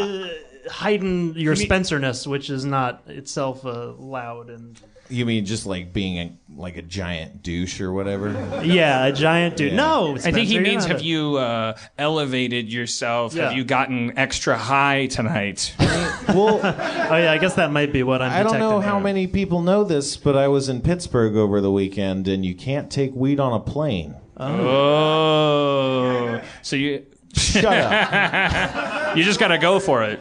uh, 0.00 0.28
heighten 0.70 1.34
your 1.34 1.54
Spencerness, 1.54 2.26
which 2.26 2.50
is 2.50 2.64
not 2.64 3.02
itself 3.06 3.64
uh, 3.64 3.92
loud 3.92 4.50
and 4.50 4.78
you 5.08 5.26
mean 5.26 5.44
just 5.44 5.66
like 5.66 5.92
being 5.92 6.18
a, 6.18 6.36
like 6.56 6.76
a 6.76 6.82
giant 6.82 7.42
douche 7.42 7.80
or 7.80 7.92
whatever? 7.92 8.30
yeah, 8.64 9.06
a 9.06 9.12
giant 9.12 9.56
dude. 9.56 9.72
Yeah. 9.72 9.76
No, 9.76 10.16
I 10.16 10.32
think 10.32 10.48
he 10.48 10.58
means 10.58 10.84
have 10.86 11.00
a- 11.00 11.04
you 11.04 11.36
uh, 11.36 11.76
elevated 11.98 12.72
yourself? 12.72 13.34
Yeah. 13.34 13.48
Have 13.48 13.56
you 13.56 13.64
gotten 13.64 14.18
extra 14.18 14.56
high 14.56 15.06
tonight? 15.06 15.74
well, 16.28 16.60
Oh 16.62 17.16
yeah, 17.16 17.32
I 17.32 17.38
guess 17.38 17.54
that 17.54 17.70
might 17.72 17.92
be 17.92 18.02
what 18.02 18.22
I'm. 18.22 18.32
I 18.32 18.42
don't 18.42 18.58
know 18.58 18.80
how 18.80 18.94
there. 18.94 19.04
many 19.04 19.26
people 19.26 19.62
know 19.62 19.84
this, 19.84 20.16
but 20.16 20.36
I 20.36 20.48
was 20.48 20.68
in 20.68 20.80
Pittsburgh 20.80 21.36
over 21.36 21.60
the 21.60 21.70
weekend, 21.70 22.28
and 22.28 22.44
you 22.44 22.54
can't 22.54 22.90
take 22.90 23.14
weed 23.14 23.40
on 23.40 23.52
a 23.52 23.60
plane. 23.60 24.14
oh, 24.38 26.40
so 26.62 26.76
you 26.76 27.06
Shut 27.34 27.64
up. 27.66 29.16
you 29.16 29.22
just 29.22 29.38
got 29.38 29.48
to 29.48 29.58
go 29.58 29.78
for 29.78 30.02
it. 30.04 30.18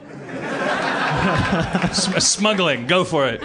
Sm- 1.95 2.19
smuggling, 2.19 2.87
go 2.87 3.05
for 3.05 3.25
it. 3.27 3.41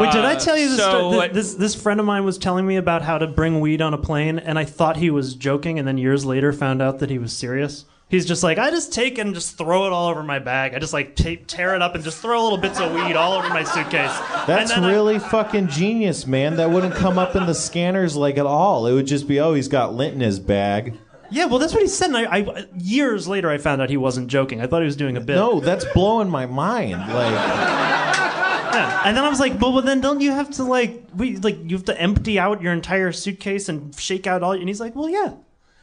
Wait, 0.00 0.12
did 0.12 0.24
I 0.24 0.34
uh, 0.34 0.38
tell 0.38 0.56
you 0.56 0.68
this, 0.68 0.78
so 0.78 0.88
sto- 0.90 1.16
what- 1.16 1.32
this? 1.34 1.54
This 1.54 1.74
friend 1.74 2.00
of 2.00 2.06
mine 2.06 2.24
was 2.24 2.38
telling 2.38 2.66
me 2.66 2.76
about 2.76 3.02
how 3.02 3.18
to 3.18 3.26
bring 3.26 3.60
weed 3.60 3.80
on 3.82 3.94
a 3.94 3.98
plane, 3.98 4.38
and 4.38 4.58
I 4.58 4.64
thought 4.64 4.96
he 4.96 5.10
was 5.10 5.34
joking, 5.34 5.78
and 5.78 5.86
then 5.88 5.98
years 5.98 6.24
later 6.24 6.52
found 6.52 6.80
out 6.82 6.98
that 7.00 7.10
he 7.10 7.18
was 7.18 7.32
serious. 7.32 7.84
He's 8.10 8.24
just 8.24 8.42
like, 8.42 8.56
I 8.56 8.70
just 8.70 8.90
take 8.90 9.18
and 9.18 9.34
just 9.34 9.58
throw 9.58 9.84
it 9.86 9.92
all 9.92 10.08
over 10.08 10.22
my 10.22 10.38
bag. 10.38 10.72
I 10.74 10.78
just 10.78 10.94
like 10.94 11.14
ta- 11.14 11.42
tear 11.46 11.74
it 11.74 11.82
up 11.82 11.94
and 11.94 12.02
just 12.02 12.18
throw 12.22 12.42
little 12.42 12.56
bits 12.56 12.80
of 12.80 12.90
weed 12.94 13.16
all 13.16 13.34
over 13.34 13.50
my 13.50 13.64
suitcase. 13.64 14.16
That's 14.46 14.70
And 14.72 14.82
then 14.82 14.90
I- 14.90 14.92
really 14.94 15.18
fucking 15.18 15.68
genius, 15.68 16.26
man. 16.26 16.56
That 16.56 16.70
wouldn't 16.70 16.94
come 16.94 17.18
up 17.18 17.36
in 17.36 17.44
the 17.44 17.54
scanners 17.54 18.16
like 18.16 18.38
at 18.38 18.46
all. 18.46 18.86
It 18.86 18.94
would 18.94 19.06
just 19.06 19.28
be, 19.28 19.38
oh, 19.40 19.52
he's 19.52 19.68
got 19.68 19.92
lint 19.94 20.14
in 20.14 20.20
his 20.20 20.40
bag. 20.40 20.94
yeah, 21.30 21.44
well, 21.44 21.58
that's 21.58 21.74
what 21.74 21.82
he 21.82 21.88
said. 21.88 22.06
And 22.08 22.16
I, 22.16 22.38
I 22.38 22.64
years 22.78 23.28
later, 23.28 23.50
I 23.50 23.58
found 23.58 23.82
out 23.82 23.90
he 23.90 23.98
wasn't 23.98 24.28
joking. 24.28 24.62
I 24.62 24.66
thought 24.66 24.80
he 24.80 24.86
was 24.86 24.96
doing 24.96 25.18
a 25.18 25.20
bit. 25.20 25.34
No, 25.34 25.60
that's 25.60 25.84
blowing 25.92 26.30
my 26.30 26.46
mind. 26.46 26.92
Like, 27.12 28.27
Yeah. 28.72 29.02
And 29.04 29.16
then 29.16 29.24
I 29.24 29.28
was 29.28 29.40
like, 29.40 29.60
well, 29.60 29.72
well, 29.72 29.82
then 29.82 30.00
don't 30.00 30.20
you 30.20 30.30
have 30.32 30.50
to 30.52 30.64
like, 30.64 31.04
we 31.14 31.36
like 31.36 31.58
you 31.64 31.76
have 31.76 31.84
to 31.86 32.00
empty 32.00 32.38
out 32.38 32.62
your 32.62 32.72
entire 32.72 33.12
suitcase 33.12 33.68
and 33.68 33.94
shake 33.98 34.26
out 34.26 34.42
all? 34.42 34.52
And 34.52 34.68
he's 34.68 34.80
like, 34.80 34.94
well, 34.94 35.08
yeah. 35.08 35.34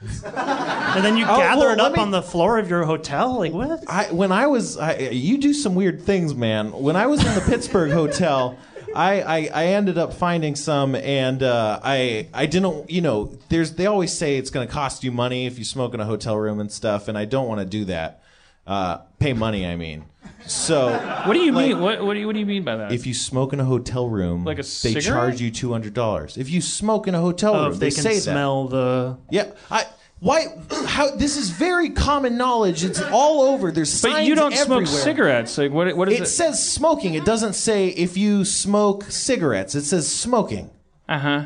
and 0.02 1.04
then 1.06 1.18
you 1.18 1.26
Oh, 1.26 1.38
gather 1.38 1.62
well, 1.66 1.74
it 1.74 1.80
up 1.80 1.94
me- 1.94 2.00
on 2.00 2.12
the 2.12 2.22
floor 2.22 2.58
of 2.60 2.70
your 2.70 2.84
hotel. 2.84 3.40
Like 3.40 3.54
what? 3.54 3.84
I 3.90 4.12
when 4.12 4.32
I 4.32 4.48
was, 4.48 4.78
I, 4.78 4.98
you 4.98 5.38
do 5.38 5.54
some 5.54 5.76
weird 5.76 6.02
things, 6.04 6.36
man. 6.36 6.72
When 6.72 6.96
I 6.96 7.08
was 7.08 7.26
in 7.26 7.34
the 7.34 7.42
Pittsburgh 7.50 7.92
hotel. 7.92 8.58
I, 8.94 9.22
I, 9.22 9.50
I 9.54 9.66
ended 9.74 9.98
up 9.98 10.14
finding 10.14 10.56
some, 10.56 10.96
and 10.96 11.44
uh, 11.44 11.82
I 11.84 12.30
I 12.34 12.46
didn't 12.46 12.90
you 12.90 13.02
know 13.02 13.38
there's 13.50 13.74
they 13.74 13.88
always 13.88 14.14
say 14.14 14.38
it's 14.38 14.50
going 14.50 14.66
to 14.66 14.74
cost 14.74 15.04
you 15.04 15.12
money 15.12 15.48
if 15.48 15.58
you 15.60 15.66
smoke 15.66 15.94
in 15.94 16.00
a 16.00 16.06
hotel 16.06 16.38
room 16.38 16.62
and 16.62 16.72
stuff, 16.72 17.10
and 17.10 17.18
I 17.18 17.26
don't 17.26 17.46
want 17.50 17.60
to 17.60 17.66
do 17.66 17.84
that. 17.86 18.22
Uh, 18.66 19.00
pay 19.26 19.34
money, 19.34 19.66
I 19.66 19.76
mean. 19.76 20.06
So 20.48 20.92
What 21.26 21.34
do 21.34 21.40
you 21.40 21.52
Like- 21.52 21.70
mean? 21.70 21.80
What, 21.82 22.06
what 22.06 22.14
do 22.14 22.20
you 22.20 22.28
what 22.28 22.34
do 22.34 22.40
you 22.40 22.46
mean 22.46 22.64
by 22.64 22.76
that? 22.76 22.92
if 22.92 23.08
you 23.08 23.14
smoke 23.16 23.52
in 23.54 23.60
a 23.60 23.66
hotel 23.66 24.08
room, 24.08 24.44
Like 24.46 24.60
a 24.60 24.62
they 24.62 24.68
cigarette? 24.68 25.04
charge 25.04 25.42
you 25.42 25.50
two 25.50 25.72
hundred 25.72 25.94
dollars. 25.96 26.38
If 26.38 26.50
you 26.52 26.62
smoke 26.62 27.08
in 27.08 27.16
a 27.16 27.20
hotel 27.22 27.56
Oh, 27.56 27.64
room, 27.64 27.74
if 27.74 27.80
they, 27.80 27.90
can 27.90 28.04
say 28.04 28.20
smell 28.20 28.68
the. 28.68 29.18
that. 29.32 29.36
Yeah, 29.36 29.46
I. 29.72 29.86
Why? 30.20 30.46
How? 30.86 31.16
This 31.16 31.36
is 31.38 31.50
very 31.50 31.90
common 31.90 32.38
knowledge. 32.38 32.84
It's 32.84 33.02
all 33.02 33.42
over. 33.42 33.72
There's 33.72 33.92
signs 33.92 34.14
but 34.16 34.24
you 34.26 34.36
don't 34.36 34.54
everywhere. 34.54 34.86
smoke 34.86 35.02
cigarettes. 35.04 35.58
Like 35.58 35.72
what? 35.72 35.96
What 35.98 36.10
is 36.12 36.20
It 36.20 36.24
it? 36.24 36.28
says 36.28 36.72
smoking. 36.72 37.16
It 37.16 37.26
doesn't 37.26 37.54
say 37.54 37.88
if 37.88 38.16
you 38.16 38.46
smoke 38.46 39.06
cigarettes. 39.10 39.74
It 39.74 39.84
says 39.86 40.08
smoking. 40.08 40.70
Uh 41.10 41.20
huh. 41.20 41.44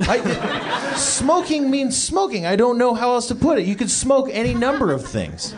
I, 0.00 0.94
smoking 0.96 1.70
means 1.70 2.00
smoking. 2.00 2.46
I 2.46 2.56
don't 2.56 2.78
know 2.78 2.94
how 2.94 3.12
else 3.12 3.28
to 3.28 3.34
put 3.34 3.58
it. 3.58 3.66
You 3.66 3.76
could 3.76 3.90
smoke 3.90 4.28
any 4.32 4.52
number 4.54 4.90
of 4.92 5.06
things, 5.06 5.54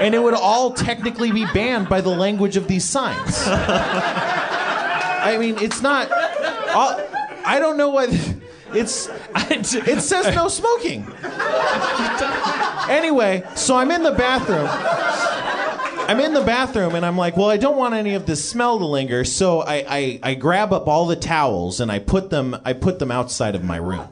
and 0.00 0.14
it 0.14 0.22
would 0.22 0.34
all 0.34 0.72
technically 0.74 1.32
be 1.32 1.46
banned 1.54 1.88
by 1.88 2.00
the 2.02 2.10
language 2.10 2.56
of 2.56 2.68
these 2.68 2.84
signs. 2.84 3.44
I 3.46 5.36
mean, 5.40 5.56
it's 5.58 5.80
not. 5.82 6.08
I'll- 6.12 7.08
I 7.46 7.58
don't 7.58 7.76
know 7.76 7.90
why. 7.90 8.06
It's 8.72 9.08
it 9.36 10.00
says 10.00 10.34
no 10.34 10.48
smoking. 10.48 11.06
Anyway, 12.88 13.42
so 13.54 13.76
I'm 13.76 13.90
in 13.90 14.02
the 14.02 14.12
bathroom. 14.12 14.66
I'm 16.06 16.20
in 16.20 16.34
the 16.34 16.42
bathroom 16.42 16.94
and 16.94 17.04
I'm 17.04 17.16
like, 17.16 17.36
well, 17.36 17.48
I 17.48 17.56
don't 17.56 17.76
want 17.76 17.94
any 17.94 18.14
of 18.14 18.26
this 18.26 18.46
smell 18.46 18.78
to 18.78 18.84
linger, 18.84 19.24
so 19.24 19.60
I, 19.60 19.84
I, 19.88 20.20
I 20.22 20.34
grab 20.34 20.72
up 20.72 20.86
all 20.86 21.06
the 21.06 21.16
towels 21.16 21.80
and 21.80 21.90
I 21.90 21.98
put 21.98 22.30
them 22.30 22.56
I 22.64 22.72
put 22.74 22.98
them 22.98 23.10
outside 23.10 23.54
of 23.54 23.64
my 23.64 23.76
room. 23.76 24.06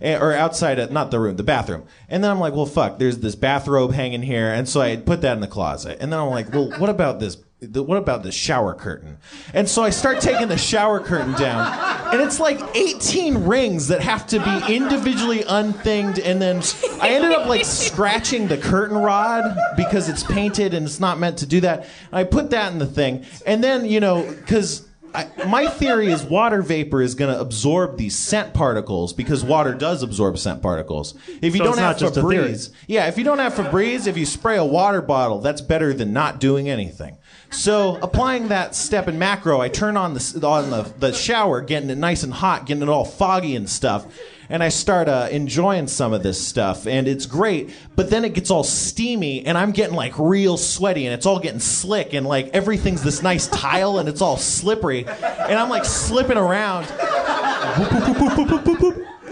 Eh, 0.00 0.16
Or 0.16 0.32
outside 0.32 0.78
of 0.78 0.90
not 0.92 1.10
the 1.10 1.18
room, 1.18 1.36
the 1.36 1.42
bathroom. 1.42 1.84
And 2.08 2.22
then 2.22 2.30
I'm 2.30 2.38
like, 2.40 2.54
well 2.54 2.66
fuck, 2.66 2.98
there's 2.98 3.18
this 3.18 3.34
bathrobe 3.34 3.92
hanging 3.92 4.22
here, 4.22 4.52
and 4.52 4.68
so 4.68 4.80
I 4.80 4.96
put 4.96 5.20
that 5.22 5.34
in 5.34 5.40
the 5.40 5.48
closet. 5.48 5.98
And 6.00 6.12
then 6.12 6.20
I'm 6.20 6.30
like, 6.30 6.52
well, 6.52 6.70
what 6.78 6.90
about 6.90 7.18
this 7.20 7.36
the, 7.62 7.82
what 7.82 7.96
about 7.96 8.22
the 8.22 8.32
shower 8.32 8.74
curtain? 8.74 9.18
And 9.54 9.68
so 9.68 9.82
I 9.82 9.90
start 9.90 10.20
taking 10.20 10.48
the 10.48 10.58
shower 10.58 11.00
curtain 11.00 11.32
down, 11.34 11.72
and 12.12 12.20
it's 12.20 12.40
like 12.40 12.60
18 12.74 13.44
rings 13.44 13.88
that 13.88 14.00
have 14.00 14.26
to 14.28 14.38
be 14.40 14.74
individually 14.74 15.44
unthinged, 15.46 16.18
and 16.18 16.42
then 16.42 16.62
I 17.00 17.10
ended 17.10 17.32
up 17.32 17.46
like 17.46 17.64
scratching 17.64 18.48
the 18.48 18.58
curtain 18.58 18.98
rod 18.98 19.56
because 19.76 20.08
it's 20.08 20.24
painted 20.24 20.74
and 20.74 20.86
it's 20.86 21.00
not 21.00 21.18
meant 21.18 21.38
to 21.38 21.46
do 21.46 21.60
that. 21.60 21.80
And 22.10 22.18
I 22.18 22.24
put 22.24 22.50
that 22.50 22.72
in 22.72 22.78
the 22.78 22.86
thing, 22.86 23.24
and 23.46 23.62
then 23.62 23.84
you 23.84 24.00
know, 24.00 24.22
because. 24.28 24.88
my 25.46 25.66
theory 25.66 26.06
is 26.10 26.22
water 26.24 26.62
vapor 26.62 27.02
is 27.02 27.14
going 27.14 27.30
to 27.30 27.38
absorb 27.38 27.98
these 27.98 28.16
scent 28.16 28.54
particles 28.54 29.12
because 29.12 29.44
water 29.44 29.74
does 29.74 30.02
absorb 30.02 30.38
scent 30.38 30.62
particles. 30.62 31.14
If 31.42 31.54
you 31.54 31.58
So 31.58 31.64
don't 31.64 31.76
have 31.76 31.96
not 31.96 31.98
just 31.98 32.16
a. 32.16 32.22
Febreze, 32.22 32.70
yeah, 32.86 33.08
if 33.08 33.18
you 33.18 33.24
don't 33.24 33.38
have 33.38 33.52
Febreze, 33.52 34.06
if 34.06 34.16
you 34.16 34.24
spray 34.24 34.56
a 34.56 34.64
water 34.64 35.02
bottle, 35.02 35.38
that's 35.40 35.60
better 35.60 35.92
than 35.92 36.14
not 36.14 36.40
doing 36.40 36.70
anything. 36.70 37.18
So 37.52 37.98
applying 38.02 38.48
that 38.48 38.74
step 38.74 39.08
in 39.08 39.18
macro, 39.18 39.60
I 39.60 39.68
turn 39.68 39.96
on 39.96 40.14
the 40.14 40.40
on 40.46 40.70
the, 40.70 40.82
the 40.98 41.12
shower, 41.12 41.60
getting 41.60 41.90
it 41.90 41.98
nice 41.98 42.22
and 42.22 42.32
hot, 42.32 42.66
getting 42.66 42.82
it 42.82 42.88
all 42.88 43.04
foggy 43.04 43.56
and 43.56 43.68
stuff, 43.68 44.06
and 44.48 44.62
I 44.62 44.70
start 44.70 45.06
uh, 45.08 45.28
enjoying 45.30 45.86
some 45.86 46.14
of 46.14 46.22
this 46.22 46.44
stuff, 46.44 46.86
and 46.86 47.06
it's 47.06 47.26
great. 47.26 47.74
But 47.94 48.08
then 48.08 48.24
it 48.24 48.32
gets 48.32 48.50
all 48.50 48.64
steamy, 48.64 49.44
and 49.44 49.58
I'm 49.58 49.72
getting 49.72 49.94
like 49.94 50.18
real 50.18 50.56
sweaty, 50.56 51.06
and 51.06 51.14
it's 51.14 51.26
all 51.26 51.38
getting 51.38 51.60
slick, 51.60 52.14
and 52.14 52.26
like 52.26 52.48
everything's 52.48 53.02
this 53.02 53.22
nice 53.22 53.46
tile, 53.48 53.98
and 53.98 54.08
it's 54.08 54.22
all 54.22 54.38
slippery, 54.38 55.06
and 55.06 55.58
I'm 55.58 55.68
like 55.68 55.84
slipping 55.84 56.38
around 56.38 56.86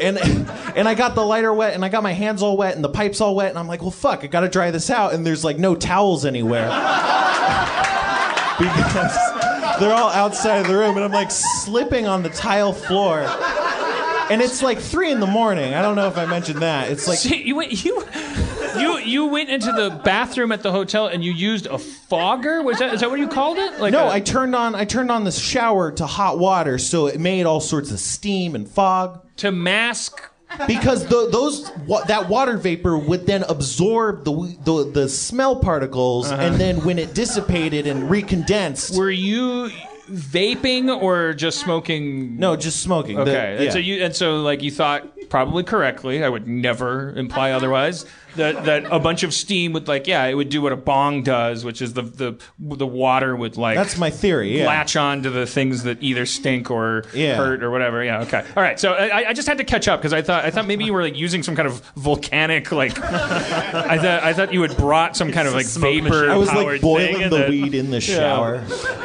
and 0.01 0.18
and 0.18 0.89
I 0.89 0.95
got 0.95 1.14
the 1.14 1.25
lighter 1.25 1.53
wet 1.53 1.75
and 1.75 1.85
I 1.85 1.89
got 1.89 2.03
my 2.03 2.12
hands 2.12 2.43
all 2.43 2.57
wet 2.57 2.75
and 2.75 2.83
the 2.83 2.89
pipes 2.89 3.21
all 3.21 3.35
wet 3.35 3.51
and 3.51 3.59
I'm 3.59 3.66
like, 3.68 3.83
well, 3.83 3.91
fuck, 3.91 4.25
I 4.25 4.29
got 4.29 4.41
to 4.41 4.49
dry 4.49 4.71
this 4.71 4.89
out 4.91 5.12
and 5.12 5.27
there's 5.27 5.45
like 5.45 5.59
no 5.59 5.75
towels 5.75 6.25
anywhere 6.25 6.71
because 8.68 9.80
they're 9.80 9.92
all 9.94 10.11
outside 10.11 10.58
of 10.58 10.66
the 10.66 10.76
room 10.76 10.96
and 10.96 11.04
I'm 11.04 11.12
like 11.12 11.30
slipping 11.30 12.06
on 12.06 12.22
the 12.22 12.30
tile 12.30 12.72
floor. 12.72 13.20
And 14.30 14.40
it's 14.40 14.62
like 14.62 14.78
three 14.78 15.11
in 15.11 15.18
the 15.20 15.26
morning. 15.26 15.74
I 15.74 15.82
don't 15.82 15.96
know 15.96 16.06
if 16.06 16.16
I 16.16 16.24
mentioned 16.26 16.62
that. 16.62 16.90
It's 16.90 17.08
like 17.08 17.18
So 17.18 17.34
you 17.34 17.56
went 17.56 17.84
you 17.84 18.04
you 18.78 18.98
you 18.98 19.26
went 19.26 19.48
into 19.50 19.72
the 19.72 19.90
bathroom 20.04 20.52
at 20.52 20.62
the 20.62 20.70
hotel 20.70 21.08
and 21.08 21.24
you 21.24 21.32
used 21.32 21.66
a 21.66 21.78
fogger. 21.78 22.62
Was 22.62 22.78
that 22.78 22.94
is 22.94 23.00
that 23.00 23.11
what 23.11 23.18
you 23.18 23.26
called 23.26 23.58
it? 23.58 23.80
Like 23.80 23.92
no, 23.92 24.04
a- 24.06 24.11
I 24.12 24.20
turned 24.20 24.54
on 24.54 24.74
I 24.76 24.84
turned 24.84 25.11
on 25.11 25.24
the 25.24 25.32
shower 25.32 25.90
to 25.92 26.06
hot 26.06 26.38
water 26.38 26.78
so 26.78 27.06
it 27.08 27.18
made 27.18 27.44
all 27.46 27.61
sorts 27.61 27.90
of 27.90 27.98
steam 27.98 28.54
and 28.54 28.68
fog. 28.68 29.26
to 29.38 29.50
mask 29.50 30.30
because 30.66 31.07
the, 31.07 31.28
those 31.30 31.70
wa- 31.86 32.03
that 32.05 32.28
water 32.28 32.57
vapor 32.57 32.98
would 32.98 33.26
then 33.26 33.44
absorb 33.44 34.24
the 34.24 34.57
the, 34.64 34.90
the 34.92 35.09
smell 35.09 35.57
particles, 35.57 36.30
uh-huh. 36.30 36.42
and 36.42 36.57
then 36.61 36.84
when 36.84 36.98
it 36.98 37.14
dissipated 37.14 37.86
and 37.86 38.05
recondensed, 38.11 38.96
Were 38.96 39.11
you 39.11 39.70
vaping 40.11 40.88
or 41.03 41.32
just 41.34 41.59
smoking? 41.61 42.36
no, 42.36 42.57
just 42.57 42.82
smoking. 42.82 43.16
The- 43.16 43.22
Okay, 43.22 43.64
and 43.64 43.72
so 43.72 43.78
you 43.78 44.03
and 44.05 44.14
so 44.14 44.40
like 44.42 44.62
you 44.62 44.70
thought 44.70 45.07
probably 45.28 45.62
correctly. 45.62 46.24
I 46.24 46.28
would 46.28 46.48
never 46.48 47.12
imply 47.12 47.53
otherwise. 47.53 48.05
That 48.37 48.64
that 48.64 48.85
a 48.91 48.99
bunch 48.99 49.22
of 49.22 49.35
steam 49.35 49.72
would 49.72 49.89
like 49.89 50.07
yeah, 50.07 50.24
it 50.26 50.35
would 50.35 50.49
do 50.49 50.62
what 50.62 50.72
a 50.72 50.76
bong 50.76 51.22
does, 51.22 51.64
which 51.64 51.83
is 51.83 51.95
the 51.95 52.03
the 52.03 52.39
the 52.59 52.87
water 52.87 53.35
would 53.35 53.57
like 53.57 53.76
That's 53.76 53.99
my 53.99 54.11
theory. 54.11 54.59
Yeah. 54.59 54.66
latch 54.66 54.97
on 54.97 55.22
to 55.24 55.31
the 55.31 55.47
things 55.47 55.83
that 55.85 56.03
either 56.03 56.26
stink 56.26 56.70
or 56.70 57.05
Yeah. 57.14 57.37
hurt 57.37 57.62
or 57.62 57.70
whatever. 57.70 58.05
Yeah. 58.05 58.20
Okay. 58.22 58.45
All 58.57 58.62
right. 58.62 58.78
So 58.78 58.93
I, 58.93 59.28
I 59.28 59.33
just 59.33 59.49
had 59.49 59.59
to 59.59 59.64
catch 59.64 59.89
up 59.89 60.01
because 60.01 60.12
I 60.12 60.22
thought 60.22 60.45
I 60.45 60.51
thought 60.51 60.66
maybe 60.66 60.85
you 60.85 60.93
were 60.93 61.03
like 61.03 61.16
using 61.16 61.43
some 61.43 61.57
kind 61.57 61.66
of 61.68 61.81
volcanic 61.97 62.70
like 62.72 62.99
I 63.03 63.99
thought 63.99 64.22
I 64.22 64.33
thought 64.33 64.53
you 64.53 64.62
had 64.62 64.76
brought 64.76 65.16
some 65.16 65.33
kind 65.33 65.49
of 65.49 65.55
like 65.55 65.66
vapor. 65.66 66.31
I 66.31 66.37
was 66.37 66.49
powered 66.51 66.66
like 66.74 66.81
boiling 66.81 67.22
and 67.22 67.33
the 67.33 67.39
then- 67.39 67.51
weed 67.51 67.74
in 67.74 67.91
the 67.91 68.01
shower. 68.01 68.57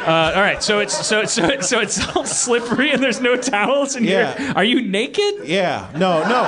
Uh, 0.06 0.32
all 0.36 0.40
right. 0.42 0.62
So 0.62 0.78
it's 0.80 1.06
so 1.06 1.24
so 1.24 1.44
it's, 1.46 1.68
so 1.68 1.80
it's 1.80 2.06
all 2.16 2.24
slippery 2.24 2.90
and 2.92 3.02
there's 3.02 3.20
no 3.20 3.36
towels 3.36 3.96
in 3.96 4.04
Yeah. 4.04 4.36
here. 4.38 4.52
Are 4.56 4.64
you 4.64 4.80
naked? 4.82 5.46
Yeah, 5.46 5.88
no, 5.94 6.22
no. 6.22 6.42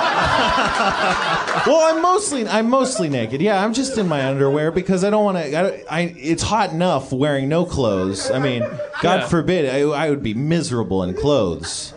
well, 1.67 1.93
I'm 1.95 2.01
mostly 2.01 2.47
I'm 2.47 2.68
mostly 2.69 3.09
naked. 3.09 3.41
Yeah, 3.41 3.63
I'm 3.63 3.73
just 3.73 3.97
in 3.97 4.07
my 4.07 4.25
underwear 4.27 4.71
because 4.71 5.03
I 5.03 5.09
don't 5.09 5.23
want 5.25 5.37
to. 5.37 5.55
I, 5.57 5.83
I 5.89 6.01
it's 6.17 6.43
hot 6.43 6.71
enough 6.71 7.11
wearing 7.11 7.49
no 7.49 7.65
clothes. 7.65 8.29
I 8.31 8.39
mean, 8.39 8.61
God 9.01 9.21
Yeah. 9.21 9.27
forbid 9.27 9.69
I, 9.69 9.79
I 9.81 10.09
would 10.09 10.23
be 10.23 10.33
miserable 10.33 11.03
in 11.03 11.13
clothes. 11.15 11.93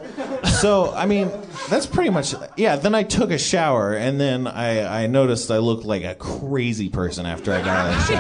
So 0.61 0.93
I 0.95 1.07
mean, 1.07 1.31
that's 1.71 1.87
pretty 1.87 2.11
much 2.11 2.35
yeah. 2.57 2.77
Then 2.77 2.95
I 2.95 3.03
took 3.03 3.31
a 3.31 3.39
shower 3.39 3.95
and 3.95 4.21
then 4.21 4.47
I 4.47 5.05
I 5.05 5.07
noticed 5.07 5.51
I 5.51 5.59
looked 5.59 5.85
like 5.85 6.05
a 6.05 6.15
crazy 6.15 6.89
person 6.89 7.27
after 7.27 7.53
I 7.53 7.61
got 7.63 7.69
out 7.69 7.93
of 7.95 8.07
the 8.07 8.13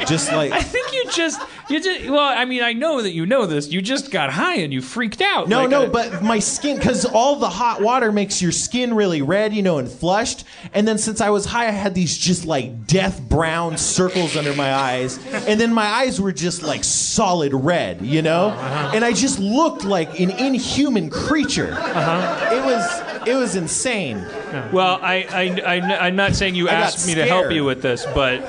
shower. 0.00 0.04
just 0.06 0.32
like 0.32 0.52
I 0.52 0.62
think 0.62 0.89
just 1.14 1.40
you 1.68 1.80
just 1.80 2.08
well, 2.10 2.20
I 2.20 2.44
mean, 2.44 2.62
I 2.62 2.72
know 2.72 3.02
that 3.02 3.12
you 3.12 3.26
know 3.26 3.46
this. 3.46 3.68
You 3.68 3.80
just 3.80 4.10
got 4.10 4.30
high 4.30 4.56
and 4.56 4.72
you 4.72 4.80
freaked 4.82 5.20
out. 5.20 5.48
No, 5.48 5.60
Like, 5.60 5.70
no, 5.70 5.82
uh, 5.84 5.88
but 5.88 6.22
my 6.22 6.38
skin, 6.38 6.76
because 6.76 7.04
all 7.04 7.36
the 7.36 7.48
hot 7.48 7.80
water 7.80 8.10
makes 8.12 8.42
your 8.42 8.52
skin 8.52 8.94
really 8.94 9.22
red, 9.22 9.54
you 9.54 9.62
know, 9.62 9.78
and 9.78 9.88
flushed. 9.88 10.44
And 10.72 10.86
then 10.86 10.98
since 10.98 11.20
I 11.20 11.30
was 11.30 11.44
high, 11.46 11.68
I 11.68 11.70
had 11.70 11.94
these 11.94 12.16
just 12.16 12.44
like 12.44 12.86
death 12.86 13.20
brown 13.28 13.76
circles 13.78 14.36
under 14.36 14.54
my 14.54 14.72
eyes. 14.74 15.18
And 15.46 15.60
then 15.60 15.72
my 15.72 15.86
eyes 15.86 16.20
were 16.20 16.32
just 16.32 16.62
like 16.62 16.84
solid 16.84 17.52
red, 17.54 18.02
you 18.02 18.22
know? 18.22 18.50
And 18.94 19.04
I 19.04 19.12
just 19.12 19.38
looked 19.38 19.84
like 19.84 20.18
an 20.18 20.30
inhuman 20.30 21.10
creature. 21.10 21.70
It 21.70 22.64
was, 22.64 23.28
it 23.28 23.34
was 23.34 23.56
insane. 23.56 24.24
Well, 24.72 24.98
I, 25.02 25.26
I, 25.30 25.76
I, 25.76 26.06
I'm 26.06 26.16
not 26.16 26.34
saying 26.34 26.54
you 26.54 26.68
asked 26.68 27.06
me 27.06 27.14
to 27.14 27.26
help 27.26 27.52
you 27.52 27.64
with 27.64 27.82
this, 27.82 28.06
but 28.14 28.40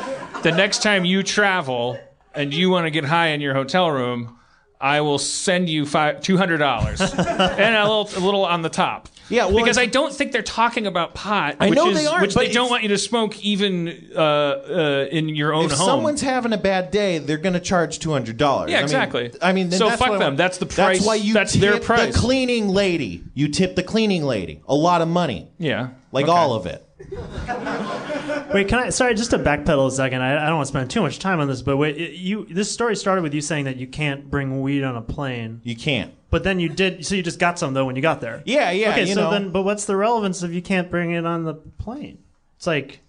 the 0.43 0.51
next 0.51 0.81
time 0.81 1.05
you 1.05 1.21
travel 1.23 1.99
and 2.35 2.53
you 2.53 2.69
want 2.69 2.85
to 2.85 2.91
get 2.91 3.03
high 3.05 3.27
in 3.29 3.41
your 3.41 3.53
hotel 3.53 3.89
room, 3.91 4.37
I 4.79 5.01
will 5.01 5.19
send 5.19 5.69
you 5.69 5.85
five, 5.85 6.21
two 6.21 6.37
hundred 6.37 6.57
dollars 6.57 6.99
and 7.13 7.75
a 7.75 7.81
little, 7.83 8.09
a 8.15 8.23
little 8.23 8.45
on 8.45 8.61
the 8.63 8.69
top. 8.69 9.09
Yeah, 9.29 9.45
well, 9.45 9.57
because 9.57 9.77
I 9.77 9.85
don't 9.85 10.11
think 10.13 10.33
they're 10.33 10.41
talking 10.41 10.87
about 10.87 11.13
pot. 11.13 11.55
I 11.61 11.69
which 11.69 11.77
know 11.77 11.89
is, 11.91 11.97
they 11.97 12.05
aren't, 12.05 12.21
which 12.23 12.33
but 12.33 12.47
they 12.47 12.51
don't 12.51 12.69
want 12.69 12.83
you 12.83 12.89
to 12.89 12.97
smoke 12.97 13.39
even 13.45 14.09
uh, 14.13 14.19
uh, 14.19 15.07
in 15.09 15.29
your 15.29 15.53
own 15.53 15.65
If 15.65 15.71
home. 15.71 15.79
If 15.79 15.85
someone's 15.85 16.21
having 16.21 16.51
a 16.51 16.57
bad 16.57 16.91
day, 16.91 17.19
they're 17.19 17.37
going 17.37 17.53
to 17.53 17.59
charge 17.61 17.99
two 17.99 18.11
hundred 18.11 18.35
dollars. 18.37 18.71
Yeah, 18.71 18.81
exactly. 18.81 19.31
I 19.41 19.53
mean, 19.53 19.69
then 19.69 19.77
So 19.79 19.89
fuck 19.91 20.19
them. 20.19 20.35
That's 20.35 20.57
the 20.57 20.65
price- 20.65 20.97
That's 20.97 21.05
why 21.05 21.15
you 21.15 21.33
that's 21.33 21.53
tip 21.53 21.61
their 21.61 21.79
price. 21.79 22.13
the 22.13 22.19
cleaning 22.19 22.67
lady. 22.67 23.23
You 23.35 23.47
tip 23.49 23.75
the 23.75 23.83
cleaning 23.83 24.23
lady 24.23 24.61
a 24.67 24.75
lot 24.75 25.01
of 25.01 25.07
money, 25.07 25.49
yeah, 25.59 25.89
like 26.11 26.25
Okay. 26.25 26.31
all 26.33 26.53
of 26.53 26.65
it. 26.65 26.85
Wait, 28.53 28.67
can 28.67 28.79
I? 28.79 28.89
Sorry, 28.89 29.13
just 29.15 29.31
to 29.31 29.39
backpedal 29.39 29.87
a 29.87 29.91
second. 29.91 30.21
I, 30.21 30.43
I 30.43 30.47
don't 30.47 30.55
want 30.57 30.67
to 30.67 30.71
spend 30.71 30.91
too 30.91 31.01
much 31.01 31.19
time 31.19 31.39
on 31.39 31.47
this, 31.47 31.61
but 31.61 31.77
wait, 31.77 31.97
it- 31.97 32.13
you. 32.15 32.45
This 32.49 32.71
story 32.71 32.95
started 32.95 33.21
with 33.21 33.33
you 33.33 33.41
saying 33.41 33.65
that 33.65 33.77
you 33.77 33.87
can't 33.87 34.29
bring 34.29 34.61
weed 34.61 34.83
on 34.83 34.95
a 34.95 35.01
plane, 35.01 35.61
You 35.63 35.75
can't. 35.75 36.13
but 36.29 36.43
then 36.43 36.59
you 36.59 36.69
did. 36.69 37.05
So 37.05 37.15
you 37.15 37.23
just 37.23 37.39
got 37.39 37.57
some 37.59 37.73
though 37.73 37.85
when 37.85 37.95
you 37.95 38.01
got 38.01 38.21
there. 38.21 38.41
Yeah, 38.45 38.71
yeah. 38.71 38.91
Okay, 38.91 39.07
you 39.07 39.13
so 39.15 39.21
know. 39.23 39.31
then, 39.31 39.51
but 39.51 39.63
what's 39.63 39.85
the 39.85 39.95
relevance 39.95 40.43
if 40.43 40.51
you 40.51 40.61
can't 40.61 40.89
bring 40.91 41.11
it 41.11 41.25
on 41.25 41.43
the 41.43 41.53
plane? 41.53 42.17
It's 42.57 42.67
like. 42.67 42.99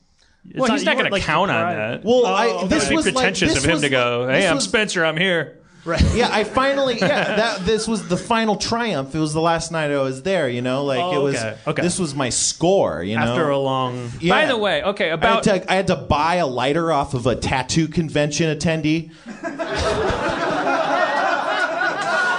It's 0.49 0.59
Well, 0.59 0.73
he's 0.73 0.83
not 0.85 0.97
going 0.97 1.05
weren't, 1.05 1.09
to 1.11 1.13
like, 1.13 1.23
count 1.23 1.53
on 1.53 1.69
deprived. 1.71 2.03
that. 2.03 2.05
Well, 2.09 2.27
Oh, 2.27 2.35
I, 2.35 2.67
this 2.67 2.79
It'd 2.83 2.89
be 2.91 2.97
was 2.97 3.07
like, 3.07 3.15
pretentious 3.15 3.55
this 3.55 3.59
of 3.59 3.65
him 3.65 3.73
was 3.75 3.83
to 3.83 3.89
go, 3.91 4.25
like- 4.27 4.35
"Hey, 4.35 4.41
this 4.41 4.51
I'm 4.51 4.55
was- 4.57 4.65
Spencer. 4.65 5.05
I'm 5.05 5.17
here." 5.17 5.59
Yeah, 6.15 6.29
I 6.31 6.45
finally. 6.45 6.99
Yeah, 6.99 7.37
that 7.37 7.67
this 7.67 7.89
was 7.89 8.09
the 8.09 8.17
final 8.17 8.57
triumph. 8.57 9.15
It 9.15 9.19
was 9.19 9.33
the 9.33 9.41
last 9.41 9.73
night 9.73 9.91
I 9.91 9.99
was 9.99 10.23
there. 10.23 10.49
You 10.49 10.63
know, 10.63 10.85
like 10.85 11.01
Oh, 11.01 11.21
it 11.21 11.23
was. 11.23 11.37
okay, 11.37 11.59
okay. 11.67 11.83
This 11.83 11.99
was 11.99 12.15
my 12.15 12.29
score. 12.29 13.03
You 13.03 13.17
know, 13.17 13.23
After 13.23 13.51
a 13.51 13.59
long. 13.59 14.11
Yeah. 14.21 14.35
By 14.35 14.47
the 14.47 14.57
way, 14.57 14.83
okay, 14.83 15.07
I 15.07 15.11
had, 15.11 15.19
about 15.19 15.43
to, 15.45 15.73
I 15.73 15.75
had 15.75 15.87
to 15.89 15.97
buy 15.97 16.37
a 16.37 16.47
lighter 16.47 16.93
off 16.93 17.15
of 17.15 17.27
a 17.27 17.35
tattoo 17.35 17.89
convention 17.89 18.57
attendee. 18.57 19.11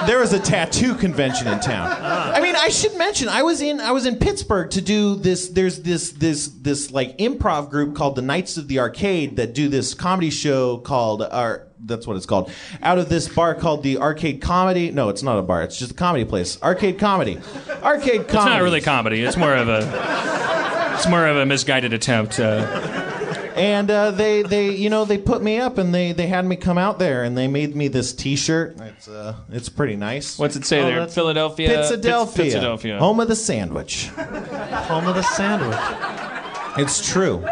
there 0.08 0.20
was 0.20 0.34
a 0.34 0.40
tattoo 0.40 0.96
convention 0.96 1.48
in 1.48 1.60
town. 1.60 1.88
Uh-huh. 1.88 2.34
I 2.36 2.42
mean, 2.42 2.56
I 2.56 2.70
should 2.70 2.96
mention 2.98 3.30
I 3.30 3.44
was 3.44 3.62
in 3.62 3.80
I 3.80 3.92
was 3.92 4.06
in 4.06 4.18
Pittsburgh 4.18 4.70
to 4.72 4.82
do 4.82 5.16
this. 5.16 5.50
There's 5.50 5.82
this 5.82 6.12
this 6.12 6.48
this 6.48 6.92
like 6.92 7.18
improv 7.18 7.70
group 7.70 7.96
called 7.96 8.16
the 8.16 8.22
Knights 8.22 8.58
of 8.58 8.68
the 8.68 8.80
Arcade 8.80 9.38
that 9.38 9.54
do 9.54 9.70
this 9.70 9.94
comedy 9.94 10.30
show 10.30 10.78
called 10.78 11.22
or 11.22 11.68
that's 11.86 12.08
what 12.08 12.18
it's 12.18 12.26
called. 12.26 12.52
Out 12.82 12.98
of 12.98 13.10
this 13.10 13.28
bar 13.28 13.56
called 13.56 13.84
the 13.84 13.98
Arcade 13.98 14.42
Comedy. 14.42 14.92
No, 14.92 15.10
it's 15.10 15.24
not 15.24 15.38
a 15.38 15.42
bar. 15.42 15.64
It's 15.64 15.78
just 15.78 15.92
a 15.92 15.96
comedy 15.96 16.26
place. 16.26 16.62
Arcade 16.62 17.00
Comedy. 17.00 17.40
Arcade 17.82 18.28
Comedy. 18.28 18.28
It's 18.28 18.34
not 18.34 18.62
really 18.62 18.82
comedy. 18.82 19.22
It's 19.24 19.38
more 19.38 19.54
of 19.56 19.68
a 19.70 20.94
it's 20.96 21.08
more 21.08 21.28
of 21.28 21.38
a 21.38 21.46
misguided 21.46 21.94
attempt. 21.94 22.40
Uh, 22.40 23.00
And 23.56 23.92
uh, 23.92 24.10
they, 24.10 24.42
they, 24.42 24.72
you 24.72 24.90
know, 24.90 25.06
they 25.06 25.20
put 25.20 25.44
me 25.44 25.60
up 25.60 25.78
and 25.78 25.94
they, 25.94 26.12
they 26.12 26.26
had 26.26 26.44
me 26.44 26.56
come 26.56 26.80
out 26.80 26.98
there 26.98 27.24
and 27.24 27.38
they 27.38 27.48
made 27.48 27.76
me 27.76 27.88
this 27.88 28.12
T-shirt. 28.12 28.78
It's, 28.82 29.08
uh, 29.08 29.36
it's 29.52 29.70
pretty 29.70 29.96
nice. 29.96 30.40
what's 30.40 30.56
it 30.56 30.66
say 30.66 30.80
Oh, 30.82 30.86
there? 30.86 30.96
that's- 30.96 31.14
Philadelphia. 31.14 31.70
Pitsadelphia, 31.70 32.52
Pitsadelphia. 32.52 32.98
home 32.98 33.20
of 33.20 33.28
the 33.28 33.36
sandwich. 33.36 34.08
Home 34.08 35.06
of 35.08 35.14
the 35.14 35.22
sandwich. 35.22 35.78
It's 36.80 37.08
true. 37.08 37.46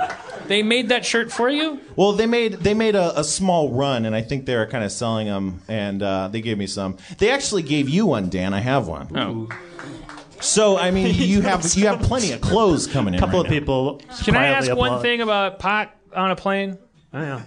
They 0.52 0.64
made 0.64 0.90
that 0.90 1.06
shirt 1.06 1.32
for 1.32 1.50
you. 1.50 1.80
Well, 1.96 2.12
they 2.12 2.26
made 2.26 2.56
they 2.56 2.74
made 2.74 2.94
a, 2.94 3.18
a 3.18 3.24
small 3.24 3.72
run, 3.72 4.06
and 4.06 4.14
I 4.14 4.22
think 4.22 4.46
they 4.46 4.58
were 4.58 4.66
kind 4.66 4.84
of 4.84 4.92
selling 4.92 5.28
them, 5.28 5.62
and 5.70 6.04
uh, 6.04 6.28
they 6.28 6.42
gave 6.42 6.58
me 6.58 6.68
some. 6.68 6.98
They 7.20 7.32
actually 7.32 7.62
gave 7.62 7.88
you 7.88 8.06
one, 8.08 8.30
Dan. 8.30 8.54
I 8.54 8.60
have 8.60 8.86
one. 8.86 9.18
Oh. 9.18 9.48
So 10.42 10.78
I 10.78 10.92
mean, 10.92 11.16
you 11.18 11.40
have 11.40 11.64
you 11.74 11.88
have 11.88 12.02
plenty 12.02 12.34
of 12.34 12.42
clothes 12.42 12.86
coming 12.86 13.14
in. 13.14 13.20
A 13.20 13.26
couple 13.26 13.40
right 13.40 13.46
of 13.46 13.50
now. 13.54 13.60
people. 13.60 14.02
Can 14.26 14.36
I 14.36 14.50
quietly 14.50 14.70
ask 14.72 14.78
one 14.78 15.02
thing 15.02 15.22
about 15.22 15.60
pot 15.60 15.96
on 16.14 16.32
a 16.32 16.36
plane? 16.36 16.78
Oh, 17.14 17.22
yeah. 17.22 17.44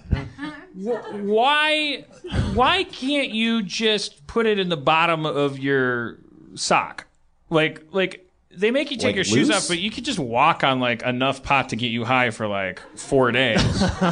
yeah. 0.74 1.02
Why 1.20 2.06
why 2.54 2.84
can't 2.84 3.28
you 3.28 3.62
just 3.62 4.26
put 4.26 4.46
it 4.46 4.58
in 4.58 4.70
the 4.70 4.78
bottom 4.78 5.26
of 5.26 5.58
your 5.58 6.20
sock? 6.54 7.06
Like 7.50 7.82
like 7.92 8.23
they 8.56 8.70
make 8.70 8.90
you 8.90 8.96
take 8.96 9.08
Like 9.08 9.14
your 9.16 9.24
shoes 9.24 9.48
loose? 9.48 9.56
off, 9.64 9.68
but 9.68 9.78
you 9.78 9.90
could 9.90 10.04
just 10.04 10.18
walk 10.18 10.64
on 10.64 10.80
like 10.80 11.02
enough 11.02 11.42
pot 11.42 11.70
to 11.70 11.76
get 11.76 11.88
you 11.88 12.04
high 12.04 12.30
for 12.30 12.46
like 12.46 12.80
four 12.96 13.32
days. 13.32 13.82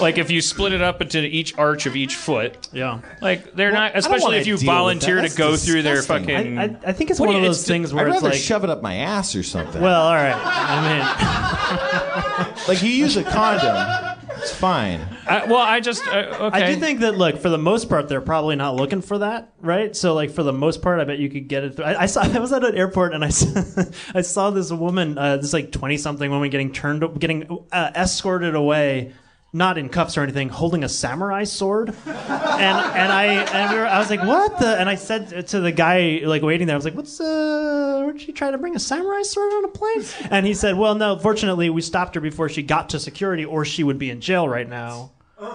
like 0.00 0.18
if 0.18 0.30
you 0.30 0.40
split 0.40 0.72
it 0.72 0.82
up 0.82 1.00
into 1.00 1.20
each 1.24 1.56
arch 1.58 1.86
of 1.86 1.96
each 1.96 2.14
foot. 2.14 2.68
Yeah. 2.72 3.00
Like 3.20 3.54
they're 3.54 3.72
not, 3.72 3.92
don't 3.92 3.98
especially 3.98 4.38
if 4.38 4.46
you 4.46 4.56
volunteer 4.58 5.16
that. 5.16 5.22
to 5.22 5.28
That's 5.28 5.36
go 5.36 5.56
through 5.56 5.82
their 5.82 6.02
fucking. 6.02 6.58
I, 6.58 6.64
I, 6.64 6.76
I 6.86 6.92
think 6.92 7.10
it's 7.10 7.20
What 7.20 7.26
one 7.28 7.36
do 7.36 7.40
of 7.40 7.44
those 7.46 7.58
it's- 7.58 7.68
things 7.68 7.92
where 7.92 8.06
I'd 8.06 8.14
it's 8.14 8.22
rather 8.22 8.34
like. 8.34 8.42
shove 8.42 8.64
it 8.64 8.70
up 8.70 8.82
my 8.82 8.96
ass 8.96 9.34
or 9.34 9.42
something. 9.42 9.80
well, 9.82 10.02
all 10.02 10.14
right. 10.14 10.34
I 10.44 12.54
mean, 12.54 12.64
like 12.68 12.82
you 12.82 12.90
use 12.90 13.16
a 13.16 13.24
condom, 13.24 14.13
it's 14.38 14.54
fine. 14.54 15.00
I- 15.26 15.46
well, 15.46 15.58
I 15.58 15.80
just 15.80 16.06
uh, 16.06 16.10
okay. 16.40 16.62
I 16.62 16.74
do 16.74 16.80
think 16.80 17.00
that 17.00 17.16
look 17.16 17.38
for 17.38 17.48
the 17.48 17.58
most 17.58 17.88
part 17.88 18.08
they're 18.08 18.20
probably 18.20 18.56
not 18.56 18.76
looking 18.76 19.00
for 19.02 19.18
that, 19.18 19.52
right? 19.60 19.94
So 19.96 20.14
like 20.14 20.30
for 20.30 20.42
the 20.42 20.52
most 20.52 20.82
part, 20.82 21.00
I 21.00 21.04
bet 21.04 21.18
you 21.18 21.30
could 21.30 21.48
get 21.48 21.64
it. 21.64 21.76
Through. 21.76 21.84
I, 21.86 22.02
I 22.02 22.06
saw 22.06 22.22
I 22.34 22.38
was 22.38 22.52
at 22.52 22.64
an 22.64 22.74
airport 22.76 23.14
and 23.14 23.24
I 23.24 23.28
saw, 23.30 23.82
I 24.14 24.20
saw 24.22 24.50
this 24.50 24.70
woman, 24.70 25.18
uh, 25.18 25.36
this 25.38 25.52
like 25.52 25.72
twenty 25.72 25.96
something 25.96 26.30
woman 26.30 26.50
getting 26.50 26.72
turned, 26.72 27.18
getting 27.20 27.64
uh, 27.72 27.90
escorted 27.94 28.54
away. 28.54 29.12
Not 29.56 29.78
in 29.78 29.88
cuffs 29.88 30.18
or 30.18 30.22
anything, 30.22 30.48
holding 30.48 30.82
a 30.82 30.88
samurai 30.88 31.44
sword, 31.44 31.90
and 32.06 32.08
and 32.08 33.12
I 33.12 33.24
and 33.26 33.72
we 33.72 33.78
were, 33.78 33.86
I 33.86 34.00
was 34.00 34.10
like, 34.10 34.20
what 34.24 34.58
the? 34.58 34.76
And 34.80 34.88
I 34.88 34.96
said 34.96 35.46
to 35.46 35.60
the 35.60 35.70
guy 35.70 36.22
like 36.24 36.42
waiting 36.42 36.66
there, 36.66 36.74
I 36.74 36.76
was 36.76 36.84
like, 36.84 36.96
what's 36.96 37.20
uh, 37.20 38.02
would 38.04 38.20
she 38.20 38.32
try 38.32 38.50
to 38.50 38.58
bring 38.58 38.74
a 38.74 38.80
samurai 38.80 39.22
sword 39.22 39.52
on 39.52 39.64
a 39.64 39.68
plane? 39.68 40.02
And 40.28 40.44
he 40.44 40.54
said, 40.54 40.76
well, 40.76 40.96
no, 40.96 41.16
fortunately 41.20 41.70
we 41.70 41.82
stopped 41.82 42.16
her 42.16 42.20
before 42.20 42.48
she 42.48 42.64
got 42.64 42.88
to 42.90 42.98
security, 42.98 43.44
or 43.44 43.64
she 43.64 43.84
would 43.84 43.96
be 43.96 44.10
in 44.10 44.20
jail 44.20 44.48
right 44.48 44.68
now. 44.68 45.12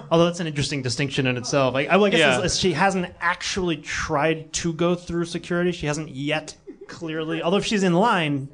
Although 0.10 0.26
that's 0.26 0.40
an 0.40 0.48
interesting 0.48 0.82
distinction 0.82 1.28
in 1.28 1.36
itself. 1.36 1.74
Like, 1.74 1.90
I, 1.90 1.98
well, 1.98 2.06
I 2.06 2.10
guess 2.12 2.20
Yeah. 2.42 2.48
she 2.48 2.72
hasn't 2.74 3.14
actually 3.20 3.78
tried 3.78 4.54
to 4.54 4.72
go 4.72 4.96
through 4.96 5.26
security. 5.26 5.74
She 5.74 5.88
hasn't 5.88 6.10
yet 6.10 6.56
clearly. 6.88 7.42
Although 7.42 7.58
if 7.58 7.66
she's 7.66 7.84
in 7.84 7.94
line, 7.94 8.48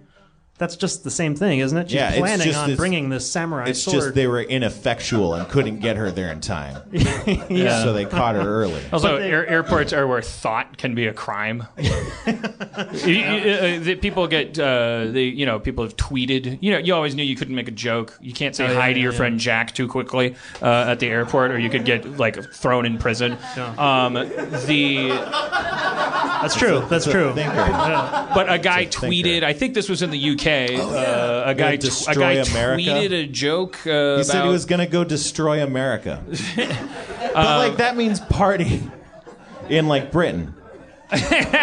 that's 0.57 0.75
just 0.77 1.03
the 1.03 1.11
same 1.11 1.35
thing, 1.35 1.59
isn't 1.59 1.77
it? 1.77 1.89
She's 1.89 1.95
Yeah, 1.95 2.09
it's 2.11 2.19
planning 2.19 2.47
just 2.47 2.59
on 2.59 2.69
this- 2.69 2.77
bringing 2.77 3.09
this 3.09 3.29
samurai 3.29 3.69
It's 3.69 3.81
sword. 3.81 3.95
just 3.95 4.15
they 4.15 4.25
were 4.27 4.41
ineffectual 4.41 5.33
and 5.33 5.47
couldn't 5.49 5.79
get 5.79 5.97
her 5.97 6.11
there 6.11 6.31
in 6.31 6.39
time. 6.39 6.81
So 7.85 7.93
they 7.93 8.05
caught 8.05 8.35
her 8.35 8.41
early. 8.41 8.81
Also, 8.93 9.17
they- 9.19 9.29
air, 9.29 9.45
airports 9.47 9.91
are 9.93 10.07
where 10.07 10.21
thought 10.21 10.77
can 10.77 10.95
be 10.95 11.07
a 11.07 11.13
crime. 11.13 11.67
You- 13.05 13.13
you- 13.13 13.91
uh, 13.95 13.95
people 14.01 14.27
get, 14.27 14.57
uh, 14.59 15.05
they, 15.07 15.23
you 15.25 15.45
know, 15.45 15.59
people 15.59 15.83
have 15.83 15.95
tweeted. 15.97 16.57
You 16.61 16.71
know, 16.71 16.77
you 16.77 16.93
always 16.93 17.15
knew 17.15 17.23
you 17.23 17.35
couldn't 17.35 17.55
make 17.55 17.67
a 17.67 17.71
joke. 17.71 18.17
You 18.21 18.33
can't 18.33 18.55
say 18.55 18.65
Oh, 18.67 18.71
yeah, 18.71 18.79
hi 18.81 18.93
to 18.93 18.99
your 18.99 19.11
yeah. 19.11 19.17
friend 19.17 19.39
Jack 19.39 19.73
too 19.73 19.87
quickly 19.87 20.35
uh, 20.61 20.85
at 20.89 20.99
the 20.99 21.07
airport, 21.07 21.51
or 21.51 21.59
you 21.59 21.69
could 21.69 21.85
get 21.85 22.17
like 22.17 22.41
thrown 22.53 22.85
in 22.85 22.97
prison. 22.97 23.37
Um, 23.77 24.13
the 24.13 25.11
that's 26.45 26.55
true. 26.55 26.83
That's 26.89 27.05
true. 27.05 27.33
Thinker. 27.33 27.55
but 28.35 28.51
a 28.51 28.57
guy 28.59 28.81
It's 28.81 28.95
a 28.97 28.99
thinker. 29.01 29.15
tweeted. 29.29 29.43
I 29.43 29.53
think 29.53 29.73
this 29.73 29.89
was 29.89 30.01
in 30.01 30.11
the 30.11 30.29
UK. 30.31 30.79
uh, 30.79 31.43
a 31.45 31.53
guy, 31.53 31.53
Gonna 31.53 31.53
a 31.53 31.55
guy 31.55 31.75
destroy 31.77 32.41
America? 32.41 32.83
tweeted 32.83 33.11
a 33.13 33.27
joke. 33.27 33.85
Uh, 33.87 34.17
He 34.17 34.23
said 34.23 34.43
he 34.43 34.49
was 34.49 34.65
going 34.65 34.79
to 34.79 34.85
go 34.87 35.03
destroy 35.03 35.63
America. 35.63 36.23
but 36.55 37.35
like 37.35 37.77
that 37.77 37.95
means 37.97 38.19
party 38.19 38.83
in 39.69 39.87
like 39.87 40.11
Britain. 40.11 40.53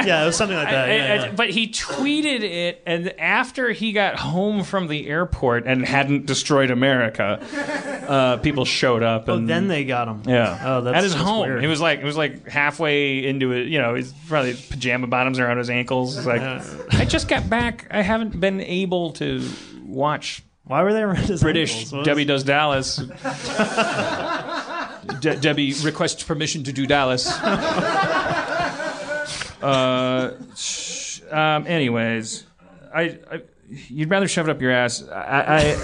Yeah, 0.02 0.23
it 0.23 0.27
was 0.27 0.36
something 0.36 0.56
like 0.56 0.69
that. 0.70 0.89
I- 0.89 0.94
yeah, 0.97 1.02
I- 1.02 1.14
yeah. 1.27 1.32
But 1.36 1.51
he 1.51 1.69
tweeted 1.69 2.43
it, 2.43 2.82
and 2.86 3.09
after 3.20 3.70
he 3.73 3.93
got 3.93 4.16
home 4.19 4.64
from 4.64 4.89
the 4.89 5.06
airport 5.09 5.66
and 5.66 5.85
hadn't 5.85 6.27
destroyed 6.27 6.70
America, 6.70 7.40
uh, 8.09 8.36
people 8.39 8.64
showed 8.64 9.02
up. 9.02 9.28
Oh, 9.28 9.35
And, 9.36 9.48
then 9.48 9.69
they 9.69 9.85
got 9.85 10.09
him. 10.09 10.23
yeah, 10.27 10.60
Oh, 10.64 10.81
that's 10.82 10.97
at 10.97 11.02
his 11.05 11.12
that's 11.14 11.24
home. 11.24 11.47
weird. 11.48 11.60
He 11.60 11.66
was 11.66 11.81
like, 11.81 12.01
it 12.01 12.05
was 12.05 12.16
like 12.16 12.48
halfway 12.48 13.24
into 13.27 13.52
it. 13.52 13.66
You 13.69 13.78
know, 13.81 13.94
he's 13.94 14.12
probably 14.28 14.55
pajama 14.55 15.06
bottoms 15.06 15.39
around 15.39 15.59
his 15.59 15.70
ankles. 15.70 16.16
It's 16.16 16.27
like, 16.27 16.43
I 16.94 17.05
just 17.05 17.28
got 17.28 17.48
back. 17.51 17.86
I 17.90 18.02
haven't 18.02 18.39
been 18.40 18.60
able 18.60 19.12
to 19.14 19.43
watch 19.85 20.43
Why 20.64 20.82
were 20.82 20.93
they 20.93 21.02
around 21.02 21.16
his 21.27 21.43
British? 21.43 21.90
Debbie 22.05 22.24
Does 22.24 22.44
Dallas. 22.44 22.97
De- 25.20 25.36
Debbie 25.36 25.74
requests 25.82 26.23
permission 26.23 26.62
to 26.64 26.73
do 26.73 26.86
Dallas. 26.86 27.27
uh, 29.62 30.32
sh- 30.56 31.20
um, 31.30 31.66
anyways, 31.66 32.44
I, 32.94 33.18
I 33.30 33.43
you'd 33.89 34.11
rather 34.11 34.28
shove 34.28 34.49
it 34.49 34.51
up 34.53 34.61
your 34.61 34.70
ass. 34.73 35.03
I 35.09 35.74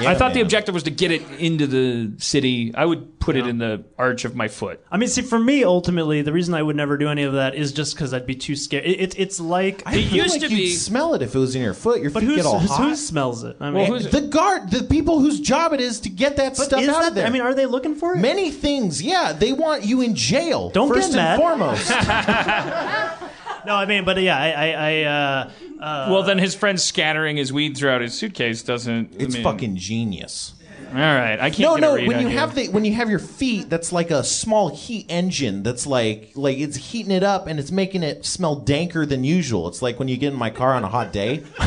I, 0.00 0.10
I 0.10 0.14
thought 0.18 0.34
the 0.34 0.40
objective 0.40 0.74
was 0.74 0.82
to 0.84 0.90
get 0.90 1.10
it 1.10 1.22
into 1.38 1.66
the 1.66 2.12
city. 2.22 2.72
I 2.74 2.84
would 2.84 3.18
put 3.18 3.34
it 3.36 3.46
in 3.46 3.58
the 3.58 3.84
arch 3.98 4.24
of 4.24 4.36
my 4.36 4.46
foot. 4.46 4.84
I 4.90 4.96
mean, 4.98 5.08
see, 5.08 5.22
for 5.22 5.38
me, 5.38 5.64
ultimately, 5.64 6.22
the 6.22 6.32
reason 6.32 6.54
I 6.54 6.62
would 6.62 6.76
never 6.76 6.96
do 6.96 7.08
any 7.08 7.24
of 7.24 7.32
that 7.32 7.56
is 7.56 7.72
just 7.72 7.94
because 7.96 8.14
I'd 8.14 8.24
be 8.26 8.36
too 8.36 8.54
scared. 8.54 8.84
It, 8.84 9.00
it, 9.00 9.18
it's 9.18 9.40
like, 9.40 9.82
I 9.84 9.96
It 9.96 10.04
feel 10.04 10.16
used 10.24 10.30
like 10.40 10.40
to 10.42 10.48
you'd 10.48 10.56
be- 10.56 10.70
smell 10.70 11.14
it 11.14 11.22
if 11.22 11.34
it 11.34 11.38
was 11.38 11.56
in 11.56 11.62
your 11.62 11.74
foot. 11.74 12.00
Your 12.02 12.10
but 12.12 12.22
feet 12.22 12.36
get 12.36 12.46
all 12.46 12.60
hot. 12.60 12.80
who 12.90 12.94
smells 12.94 13.42
it? 13.42 13.56
I 13.58 13.64
mean, 13.70 13.74
Well, 13.74 13.86
who's- 13.86 14.10
the 14.12 14.20
guard, 14.20 14.70
the 14.70 14.84
people 14.84 15.18
whose 15.18 15.40
job 15.40 15.72
it 15.72 15.80
is 15.80 15.98
to 16.00 16.08
get 16.08 16.36
that 16.36 16.56
but 16.56 16.64
stuff 16.66 16.80
out 16.84 16.86
that, 17.00 17.08
of 17.08 17.14
there. 17.16 17.26
I 17.26 17.30
mean, 17.30 17.42
are 17.42 17.52
they 17.54 17.66
looking 17.66 17.96
for 17.96 18.14
it? 18.14 18.18
Many 18.18 18.52
things, 18.52 19.02
yeah. 19.02 19.32
They 19.32 19.52
want 19.52 19.84
you 19.84 20.02
in 20.02 20.14
jail. 20.14 20.70
Don't 20.70 20.88
first 20.88 21.10
get 21.10 21.16
mad. 21.16 21.40
and 21.40 21.42
foremost. 21.42 21.90
no, 23.66 23.74
I 23.74 23.84
mean, 23.86 24.04
but 24.04 24.20
yeah, 24.20 24.38
I, 24.38 24.50
I, 24.50 24.70
I 24.70 25.02
uh, 25.02 25.50
uh, 25.80 26.08
Well, 26.10 26.22
then 26.22 26.38
his 26.38 26.54
friend 26.54 26.80
scattering 26.80 27.36
his 27.36 27.52
weed 27.52 27.76
throughout 27.76 28.00
his 28.00 28.14
suitcase 28.14 28.62
doesn't. 28.62 29.12
I 29.12 29.22
It's 29.24 29.34
mean- 29.34 29.42
fucking 29.44 29.76
genius. 29.76 30.52
All 30.88 30.94
right, 31.00 31.38
I 31.40 31.50
can't. 31.50 31.58
No, 31.58 31.74
get 31.74 31.80
no. 31.80 31.92
A 31.94 31.96
read 31.96 32.06
When 32.08 32.16
on 32.18 32.22
you 32.22 32.28
have 32.28 32.54
the 32.54 32.68
when 32.68 32.84
you 32.84 32.92
have 32.94 33.10
your 33.10 33.18
feet, 33.18 33.68
that's 33.68 33.90
like 33.92 34.12
a 34.12 34.22
small 34.22 34.68
heat 34.74 35.06
engine. 35.08 35.64
That's 35.64 35.84
like 35.84 36.30
like 36.36 36.58
it's 36.58 36.76
heating 36.76 37.10
it 37.10 37.24
up 37.24 37.48
and 37.48 37.58
it's 37.58 37.72
making 37.72 38.04
it 38.04 38.24
smell 38.24 38.60
danker 38.60 39.06
than 39.06 39.24
usual. 39.24 39.66
It's 39.66 39.82
like 39.82 39.98
when 39.98 40.06
you 40.06 40.16
get 40.16 40.32
in 40.32 40.38
my 40.38 40.48
car 40.48 40.74
on 40.74 40.84
a 40.84 40.88
hot 40.88 41.12
day, 41.12 41.42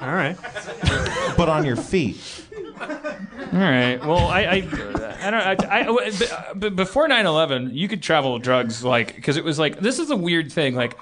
all 0.00 0.14
right. 0.14 0.36
but 1.36 1.48
on 1.48 1.64
your 1.64 1.76
feet. 1.76 2.16
All 2.80 3.58
right. 3.58 3.98
Well, 4.04 4.26
I, 4.28 4.40
I, 4.40 4.54
I 5.22 5.30
don't. 5.30 5.64
I, 5.68 5.88
I, 5.88 6.52
b- 6.54 6.70
before 6.70 7.08
9/11, 7.08 7.74
you 7.74 7.88
could 7.88 8.02
travel 8.02 8.38
drugs, 8.38 8.82
like 8.84 9.14
because 9.16 9.36
it 9.36 9.44
was 9.44 9.58
like 9.58 9.80
this 9.80 9.98
is 9.98 10.10
a 10.10 10.16
weird 10.16 10.50
thing. 10.52 10.74
Like 10.74 10.96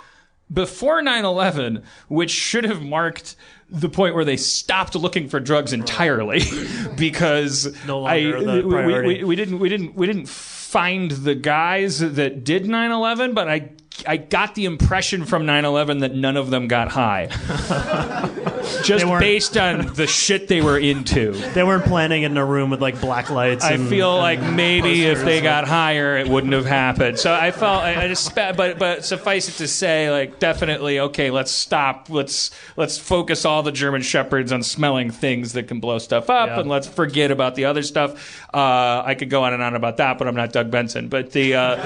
before 0.53 1.03
9/11, 1.03 1.85
which 2.09 2.31
should 2.31 2.65
have 2.65 2.83
marked 2.83 3.37
the 3.71 3.89
point 3.89 4.15
where 4.15 4.25
they 4.25 4.37
stopped 4.39 4.95
looking 4.95 5.29
for 5.29 5.41
drugs 5.41 5.73
entirely, 5.73 6.41
because 6.97 7.75
No 7.87 8.05
I, 8.05 8.21
longer 8.21 8.41
the 8.45 8.53
we- 8.53 8.63
we, 8.63 8.71
priority. 8.71 9.09
we, 9.19 9.25
we 9.25 9.37
didn't 9.37 9.59
we 9.59 9.69
didn't 9.69 9.95
we 9.95 10.07
didn't 10.07 10.29
find 10.29 11.11
the 11.11 11.35
guys 11.35 11.99
that 12.01 12.45
did 12.45 12.65
9/11, 12.65 13.35
but 13.35 13.49
I. 13.49 13.71
I 14.07 14.17
got 14.17 14.55
the 14.55 14.65
impression 14.65 15.25
from 15.25 15.43
9/11 15.45 16.01
that 16.03 16.15
none 16.15 16.37
of 16.37 16.51
them 16.51 16.69
got 16.69 16.87
high, 16.93 17.27
just 18.83 19.05
weren't- 19.05 19.21
based 19.21 19.57
on 19.57 19.93
the 19.95 20.07
shit 20.07 20.49
they 20.49 20.61
were 20.61 20.79
into. 20.79 21.33
They 21.33 21.63
weren't 21.63 21.85
planning 21.85 22.23
it 22.23 22.27
in 22.31 22.37
a 22.37 22.45
room 22.45 22.71
with 22.71 22.81
like 22.81 23.01
black 23.01 23.31
lights. 23.31 23.65
I 23.65 23.73
and- 23.73 23.89
feel 23.89 24.13
and 24.13 24.41
like 24.43 24.55
maybe 24.55 25.05
if 25.05 25.19
posters 25.19 25.25
they 25.25 25.37
and- 25.39 25.45
got 25.45 25.69
higher, 25.69 26.17
it 26.17 26.29
wouldn't 26.29 26.53
have 26.53 26.67
happened. 26.67 27.19
So 27.19 27.33
I 27.33 27.51
felt, 27.51 27.83
I, 27.83 28.05
I 28.05 28.09
just, 28.09 28.35
but 28.35 28.79
but 28.79 29.05
suffice 29.05 29.49
it 29.49 29.53
to 29.59 29.69
say, 29.69 30.11
like 30.11 30.39
definitely, 30.39 31.01
okay, 31.01 31.31
let's 31.31 31.51
stop. 31.51 32.09
Let's 32.11 32.51
let's 32.77 32.99
focus 32.99 33.45
all 33.45 33.63
the 33.63 33.73
German 33.73 34.03
shepherds 34.03 34.53
on 34.53 34.63
smelling 34.63 35.11
things 35.11 35.53
that 35.55 35.69
can 35.69 35.81
blow 35.81 35.99
stuff 35.99 36.31
up, 36.31 36.49
Yeah. 36.49 36.61
and 36.61 36.69
let's 36.69 36.87
forget 36.87 37.31
about 37.31 37.55
the 37.55 37.65
other 37.67 37.83
stuff. 37.83 38.43
Uh, 38.53 39.03
I 39.05 39.15
could 39.15 39.31
go 39.31 39.45
on 39.45 39.53
and 39.53 39.63
on 39.63 39.75
about 39.75 39.99
that, 39.99 40.19
but 40.19 40.27
I'm 40.29 40.35
not 40.35 40.53
Doug 40.53 40.71
Benson. 40.71 41.09
But 41.09 41.33
the 41.33 41.55
uh, 41.55 41.77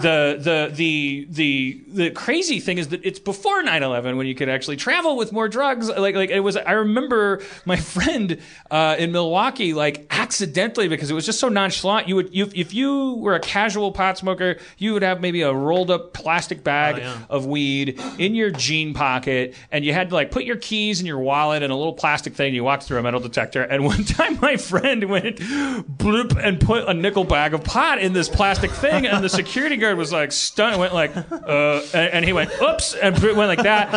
the 0.00 0.36
the 0.40 0.70
the 0.74 1.26
the 1.30 1.80
the 1.88 2.10
crazy 2.10 2.60
thing 2.60 2.78
is 2.78 2.88
that 2.88 3.04
it's 3.04 3.18
before 3.18 3.62
9/11 3.62 4.16
when 4.16 4.26
you 4.26 4.34
could 4.34 4.48
actually 4.48 4.76
travel 4.76 5.16
with 5.16 5.32
more 5.32 5.48
drugs. 5.48 5.88
Like 5.88 6.11
like 6.14 6.30
it 6.30 6.40
was. 6.40 6.56
I 6.56 6.72
remember 6.72 7.40
my 7.64 7.76
friend 7.94 8.38
uh, 8.70 8.96
in 8.98 9.12
Milwaukee, 9.12 9.74
like 9.74 10.06
accidentally 10.10 10.88
because 10.88 11.10
it 11.10 11.14
was 11.14 11.26
just 11.26 11.40
so 11.40 11.48
nonchalant. 11.48 12.08
You 12.08 12.16
would 12.16 12.34
you, 12.34 12.48
if 12.54 12.74
you 12.74 13.14
were 13.14 13.34
a 13.34 13.40
casual 13.40 13.92
pot 13.92 14.18
smoker, 14.18 14.56
you 14.78 14.92
would 14.94 15.02
have 15.02 15.20
maybe 15.20 15.42
a 15.42 15.52
rolled 15.52 15.90
up 15.90 16.12
plastic 16.12 16.64
bag 16.64 16.96
Oh, 16.96 16.98
yeah. 16.98 17.16
of 17.30 17.46
weed 17.46 18.00
in 18.18 18.34
your 18.34 18.50
jean 18.50 18.94
pocket, 18.94 19.54
and 19.70 19.84
you 19.84 19.92
had 19.92 20.08
to 20.10 20.14
like 20.14 20.30
put 20.30 20.44
your 20.44 20.56
keys 20.56 21.00
in 21.00 21.06
your 21.06 21.18
wallet 21.18 21.62
and 21.62 21.72
a 21.72 21.76
little 21.76 21.92
plastic 21.94 22.34
thing. 22.34 22.54
You 22.54 22.64
walked 22.64 22.84
through 22.84 22.98
a 22.98 23.02
metal 23.02 23.20
detector, 23.20 23.62
and 23.62 23.84
one 23.92 24.04
time 24.04 24.38
my 24.40 24.56
friend 24.56 25.04
went 25.04 25.36
bloop 25.36 26.36
and 26.42 26.60
put 26.60 26.88
a 26.88 26.94
nickel 26.94 27.24
bag 27.24 27.54
of 27.54 27.64
pot 27.64 27.98
in 27.98 28.12
this 28.12 28.28
plastic 28.28 28.70
thing, 28.70 29.06
and 29.06 29.22
the 29.22 29.28
security 29.28 29.76
guard 29.76 29.96
was 29.98 30.12
like 30.12 30.32
stunned, 30.32 30.78
went 30.78 30.94
like, 30.94 31.14
uh, 31.16 31.80
and, 31.94 32.12
and 32.12 32.24
he 32.24 32.32
went 32.32 32.50
oops, 32.62 32.94
and 32.94 33.18
went 33.18 33.36
like 33.38 33.62
that, 33.62 33.92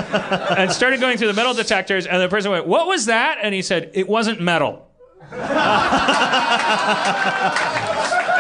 and 0.58 0.72
started 0.72 1.00
going 1.00 1.18
through 1.18 1.28
the 1.28 1.34
metal 1.34 1.54
detectors, 1.54 2.05
and 2.06 2.22
the 2.22 2.30
person 2.30 2.52
went, 2.52 2.68
"What 2.68 2.88
was 2.88 3.06
that?" 3.08 3.40
And 3.42 3.54
he 3.54 3.62
said, 3.62 3.92
"It 3.94 4.08
wasn't 4.08 4.42
metal." 4.42 4.86
and 5.32 5.42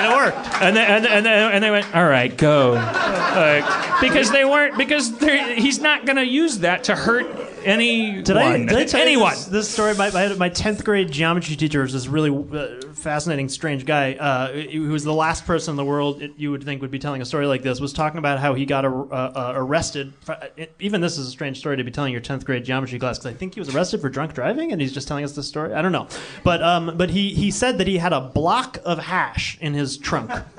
it 0.05 0.15
worked. 0.15 0.61
And 0.61 0.75
they, 0.75 0.85
and, 0.85 1.05
and, 1.05 1.27
and 1.27 1.63
they 1.63 1.71
went, 1.71 1.95
all 1.95 2.05
right, 2.05 2.35
go. 2.35 2.73
Like, 2.73 4.01
because 4.01 4.31
they 4.31 4.45
weren't, 4.45 4.77
because 4.77 5.17
he's 5.19 5.79
not 5.79 6.05
going 6.05 6.17
to 6.17 6.25
use 6.25 6.59
that 6.59 6.85
to 6.85 6.95
hurt 6.95 7.25
anyone. 7.63 8.23
Did 8.23 8.37
I, 8.37 8.57
did 8.59 8.73
I 8.73 8.85
tell 8.85 9.01
anyone. 9.01 9.33
this, 9.33 9.45
this 9.45 9.69
story? 9.69 9.95
My, 9.95 10.11
my, 10.11 10.33
my 10.35 10.49
10th 10.49 10.83
grade 10.83 11.11
geometry 11.11 11.55
teacher 11.55 11.81
was 11.81 11.93
this 11.93 12.07
really 12.07 12.29
uh, 12.29 12.84
fascinating, 13.05 13.47
strange 13.47 13.85
guy 13.85 14.13
uh, 14.15 14.51
who 14.51 14.89
was 14.89 15.03
the 15.03 15.13
last 15.13 15.45
person 15.45 15.73
in 15.73 15.75
the 15.77 15.85
world 15.85 16.23
you 16.37 16.49
would 16.49 16.63
think 16.63 16.81
would 16.81 16.89
be 16.89 16.97
telling 16.97 17.21
a 17.21 17.25
story 17.25 17.45
like 17.45 17.61
this, 17.61 17.79
was 17.79 17.93
talking 17.93 18.17
about 18.17 18.39
how 18.39 18.55
he 18.55 18.65
got 18.65 18.83
uh, 18.83 18.89
uh, 18.89 19.53
arrested. 19.55 20.11
For, 20.21 20.35
it, 20.57 20.73
even 20.79 21.01
this 21.01 21.19
is 21.19 21.27
a 21.27 21.29
strange 21.29 21.59
story 21.59 21.77
to 21.77 21.83
be 21.83 21.91
telling 21.91 22.11
your 22.11 22.21
10th 22.21 22.45
grade 22.45 22.65
geometry 22.65 22.97
class 22.97 23.19
because 23.19 23.31
I 23.31 23.35
think 23.35 23.53
he 23.53 23.59
was 23.59 23.73
arrested 23.73 24.01
for 24.01 24.09
drunk 24.09 24.33
driving 24.33 24.71
and 24.71 24.81
he's 24.81 24.91
just 24.91 25.07
telling 25.07 25.23
us 25.23 25.33
this 25.33 25.47
story. 25.47 25.75
I 25.75 25.83
don't 25.83 25.91
know. 25.91 26.07
But, 26.43 26.63
um, 26.63 26.97
but 26.97 27.11
he, 27.11 27.35
he 27.35 27.51
said 27.51 27.77
that 27.77 27.85
he 27.85 27.99
had 27.99 28.11
a 28.11 28.21
block 28.21 28.79
of 28.83 28.97
hash 28.97 29.59
in 29.61 29.75
his 29.75 29.99
trunk. 29.99 30.31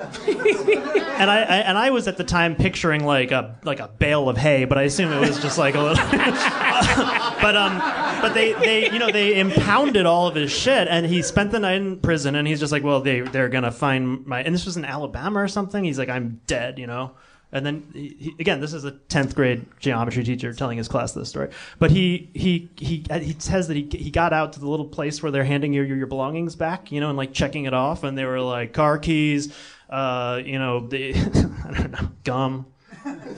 and 1.19 1.29
I, 1.29 1.41
I 1.41 1.57
and 1.67 1.77
I 1.77 1.89
was 1.89 2.07
at 2.07 2.17
the 2.17 2.23
time 2.23 2.55
picturing 2.55 3.03
like 3.03 3.31
a 3.31 3.57
like 3.63 3.79
a 3.79 3.87
bale 3.87 4.29
of 4.29 4.37
hay, 4.37 4.65
but 4.65 4.77
I 4.77 4.83
assume 4.83 5.11
it 5.11 5.19
was 5.19 5.41
just 5.41 5.57
like 5.57 5.75
a 5.75 5.81
little. 5.81 5.97
but 7.47 7.55
um, 7.55 7.77
but 8.21 8.33
they 8.33 8.51
they 8.51 8.91
you 8.91 8.99
know 8.99 9.09
they 9.09 9.39
impounded 9.39 10.05
all 10.05 10.27
of 10.27 10.35
his 10.35 10.51
shit, 10.51 10.89
and 10.89 11.05
he 11.05 11.21
spent 11.21 11.51
the 11.51 11.59
night 11.59 11.77
in 11.77 11.97
prison, 11.97 12.35
and 12.35 12.45
he's 12.45 12.59
just 12.59 12.73
like, 12.73 12.83
well, 12.83 12.99
they 12.99 13.21
they're 13.21 13.47
gonna 13.47 13.71
find 13.71 14.25
my, 14.27 14.43
and 14.43 14.53
this 14.53 14.65
was 14.65 14.75
in 14.75 14.83
Alabama 14.83 15.39
or 15.39 15.47
something. 15.47 15.85
He's 15.85 15.97
like, 15.97 16.09
I'm 16.09 16.41
dead, 16.45 16.77
you 16.77 16.87
know. 16.87 17.13
And 17.53 17.65
then 17.65 17.87
he, 17.93 18.17
he, 18.19 18.35
again, 18.37 18.59
this 18.59 18.73
is 18.73 18.83
a 18.83 18.91
tenth 18.91 19.33
grade 19.33 19.65
geometry 19.79 20.25
teacher 20.25 20.53
telling 20.53 20.77
his 20.77 20.89
class 20.89 21.13
this 21.13 21.29
story. 21.29 21.51
But 21.79 21.89
he 21.91 22.29
he 22.33 22.69
he 22.75 23.05
he 23.09 23.33
says 23.39 23.69
that 23.69 23.77
he 23.77 23.87
he 23.93 24.11
got 24.11 24.33
out 24.33 24.51
to 24.53 24.59
the 24.59 24.67
little 24.67 24.87
place 24.87 25.23
where 25.23 25.31
they're 25.31 25.45
handing 25.45 25.71
you 25.71 25.83
your, 25.83 25.95
your 25.95 26.07
belongings 26.07 26.57
back, 26.57 26.91
you 26.91 26.99
know, 26.99 27.07
and 27.07 27.17
like 27.17 27.31
checking 27.31 27.63
it 27.63 27.73
off, 27.73 28.03
and 28.03 28.17
they 28.17 28.25
were 28.25 28.41
like 28.41 28.73
car 28.73 28.97
keys, 28.97 29.55
uh, 29.89 30.41
you 30.43 30.59
know, 30.59 30.85
the 30.85 31.13
I 31.65 31.79
don't 31.79 31.91
know, 31.91 32.09
gum, 32.25 32.65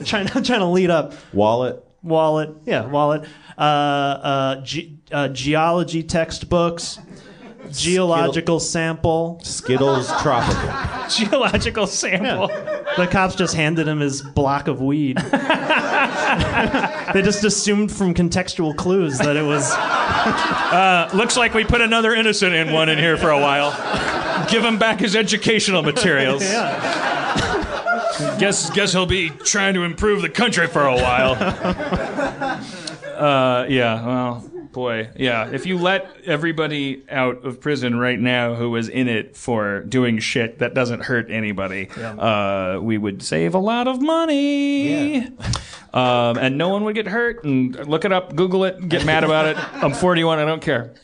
trying 0.04 0.26
trying 0.26 0.42
to 0.42 0.66
lead 0.66 0.90
up 0.90 1.14
Wallet. 1.32 1.86
Wallet, 2.02 2.50
yeah, 2.64 2.86
wallet, 2.86 3.24
uh, 3.58 3.60
uh, 3.60 4.62
ge- 4.62 4.90
uh, 5.12 5.28
geology 5.28 6.02
textbooks, 6.02 6.98
geological 7.70 8.60
sample. 8.60 9.40
Skittles 9.44 10.08
Tropical. 10.22 10.70
Geological 11.10 11.86
sample. 11.88 12.48
The 12.96 13.08
cops 13.10 13.34
just 13.34 13.54
handed 13.54 13.88
him 13.88 13.98
his 13.98 14.22
block 14.22 14.68
of 14.68 14.80
weed. 14.80 15.16
they 17.12 17.22
just 17.22 17.42
assumed 17.44 17.90
from 17.90 18.14
contextual 18.14 18.76
clues 18.76 19.18
that 19.18 19.36
it 19.36 19.42
was. 19.42 19.70
Looks 21.14 21.36
like 21.36 21.52
we 21.54 21.64
put 21.64 21.80
another 21.80 22.14
innocent 22.14 22.54
in 22.54 22.72
one 22.72 22.88
in 22.88 22.98
here 22.98 23.16
for 23.16 23.30
a 23.30 23.40
while. 23.40 23.72
Give 24.48 24.64
him 24.64 24.78
back 24.78 25.00
his 25.00 25.16
educational 25.16 25.82
materials. 25.82 26.44
Guess 28.38 28.70
guess 28.70 28.92
he'll 28.92 29.06
be 29.06 29.30
trying 29.30 29.74
to 29.74 29.82
improve 29.82 30.22
the 30.22 30.28
country 30.28 30.66
for 30.66 30.86
a 30.86 30.94
while. 30.94 31.36
Uh, 33.20 33.66
yeah, 33.68 34.06
well, 34.06 34.49
boy, 34.72 35.10
yeah. 35.16 35.48
If 35.50 35.66
you 35.66 35.76
let 35.78 36.10
everybody 36.24 37.02
out 37.10 37.44
of 37.44 37.60
prison 37.60 37.98
right 37.98 38.18
now 38.18 38.54
who 38.54 38.70
was 38.70 38.88
in 38.88 39.08
it 39.08 39.36
for 39.36 39.80
doing 39.80 40.18
shit 40.18 40.58
that 40.60 40.74
doesn't 40.74 41.02
hurt 41.04 41.30
anybody, 41.30 41.88
uh, 41.98 42.78
we 42.80 42.98
would 42.98 43.22
save 43.22 43.54
a 43.54 43.58
lot 43.58 43.88
of 43.88 44.00
money. 44.00 45.26
Um, 45.92 46.38
and 46.38 46.56
no 46.56 46.68
one 46.68 46.84
would 46.84 46.94
get 46.94 47.06
hurt. 47.08 47.42
And 47.44 47.74
look 47.88 48.04
it 48.04 48.12
up, 48.12 48.36
Google 48.36 48.64
it, 48.64 48.88
get 48.88 49.04
mad 49.04 49.24
about 49.24 49.46
it. 49.46 49.56
I'm 49.82 49.92
41. 49.92 50.38
I 50.38 50.44
don't 50.44 50.62
care. 50.62 50.94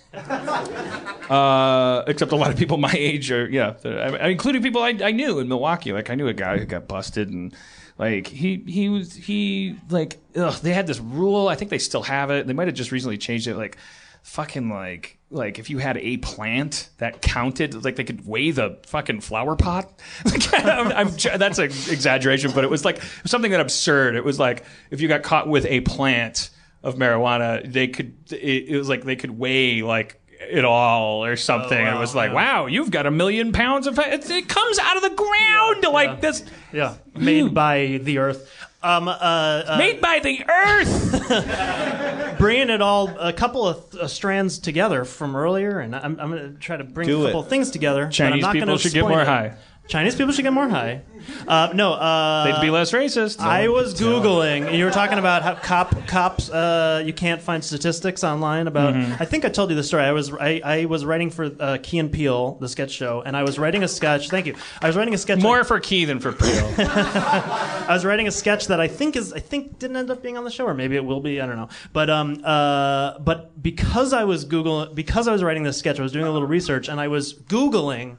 Uh, 1.29 2.05
except 2.07 2.31
a 2.31 2.37
lot 2.37 2.51
of 2.53 2.57
people 2.57 2.77
my 2.77 2.93
age 2.97 3.33
are, 3.33 3.49
yeah, 3.51 3.75
I- 3.85 4.29
including 4.29 4.63
people 4.63 4.81
I, 4.83 4.95
I 5.03 5.11
knew 5.11 5.41
in 5.41 5.49
Milwaukee. 5.49 5.93
Like 5.93 6.09
I 6.09 6.15
knew 6.15 6.29
a 6.29 6.35
guy 6.35 6.59
who 6.59 6.65
got 6.67 6.87
busted 6.89 7.31
and. 7.31 7.55
Like 7.99 8.27
he 8.27 8.63
he 8.67 8.89
was 8.89 9.15
he 9.15 9.77
like 9.89 10.19
ugh, 10.37 10.55
they 10.63 10.73
had 10.73 10.87
this 10.87 11.01
rule. 11.01 11.49
I 11.49 11.55
think 11.55 11.71
they 11.71 11.79
still 11.79 12.03
have 12.03 12.31
it. 12.31 12.47
They 12.47 12.53
might 12.53 12.69
have 12.69 12.77
just 12.77 12.93
recently 12.93 13.17
changed 13.17 13.47
it. 13.47 13.57
Like 13.57 13.79
fucking 14.23 14.69
like 14.69 15.19
like 15.31 15.59
if 15.59 15.71
you 15.71 15.79
had 15.79 15.97
a 15.99 16.19
plant 16.19 16.91
that 16.99 17.23
counted, 17.23 17.85
like 17.85 17.97
they 17.97 18.05
could 18.05 18.27
weigh 18.27 18.51
the 18.51 18.79
fucking 18.87 19.21
flower 19.21 19.57
pot. 19.57 19.99
I'm, 20.53 20.93
I'm, 20.93 21.11
that's 21.39 21.59
an 21.59 21.65
exaggeration, 21.65 22.53
but 22.53 22.65
it 22.65 22.71
was 22.71 22.85
like 22.85 23.01
something 23.25 23.51
that 23.51 23.61
absurd. 23.61 24.15
It 24.15 24.25
was 24.25 24.39
like 24.39 24.65
if 24.91 25.01
you 25.01 25.09
got 25.09 25.23
caught 25.23 25.49
with 25.49 25.65
a 25.65 25.81
plant 25.81 26.51
of 26.83 26.97
marijuana, 26.97 27.71
they 27.71 27.89
could. 27.89 28.15
It, 28.31 28.69
it 28.69 28.77
was 28.77 28.89
like 28.89 29.05
they 29.05 29.17
could 29.17 29.31
weigh 29.31 29.83
like 29.83 30.21
it 30.41 30.65
all 30.65 31.25
or 31.25 31.37
something. 31.37 31.79
it 31.87 31.99
was 31.99 32.15
like, 32.15 32.33
wow, 32.33 32.67
you've 32.67 32.91
got 32.91 33.07
a 33.07 33.11
million 33.11 33.53
pounds 33.53 33.87
of 33.87 33.99
it, 33.99 34.31
it 34.31 34.49
comes 34.49 34.79
out 34.79 34.97
of 34.97 35.03
the 35.03 35.11
ground 35.11 35.85
like 35.93 36.21
this, 36.21 36.45
Yeah, 36.73 36.95
made 37.15 37.53
by 37.55 37.99
the 38.03 38.19
Earth. 38.19 38.51
Um, 38.83 39.09
uh, 39.09 39.13
uh, 39.13 39.77
made 39.79 40.01
by 40.01 40.21
the 40.21 40.45
earth. 40.49 42.39
bringing 42.39 42.71
it 42.71 42.81
all 42.81 43.09
a 43.19 43.33
couple 43.33 43.67
of 43.67 43.95
uh, 43.95 44.07
strands 44.07 44.59
together 44.61 45.05
from 45.05 45.35
earlier, 45.35 45.81
and 45.81 45.97
I'm, 45.97 46.21
I'm 46.21 46.31
going 46.31 46.55
to 46.55 46.61
try 46.61 46.77
to 46.77 46.85
bring 46.85 47.09
Do 47.09 47.23
a 47.23 47.27
couple 47.27 47.41
it. 47.41 47.45
of 47.45 47.49
things 47.51 47.71
together. 47.71 48.03
but 48.03 48.07
I'm 48.07 48.11
Chinese 48.13 48.43
not 48.43 48.53
people 48.53 48.67
gonna 48.69 48.79
should 48.79 48.93
get 48.93 49.03
more 49.09 49.23
it. 49.23 49.27
high. 49.27 49.55
Chinese 49.89 50.17
people 50.17 50.33
should 50.33 50.43
get 50.43 50.53
more 50.53 50.69
high. 50.69 51.03
Uh, 51.47 51.73
no, 51.75 51.93
uh, 51.93 52.45
They'd 52.45 52.67
be 52.67 52.71
less 52.71 52.93
racist. 52.93 53.41
I 53.41 53.69
was 53.69 53.95
googling. 53.95 54.77
You 54.77 54.85
were 54.85 54.91
talking 54.91 55.19
about 55.19 55.43
how 55.43 55.55
cop 55.55 56.07
cops. 56.07 56.51
Uh, 56.51 57.03
you 57.05 57.13
can't 57.13 57.41
find 57.41 57.65
statistics 57.65 58.25
online 58.25 58.67
about. 58.67 58.95
Mm-hmm. 58.95 59.23
I 59.23 59.25
think 59.25 59.45
I 59.45 59.49
told 59.49 59.71
you 59.71 59.77
the 59.77 59.83
story. 59.83 60.05
I 60.05 60.13
was 60.13 60.33
I, 60.33 60.61
I 60.65 60.85
was 60.85 61.05
writing 61.05 61.31
for 61.31 61.51
uh, 61.59 61.79
Key 61.83 61.99
and 61.99 62.13
Peele, 62.13 62.55
the 62.61 62.69
sketch 62.69 62.91
show, 62.91 63.23
and 63.25 63.37
I 63.37 63.43
was 63.43 63.59
writing 63.59 63.83
a 63.83 63.89
sketch. 63.89 64.29
Thank 64.29 64.47
you. 64.47 64.55
I 64.81 64.87
was 64.87 64.97
writing 64.97 65.15
a 65.15 65.19
sketch. 65.19 65.41
more 65.41 65.65
for 65.65 65.81
Key 65.81 66.05
than 66.05 66.21
for 66.21 66.33
Peele. 66.33 66.75
I 66.79 67.87
was 67.89 68.05
writing 68.05 68.29
a 68.29 68.33
sketch 68.33 68.67
that 68.69 68.81
I 68.81 68.89
think 68.89 69.17
is 69.17 69.33
I 69.33 69.41
think 69.41 69.79
didn't 69.79 69.97
end 69.97 70.11
up 70.11 70.23
being 70.23 70.37
on 70.37 70.45
the 70.45 70.51
show, 70.51 70.67
or 70.67 70.75
maybe 70.75 70.97
it 70.97 71.05
will 71.05 71.21
be. 71.21 71.41
I 71.41 71.47
don't 71.47 71.57
know. 71.57 71.69
But 71.93 72.11
um 72.11 72.41
uh 72.45 73.19
but 73.19 73.63
because 73.63 74.13
I 74.13 74.25
was 74.25 74.45
Google 74.45 74.87
because 74.87 75.29
I 75.29 75.33
was 75.33 75.43
writing 75.43 75.63
this 75.63 75.79
sketch, 75.79 75.99
I 75.99 76.03
was 76.03 76.13
doing 76.13 76.27
a 76.27 76.33
little 76.33 76.49
research, 76.49 76.89
and 76.89 77.01
I 77.01 77.09
was 77.09 77.35
googling 77.35 78.19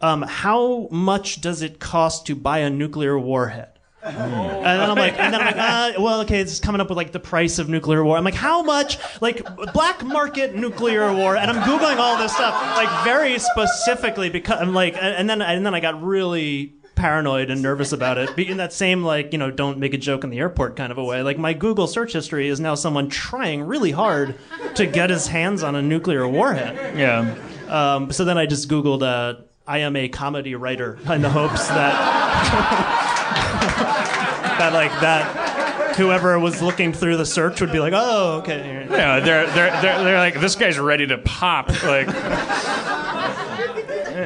um 0.00 0.22
how 0.22 0.88
much 0.90 1.40
does 1.40 1.62
it 1.62 1.78
cost 1.78 2.26
to 2.26 2.34
buy 2.34 2.58
a 2.58 2.70
nuclear 2.70 3.18
warhead. 3.18 3.68
And 4.02 4.16
then 4.16 4.90
I'm 4.90 4.96
like, 4.96 5.18
and 5.18 5.34
then 5.34 5.40
I'm 5.42 5.46
like, 5.54 5.56
uh, 5.98 6.02
well, 6.02 6.20
okay, 6.22 6.40
it's 6.40 6.58
coming 6.58 6.80
up 6.80 6.88
with 6.88 6.96
like 6.96 7.12
the 7.12 7.20
price 7.20 7.58
of 7.58 7.68
nuclear 7.68 8.02
war. 8.02 8.16
I'm 8.16 8.24
like, 8.24 8.32
how 8.32 8.62
much, 8.62 8.96
like, 9.20 9.44
black 9.74 10.02
market 10.02 10.54
nuclear 10.54 11.12
war? 11.14 11.36
And 11.36 11.50
I'm 11.50 11.60
googling 11.64 11.98
all 11.98 12.16
this 12.16 12.32
stuff, 12.34 12.54
like, 12.78 13.04
very 13.04 13.38
specifically 13.38 14.30
because 14.30 14.58
I'm 14.58 14.72
like, 14.72 14.96
and 14.98 15.28
then 15.28 15.42
and 15.42 15.66
then 15.66 15.74
I 15.74 15.80
got 15.80 16.02
really 16.02 16.76
paranoid 16.94 17.50
and 17.50 17.60
nervous 17.60 17.92
about 17.92 18.16
it. 18.16 18.34
Be- 18.36 18.48
In 18.48 18.56
that 18.56 18.72
same 18.72 19.02
like, 19.04 19.32
you 19.32 19.38
know, 19.38 19.50
don't 19.50 19.78
make 19.78 19.92
a 19.92 19.98
joke 19.98 20.24
in 20.24 20.30
the 20.30 20.38
airport 20.38 20.76
kind 20.76 20.90
of 20.92 20.96
a 20.96 21.04
way. 21.04 21.22
Like, 21.22 21.36
my 21.36 21.52
Google 21.52 21.86
search 21.86 22.14
history 22.14 22.48
is 22.48 22.58
now 22.58 22.74
someone 22.76 23.10
trying 23.10 23.60
really 23.64 23.90
hard 23.90 24.34
to 24.76 24.86
get 24.86 25.10
his 25.10 25.26
hands 25.26 25.62
on 25.62 25.76
a 25.76 25.82
nuclear 25.82 26.26
warhead. 26.26 26.96
yeah. 26.98 27.34
Um, 27.68 28.10
so 28.12 28.24
then 28.24 28.38
I 28.38 28.46
just 28.46 28.66
googled, 28.70 29.02
uh, 29.02 29.42
I 29.70 29.78
am 29.78 29.94
a 29.94 30.08
comedy 30.08 30.56
writer, 30.56 30.98
in 31.08 31.22
the 31.22 31.30
hopes 31.30 31.68
that 31.68 31.92
that 34.58 34.72
like 34.72 34.90
that 35.00 35.94
whoever 35.94 36.36
was 36.40 36.60
looking 36.60 36.92
through 36.92 37.16
the 37.16 37.24
search 37.24 37.60
would 37.60 37.70
be 37.70 37.78
like, 37.78 37.92
oh, 37.94 38.38
okay. 38.38 38.84
Yeah, 38.90 39.20
they're, 39.20 39.46
they're, 39.46 39.70
they're, 39.80 40.02
they're 40.02 40.18
like, 40.18 40.40
this 40.40 40.56
guy's 40.56 40.76
ready 40.76 41.06
to 41.06 41.18
pop. 41.18 41.68
Like, 41.84 42.08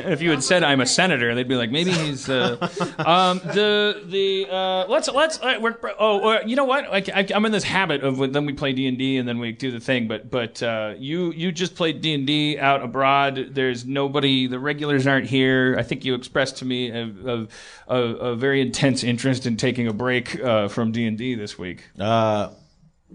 if 0.04 0.22
you 0.22 0.30
had 0.30 0.42
said 0.42 0.62
I'm 0.62 0.80
a 0.80 0.86
senator, 0.86 1.34
they'd 1.34 1.48
be 1.48 1.56
like, 1.56 1.70
maybe 1.70 1.92
he's. 1.92 2.28
Uh, 2.28 2.56
um, 2.98 3.38
the 3.38 4.02
the 4.04 4.46
uh, 4.50 4.86
let's 4.88 5.08
let's 5.08 5.40
uh, 5.40 5.58
we're, 5.60 5.76
oh 5.98 6.28
uh, 6.30 6.40
you 6.46 6.56
know 6.56 6.64
what 6.64 6.90
like 6.90 7.08
I, 7.08 7.26
I'm 7.34 7.44
in 7.46 7.52
this 7.52 7.64
habit 7.64 8.02
of 8.02 8.18
when 8.18 8.32
then 8.32 8.46
we 8.46 8.52
play 8.52 8.72
D 8.72 8.86
and 8.86 8.98
D 8.98 9.16
and 9.16 9.28
then 9.28 9.38
we 9.38 9.52
do 9.52 9.70
the 9.70 9.80
thing, 9.80 10.08
but 10.08 10.30
but 10.30 10.62
uh, 10.62 10.94
you 10.96 11.32
you 11.32 11.52
just 11.52 11.74
played 11.74 12.00
D 12.00 12.14
and 12.14 12.26
D 12.26 12.58
out 12.58 12.82
abroad. 12.82 13.48
There's 13.50 13.84
nobody. 13.84 14.46
The 14.46 14.58
regulars 14.58 15.06
aren't 15.06 15.26
here. 15.26 15.76
I 15.78 15.82
think 15.82 16.04
you 16.04 16.14
expressed 16.14 16.58
to 16.58 16.64
me 16.64 16.90
a, 16.90 17.04
a, 17.04 17.48
a, 17.88 17.96
a 17.96 18.36
very 18.36 18.60
intense 18.60 19.04
interest 19.04 19.46
in 19.46 19.56
taking 19.56 19.86
a 19.86 19.92
break 19.92 20.40
uh, 20.40 20.68
from 20.68 20.92
D 20.92 21.06
and 21.06 21.18
D 21.18 21.34
this 21.34 21.58
week. 21.58 21.84
Uh, 21.98 22.50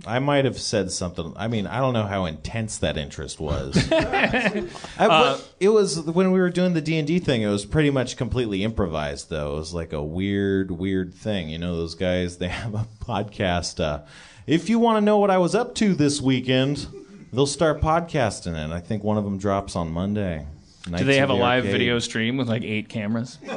I 0.05 0.19
might 0.19 0.45
have 0.45 0.59
said 0.59 0.91
something. 0.91 1.33
I 1.35 1.47
mean, 1.47 1.67
I 1.67 1.79
don't 1.79 1.93
know 1.93 2.05
how 2.05 2.25
intense 2.25 2.77
that 2.79 2.97
interest 2.97 3.39
was. 3.39 3.75
I, 3.91 4.67
but 4.97 5.49
it 5.59 5.69
was 5.69 5.99
when 5.99 6.31
we 6.31 6.39
were 6.39 6.49
doing 6.49 6.73
the 6.73 6.81
D 6.81 6.97
and 6.97 7.07
D 7.07 7.19
thing. 7.19 7.41
It 7.41 7.49
was 7.49 7.65
pretty 7.65 7.89
much 7.89 8.17
completely 8.17 8.63
improvised, 8.63 9.29
though. 9.29 9.53
It 9.53 9.59
was 9.59 9.73
like 9.73 9.93
a 9.93 10.01
weird, 10.01 10.71
weird 10.71 11.13
thing. 11.13 11.49
You 11.49 11.57
know, 11.57 11.75
those 11.75 11.95
guys 11.95 12.37
they 12.37 12.47
have 12.49 12.75
a 12.75 12.87
podcast. 13.01 13.79
Uh, 13.83 14.01
if 14.47 14.69
you 14.69 14.79
want 14.79 14.97
to 14.97 15.01
know 15.01 15.17
what 15.17 15.31
I 15.31 15.37
was 15.37 15.53
up 15.53 15.75
to 15.75 15.93
this 15.93 16.21
weekend, 16.21 16.87
they'll 17.33 17.45
start 17.45 17.81
podcasting 17.81 18.55
it. 18.55 18.71
I 18.71 18.79
think 18.79 19.03
one 19.03 19.17
of 19.17 19.23
them 19.23 19.37
drops 19.37 19.75
on 19.75 19.91
Monday. 19.91 20.45
Do 20.85 21.03
they 21.03 21.17
have 21.17 21.29
a 21.29 21.35
live 21.35 21.65
video 21.65 21.99
stream 21.99 22.37
with 22.37 22.47
like 22.47 22.63
eight 22.63 22.89
cameras? 22.89 23.37
No. 23.43 23.55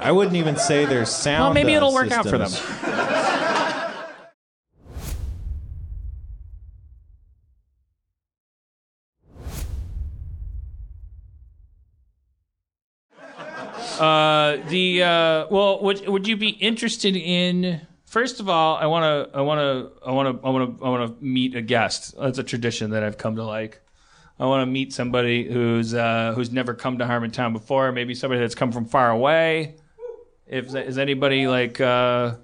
I 0.00 0.12
wouldn't 0.12 0.36
even 0.36 0.56
say 0.56 0.84
there's 0.84 1.10
sound. 1.10 1.46
Well, 1.46 1.54
maybe 1.54 1.74
uh, 1.74 1.78
it'll 1.78 1.94
work 1.94 2.12
out 2.12 2.28
for 2.28 2.38
them. 2.38 2.50
The 14.68 15.02
uh, 15.02 15.46
well, 15.50 15.82
would 15.82 16.06
would 16.08 16.28
you 16.28 16.36
be 16.36 16.48
interested 16.48 17.16
in? 17.16 17.80
First 18.06 18.40
of 18.40 18.48
all, 18.48 18.76
I 18.76 18.86
want 18.86 19.04
to, 19.04 19.36
I 19.36 19.42
want 19.42 19.58
to, 19.60 20.06
I 20.06 20.10
want 20.12 20.40
to, 20.40 20.46
I 20.46 20.50
want 20.50 20.78
to, 20.78 20.84
I 20.84 20.88
want 20.88 21.18
to 21.18 21.24
meet 21.24 21.54
a 21.54 21.60
guest. 21.60 22.14
That's 22.18 22.38
a 22.38 22.42
tradition 22.42 22.90
that 22.92 23.02
I've 23.02 23.18
come 23.18 23.36
to 23.36 23.44
like. 23.44 23.82
I 24.40 24.46
want 24.46 24.62
to 24.62 24.66
meet 24.66 24.92
somebody 24.92 25.50
who's 25.50 25.94
uh, 25.94 26.32
who's 26.34 26.50
never 26.50 26.72
come 26.72 26.98
to 26.98 27.04
Harmontown 27.04 27.52
before. 27.52 27.92
Maybe 27.92 28.14
somebody 28.14 28.40
that's 28.40 28.54
come 28.54 28.72
from 28.72 28.86
far 28.86 29.10
away. 29.10 29.76
If 30.46 30.74
is 30.74 30.96
anybody 30.96 31.46
like. 31.46 31.80
Uh, 31.80 32.36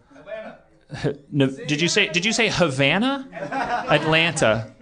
no, 1.31 1.47
did 1.47 1.81
you 1.81 1.89
say? 1.89 2.09
Did 2.09 2.25
you 2.25 2.33
say 2.33 2.49
Havana? 2.49 3.29
Atlanta. 3.89 4.73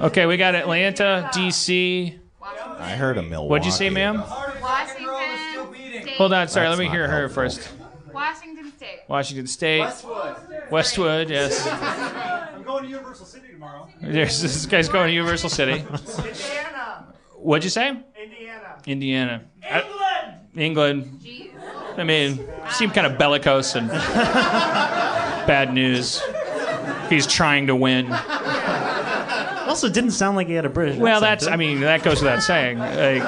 Okay, 0.00 0.26
we 0.26 0.36
got 0.36 0.54
Atlanta, 0.54 1.30
D.C. 1.34 2.18
I 2.42 2.96
heard 2.96 3.18
a 3.18 3.22
Milwaukee. 3.22 3.50
What'd 3.50 3.66
you 3.66 3.72
say, 3.72 3.90
ma'am? 3.90 4.24
Washington 6.12 6.18
State. 6.18 6.18
Hold 6.18 6.32
on, 6.32 6.48
sorry. 6.48 6.66
That's 6.66 6.78
let 6.78 6.82
me 6.82 6.86
not 6.86 6.94
hear 6.94 7.08
her 7.08 7.20
helpful. 7.20 7.34
first. 7.42 7.68
Washington 8.12 8.72
State. 8.72 9.00
Washington 9.08 9.46
State. 9.46 9.80
Westwood. 10.70 11.30
yes. 11.30 11.66
I'm 12.54 12.62
going 12.62 12.84
to 12.84 12.90
Universal 12.90 13.26
City 13.26 13.48
tomorrow. 13.52 13.88
There's, 14.00 14.40
this 14.42 14.66
guy's 14.66 14.88
going 14.88 15.08
to 15.08 15.12
Universal 15.14 15.50
City. 15.50 15.72
Indiana. 15.80 17.06
What'd 17.36 17.64
you 17.64 17.70
say? 17.70 17.88
Indiana. 18.20 18.78
Indiana. 18.86 19.44
England. 19.64 20.48
England. 20.56 21.20
Jeez. 21.22 21.50
I 21.98 22.04
mean, 22.04 22.40
seemed 22.70 22.94
kind 22.94 23.06
of 23.06 23.18
bellicose 23.18 23.74
and 23.74 23.88
bad 25.46 25.72
news. 25.74 26.22
He's 27.10 27.26
trying 27.26 27.66
to 27.66 27.76
win. 27.76 28.10
Also, 29.66 29.88
didn't 29.88 30.12
sound 30.12 30.36
like 30.36 30.46
he 30.46 30.54
had 30.54 30.64
a 30.64 30.70
British. 30.70 30.92
Accent. 30.94 31.02
Well, 31.02 31.24
accent, 31.24 31.30
that's, 31.30 31.44
did 31.44 31.52
I 31.52 31.56
mean, 31.56 31.80
that 31.80 32.02
goes 32.02 32.20
without 32.22 32.42
saying. 32.42 32.78
Like, 32.78 33.22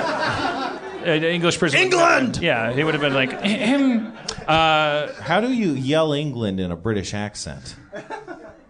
an 1.05 1.25
English 1.25 1.59
person. 1.59 1.81
England! 1.81 2.39
Yeah, 2.41 2.73
he 2.73 2.85
would 2.85 2.95
have 2.95 3.01
been 3.01 3.15
like, 3.15 3.41
him. 3.43 4.13
Uh, 4.47 5.13
How 5.23 5.41
do 5.41 5.53
you 5.53 5.73
yell 5.73 6.13
England 6.13 6.61
in 6.61 6.71
a 6.71 6.77
British 6.77 7.15
accent? 7.15 7.77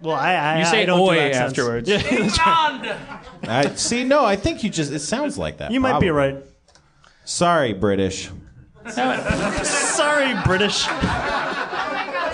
well, 0.00 0.16
I, 0.16 0.34
I 0.34 0.58
you 0.58 0.64
say 0.66 0.82
I 0.82 0.86
don't 0.86 0.98
do 0.98 1.04
oi 1.04 1.18
accents. 1.18 1.58
afterwards. 1.58 1.90
I 3.48 3.72
see. 3.76 4.04
No, 4.04 4.24
I 4.24 4.36
think 4.36 4.62
you 4.62 4.70
just. 4.70 4.92
It 4.92 5.00
sounds 5.00 5.38
like 5.38 5.58
that. 5.58 5.70
You 5.70 5.80
might 5.80 6.00
be 6.00 6.10
right. 6.10 6.36
Sorry, 7.24 7.72
British. 7.72 8.30
Sorry, 8.88 10.34
British. 10.44 10.84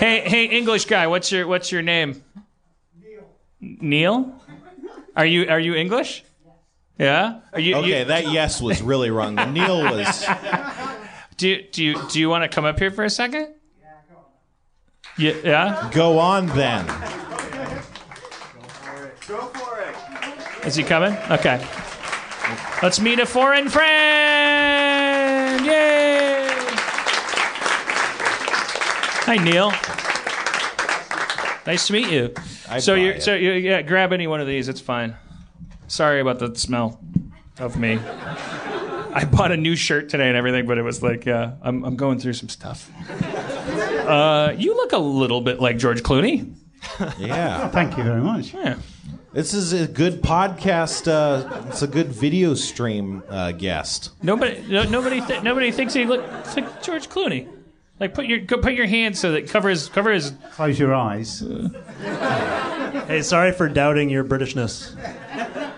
Hey, 0.01 0.21
hey, 0.25 0.45
English 0.45 0.85
guy, 0.85 1.07
what's 1.07 1.31
your 1.31 1.47
what's 1.47 1.71
your 1.71 1.81
name? 1.81 2.23
Neil. 2.99 3.23
Neil? 3.61 4.41
Are 5.15 5.25
you 5.25 5.47
are 5.47 5.59
you 5.59 5.75
English? 5.75 6.23
Yeah. 6.97 7.39
Are 7.53 7.59
you, 7.59 7.71
you- 7.71 7.81
Okay, 7.81 8.03
that 8.05 8.31
yes 8.31 8.61
was 8.61 8.81
really 8.81 9.09
wrong. 9.09 9.35
The 9.35 9.45
Neil 9.51 9.81
was. 9.81 10.25
do 11.37 11.49
you, 11.49 11.63
do 11.71 11.83
you 11.83 12.07
do 12.09 12.19
you 12.19 12.29
want 12.29 12.43
to 12.43 12.47
come 12.53 12.65
up 12.65 12.77
here 12.79 12.91
for 12.91 13.03
a 13.03 13.09
second? 13.09 13.53
Yeah. 13.79 13.87
Go 14.09 14.15
on. 14.17 15.45
Yeah. 15.45 15.89
Go 15.93 16.19
on 16.19 16.47
then. 16.47 16.85
Go 19.27 19.47
for 19.47 19.79
it. 19.81 19.95
Is 20.67 20.75
he 20.75 20.83
coming? 20.83 21.13
Okay. 21.29 21.65
Let's 22.83 22.99
meet 22.99 23.19
a 23.19 23.25
foreign 23.25 23.69
friend. 23.69 25.65
Yay! 25.65 26.47
Hi, 29.25 29.35
Neil. 29.37 29.71
Nice 31.65 31.87
to 31.87 31.93
meet 31.93 32.09
you. 32.11 32.33
I'd 32.69 32.81
so 32.83 32.95
you 32.95 33.21
so 33.21 33.35
you 33.35 33.51
yeah, 33.53 33.81
grab 33.83 34.11
any 34.13 34.27
one 34.27 34.41
of 34.41 34.47
these. 34.47 34.67
It's 34.67 34.81
fine. 34.81 35.15
Sorry 35.91 36.21
about 36.21 36.39
the 36.39 36.55
smell 36.57 37.01
of 37.59 37.77
me. 37.77 37.99
I 39.13 39.27
bought 39.29 39.51
a 39.51 39.57
new 39.57 39.75
shirt 39.75 40.07
today 40.07 40.29
and 40.29 40.37
everything, 40.37 40.65
but 40.65 40.77
it 40.77 40.83
was 40.83 41.03
like, 41.03 41.25
yeah, 41.25 41.55
I'm 41.61 41.83
I'm 41.83 41.97
going 41.97 42.17
through 42.17 42.31
some 42.31 42.47
stuff. 42.47 42.89
Uh, 43.11 44.53
you 44.57 44.73
look 44.73 44.93
a 44.93 44.97
little 44.97 45.41
bit 45.41 45.59
like 45.59 45.77
George 45.77 46.01
Clooney. 46.01 46.53
Yeah. 47.19 47.67
Thank 47.67 47.97
you 47.97 48.03
very 48.03 48.21
much. 48.21 48.53
Yeah. 48.53 48.77
This 49.33 49.53
is 49.53 49.73
a 49.73 49.87
good 49.87 50.21
podcast. 50.21 51.07
Uh, 51.07 51.67
it's 51.67 51.81
a 51.81 51.87
good 51.87 52.07
video 52.07 52.53
stream 52.53 53.21
uh, 53.29 53.51
guest. 53.51 54.11
Nobody, 54.23 54.63
no, 54.67 54.83
nobody, 54.83 55.21
th- 55.21 55.43
nobody 55.43 55.71
thinks 55.71 55.93
he 55.93 56.05
looks 56.05 56.55
like 56.55 56.81
George 56.81 57.09
Clooney. 57.09 57.47
Like 57.99 58.13
put 58.13 58.25
your 58.25 58.39
go, 58.39 58.57
put 58.57 58.73
your 58.73 58.87
hand 58.87 59.17
so 59.17 59.31
that 59.33 59.49
covers 59.49 59.89
cover 59.89 60.11
his. 60.11 60.33
Close 60.53 60.79
your 60.79 60.95
eyes. 60.95 61.43
Hey, 63.07 63.21
sorry 63.21 63.51
for 63.51 63.69
doubting 63.69 64.09
your 64.09 64.23
Britishness. 64.23 64.95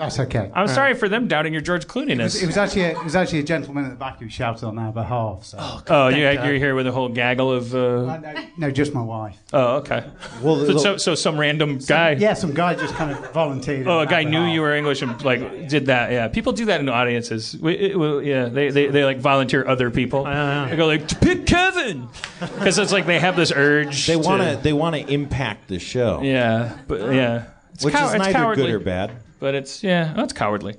That's 0.03 0.19
okay. 0.19 0.51
I'm 0.53 0.67
sorry 0.67 0.93
for 0.93 1.07
them 1.09 1.27
doubting 1.27 1.53
your 1.53 1.61
George 1.61 1.87
Clooneyness. 1.87 2.41
It 2.41 2.45
was 2.45 2.57
actually 2.57 2.83
a, 2.83 2.91
it 2.91 3.03
was 3.03 3.15
actually 3.15 3.39
a 3.39 3.43
gentleman 3.43 3.85
at 3.85 3.89
the 3.91 3.95
back 3.95 4.19
who 4.19 4.29
shouted 4.29 4.65
on 4.65 4.77
our 4.77 4.91
behalf. 4.91 5.43
So. 5.45 5.57
oh, 5.89 6.07
you, 6.09 6.17
you're 6.17 6.55
here 6.55 6.75
with 6.75 6.87
a 6.87 6.91
whole 6.91 7.09
gaggle 7.09 7.51
of. 7.51 7.73
Uh, 7.73 7.79
Uh, 7.83 8.17
no, 8.17 8.33
no, 8.57 8.71
just 8.71 8.93
my 8.93 9.01
wife. 9.01 9.37
oh, 9.53 9.77
okay. 9.77 10.03
Well, 10.41 10.65
So, 10.65 10.77
so, 10.77 10.97
so 10.97 11.15
some 11.15 11.39
random 11.39 11.77
guy. 11.79 12.11
Yeah, 12.11 12.33
some 12.33 12.53
guy 12.53 12.75
just 12.75 12.93
kind 12.95 13.11
of 13.11 13.31
volunteered. 13.33 13.87
Oh, 13.87 13.99
on 13.99 14.07
a 14.07 14.09
guy 14.09 14.23
knew 14.23 14.31
behalf. 14.39 14.53
you 14.53 14.61
were 14.61 14.73
English 14.75 15.01
and 15.01 15.21
like 15.23 15.69
did 15.69 15.87
that. 15.87 16.11
Yeah, 16.11 16.27
people 16.27 16.53
do 16.53 16.65
that 16.65 16.79
in 16.79 16.89
audiences. 16.89 17.57
We, 17.59 17.73
it, 17.73 17.99
well, 17.99 18.21
yeah, 18.21 18.45
they, 18.45 18.69
they 18.69 18.87
they 18.87 19.03
like 19.05 19.19
volunteer 19.19 19.67
other 19.67 19.89
people. 19.89 20.23
yeah. 20.25 20.67
They 20.69 20.75
go 20.75 20.85
like 20.87 21.07
pick 21.21 21.45
Kevin 21.45 22.07
because 22.39 22.77
it's 22.77 22.91
like 22.91 23.05
they 23.05 23.19
have 23.19 23.35
this 23.35 23.51
urge. 23.55 24.07
they 24.07 24.15
want 24.15 24.41
to. 24.41 24.55
to 24.57 24.61
they 24.61 24.73
want 24.73 24.95
to 24.95 25.11
impact 25.11 25.67
the 25.67 25.79
show, 25.79 26.21
Yeah, 26.21 26.77
but 26.87 27.13
yeah, 27.13 27.45
it's 27.73 27.83
which 27.85 27.93
cow- 27.93 28.07
is 28.07 28.13
it's 28.15 28.19
neither 28.23 28.33
cowardly. 28.39 28.65
good 28.65 28.73
or 28.75 28.79
bad. 28.79 29.11
But 29.43 29.53
it's 29.55 29.83
yeah, 29.83 30.13
that's 30.15 30.31
cowardly. 30.31 30.71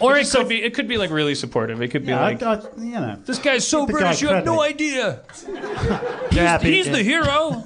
or 0.00 0.16
it 0.18 0.28
could 0.28 0.48
be 0.48 0.60
it 0.60 0.74
could 0.74 0.88
be 0.88 0.98
like 0.98 1.10
really 1.10 1.36
supportive. 1.36 1.80
It 1.80 1.92
could 1.92 2.02
be 2.02 2.08
Yeah, 2.08 2.18
I, 2.20 2.32
like 2.32 2.42
I, 2.42 2.54
you 2.76 2.90
know. 2.90 3.20
this 3.24 3.38
guy's 3.38 3.64
so 3.64 3.86
the 3.86 3.92
guy 3.92 3.98
British, 4.00 4.20
you 4.20 4.26
have 4.30 4.44
no 4.44 4.58
credit. 4.58 4.74
idea. 4.74 5.20
You're 6.32 6.44
happy. 6.44 6.72
He's 6.72 6.90
the 6.90 7.04
hero. 7.04 7.62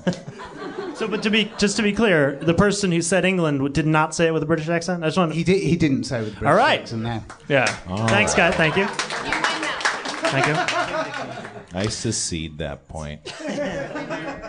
So, 0.96 1.08
but 1.08 1.22
to 1.22 1.30
be 1.30 1.50
just 1.56 1.76
to 1.78 1.82
be 1.82 1.94
clear, 1.94 2.36
the 2.36 2.52
person 2.52 2.92
who 2.92 3.00
said 3.00 3.24
England 3.24 3.72
did 3.72 3.86
not 3.86 4.14
say 4.14 4.26
it 4.26 4.34
with 4.34 4.42
a 4.42 4.46
British 4.46 4.68
accent. 4.68 5.02
I 5.02 5.06
just 5.06 5.16
want. 5.16 5.32
He 5.32 5.42
did. 5.42 5.62
He 5.62 5.74
didn't 5.76 6.04
say 6.04 6.20
with 6.20 6.32
British 6.34 6.46
All 6.48 6.56
right. 6.56 6.80
accent 6.80 7.04
now. 7.04 7.24
yeah. 7.48 7.74
Oh. 7.88 8.06
Thanks, 8.06 8.34
guys. 8.34 8.54
Thank 8.54 8.76
you. 8.76 8.82
You 8.82 8.88
win 8.88 9.62
that. 9.62 10.18
Thank 10.26 10.46
you. 10.46 10.54
I 11.80 11.86
secede 11.88 12.58
that 12.58 12.86
point. 12.86 13.32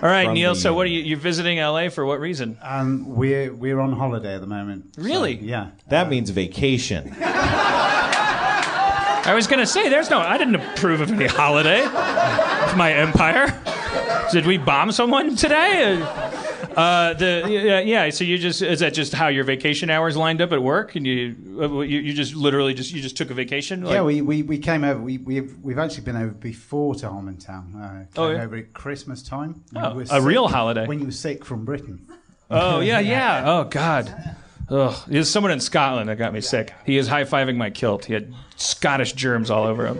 All 0.01 0.09
right, 0.09 0.31
Neil. 0.31 0.53
the- 0.53 0.59
So 0.59 0.73
what 0.73 0.85
are 0.85 0.89
you? 0.89 1.01
You're 1.01 1.17
visiting 1.19 1.57
LA 1.59 1.89
for 1.89 2.05
what 2.05 2.19
reason? 2.19 2.57
Um, 2.61 3.15
we're 3.15 3.53
we're 3.53 3.79
on 3.79 3.93
holiday 3.93 4.35
at 4.35 4.41
the 4.41 4.47
moment. 4.47 4.95
so, 4.95 5.01
Really? 5.01 5.35
yeah. 5.37 5.67
That 5.89 6.09
means 6.09 6.29
vacation. 6.29 7.15
I 9.29 9.33
was 9.33 9.47
gonna 9.47 9.65
say, 9.65 9.89
there's 9.89 10.09
no. 10.09 10.19
I 10.19 10.37
didn't 10.37 10.55
approve 10.55 11.01
of 11.01 11.11
any 11.11 11.27
holiday 11.27 11.83
of 11.83 12.77
my 12.77 12.93
empire. 12.93 13.47
Did 14.31 14.45
we 14.45 14.57
bomb 14.57 14.91
someone 14.91 15.35
today? 15.35 15.95
Uh, 16.77 17.13
the 17.15 17.43
yeah, 17.49 17.79
yeah. 17.79 18.09
So 18.11 18.23
you 18.23 18.37
just 18.37 18.61
is 18.61 18.81
that 18.81 18.93
just 18.93 19.11
how 19.11 19.29
your 19.29 19.43
vacation 19.43 19.89
hours 19.89 20.15
lined 20.15 20.41
up 20.41 20.51
at 20.51 20.61
work, 20.61 20.95
and 20.95 21.07
you 21.07 21.35
uh, 21.59 21.79
you, 21.79 21.99
you 22.01 22.13
just 22.13 22.35
literally 22.35 22.75
just 22.75 22.93
you 22.93 23.01
just 23.01 23.17
took 23.17 23.31
a 23.31 23.33
vacation? 23.33 23.81
Like- 23.83 23.93
yeah, 23.95 24.03
we, 24.03 24.21
we, 24.21 24.43
we 24.43 24.59
came 24.59 24.83
over. 24.83 25.01
We, 25.01 25.17
we've 25.17 25.57
we've 25.63 25.79
actually 25.79 26.03
been 26.03 26.17
over 26.17 26.33
before 26.33 26.93
to 26.95 27.07
Harmontown. 27.07 27.75
Uh, 27.75 27.89
came 27.89 28.07
Oh, 28.17 28.29
yeah? 28.29 28.43
over 28.43 28.57
at 28.57 28.73
Christmas 28.73 29.23
time. 29.23 29.63
Oh, 29.75 29.99
a 30.01 30.05
sick- 30.05 30.21
real 30.23 30.47
holiday. 30.47 30.85
When 30.85 30.99
you 30.99 31.05
were 31.07 31.11
sick 31.11 31.43
from 31.43 31.65
Britain. 31.65 32.07
Oh 32.51 32.79
yeah, 32.79 32.99
yeah. 33.15 33.41
Oh 33.45 33.63
god. 33.63 34.35
Ugh. 34.69 34.95
There's 35.07 35.31
someone 35.31 35.51
in 35.53 35.61
Scotland 35.61 36.09
that 36.09 36.17
got 36.17 36.31
me 36.31 36.41
sick. 36.41 36.73
He 36.85 36.97
is 36.97 37.07
high 37.07 37.23
fiving 37.23 37.55
my 37.55 37.71
kilt. 37.71 38.05
He 38.05 38.13
had 38.13 38.33
Scottish 38.57 39.13
germs 39.13 39.49
all 39.49 39.63
over 39.63 39.87
him. 39.87 39.97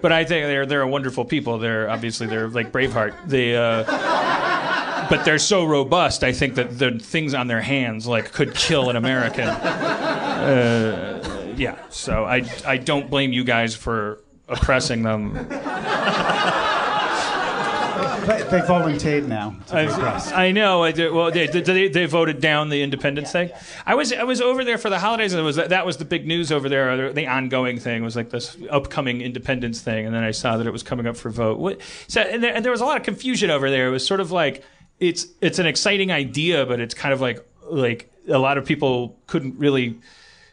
But 0.00 0.12
I 0.12 0.24
think 0.24 0.46
they're 0.46 0.64
they're 0.64 0.80
a 0.82 0.88
wonderful 0.88 1.26
people. 1.26 1.58
They're 1.58 1.90
obviously 1.90 2.28
they're 2.28 2.48
like 2.48 2.72
Braveheart. 2.72 3.28
They 3.28 3.56
uh, 3.56 3.82
but 5.08 5.24
they're 5.24 5.38
so 5.38 5.64
robust. 5.64 6.24
I 6.24 6.32
think 6.32 6.54
that 6.56 6.78
the 6.78 6.98
things 6.98 7.34
on 7.34 7.46
their 7.46 7.60
hands 7.60 8.06
like 8.06 8.32
could 8.32 8.54
kill 8.54 8.90
an 8.90 8.96
American. 8.96 9.48
Uh, 10.36 11.54
yeah. 11.56 11.76
So 11.88 12.24
I 12.24 12.48
I 12.64 12.76
don't 12.76 13.10
blame 13.10 13.32
you 13.32 13.42
guys 13.42 13.74
for 13.74 14.20
oppressing 14.48 15.02
them. 15.02 15.48
They, 18.26 18.42
they 18.42 18.60
volunteered 18.66 19.28
now 19.28 19.54
to. 19.68 19.76
I, 19.76 20.46
I 20.46 20.52
know. 20.52 20.82
I 20.82 20.90
did, 20.90 21.12
well, 21.12 21.30
they, 21.30 21.46
they, 21.46 21.88
they 21.88 22.06
voted 22.06 22.40
down 22.40 22.70
the 22.70 22.82
independence 22.82 23.30
thing. 23.30 23.50
I 23.84 23.94
was 23.94 24.12
I 24.12 24.24
was 24.24 24.40
over 24.40 24.64
there 24.64 24.78
for 24.78 24.90
the 24.90 24.98
holidays, 24.98 25.32
and 25.32 25.40
it 25.40 25.44
was 25.44 25.56
that 25.56 25.86
was 25.86 25.98
the 25.98 26.04
big 26.04 26.26
news 26.26 26.50
over 26.50 26.68
there. 26.68 27.12
The 27.12 27.26
ongoing 27.28 27.78
thing 27.78 28.02
was 28.02 28.16
like 28.16 28.30
this 28.30 28.56
upcoming 28.68 29.20
independence 29.20 29.80
thing, 29.80 30.06
and 30.06 30.14
then 30.14 30.24
I 30.24 30.32
saw 30.32 30.56
that 30.56 30.66
it 30.66 30.72
was 30.72 30.82
coming 30.82 31.06
up 31.06 31.16
for 31.16 31.30
vote. 31.30 31.58
What, 31.58 31.80
so 32.08 32.20
and 32.20 32.42
there, 32.42 32.54
and 32.54 32.64
there 32.64 32.72
was 32.72 32.80
a 32.80 32.84
lot 32.84 32.96
of 32.96 33.04
confusion 33.04 33.50
over 33.50 33.70
there. 33.70 33.86
It 33.86 33.92
was 33.92 34.04
sort 34.04 34.20
of 34.20 34.32
like 34.32 34.64
it's 35.00 35.26
it's 35.40 35.58
an 35.58 35.66
exciting 35.66 36.10
idea, 36.12 36.66
but 36.66 36.80
it's 36.80 36.94
kind 36.94 37.12
of 37.12 37.20
like 37.20 37.46
like 37.68 38.10
a 38.28 38.38
lot 38.38 38.58
of 38.58 38.64
people 38.64 39.16
couldn't 39.26 39.58
really 39.58 39.98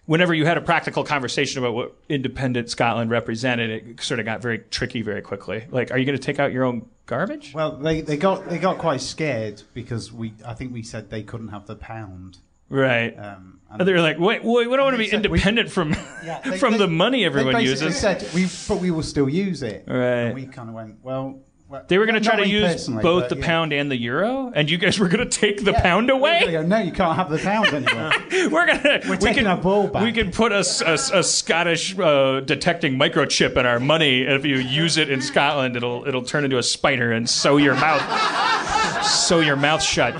whenever 0.05 0.33
you 0.33 0.45
had 0.45 0.57
a 0.57 0.61
practical 0.61 1.03
conversation 1.03 1.59
about 1.63 1.73
what 1.73 1.95
independent 2.09 2.69
Scotland 2.69 3.09
represented, 3.09 3.69
it 3.69 4.01
sort 4.01 4.19
of 4.19 4.25
got 4.25 4.41
very 4.41 4.59
tricky 4.59 5.01
very 5.01 5.21
quickly. 5.21 5.63
Like, 5.71 5.91
are 5.91 5.97
you 5.97 6.05
going 6.05 6.17
to 6.17 6.23
take 6.23 6.39
out 6.39 6.51
your 6.51 6.65
own 6.65 6.89
garbage? 7.05 7.53
Well, 7.53 7.77
they, 7.77 8.01
they 8.01 8.17
got 8.17 8.49
they 8.49 8.57
got 8.57 8.77
quite 8.77 9.01
scared 9.01 9.61
because 9.73 10.11
we 10.11 10.33
I 10.45 10.53
think 10.53 10.73
we 10.73 10.83
said 10.83 11.09
they 11.09 11.23
couldn't 11.23 11.49
have 11.49 11.67
the 11.67 11.75
pound. 11.75 12.37
Right. 12.69 13.17
Um, 13.17 13.59
And 13.69 13.87
they 13.87 13.93
were 13.93 14.01
like, 14.01 14.17
wait, 14.17 14.43
wait, 14.43 14.67
we 14.67 14.75
don't 14.75 14.85
want 14.85 14.95
to 14.95 14.97
be 14.97 15.07
said 15.07 15.25
we- 15.25 15.37
independent 15.37 15.69
from 15.71 15.91
they- 16.45 16.57
from 16.57 16.73
they- 16.73 16.79
the 16.79 16.87
money 16.87 17.23
everyone 17.23 17.61
uses. 17.61 17.95
Said 17.97 18.27
we, 18.33 18.47
but 18.67 18.79
we 18.81 18.89
will 18.91 19.03
still 19.03 19.29
use 19.29 19.61
it. 19.63 19.83
Right. 19.87 19.95
And 20.27 20.35
we 20.35 20.45
kind 20.47 20.69
of 20.69 20.75
went 20.75 20.97
well. 21.03 21.39
Well 21.73 21.83
they 21.87 21.97
were 21.97 22.05
going 22.05 22.21
to 22.21 22.29
try 22.29 22.35
to 22.35 22.47
use 22.47 22.87
both 22.87 23.29
the 23.29 23.35
yeah. 23.37 23.45
pound 23.45 23.73
and 23.73 23.89
the 23.89 23.97
euro, 23.97 24.51
and 24.53 24.69
you 24.69 24.77
guys 24.77 24.99
were 24.99 25.07
going 25.07 25.27
to 25.27 25.39
take 25.39 25.63
the 25.63 25.73
pound 25.73 26.07
We 26.07 26.13
away. 26.13 26.51
go, 26.51 26.61
no, 26.61 26.77
you 26.77 26.91
can't 26.91 27.15
have 27.15 27.31
the 27.31 27.39
pound 27.39 27.67
anymore. 27.73 28.11
We're 28.51 28.67
gonna 28.67 29.01
We're 29.09 29.17
taking 29.17 29.43
can, 29.43 29.47
our 29.47 29.57
ball 29.57 29.87
back. 29.87 30.03
We 30.03 30.11
can 30.11 30.31
put 30.31 30.51
a 30.51 30.63
Scottish 30.63 31.97
uh, 31.97 32.41
detecting 32.41 32.93
microchip 32.93 33.57
in 33.57 33.65
our 33.65 33.79
money. 33.79 34.21
If 34.21 34.45
you 34.45 34.57
use 34.57 34.97
it 34.97 35.09
in 35.09 35.21
Scotland, 35.21 35.75
it'll 35.75 36.07
it'll 36.07 36.23
turn 36.23 36.43
into 36.43 36.59
a 36.59 36.63
spider 36.63 37.11
and 37.11 37.27
sew 37.27 37.57
your 37.57 37.75
mouth 37.75 39.03
sew 39.03 39.39
your 39.39 39.55
mouth 39.55 39.81
shut. 39.81 40.15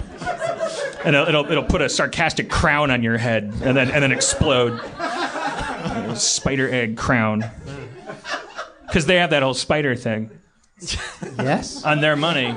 And 1.06 1.16
it'll, 1.16 1.28
it'll 1.28 1.52
it'll 1.52 1.64
put 1.64 1.82
a 1.82 1.90
sarcastic 1.90 2.50
crown 2.50 2.90
on 2.90 3.04
your 3.04 3.18
head 3.18 3.44
and 3.62 3.78
then 3.78 3.92
and 3.92 4.04
then 4.04 4.12
explode. 4.12 4.82
Spider 6.16 6.70
egg 6.70 6.98
crown. 6.98 7.50
Because 8.88 9.06
they 9.06 9.16
have 9.16 9.32
that 9.32 9.44
whole 9.44 9.54
spider 9.54 9.96
thing 9.96 10.30
yes. 11.38 11.84
on 11.84 12.02
their 12.02 12.16
money. 12.16 12.56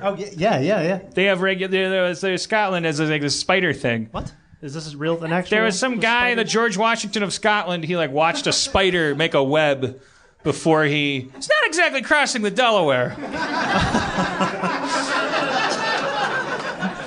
Oh 0.00 0.14
yeah, 0.14 0.28
yeah, 0.36 0.60
yeah, 0.60 0.82
yeah. 0.82 1.00
They 1.14 1.24
have 1.24 1.40
regular. 1.40 1.70
There's, 1.70 2.20
there's 2.20 2.42
Scotland 2.42 2.86
has 2.86 3.00
like 3.00 3.22
this 3.22 3.38
spider 3.38 3.72
thing. 3.72 4.08
What 4.10 4.32
is 4.60 4.74
this 4.74 4.94
real? 4.94 5.22
An 5.24 5.32
actual? 5.32 5.56
There 5.56 5.64
was 5.64 5.78
some 5.78 6.00
guy, 6.00 6.34
the 6.34 6.44
George 6.44 6.76
Washington 6.76 7.22
of 7.22 7.32
Scotland. 7.32 7.84
He 7.84 7.96
like 7.96 8.10
watched 8.10 8.46
a 8.46 8.52
spider 8.52 9.14
make 9.14 9.34
a 9.34 9.42
web 9.42 10.00
before 10.42 10.84
he. 10.84 11.30
It's 11.34 11.48
not 11.48 11.66
exactly 11.66 12.02
crossing 12.02 12.42
the 12.42 12.50
Delaware. 12.50 13.16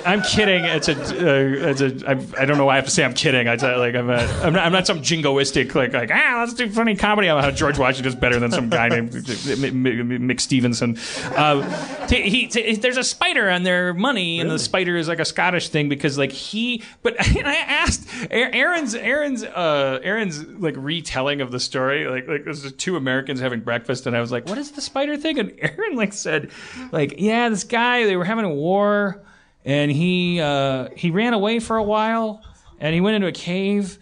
I'm 0.05 0.21
kidding. 0.23 0.65
It's 0.65 0.87
a, 0.87 0.93
uh, 0.93 1.69
it's 1.69 1.81
a. 1.81 2.09
I'm, 2.09 2.27
I 2.37 2.45
don't 2.45 2.57
know 2.57 2.65
why 2.65 2.73
I 2.73 2.75
have 2.77 2.85
to 2.85 2.91
say 2.91 3.03
I'm 3.03 3.13
kidding. 3.13 3.47
I 3.47 3.55
like 3.55 3.95
I'm, 3.95 4.09
a, 4.09 4.17
I'm 4.41 4.53
not. 4.53 4.65
I'm 4.65 4.71
not 4.71 4.87
some 4.87 5.01
jingoistic 5.01 5.75
like 5.75 5.93
like 5.93 6.11
ah 6.11 6.37
let's 6.39 6.53
do 6.53 6.69
funny 6.69 6.95
comedy. 6.95 7.29
I'm 7.29 7.41
how 7.43 7.51
George 7.51 7.77
Washington 7.77 7.99
Washington's 7.99 8.21
better 8.21 8.39
than 8.39 8.51
some 8.51 8.69
guy 8.69 8.87
named 8.87 9.11
Mick 9.13 10.39
Stevenson. 10.39 10.97
Uh, 11.35 12.07
t- 12.07 12.29
he, 12.29 12.47
t- 12.47 12.75
there's 12.75 12.97
a 12.97 13.03
spider 13.03 13.49
on 13.49 13.63
their 13.63 13.93
money, 13.93 14.39
and 14.39 14.49
the 14.49 14.59
spider 14.59 14.95
is 14.95 15.07
like 15.07 15.19
a 15.19 15.25
Scottish 15.25 15.69
thing 15.69 15.89
because 15.89 16.17
like 16.17 16.31
he. 16.31 16.83
But 17.01 17.15
I 17.19 17.55
asked 17.55 18.07
Erin's 18.29 18.95
Erin's 18.95 19.43
uh, 19.43 19.99
Erin's 20.03 20.45
like 20.45 20.75
retelling 20.77 21.41
of 21.41 21.51
the 21.51 21.59
story. 21.59 22.07
Like 22.07 22.27
like 22.27 22.43
there's 22.45 22.71
two 22.73 22.95
Americans 22.95 23.39
having 23.39 23.61
breakfast, 23.61 24.07
and 24.07 24.15
I 24.15 24.21
was 24.21 24.31
like, 24.31 24.47
what 24.47 24.57
is 24.57 24.71
the 24.71 24.81
spider 24.81 25.17
thing? 25.17 25.39
And 25.39 25.53
Erin 25.59 25.95
like 25.95 26.13
said, 26.13 26.51
like 26.91 27.15
yeah, 27.17 27.49
this 27.49 27.63
guy 27.63 28.05
they 28.05 28.15
were 28.15 28.25
having 28.25 28.45
a 28.45 28.53
war 28.53 29.21
and 29.65 29.91
he 29.91 30.39
uh, 30.39 30.89
he 30.95 31.11
ran 31.11 31.33
away 31.33 31.59
for 31.59 31.77
a 31.77 31.83
while, 31.83 32.41
and 32.79 32.93
he 32.93 33.01
went 33.01 33.15
into 33.15 33.27
a 33.27 33.31
cave, 33.31 33.99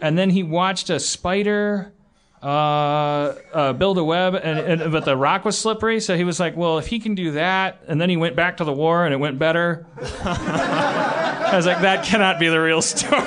and 0.00 0.16
then 0.16 0.30
he 0.30 0.42
watched 0.42 0.90
a 0.90 1.00
spider 1.00 1.92
uh, 2.42 3.34
uh, 3.52 3.72
build 3.74 3.98
a 3.98 4.04
web, 4.04 4.34
and, 4.34 4.58
and 4.58 4.92
but 4.92 5.04
the 5.04 5.16
rock 5.16 5.44
was 5.44 5.58
slippery, 5.58 6.00
so 6.00 6.16
he 6.16 6.24
was 6.24 6.40
like, 6.40 6.56
well, 6.56 6.78
if 6.78 6.86
he 6.86 6.98
can 6.98 7.14
do 7.14 7.32
that, 7.32 7.82
and 7.86 8.00
then 8.00 8.08
he 8.08 8.16
went 8.16 8.34
back 8.34 8.56
to 8.58 8.64
the 8.64 8.72
war, 8.72 9.04
and 9.04 9.12
it 9.12 9.18
went 9.18 9.38
better. 9.38 9.86
I 10.00 11.52
was 11.54 11.66
like, 11.66 11.82
that 11.82 12.04
cannot 12.04 12.38
be 12.38 12.48
the 12.48 12.60
real 12.60 12.80
story. 12.80 13.20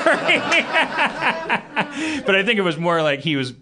but 2.25 2.35
I 2.35 2.43
think 2.43 2.57
it 2.57 2.63
was 2.63 2.77
more 2.77 3.01
like 3.03 3.19
he 3.19 3.35
was 3.35 3.53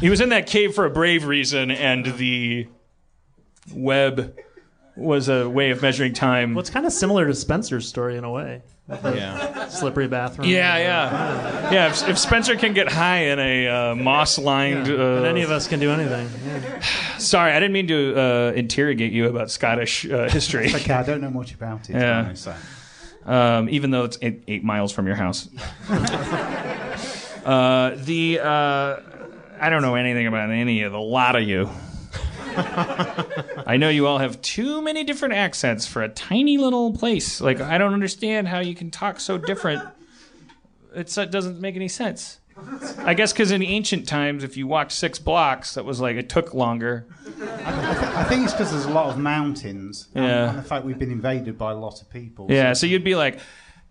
he 0.00 0.10
was 0.10 0.20
in 0.20 0.30
that 0.30 0.46
cave 0.46 0.74
for 0.74 0.86
a 0.86 0.90
brave 0.90 1.24
reason, 1.26 1.70
and 1.70 2.06
the 2.06 2.66
web 3.72 4.36
was 4.96 5.28
a 5.28 5.48
way 5.48 5.70
of 5.70 5.82
measuring 5.82 6.12
time. 6.12 6.54
Well, 6.54 6.60
it's 6.60 6.70
kind 6.70 6.86
of 6.86 6.92
similar 6.92 7.26
to 7.26 7.34
Spencer's 7.34 7.88
story 7.88 8.16
in 8.16 8.24
a 8.24 8.30
way. 8.30 8.62
Yeah. 9.04 9.68
Slippery 9.68 10.08
bathroom. 10.08 10.48
yeah, 10.48 10.76
yeah, 10.76 11.70
yeah. 11.70 11.86
If, 11.90 12.08
if 12.08 12.18
Spencer 12.18 12.56
can 12.56 12.72
get 12.74 12.90
high 12.90 13.18
in 13.26 13.38
a 13.38 13.68
uh, 13.68 13.94
moss-lined, 13.94 14.88
And 14.88 15.00
uh, 15.00 15.22
any 15.28 15.42
of 15.42 15.52
us 15.52 15.68
can 15.68 15.78
do 15.78 15.92
anything. 15.92 16.28
Yeah. 16.44 16.80
sorry, 17.18 17.52
I 17.52 17.60
didn't 17.60 17.72
mean 17.72 17.86
to 17.86 18.20
uh, 18.20 18.52
interrogate 18.56 19.12
you 19.12 19.28
about 19.28 19.48
Scottish 19.48 20.10
uh, 20.10 20.28
history. 20.30 20.74
Okay, 20.74 20.92
I 20.92 21.04
don't 21.04 21.20
know 21.20 21.30
much 21.30 21.54
about 21.54 21.88
it. 21.88 21.94
Yeah. 21.94 22.24
honest, 22.24 22.42
so. 22.44 22.54
um, 23.26 23.68
even 23.68 23.92
though 23.92 24.02
it's 24.02 24.18
eight, 24.22 24.42
eight 24.48 24.64
miles 24.64 24.90
from 24.90 25.06
your 25.06 25.14
house. 25.14 25.48
uh, 27.44 27.92
the 27.96 28.40
uh, 28.42 28.96
I 29.60 29.70
don't 29.70 29.82
know 29.82 29.94
anything 29.94 30.26
about 30.26 30.50
any 30.50 30.82
of 30.82 30.90
the 30.90 31.00
lot 31.00 31.36
of 31.36 31.42
you. 31.42 31.70
I 32.56 33.76
know 33.78 33.88
you 33.88 34.06
all 34.06 34.18
have 34.18 34.40
too 34.42 34.82
many 34.82 35.04
different 35.04 35.34
accents 35.34 35.86
for 35.86 36.02
a 36.02 36.08
tiny 36.08 36.58
little 36.58 36.92
place. 36.92 37.40
Like 37.40 37.60
I 37.60 37.78
don't 37.78 37.94
understand 37.94 38.48
how 38.48 38.60
you 38.60 38.74
can 38.74 38.90
talk 38.90 39.20
so 39.20 39.38
different. 39.38 39.82
It's, 40.94 41.16
it 41.18 41.30
doesn't 41.30 41.60
make 41.60 41.76
any 41.76 41.88
sense. 41.88 42.38
I 42.98 43.14
guess 43.14 43.32
because 43.32 43.52
in 43.52 43.62
ancient 43.62 44.06
times, 44.06 44.44
if 44.44 44.56
you 44.56 44.66
walked 44.66 44.92
six 44.92 45.18
blocks, 45.18 45.74
that 45.74 45.84
was 45.84 46.00
like 46.00 46.16
it 46.16 46.28
took 46.28 46.52
longer. 46.52 47.06
I 47.64 48.24
think 48.28 48.44
it's 48.44 48.52
because 48.52 48.70
there's 48.70 48.84
a 48.84 48.90
lot 48.90 49.06
of 49.08 49.16
mountains 49.18 50.08
and, 50.14 50.24
Yeah. 50.24 50.50
and 50.50 50.58
the 50.58 50.62
fact 50.62 50.84
we've 50.84 50.98
been 50.98 51.10
invaded 51.12 51.56
by 51.56 51.72
a 51.72 51.76
lot 51.76 52.02
of 52.02 52.10
people. 52.10 52.46
Yeah, 52.50 52.74
so 52.74 52.86
you'd 52.86 53.04
be 53.04 53.14
like, 53.14 53.38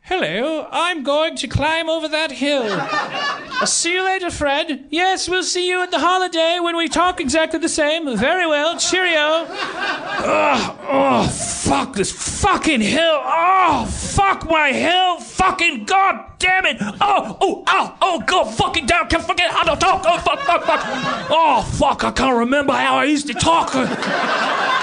Hello, 0.09 0.67
I'm 0.71 1.03
going 1.03 1.35
to 1.35 1.47
climb 1.47 1.87
over 1.87 2.07
that 2.07 2.31
hill. 2.31 2.63
I'll 2.63 3.57
uh, 3.61 3.65
see 3.67 3.93
you 3.93 4.03
later, 4.03 4.31
Fred. 4.31 4.85
Yes, 4.89 5.29
we'll 5.29 5.43
see 5.43 5.69
you 5.69 5.83
at 5.83 5.91
the 5.91 5.99
holiday 5.99 6.57
when 6.59 6.75
we 6.75 6.87
talk 6.87 7.21
exactly 7.21 7.59
the 7.59 7.69
same. 7.69 8.17
Very 8.17 8.47
well, 8.47 8.75
cheerio. 8.75 9.45
Ugh, 9.45 10.77
oh, 10.89 11.27
fuck 11.27 11.93
this 11.93 12.11
fucking 12.11 12.81
hill. 12.81 13.21
Oh, 13.21 13.85
fuck 13.85 14.49
my 14.49 14.71
hill. 14.71 15.19
Fucking 15.19 15.85
god 15.85 16.25
damn 16.39 16.65
it. 16.65 16.77
Oh, 16.81 17.37
oh, 17.39 17.63
ow, 17.67 17.95
oh, 18.01 18.23
go 18.25 18.45
fucking 18.45 18.87
down. 18.87 19.09
Can't 19.09 19.23
forget 19.23 19.51
how 19.51 19.61
to 19.61 19.79
talk. 19.79 20.03
Oh, 20.07 20.17
fuck, 20.17 20.39
fuck, 20.39 20.63
fuck. 20.63 20.81
Oh, 21.29 21.61
fuck, 21.73 22.03
I 22.03 22.09
can't 22.09 22.35
remember 22.35 22.73
how 22.73 22.95
I 22.95 23.03
used 23.03 23.27
to 23.27 23.35
talk. 23.35 23.75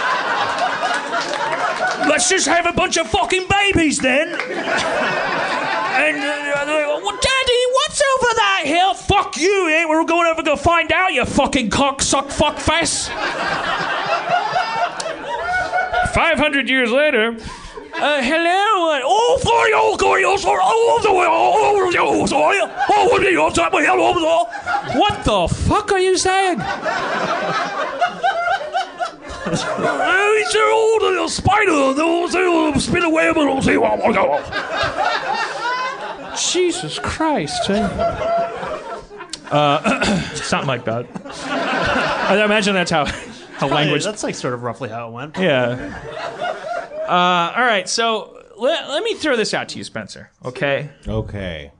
Let's 2.09 2.29
just 2.29 2.47
have 2.47 2.67
a 2.67 2.73
bunch 2.73 2.97
of 2.97 3.09
fucking 3.11 3.47
babies 3.49 3.99
then. 3.99 4.29
And 4.29 6.19
uh, 6.19 6.65
like, 6.67 7.03
well, 7.03 7.19
Daddy, 7.21 7.63
what's 7.73 8.01
over 8.03 8.35
that 8.37 8.63
hill? 8.67 8.95
Fuck 8.95 9.37
you, 9.39 9.69
eh? 9.71 9.85
We're 9.87 10.05
going 10.05 10.27
over 10.27 10.43
to 10.43 10.47
go 10.47 10.57
find 10.57 10.93
out, 10.93 11.13
you 11.13 11.25
fucking 11.25 11.71
cocksuck 11.71 12.27
fuckface. 12.31 13.09
500 16.13 16.69
years 16.69 16.91
later, 16.91 17.37
uh, 17.95 18.23
hello. 18.23 18.93
uh, 18.93 19.01
Oh, 19.05 19.39
sorry, 19.43 19.73
oh, 19.75 19.97
sorry, 19.99 20.25
oh, 20.25 20.37
sorry, 20.37 20.63
oh, 20.63 22.27
sorry? 22.27 22.61
What 24.99 25.25
the 25.25 25.49
fuck 25.55 25.93
are 25.93 25.99
you 25.99 26.17
saying? 26.17 26.59
It's 29.49 30.55
an 30.55 30.63
old 30.73 31.03
little 31.03 31.29
spider. 31.29 31.93
They'll 31.95 32.29
they'll 32.29 32.81
spin 32.81 33.03
a 33.05 33.11
web 33.11 33.37
and 33.37 33.49
they'll 33.49 33.63
say, 33.63 33.77
oh, 33.77 33.97
my 33.97 34.13
God. 34.13 34.43
Jesus 36.37 36.99
Christ. 36.99 37.71
eh? 37.71 37.83
Uh, 39.51 40.21
something 40.35 40.67
like 40.69 40.85
that. 40.85 41.07
I 41.25 42.43
imagine 42.45 42.75
that's 42.75 42.91
how, 42.91 43.05
how 43.55 43.69
language. 43.69 44.05
That's 44.05 44.23
like 44.23 44.35
sort 44.35 44.55
of 44.55 44.63
roughly 44.63 44.89
how 44.89 45.09
it 45.09 45.13
went. 45.13 45.37
Yeah. 45.39 46.03
Uh, 47.09 47.53
all 47.57 47.65
right, 47.65 47.89
so 47.89 48.43
let, 48.59 48.89
let 48.89 49.03
me 49.05 49.15
throw 49.15 49.37
this 49.37 49.55
out 49.55 49.69
to 49.71 49.79
you, 49.79 49.85
Spencer, 49.85 50.31
okay? 50.45 50.91
Okay. 51.07 51.71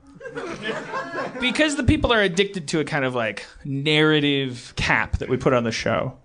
Because 1.41 1.75
the 1.75 1.83
people 1.83 2.13
are 2.13 2.21
addicted 2.21 2.69
to 2.69 2.79
a 2.79 2.85
kind 2.85 3.03
of 3.03 3.13
like 3.13 3.45
narrative 3.65 4.73
cap 4.77 5.17
that 5.17 5.27
we 5.29 5.35
put 5.37 5.51
on 5.53 5.63
the 5.65 5.71
show. 5.71 6.17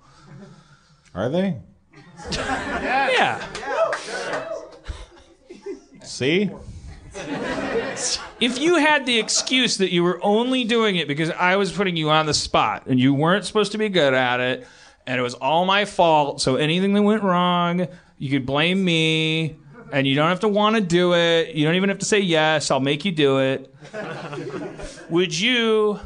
Are 1.14 1.28
they? 1.28 1.58
Yeah. 2.30 3.44
See? 6.02 6.50
If 8.40 8.58
you 8.58 8.76
had 8.76 9.06
the 9.06 9.18
excuse 9.18 9.76
that 9.78 9.92
you 9.92 10.02
were 10.02 10.18
only 10.22 10.64
doing 10.64 10.96
it 10.96 11.06
because 11.06 11.30
I 11.30 11.56
was 11.56 11.72
putting 11.72 11.96
you 11.96 12.10
on 12.10 12.26
the 12.26 12.34
spot 12.34 12.86
and 12.86 12.98
you 12.98 13.12
weren't 13.12 13.44
supposed 13.44 13.72
to 13.72 13.78
be 13.78 13.88
good 13.88 14.14
at 14.14 14.40
it 14.40 14.66
and 15.06 15.18
it 15.18 15.22
was 15.22 15.34
all 15.34 15.64
my 15.64 15.84
fault, 15.84 16.40
so 16.40 16.56
anything 16.56 16.94
that 16.94 17.02
went 17.02 17.22
wrong, 17.22 17.88
you 18.18 18.30
could 18.30 18.46
blame 18.46 18.82
me 18.84 19.56
and 19.92 20.06
you 20.06 20.14
don't 20.14 20.28
have 20.28 20.40
to 20.40 20.48
want 20.48 20.76
to 20.76 20.80
do 20.80 21.14
it. 21.14 21.54
You 21.54 21.66
don't 21.66 21.74
even 21.74 21.88
have 21.88 21.98
to 21.98 22.06
say 22.06 22.20
yes, 22.20 22.70
I'll 22.70 22.80
make 22.80 23.04
you 23.04 23.12
do 23.12 23.38
it. 23.38 23.74
would 25.10 25.38
you 25.38 26.00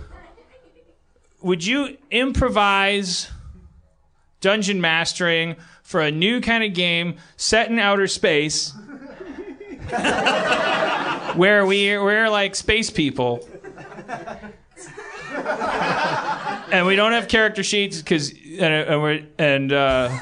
would 1.43 1.65
you 1.65 1.97
improvise 2.11 3.31
dungeon 4.41 4.81
mastering 4.81 5.57
for 5.83 6.01
a 6.01 6.11
new 6.11 6.41
kind 6.41 6.65
of 6.65 6.75
game 6.75 7.17
set 7.37 7.71
in 7.71 7.79
outer 7.79 8.07
space? 8.07 8.73
where 11.37 11.65
we 11.65 11.97
we're 11.97 12.29
like 12.29 12.57
space 12.57 12.91
people, 12.91 13.49
and 16.73 16.87
we 16.87 16.97
don't 16.97 17.13
have 17.13 17.29
character 17.29 17.63
sheets 17.63 17.99
because 17.99 18.31
and, 18.31 18.63
and 18.63 19.03
we're 19.03 19.25
and 19.39 19.73
uh, 19.73 20.19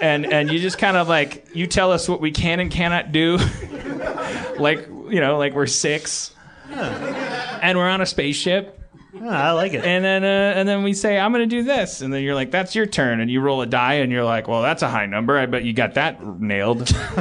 and 0.00 0.26
and 0.26 0.50
you 0.50 0.58
just 0.58 0.78
kind 0.78 0.96
of 0.96 1.08
like 1.08 1.48
you 1.54 1.66
tell 1.66 1.90
us 1.90 2.08
what 2.08 2.20
we 2.20 2.30
can 2.30 2.60
and 2.60 2.70
cannot 2.70 3.12
do, 3.12 3.38
like 4.58 4.86
you 5.08 5.20
know 5.20 5.38
like 5.38 5.54
we're 5.54 5.66
six, 5.66 6.34
and 6.70 7.78
we're 7.78 7.88
on 7.88 8.00
a 8.00 8.06
spaceship. 8.06 8.80
Yeah, 9.24 9.48
I 9.48 9.52
like 9.52 9.72
it. 9.72 9.82
And 9.82 10.04
then, 10.04 10.22
uh, 10.22 10.58
and 10.58 10.68
then 10.68 10.82
we 10.82 10.92
say, 10.92 11.18
"I'm 11.18 11.32
going 11.32 11.48
to 11.48 11.56
do 11.56 11.62
this," 11.62 12.02
and 12.02 12.12
then 12.12 12.22
you're 12.22 12.34
like, 12.34 12.50
"That's 12.50 12.74
your 12.74 12.84
turn," 12.84 13.20
and 13.20 13.30
you 13.30 13.40
roll 13.40 13.62
a 13.62 13.66
die, 13.66 13.94
and 13.94 14.12
you're 14.12 14.22
like, 14.24 14.48
"Well, 14.48 14.60
that's 14.60 14.82
a 14.82 14.88
high 14.88 15.06
number. 15.06 15.38
I 15.38 15.46
bet 15.46 15.64
you 15.64 15.72
got 15.72 15.94
that 15.94 16.22
nailed." 16.40 16.88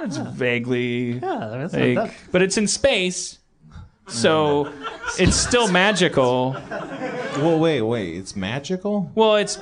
that's 0.00 0.16
vaguely, 0.16 1.12
yeah, 1.18 1.48
that's 1.52 1.72
not 1.74 1.82
like, 1.82 1.94
bad. 1.94 2.14
but 2.32 2.40
it's 2.40 2.56
in 2.56 2.66
space, 2.66 3.38
so 4.08 4.72
it's 5.18 5.36
still 5.36 5.70
magical. 5.70 6.56
Well, 7.36 7.58
wait, 7.58 7.82
wait. 7.82 8.16
It's 8.16 8.34
magical? 8.34 9.12
Well, 9.14 9.36
it's, 9.36 9.58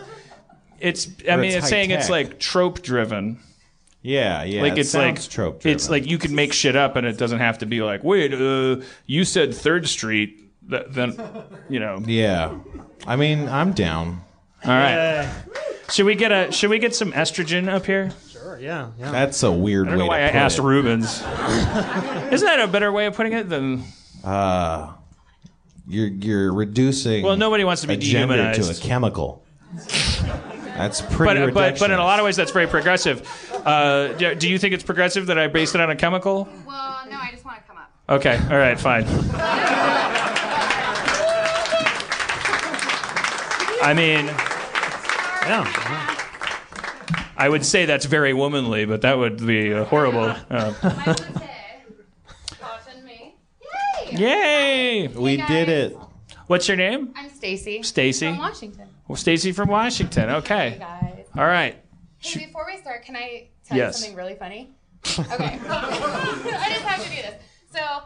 it's. 0.78 1.09
I 1.28 1.34
Or 1.34 1.38
mean, 1.38 1.46
it's 1.46 1.56
it's 1.56 1.68
saying 1.68 1.90
it's 1.90 2.06
high-tech. 2.09 2.30
like 2.30 2.38
trope 2.38 2.82
driven. 2.82 3.40
Yeah, 4.02 4.44
yeah. 4.44 4.62
Like 4.62 4.74
it 4.74 4.80
it's 4.80 4.94
like 4.94 5.20
trope 5.28 5.66
it's 5.66 5.90
like 5.90 6.06
you 6.06 6.18
can 6.18 6.36
make 6.36 6.52
shit 6.52 6.76
up, 6.76 6.94
and 6.94 7.05
it 7.05 7.18
doesn't 7.18 7.40
have 7.40 7.59
to 7.59 7.66
be 7.66 7.82
like, 7.82 8.05
wait, 8.05 8.32
uh, 8.32 8.76
you 9.06 9.24
said 9.24 9.52
Third 9.55 9.88
Street. 9.88 10.44
Th- 10.70 10.85
then, 10.89 11.16
you 11.69 11.81
know. 11.81 12.03
Yeah. 12.07 12.59
I 13.07 13.16
mean, 13.16 13.49
I'm 13.49 13.73
down. 13.73 14.20
All 14.65 14.70
right. 14.73 15.28
Should 15.90 16.05
we 16.07 16.15
get 16.15 16.31
a? 16.32 16.53
Should 16.53 16.69
we 16.70 16.78
get 16.78 16.95
some 16.95 17.12
estrogen 17.12 17.69
up 17.69 17.86
here? 17.86 18.11
Sure, 18.31 18.59
yeah, 18.61 18.90
yeah. 18.99 19.11
That's 19.11 19.43
a 19.43 19.51
weird 19.51 19.86
I 19.86 19.90
don't 19.93 20.01
way 20.01 20.05
know 20.05 20.09
why 20.11 20.19
to 20.19 20.24
I 20.27 20.28
put 20.28 20.36
asked 20.36 20.59
it. 20.59 20.62
Rubens. 20.62 21.23
Isn't 22.32 22.47
that 22.47 22.61
a 22.61 22.66
better 22.69 22.93
way 22.93 23.07
of 23.07 23.15
putting 23.15 23.32
it 23.32 23.49
than? 23.49 23.85
Uh, 24.23 24.93
you're 25.86 26.09
you're 26.09 26.53
reducing 26.53 27.24
Well, 27.24 27.36
nobody 27.39 27.65
wants 27.65 27.81
to 27.82 27.89
be 27.89 27.95
a 27.95 27.97
gender 27.97 28.36
to 28.36 28.43
a 28.43 28.53
dehumanized. 28.53 28.82
chemical. 28.82 29.43
That's 30.77 31.01
pretty 31.01 31.47
But, 31.47 31.55
but 31.55 31.78
but 31.78 31.90
in 31.90 31.99
a 31.99 32.05
lot 32.05 32.19
of 32.19 32.24
ways, 32.27 32.36
that's 32.36 32.53
very 32.53 32.66
progressive. 32.66 33.27
Uh, 33.65 34.09
do, 34.15 34.35
do 34.35 34.49
you 34.49 34.59
think 34.59 34.74
it's 34.74 34.85
progressive 34.85 35.27
that 35.27 35.39
I 35.39 35.47
based 35.47 35.74
it 35.74 35.81
on 35.81 35.89
a 35.90 35.97
chemical? 35.97 36.47
Well, 36.66 37.01
no, 37.11 37.16
I 37.16 37.31
just 37.32 37.45
want 37.45 37.59
to 37.59 37.65
come 37.65 37.78
up. 37.78 37.90
Okay, 38.11 38.39
all 38.51 38.59
right, 38.59 38.78
fine. 38.78 39.05
I 43.89 43.94
mean, 43.94 44.27
Yeah. 45.47 45.65
I 47.39 47.48
would 47.48 47.65
say 47.65 47.86
that's 47.86 48.05
very 48.05 48.35
womanly, 48.35 48.85
but 48.85 49.01
that 49.01 49.16
would 49.16 49.47
be 49.47 49.73
uh, 49.73 49.85
horrible. 49.85 50.24
Uh, 50.24 50.74
My 50.82 51.05
latte. 51.06 51.51
Caution 52.60 53.02
me. 53.06 53.35
Yay! 54.12 54.19
yay! 55.05 55.09
we 55.09 55.39
Hey, 55.39 55.47
did 55.47 55.69
it. 55.70 55.97
What's 56.48 56.69
your 56.69 56.77
name? 56.77 57.15
I'm 57.16 57.31
Stacy. 57.31 57.82
Stacy? 57.82 58.27
From 58.28 58.36
Washington. 58.36 58.89
Well, 59.09 59.16
Stacy 59.16 59.52
from 59.52 59.70
Washington. 59.70 60.28
Hey 60.28 60.35
Okay. 60.35 60.77
guys. 60.78 61.24
All 61.35 61.47
right. 61.47 61.77
Hey, 62.19 62.44
before 62.44 62.66
we 62.66 62.77
start, 62.82 63.05
can 63.06 63.16
I 63.16 63.48
tell 63.66 63.78
Yes. 63.78 64.01
you 64.01 64.01
something 64.02 64.16
really 64.19 64.35
funny? 64.35 64.74
Okay. 65.19 65.59
I 65.70 66.66
just 66.69 66.85
have 66.85 67.02
to 67.02 67.09
do 67.09 67.23
this. 67.23 67.35
So 67.73 68.02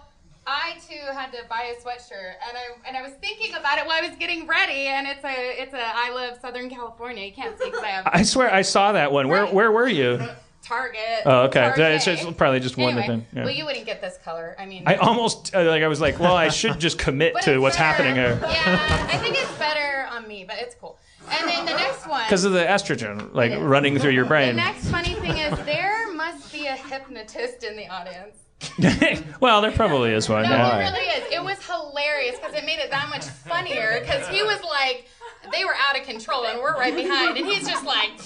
I 0.46 0.74
too 0.88 0.98
had 1.14 1.30
to 1.32 1.38
buy 1.48 1.72
a 1.72 1.80
sweatshirt, 1.80 2.34
and 2.48 2.56
I 2.56 2.88
and 2.88 2.96
I 2.96 3.02
was 3.02 3.12
thinking 3.20 3.54
about 3.54 3.78
it 3.78 3.86
while 3.86 4.02
I 4.02 4.08
was 4.08 4.16
getting 4.18 4.46
ready, 4.46 4.86
and 4.88 5.06
it's 5.06 5.24
a 5.24 5.62
it's 5.62 5.72
a 5.72 5.80
I 5.82 6.10
love 6.12 6.38
Southern 6.40 6.68
California. 6.68 7.24
You 7.24 7.32
can't 7.32 7.56
see 7.58 7.66
because 7.66 7.82
I 7.84 7.88
have 7.88 8.08
I 8.12 8.22
swear 8.22 8.52
I 8.52 8.62
saw 8.62 8.92
that 8.92 9.12
one. 9.12 9.28
Where 9.28 9.46
where 9.46 9.70
were 9.70 9.88
you? 9.88 10.20
Target. 10.64 11.22
Oh, 11.26 11.42
okay. 11.44 11.60
Target. 11.60 11.92
It's 11.92 12.04
just 12.04 12.36
probably 12.36 12.60
just 12.60 12.76
one 12.76 12.90
Anyway, 12.96 13.06
thing. 13.06 13.26
Yeah. 13.34 13.44
Well, 13.44 13.52
you 13.54 13.64
wouldn't 13.64 13.84
get 13.86 14.00
this 14.00 14.16
color. 14.24 14.54
I 14.58 14.66
mean, 14.66 14.84
I 14.86 14.94
almost 14.96 15.54
uh, 15.54 15.64
like 15.64 15.82
I 15.82 15.88
was 15.88 16.00
like, 16.00 16.18
well, 16.20 16.36
I 16.36 16.48
should 16.48 16.78
just 16.78 16.98
commit 16.98 17.34
to 17.42 17.58
what's 17.58 17.76
better- 17.76 17.84
happening 18.04 18.14
here 18.14 18.38
Yeah, 18.42 19.08
I 19.12 19.18
think 19.18 19.36
it's 19.36 19.58
better 19.58 20.06
on 20.12 20.26
me, 20.28 20.44
but 20.46 20.56
it's 20.58 20.76
cool. 20.76 20.98
And 21.30 21.48
then 21.48 21.66
the 21.66 21.72
next 21.72 22.06
one. 22.08 22.24
because 22.24 22.44
of 22.44 22.52
the 22.52 22.64
estrogen 22.64 23.32
like 23.32 23.52
running 23.60 23.98
through 23.98 24.10
your 24.10 24.24
brain. 24.24 24.56
The 24.56 24.62
next 24.62 24.88
funny 24.88 25.14
thing 25.14 25.36
is 25.36 25.56
there 25.64 26.12
must 26.12 26.52
be 26.52 26.66
a 26.66 26.74
hypnotist 26.76 27.64
in 27.64 27.76
the 27.76 27.88
audience. 27.88 28.36
well, 29.40 29.60
there 29.60 29.72
probably 29.72 30.12
is 30.12 30.28
one. 30.28 30.42
No, 30.44 30.50
Yeah. 30.50 30.78
it 30.78 30.90
really 30.92 31.06
is. 31.06 31.32
It 31.32 31.42
was 31.42 31.58
hilarious 31.66 32.36
because 32.38 32.54
it 32.54 32.64
made 32.64 32.78
it 32.78 32.90
that 32.90 33.08
much 33.08 33.24
funnier 33.24 34.00
because 34.00 34.26
he 34.28 34.42
was 34.42 34.60
like, 34.62 35.08
they 35.52 35.64
were 35.64 35.74
out 35.88 35.98
of 35.98 36.04
control 36.06 36.44
and 36.46 36.60
we're 36.60 36.74
right 36.76 36.94
behind, 36.94 37.36
and 37.36 37.46
he's 37.46 37.66
just 37.68 37.84
like, 37.84 38.10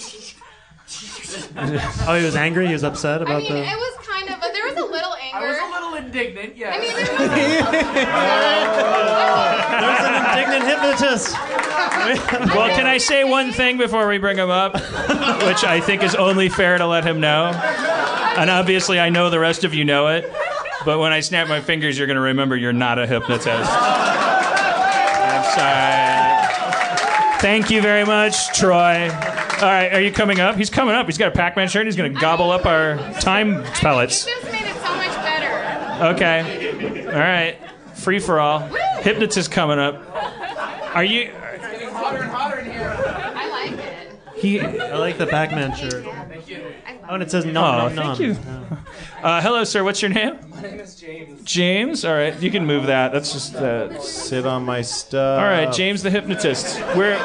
Oh, 2.06 2.14
he 2.16 2.24
was 2.24 2.36
angry. 2.36 2.66
He 2.68 2.72
was 2.72 2.84
upset 2.84 3.20
about 3.22 3.42
that? 3.42 3.50
I 3.50 3.54
mean, 3.54 3.64
the. 3.64 3.70
it 3.70 3.76
was 3.76 4.06
kind 4.06 4.28
of, 4.30 4.40
but 4.40 4.52
there 4.52 4.64
was 4.66 4.76
a 4.76 4.84
little 4.84 5.14
anger. 5.20 5.36
I 5.36 5.48
was 5.48 5.58
a 5.58 5.70
little 5.72 5.94
indignant, 6.06 6.56
yeah. 6.56 6.70
I 6.70 6.78
mean, 6.78 6.94
there 6.94 7.06
was. 7.10 7.30
There's 9.82 10.04
an 10.06 10.14
indignant 10.24 10.64
hypnotist. 10.64 11.34
Well, 12.54 12.68
can 12.76 12.86
I 12.86 12.98
say 12.98 13.24
one 13.24 13.52
thing 13.52 13.78
before 13.78 14.06
we 14.06 14.18
bring 14.18 14.36
him 14.36 14.50
up, 14.50 14.74
which 14.74 15.64
I 15.64 15.80
think 15.84 16.04
is 16.04 16.14
only 16.14 16.48
fair 16.48 16.78
to 16.78 16.86
let 16.86 17.04
him 17.04 17.20
know? 17.20 17.46
And 18.38 18.48
obviously, 18.48 19.00
I 19.00 19.08
know 19.08 19.28
the 19.28 19.40
rest 19.40 19.64
of 19.64 19.74
you 19.74 19.84
know 19.84 20.06
it, 20.08 20.32
but 20.84 21.00
when 21.00 21.12
I 21.12 21.18
snap 21.20 21.48
my 21.48 21.60
fingers, 21.60 21.98
you're 21.98 22.06
going 22.06 22.14
to 22.14 22.20
remember 22.22 22.56
you're 22.56 22.72
not 22.72 22.98
a 23.00 23.06
hypnotist. 23.08 23.48
I'm 23.50 25.44
sorry. 25.54 25.72
Uh, 25.72 27.38
Thank 27.40 27.70
you 27.70 27.82
very 27.82 28.04
much, 28.04 28.56
Troy. 28.56 29.10
All 29.56 29.62
right, 29.62 29.92
are 29.94 30.00
you 30.00 30.12
coming 30.12 30.38
up? 30.38 30.56
He's 30.56 30.68
coming 30.68 30.94
up. 30.94 31.06
He's 31.06 31.16
got 31.16 31.28
a 31.28 31.30
Pac-Man 31.36 31.68
shirt. 31.68 31.86
He's 31.86 31.96
going 31.96 32.12
to 32.12 32.20
gobble 32.20 32.50
up 32.50 32.66
our 32.66 32.96
time 33.20 33.62
pellets. 33.64 34.26
It 34.26 34.30
just 34.40 34.52
made 34.52 34.68
it 34.68 34.74
so 34.76 34.94
much 34.96 35.08
better. 35.16 36.04
Okay. 36.14 37.06
All 37.06 37.12
right. 37.14 37.56
Free 37.94 38.18
for 38.18 38.38
all. 38.38 38.58
Hypnotist 39.00 39.50
coming 39.50 39.78
up. 39.78 40.02
Are 40.94 41.04
you? 41.04 41.30
getting 41.32 41.88
hotter 41.88 42.22
and 42.22 42.30
hotter 42.30 42.58
in 42.58 42.70
here. 42.70 42.94
I 43.06 43.48
like 43.48 43.78
it. 43.78 44.12
He. 44.36 44.60
I 44.60 44.96
like 44.96 45.16
the 45.16 45.26
Pac-Man 45.26 45.74
shirt. 45.74 46.04
I 46.06 46.98
Oh, 47.08 47.14
and 47.14 47.22
it 47.22 47.30
says 47.30 47.46
Oh, 47.46 47.50
nom 47.50 47.78
nom 47.78 47.94
nom. 47.94 48.16
thank 48.16 48.18
you. 48.18 48.36
Uh, 49.22 49.40
hello, 49.40 49.62
sir. 49.64 49.84
What's 49.84 50.02
your 50.02 50.10
name? 50.10 50.38
My 50.50 50.60
name 50.60 50.80
is 50.80 50.96
James. 50.96 51.42
James. 51.44 52.04
All 52.04 52.12
right, 52.14 52.38
you 52.42 52.50
can 52.50 52.66
move 52.66 52.86
that. 52.88 53.12
That's 53.12 53.32
just. 53.32 53.54
Uh, 53.54 53.98
Sit 54.00 54.44
on 54.44 54.64
my 54.64 54.82
stuff. 54.82 55.38
all 55.40 55.46
right, 55.46 55.72
James 55.72 56.02
the 56.02 56.10
hypnotist. 56.10 56.78
Where? 56.96 57.16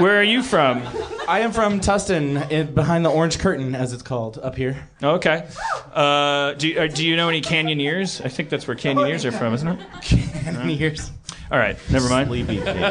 Where 0.00 0.16
are 0.18 0.22
you 0.22 0.42
from? 0.44 0.80
I 1.32 1.40
am 1.40 1.52
from 1.52 1.80
Tustin, 1.80 2.50
in, 2.50 2.74
behind 2.74 3.06
the 3.06 3.10
orange 3.10 3.38
curtain, 3.38 3.74
as 3.74 3.94
it's 3.94 4.02
called, 4.02 4.36
up 4.36 4.54
here. 4.54 4.86
Okay. 5.02 5.48
Uh, 5.90 6.52
do 6.52 6.68
you, 6.68 6.78
uh, 6.78 6.88
do 6.88 7.06
you 7.06 7.16
know 7.16 7.30
any 7.30 7.40
Canyoneers? 7.40 8.22
I 8.22 8.28
think 8.28 8.50
that's 8.50 8.68
where 8.68 8.76
Canyoneers 8.76 9.24
are 9.24 9.32
from, 9.32 9.54
isn't 9.54 9.66
it? 9.66 10.46
And 10.46 10.70
years. 10.70 11.10
All 11.50 11.56
right, 11.58 11.78
never 11.90 12.10
mind. 12.10 12.28
Sleepy 12.28 12.58
face. 12.60 12.82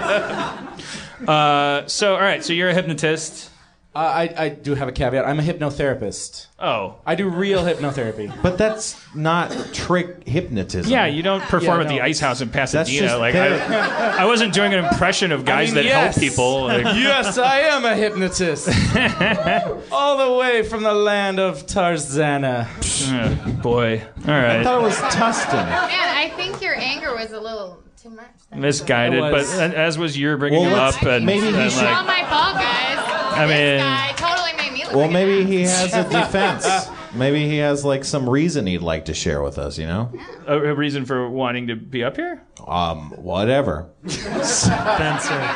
Uh, 1.28 1.84
so, 1.86 2.16
all 2.16 2.22
right, 2.22 2.44
so 2.44 2.54
you're 2.54 2.70
a 2.70 2.74
hypnotist. 2.74 3.51
Uh, 3.94 4.00
I, 4.00 4.34
I 4.46 4.50
do 4.50 4.74
have 4.76 4.88
a 4.88 4.94
caveat. 4.94 5.26
I'm 5.26 5.38
a 5.40 5.44
hypnotherapist. 5.44 6.48
Oh. 6.60 6.96
I 7.06 7.16
do 7.16 7.28
real 7.28 7.62
hypnotherapy. 7.66 8.32
But 8.42 8.58
that's 8.58 8.96
not 9.14 9.52
trick 9.74 10.26
hypnotism. 10.26 10.90
Yeah, 10.90 11.08
you 11.08 11.22
don't 11.22 11.42
perform 11.44 11.80
Yeah, 11.80 11.84
at 11.84 11.90
the 11.90 11.98
no. 11.98 12.04
Ice 12.04 12.20
House 12.22 12.40
in 12.40 12.50
That's 12.52 12.72
Pasadena. 12.72 13.08
just 13.08 13.20
Like. 13.20 13.36
I, 13.36 14.22
I 14.24 14.26
wasn't 14.26 14.54
doing 14.54 14.74
an 14.74 14.86
impression 14.86 15.34
of 15.34 15.44
guys 15.44 15.68
mean, 15.70 15.76
that 15.76 15.84
yes. 15.86 16.16
help 16.16 16.24
people. 16.26 16.62
Like, 16.68 16.84
yes, 16.96 17.38
I 17.38 17.60
am 17.60 17.84
a 17.84 17.94
hypnotist. 17.94 18.70
All 19.92 20.18
the 20.18 20.38
way 20.40 20.64
from 20.64 20.84
the 20.84 20.94
land 20.94 21.40
of 21.40 21.66
Tarzana. 21.66 22.68
uh, 23.12 23.62
boy. 23.62 24.02
All 24.26 24.34
I 24.34 24.42
right. 24.58 24.64
thought 24.64 24.80
it 24.80 24.84
was 24.84 24.96
Tustin. 24.96 25.66
Man, 25.66 25.90
I 26.18 26.32
think 26.38 26.62
your 26.62 26.76
anger 26.76 27.14
was 27.14 27.32
a 27.34 27.40
little 27.42 27.84
too 28.02 28.10
much. 28.12 28.26
Misguided, 28.56 29.20
It 29.20 29.22
but 29.22 29.32
was. 29.34 29.54
as 29.60 29.98
was 29.98 30.18
your 30.18 30.38
bringing 30.38 30.62
Well, 30.62 30.70
him 30.70 30.78
let's- 30.78 30.96
up, 30.98 31.04
and, 31.04 31.26
maybe 31.26 31.42
he 31.42 31.48
and, 31.48 31.56
should- 31.56 31.66
It's 31.66 31.76
all 31.92 32.06
like, 32.06 32.24
my 32.24 32.30
fault, 32.30 32.56
guys. 32.56 33.21
I 33.32 33.46
mean- 33.46 33.50
this 33.50 33.82
guy 33.82 34.12
totally 34.16 34.54
made 34.58 34.74
me 34.74 34.84
look 34.86 34.94
Well, 34.94 35.02
like 35.06 35.12
maybe 35.12 35.46
he 35.46 35.62
has 35.64 35.94
a 35.94 36.04
defense. 36.10 36.68
Maybe 37.14 37.48
he 37.48 37.58
has 37.58 37.84
like 37.84 38.06
some 38.06 38.30
reason 38.30 38.66
he'd 38.68 38.82
like 38.82 39.06
to 39.06 39.14
share 39.14 39.42
with 39.44 39.58
us. 39.58 39.78
You 39.78 39.88
know, 39.88 40.12
a, 40.48 40.58
a 40.58 40.74
reason 40.76 41.06
for 41.06 41.30
wanting 41.30 41.68
to 41.68 41.76
be 41.76 42.04
up 42.04 42.16
here. 42.16 42.42
um, 42.66 43.12
whatever. 43.12 43.90
Spencer. 44.08 45.50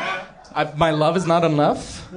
I, 0.58 0.72
my 0.78 0.92
love 0.92 1.18
is 1.18 1.26
not 1.28 1.44
enough. 1.44 2.08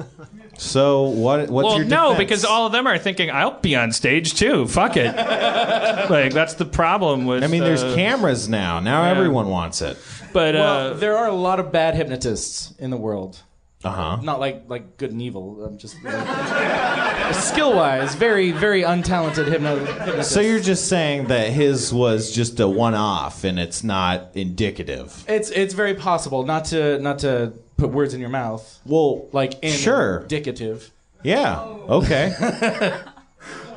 So 0.59 1.03
what? 1.05 1.49
What's 1.51 1.67
well, 1.67 1.79
your 1.79 1.87
no, 1.87 2.15
because 2.17 2.45
all 2.45 2.67
of 2.67 2.73
them 2.73 2.87
are 2.89 2.99
thinking 2.99 3.31
I'll 3.31 3.61
be 3.61 3.77
on 3.77 3.93
stage 3.93 4.35
too. 4.35 4.67
Fuck 4.67 4.97
it. 4.97 5.15
like 6.11 6.33
that's 6.33 6.55
the 6.55 6.65
problem 6.65 7.27
with. 7.27 7.45
I 7.45 7.47
mean, 7.47 7.63
there's 7.63 7.83
uh, 7.83 7.95
cameras 7.95 8.49
now. 8.49 8.81
Now 8.81 9.05
yeah. 9.05 9.11
everyone 9.11 9.49
wants 9.49 9.83
it. 9.83 9.99
But 10.33 10.57
uh, 10.57 10.59
Well, 10.59 10.95
there 10.97 11.17
are 11.17 11.29
a 11.29 11.33
lot 11.35 11.61
of 11.61 11.71
bad 11.71 11.95
hypnotists 11.95 12.75
in 12.79 12.91
the 12.91 12.97
world. 12.97 13.43
Uh 13.89 14.17
huh. 14.17 14.23
Not 14.23 14.41
like 14.41 14.65
like 14.69 14.97
good 14.97 15.11
and 15.13 15.23
evil. 15.23 15.65
I'm 15.65 15.79
just 15.79 15.97
like, 16.05 17.35
skill 17.35 17.75
wise, 17.75 18.15
very 18.15 18.51
very 18.53 18.83
untalented 18.83 19.47
hypno- 19.49 19.85
hypnotist. 19.85 20.31
So 20.33 20.41
you're 20.41 20.61
just 20.61 20.89
saying 20.89 21.29
that 21.29 21.51
his 21.51 21.93
was 21.93 22.31
just 22.33 22.61
a 22.61 22.69
one-off 22.69 23.45
and 23.45 23.59
it's 23.59 23.83
not 23.85 24.31
indicative. 24.35 25.25
It's 25.29 25.51
it's 25.51 25.75
very 25.75 25.95
possible 25.95 26.45
not 26.45 26.67
to 26.67 26.99
not 27.01 27.21
to 27.21 27.53
put 27.77 27.91
words 27.91 28.13
in 28.15 28.21
your 28.21 28.31
mouth 28.31 28.81
Well, 28.85 29.29
like 29.33 29.55
in 29.63 29.73
Sure. 29.73 30.21
indicative. 30.23 30.91
yeah, 31.23 31.61
okay. 31.89 32.33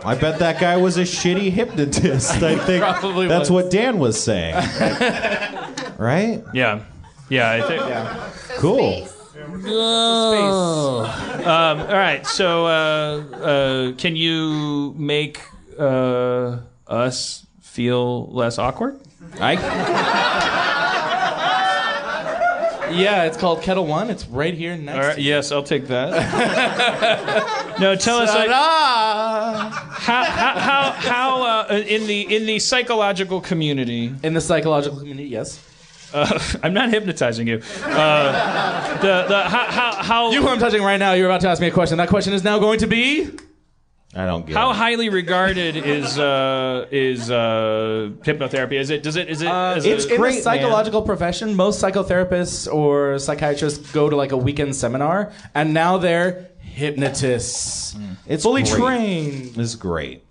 I 0.03 0.15
bet 0.15 0.39
that 0.39 0.59
guy 0.59 0.77
was 0.77 0.97
a 0.97 1.01
shitty 1.03 1.51
hypnotist. 1.51 2.41
I 2.41 2.57
think 2.65 2.81
Probably 2.83 3.27
that's 3.27 3.51
was. 3.51 3.63
what 3.65 3.71
Dan 3.71 3.99
was 3.99 4.21
saying. 4.21 4.55
right? 5.97 6.43
yeah, 6.53 6.83
yeah, 7.29 7.51
I 7.51 7.61
think. 7.61 7.81
So 7.81 8.57
Cool. 8.57 9.07
Space. 9.59 11.45
Um, 11.45 11.79
all 11.81 11.87
right, 11.87 12.25
so 12.25 12.65
uh, 12.65 12.69
uh, 12.69 13.91
can 13.93 14.15
you 14.15 14.93
make 14.97 15.41
uh, 15.77 16.59
us 16.87 17.45
feel 17.61 18.27
less 18.31 18.57
awkward? 18.57 18.99
I 19.39 19.55
Yeah, 22.93 23.23
it's 23.23 23.37
called 23.37 23.61
Ketel 23.61 23.85
One. 23.85 24.09
It's 24.09 24.27
right 24.27 24.53
here 24.53 24.75
next. 24.75 24.97
All 24.97 25.03
right, 25.03 25.15
to 25.15 25.21
yes, 25.21 25.51
I'll 25.51 25.63
take 25.63 25.87
that. 25.87 26.11
no, 27.79 27.95
tell 27.95 28.17
us 28.17 28.33
like, 28.33 28.49
how 28.49 29.69
how 29.69 30.23
how, 30.23 30.91
how 30.91 31.43
uh, 31.43 31.83
in 31.87 32.07
the 32.07 32.35
in 32.35 32.45
the 32.45 32.59
psychological 32.59 33.41
community. 33.41 34.13
In 34.23 34.33
the 34.33 34.41
psychological 34.41 34.99
community, 34.99 35.29
yes. 35.29 35.59
Uh, 36.13 36.39
I'm 36.63 36.73
not 36.73 36.89
hypnotizing 36.89 37.47
you. 37.47 37.61
Uh, 37.83 38.97
the 38.97 39.25
the 39.27 39.43
how 39.43 39.65
how 39.71 39.91
how, 40.03 40.31
You 40.31 40.41
who 40.41 40.47
I'm 40.49 40.59
touching 40.59 40.83
right 40.83 40.97
now, 40.97 41.13
you're 41.13 41.27
about 41.29 41.41
to 41.41 41.49
ask 41.49 41.61
me 41.61 41.67
a 41.67 41.71
question. 41.71 41.97
That 41.97 42.09
question 42.09 42.33
is 42.33 42.43
now 42.43 42.59
going 42.59 42.79
to 42.79 42.87
be. 42.87 43.29
I 44.13 44.25
don't 44.25 44.45
get 44.45 44.57
how 44.57 44.71
it. 44.71 44.75
highly 44.75 45.07
regarded 45.07 45.77
is 45.77 46.19
uh, 46.19 46.85
is 46.91 47.31
uh, 47.31 48.09
hypnotherapy? 48.23 48.73
Is 48.73 48.89
it 48.89 49.03
does 49.03 49.15
it 49.15 49.29
is 49.29 49.41
it? 49.41 49.47
is 49.47 49.85
It's 49.85 50.03
it- 50.05 50.11
in 50.11 50.17
great, 50.19 50.35
the 50.35 50.41
psychological 50.41 51.01
profession. 51.01 51.55
Most 51.55 51.81
psychotherapists 51.81 52.67
or 52.73 53.19
psychiatrists 53.19 53.89
go 53.93 54.09
to 54.09 54.15
like 54.17 54.33
a 54.33 54.37
weekend 54.37 54.75
seminar, 54.75 55.31
and 55.55 55.73
now 55.73 55.97
they're 55.97 56.49
hypnotists, 56.59 57.95
It's 58.27 58.43
fully 58.43 58.63
great. 58.63 58.75
trained. 58.75 59.57
It's 59.57 59.75
great. 59.75 60.25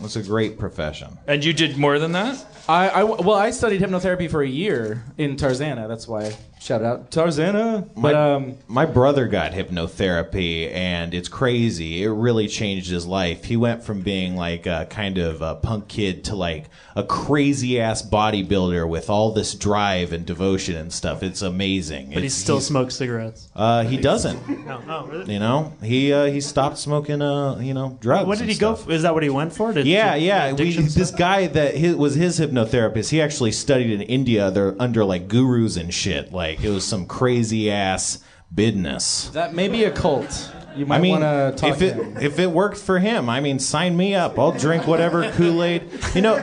It's 0.00 0.16
a 0.16 0.22
great 0.22 0.58
profession. 0.58 1.18
and 1.26 1.44
you 1.44 1.52
did 1.52 1.76
more 1.76 1.98
than 1.98 2.12
that. 2.12 2.44
I, 2.68 2.88
I 2.88 3.02
well, 3.04 3.34
I 3.36 3.50
studied 3.50 3.80
hypnotherapy 3.80 4.30
for 4.30 4.42
a 4.42 4.48
year 4.48 5.04
in 5.18 5.36
Tarzana. 5.36 5.88
That's 5.88 6.06
why 6.08 6.36
Shout 6.58 6.82
out 6.82 7.10
Tarzana. 7.10 7.94
My, 7.94 8.02
But 8.02 8.14
um, 8.14 8.56
my 8.66 8.86
brother 8.86 9.28
got 9.28 9.52
hypnotherapy, 9.52 10.72
and 10.72 11.14
it's 11.14 11.28
crazy. 11.28 12.02
It 12.02 12.08
really 12.08 12.48
changed 12.48 12.90
his 12.90 13.06
life. 13.06 13.44
He 13.44 13.56
went 13.56 13.84
from 13.84 14.00
being 14.00 14.36
like 14.36 14.66
a 14.66 14.86
kind 14.90 15.18
of 15.18 15.42
a 15.42 15.54
punk 15.54 15.86
kid 15.86 16.24
to 16.24 16.34
like 16.34 16.66
a 16.96 17.04
crazy 17.04 17.80
ass 17.80 18.02
bodybuilder 18.02 18.88
with 18.88 19.10
all 19.10 19.32
this 19.32 19.54
drive 19.54 20.12
and 20.12 20.24
devotion 20.24 20.76
and 20.76 20.92
stuff. 20.92 21.22
It's 21.22 21.42
amazing. 21.42 22.10
But 22.14 22.22
he 22.22 22.28
still 22.30 22.60
smokes 22.60 22.96
cigarettes. 22.96 23.48
Uh, 23.54 23.84
he 23.84 23.96
doesn't. 23.96 24.36
No, 24.66 24.80
no, 24.80 25.06
really? 25.06 25.34
You 25.34 25.38
know, 25.38 25.72
he 25.80 26.12
uh, 26.12 26.24
he 26.24 26.40
stopped 26.40 26.78
smoking. 26.78 27.22
Uh, 27.22 27.58
you 27.60 27.72
know, 27.72 27.96
drugs. 28.00 28.26
What 28.26 28.38
did 28.38 28.44
and 28.44 28.52
he 28.52 28.58
go? 28.58 28.74
For? 28.74 28.90
Is 28.90 29.02
that 29.02 29.14
what 29.14 29.22
he 29.22 29.28
went 29.28 29.52
for? 29.52 29.72
Did, 29.72 29.86
Yeah, 29.86 30.14
did 30.14 30.22
yeah. 30.24 30.52
We, 30.52 30.72
this 30.72 31.12
guy 31.12 31.46
that 31.46 31.76
his, 31.76 31.94
was 31.94 32.16
his 32.16 32.40
hypnotherapist. 32.40 33.10
He 33.10 33.20
actually 33.20 33.52
studied 33.52 33.90
in 33.92 34.02
India. 34.02 34.50
They're 34.50 34.74
under 34.80 35.04
like 35.04 35.28
gurus 35.28 35.76
and 35.76 35.94
shit. 35.94 36.32
Like 36.32 36.45
it 36.50 36.68
was 36.70 36.84
some 36.84 37.06
crazy 37.06 37.70
ass 37.70 38.18
business. 38.54 39.28
that 39.30 39.54
may 39.54 39.68
be 39.68 39.84
a 39.84 39.90
cult. 39.90 40.52
You 40.76 40.84
might 40.86 40.96
I 40.96 41.00
mean, 41.00 41.20
want 41.20 41.56
to 41.56 41.60
talk 41.60 41.76
if 41.76 41.82
it 41.82 41.94
him. 41.94 42.16
if 42.18 42.38
it 42.38 42.50
worked 42.50 42.76
for 42.76 42.98
him, 42.98 43.28
I 43.30 43.40
mean, 43.40 43.58
sign 43.58 43.96
me 43.96 44.14
up. 44.14 44.38
I'll 44.38 44.52
drink 44.52 44.86
whatever 44.86 45.30
Kool 45.32 45.62
Aid. 45.62 45.88
You 46.14 46.20
know, 46.20 46.36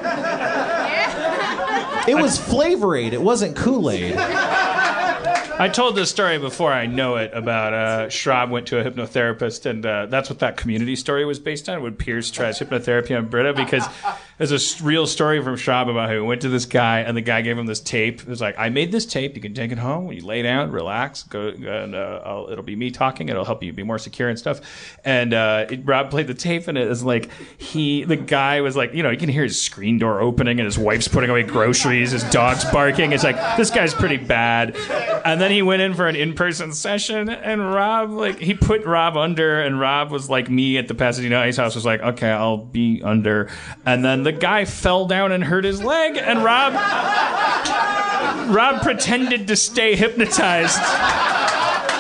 it 2.07 2.15
was 2.15 2.37
Flavor 2.37 2.95
Aid. 2.95 3.13
It 3.13 3.21
wasn't 3.21 3.55
Kool 3.55 3.89
Aid. 3.91 4.15
I 5.55 5.69
told 5.69 5.95
this 5.95 6.09
story 6.09 6.39
before 6.39 6.73
I 6.73 6.87
know 6.87 7.15
it 7.17 7.29
about 7.33 7.73
uh, 7.73 8.09
Schrab 8.09 8.49
went 8.49 8.65
to 8.67 8.79
a 8.79 8.83
hypnotherapist, 8.91 9.67
and 9.67 9.85
uh, 9.85 10.07
that's 10.07 10.29
what 10.29 10.39
that 10.39 10.57
community 10.57 10.95
story 10.95 11.25
was 11.25 11.39
based 11.39 11.69
on. 11.69 11.83
When 11.83 11.93
Pierce 11.93 12.31
tries 12.31 12.59
hypnotherapy 12.59 13.15
on 13.15 13.27
Britta, 13.27 13.53
because 13.53 13.85
there's 14.49 14.81
a 14.81 14.83
real 14.83 15.07
story 15.07 15.41
from 15.41 15.55
Schrab 15.55 15.87
about 15.87 16.09
how 16.09 16.15
he 16.15 16.21
went 16.21 16.41
to 16.41 16.49
this 16.49 16.65
guy, 16.65 16.99
and 16.99 17.15
the 17.15 17.21
guy 17.21 17.41
gave 17.41 17.57
him 17.57 17.65
this 17.65 17.79
tape. 17.79 18.21
It 18.21 18.27
was 18.27 18.41
like, 18.41 18.57
"I 18.57 18.69
made 18.69 18.91
this 18.91 19.05
tape. 19.05 19.35
You 19.35 19.41
can 19.41 19.53
take 19.53 19.71
it 19.71 19.77
home 19.77 20.11
you 20.11 20.25
lay 20.25 20.41
down, 20.41 20.71
relax, 20.71 21.23
go, 21.23 21.47
and 21.47 21.95
uh, 21.95 22.45
it'll 22.51 22.63
be 22.63 22.75
me 22.75 22.91
talking. 22.91 23.29
It'll 23.29 23.45
help 23.45 23.63
you 23.63 23.71
be 23.71 23.83
more 23.83 23.97
secure 23.97 24.29
and 24.29 24.37
stuff." 24.37 24.59
And 25.05 25.33
uh, 25.33 25.67
it, 25.69 25.85
Rob 25.85 26.09
played 26.09 26.27
the 26.27 26.33
tape, 26.33 26.67
and 26.67 26.77
it 26.77 26.89
was 26.89 27.03
like 27.03 27.29
he, 27.57 28.03
the 28.03 28.17
guy 28.17 28.61
was 28.61 28.75
like, 28.75 28.93
you 28.93 29.01
know, 29.01 29.11
you 29.11 29.17
can 29.17 29.29
hear 29.29 29.43
his 29.43 29.61
screen 29.61 29.97
door 29.97 30.19
opening, 30.19 30.59
and 30.59 30.65
his 30.65 30.77
wife's 30.77 31.07
putting 31.07 31.29
away 31.29 31.43
groceries, 31.43 32.11
his 32.11 32.23
dog's 32.25 32.65
barking. 32.65 33.13
It's 33.13 33.23
like 33.23 33.37
this 33.57 33.69
guy's 33.69 33.93
pretty 33.93 34.17
bad. 34.17 34.75
And 35.25 35.39
then 35.39 35.51
he 35.51 35.61
went 35.61 35.81
in 35.81 35.93
for 35.93 36.07
an 36.07 36.15
in-person 36.15 36.73
session, 36.73 37.29
and 37.29 37.73
Rob 37.73 38.11
like 38.11 38.39
he 38.39 38.53
put 38.53 38.83
Rob 38.83 39.15
under, 39.15 39.61
and 39.61 39.79
Rob 39.79 40.11
was 40.11 40.29
like 40.29 40.49
me 40.49 40.77
at 40.77 40.87
the 40.87 40.95
Pasadena 40.95 41.39
Ice 41.39 41.57
House 41.57 41.75
was 41.75 41.85
like, 41.85 42.01
okay, 42.01 42.29
I'll 42.29 42.57
be 42.57 43.01
under. 43.03 43.49
And 43.85 44.03
then 44.03 44.23
the 44.23 44.32
guy 44.33 44.65
fell 44.65 45.05
down 45.05 45.31
and 45.31 45.43
hurt 45.43 45.63
his 45.63 45.83
leg, 45.83 46.17
and 46.17 46.43
Rob 46.43 46.73
Rob 48.49 48.81
pretended 48.81 49.47
to 49.47 49.55
stay 49.55 49.95
hypnotized. 49.95 50.79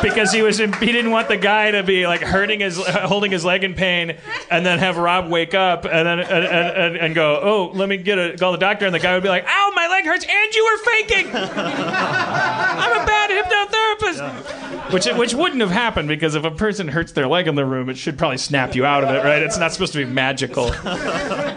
Because 0.01 0.33
he 0.33 0.41
was, 0.41 0.57
he 0.57 0.67
didn't 0.67 1.11
want 1.11 1.29
the 1.29 1.37
guy 1.37 1.71
to 1.71 1.81
be 1.81 2.05
like 2.05 2.19
hurting 2.19 2.59
his, 2.59 2.77
holding 2.77 3.31
his 3.31 3.45
leg 3.45 3.63
in 3.63 3.73
pain, 3.73 4.17
and 4.51 4.65
then 4.65 4.79
have 4.79 4.97
Rob 4.97 5.29
wake 5.29 5.53
up 5.53 5.85
and 5.85 6.05
then 6.05 6.19
and, 6.19 6.45
and, 6.45 6.97
and, 6.97 7.15
go, 7.15 7.39
oh, 7.41 7.71
let 7.73 7.87
me 7.87 7.95
get 7.95 8.19
a 8.19 8.35
call 8.37 8.51
the 8.51 8.57
doctor, 8.57 8.85
and 8.85 8.93
the 8.93 8.99
guy 8.99 9.13
would 9.13 9.23
be 9.23 9.29
like, 9.29 9.45
ow, 9.47 9.71
my 9.73 9.87
leg 9.87 10.03
hurts, 10.03 10.25
and 10.25 10.53
you 10.53 10.65
were 10.65 10.77
faking. 10.91 11.27
I'm 11.33 13.01
a 13.01 13.05
bad 13.05 13.29
hypnotherapist. 13.29 14.72
Which 14.93 15.07
which 15.07 15.33
wouldn't 15.33 15.61
have 15.61 15.71
happened 15.71 16.07
because 16.07 16.35
if 16.35 16.43
a 16.43 16.51
person 16.51 16.87
hurts 16.87 17.11
their 17.13 17.27
leg 17.27 17.47
in 17.47 17.55
the 17.55 17.65
room, 17.65 17.89
it 17.89 17.97
should 17.97 18.17
probably 18.17 18.37
snap 18.37 18.75
you 18.75 18.85
out 18.85 19.03
of 19.03 19.09
it, 19.09 19.23
right? 19.23 19.41
It's 19.41 19.57
not 19.57 19.73
supposed 19.73 19.93
to 19.93 20.05
be 20.05 20.11
magical. 20.11 20.71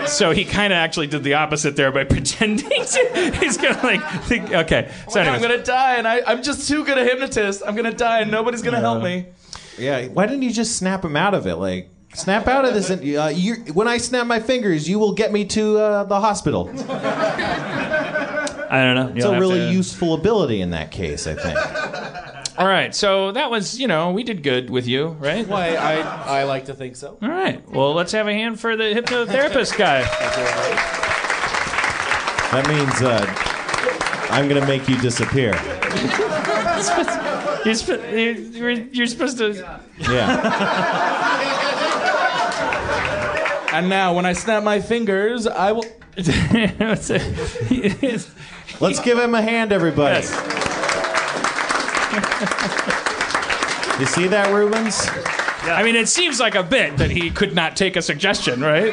So 0.06 0.30
he 0.30 0.44
kind 0.44 0.72
of 0.72 0.76
actually 0.76 1.08
did 1.08 1.24
the 1.24 1.34
opposite 1.34 1.74
there 1.76 1.90
by 1.90 2.04
pretending 2.08 2.68
to. 2.68 3.32
He's 3.40 3.56
gonna 3.56 3.82
like 3.82 4.00
think, 4.22 4.52
okay. 4.52 4.90
So 5.10 5.20
I'm 5.20 5.42
gonna 5.42 5.62
die, 5.62 5.96
and 5.96 6.06
I, 6.06 6.22
I'm 6.26 6.42
just 6.42 6.68
too 6.68 6.84
good 6.84 6.96
a 6.96 7.04
hypnotist. 7.04 7.62
I'm 7.66 7.74
gonna 7.74 7.92
die, 7.92 8.20
and 8.20 8.30
nobody's 8.30 8.62
gonna 8.62 8.80
help 8.80 9.02
me. 9.02 9.26
Yeah. 9.78 10.06
Why 10.06 10.26
didn't 10.26 10.42
you 10.42 10.52
just 10.52 10.76
snap 10.76 11.04
him 11.04 11.16
out 11.16 11.34
of 11.34 11.46
it? 11.46 11.56
Like. 11.56 11.90
Snap 12.14 12.46
out 12.46 12.64
of 12.64 12.72
this. 12.72 12.88
And, 12.88 13.02
uh, 13.14 13.26
you, 13.26 13.56
when 13.74 13.88
I 13.88 13.98
snap 13.98 14.26
my 14.26 14.40
fingers, 14.40 14.88
you 14.88 14.98
will 14.98 15.12
get 15.12 15.32
me 15.32 15.44
to 15.46 15.76
uh, 15.76 16.04
the 16.04 16.18
hospital. 16.18 16.70
I 18.70 18.82
don't 18.82 18.94
know. 18.94 19.12
It's 19.14 19.24
a 19.26 19.38
really 19.38 19.70
useful 19.70 20.14
ability 20.14 20.62
in 20.62 20.70
that 20.70 20.90
case, 20.90 21.26
I 21.26 21.34
think. 21.34 21.58
All 22.58 22.66
right, 22.66 22.94
so 22.94 23.32
that 23.32 23.50
was 23.50 23.78
you 23.78 23.86
know 23.86 24.12
we 24.12 24.22
did 24.22 24.42
good 24.42 24.70
with 24.70 24.86
you, 24.86 25.08
right? 25.08 25.46
Why? 25.46 25.74
I, 25.74 26.40
I 26.40 26.44
like 26.44 26.66
to 26.66 26.74
think 26.74 26.96
so. 26.96 27.18
All 27.20 27.28
right. 27.28 27.66
Well, 27.68 27.92
let's 27.92 28.12
have 28.12 28.26
a 28.28 28.32
hand 28.32 28.58
for 28.58 28.76
the 28.76 28.84
hypnotherapist 28.84 29.76
guy. 29.76 30.02
That 32.52 32.66
means 32.68 33.02
uh, 33.02 33.26
I'm 34.30 34.48
going 34.48 34.60
to 34.60 34.66
make 34.66 34.88
you 34.88 34.96
disappear. 34.98 35.52
You're, 37.66 37.74
sp- 37.74 37.98
you're, 38.12 38.70
you're 38.70 39.06
supposed 39.08 39.38
to. 39.38 39.80
Yeah. 39.98 40.36
And 43.72 43.88
now, 43.88 44.14
when 44.14 44.24
I 44.24 44.34
snap 44.34 44.62
my 44.62 44.80
fingers, 44.80 45.46
I 45.48 45.72
will. 45.72 45.84
Let's 48.80 49.00
give 49.00 49.18
him 49.18 49.34
a 49.34 49.42
hand, 49.42 49.72
everybody. 49.72 50.14
Yes. 50.14 50.65
You 53.98 54.04
see 54.06 54.26
that, 54.28 54.52
Rubens? 54.52 55.08
I 55.68 55.82
mean, 55.82 55.96
it 55.96 56.06
seems 56.08 56.38
like 56.38 56.54
a 56.54 56.62
bit 56.62 56.98
that 56.98 57.10
he 57.10 57.30
could 57.30 57.54
not 57.54 57.76
take 57.76 57.96
a 57.96 58.02
suggestion, 58.02 58.60
right? 58.60 58.92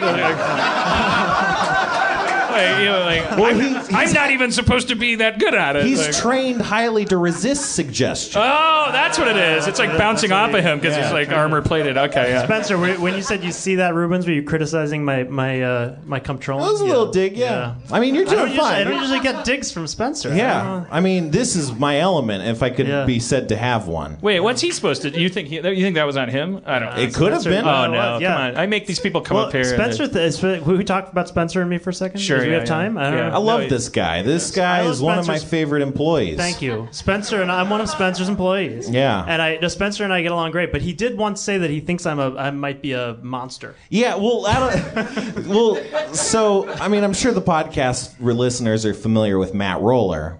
Like, 2.53 2.69
like, 2.71 2.79
you 2.79 2.85
know, 2.85 2.99
like, 2.99 3.31
I'm, 3.31 3.59
he- 3.89 3.95
I'm 3.95 4.13
not 4.13 4.31
even 4.31 4.51
supposed 4.51 4.87
to 4.89 4.95
be 4.95 5.15
that 5.15 5.39
good 5.39 5.53
at 5.53 5.75
it. 5.75 5.85
He's 5.85 5.99
Like- 6.05 6.15
trained 6.15 6.61
highly 6.61 7.05
to 7.05 7.17
resist 7.17 7.75
suggestion. 7.75 8.41
Oh, 8.43 8.89
that's 8.91 9.17
what 9.17 9.27
it 9.27 9.37
is. 9.37 9.67
It's 9.67 9.79
like 9.79 9.97
bouncing 9.97 10.31
off 10.31 10.53
of 10.53 10.63
him 10.63 10.79
because 10.79 10.95
he's 10.95 11.11
like 11.11 11.29
armor 11.31 11.61
plated. 11.61 11.97
Okay, 11.97 12.29
yeah. 12.29 12.43
Spencer, 12.45 12.77
when 12.77 13.15
you 13.15 13.21
said 13.21 13.43
you 13.43 13.51
see 13.51 13.75
that, 13.75 13.93
Rubens, 13.93 14.25
were 14.27 14.33
you 14.33 14.43
criticizing 14.43 15.03
my 15.05 15.23
my 15.23 15.61
uh, 15.61 15.95
my 16.05 16.19
control? 16.19 16.59
That 16.59 16.71
was 16.71 16.81
a 16.81 16.85
little 16.85 17.11
dig, 17.11 17.37
yeah. 17.37 17.75
I 17.91 17.99
mean, 17.99 18.15
you're 18.15 18.23
I 18.27 18.29
don't, 18.29 18.37
doing 18.39 18.51
usually, 18.53 18.69
I 18.69 18.83
don't 18.83 18.99
usually 19.01 19.19
get 19.19 19.45
digs 19.45 19.71
from 19.71 19.87
Spencer. 19.87 20.33
Yeah. 20.35 20.63
don't. 20.63 20.87
I 20.91 20.99
mean, 20.99 21.31
this 21.31 21.55
is 21.55 21.71
my 21.73 21.99
element, 21.99 22.45
if 22.45 22.61
I 22.63 22.69
could 22.69 22.87
Yeah. 22.87 23.05
be 23.05 23.19
said 23.19 23.49
to 23.49 23.55
have 23.57 23.87
one. 23.87 24.17
Wait, 24.21 24.39
what's 24.39 24.61
he 24.61 24.71
supposed 24.71 25.01
to? 25.03 25.09
You 25.09 25.29
think 25.29 25.47
he, 25.47 25.55
you 25.55 25.61
think 25.61 25.95
that 25.95 26.05
was 26.05 26.17
on 26.17 26.29
him? 26.29 26.61
I 26.65 26.79
don't. 26.79 26.95
know. 26.95 27.01
It 27.01 27.13
could 27.13 27.31
have 27.33 27.43
been. 27.43 27.65
Oh 27.65 27.87
no! 27.91 28.17
yeah. 28.19 28.33
Come 28.33 28.41
on! 28.41 28.57
I 28.57 28.65
make 28.67 28.85
these 28.87 28.99
people 28.99 29.21
come 29.21 29.37
Well, 29.37 29.47
up 29.47 29.51
here. 29.53 29.63
Spencer, 29.63 30.07
they- 30.07 30.29
th- 30.29 30.43
is, 30.43 30.65
we 30.67 30.83
talked 30.83 31.11
about 31.11 31.27
Spencer 31.27 31.61
and 31.61 31.69
me 31.69 31.77
for 31.77 31.89
a 31.89 31.93
second. 31.93 32.19
Sure, 32.19 32.42
Do 32.43 32.49
we 32.49 32.55
have 32.55 32.65
time? 32.65 32.95
yeah. 32.95 33.01
I 33.01 33.03
don't 33.09 33.17
Yeah. 33.19 33.29
know. 33.29 33.35
I 33.35 33.37
love 33.39 33.61
No, 33.61 33.67
this 33.69 33.89
guy. 33.89 34.21
This 34.21 34.51
guy 34.51 34.79
I 34.79 34.81
love 34.81 34.91
is 34.91 35.01
one 35.01 35.17
of 35.19 35.27
my 35.27 35.35
Spencer's- 35.37 35.49
favorite 35.49 35.81
employees. 35.81 36.37
Thank 36.37 36.61
you, 36.61 36.87
Spencer, 36.91 37.41
and 37.41 37.51
I'm 37.51 37.69
one 37.69 37.81
of 37.81 37.89
Spencer's 37.89 38.29
employees. 38.29 38.89
Yeah. 38.89 39.23
and 39.27 39.41
I, 39.41 39.65
Spencer 39.67 40.03
and 40.03 40.13
I 40.13 40.21
get 40.21 40.31
along 40.31 40.51
great. 40.51 40.71
But 40.71 40.81
he 40.81 40.93
did 40.93 41.17
once 41.17 41.41
say 41.41 41.57
that 41.57 41.69
he 41.69 41.79
thinks 41.79 42.05
I'm 42.05 42.19
a, 42.19 42.35
I 42.35 42.51
might 42.51 42.81
be 42.81 42.93
a 42.93 43.17
monster. 43.21 43.75
Yeah, 43.89 44.15
well, 44.15 44.45
I 44.47 44.59
don't, 44.93 45.47
well, 45.47 46.13
so 46.13 46.69
I 46.69 46.87
mean, 46.87 47.03
I'm 47.03 47.13
sure 47.13 47.31
the 47.31 47.41
podcast 47.41 48.13
listeners 48.19 48.85
are 48.85 48.93
familiar 48.93 49.37
with 49.39 49.53
Matt 49.53 49.81
Roller. 49.81 50.39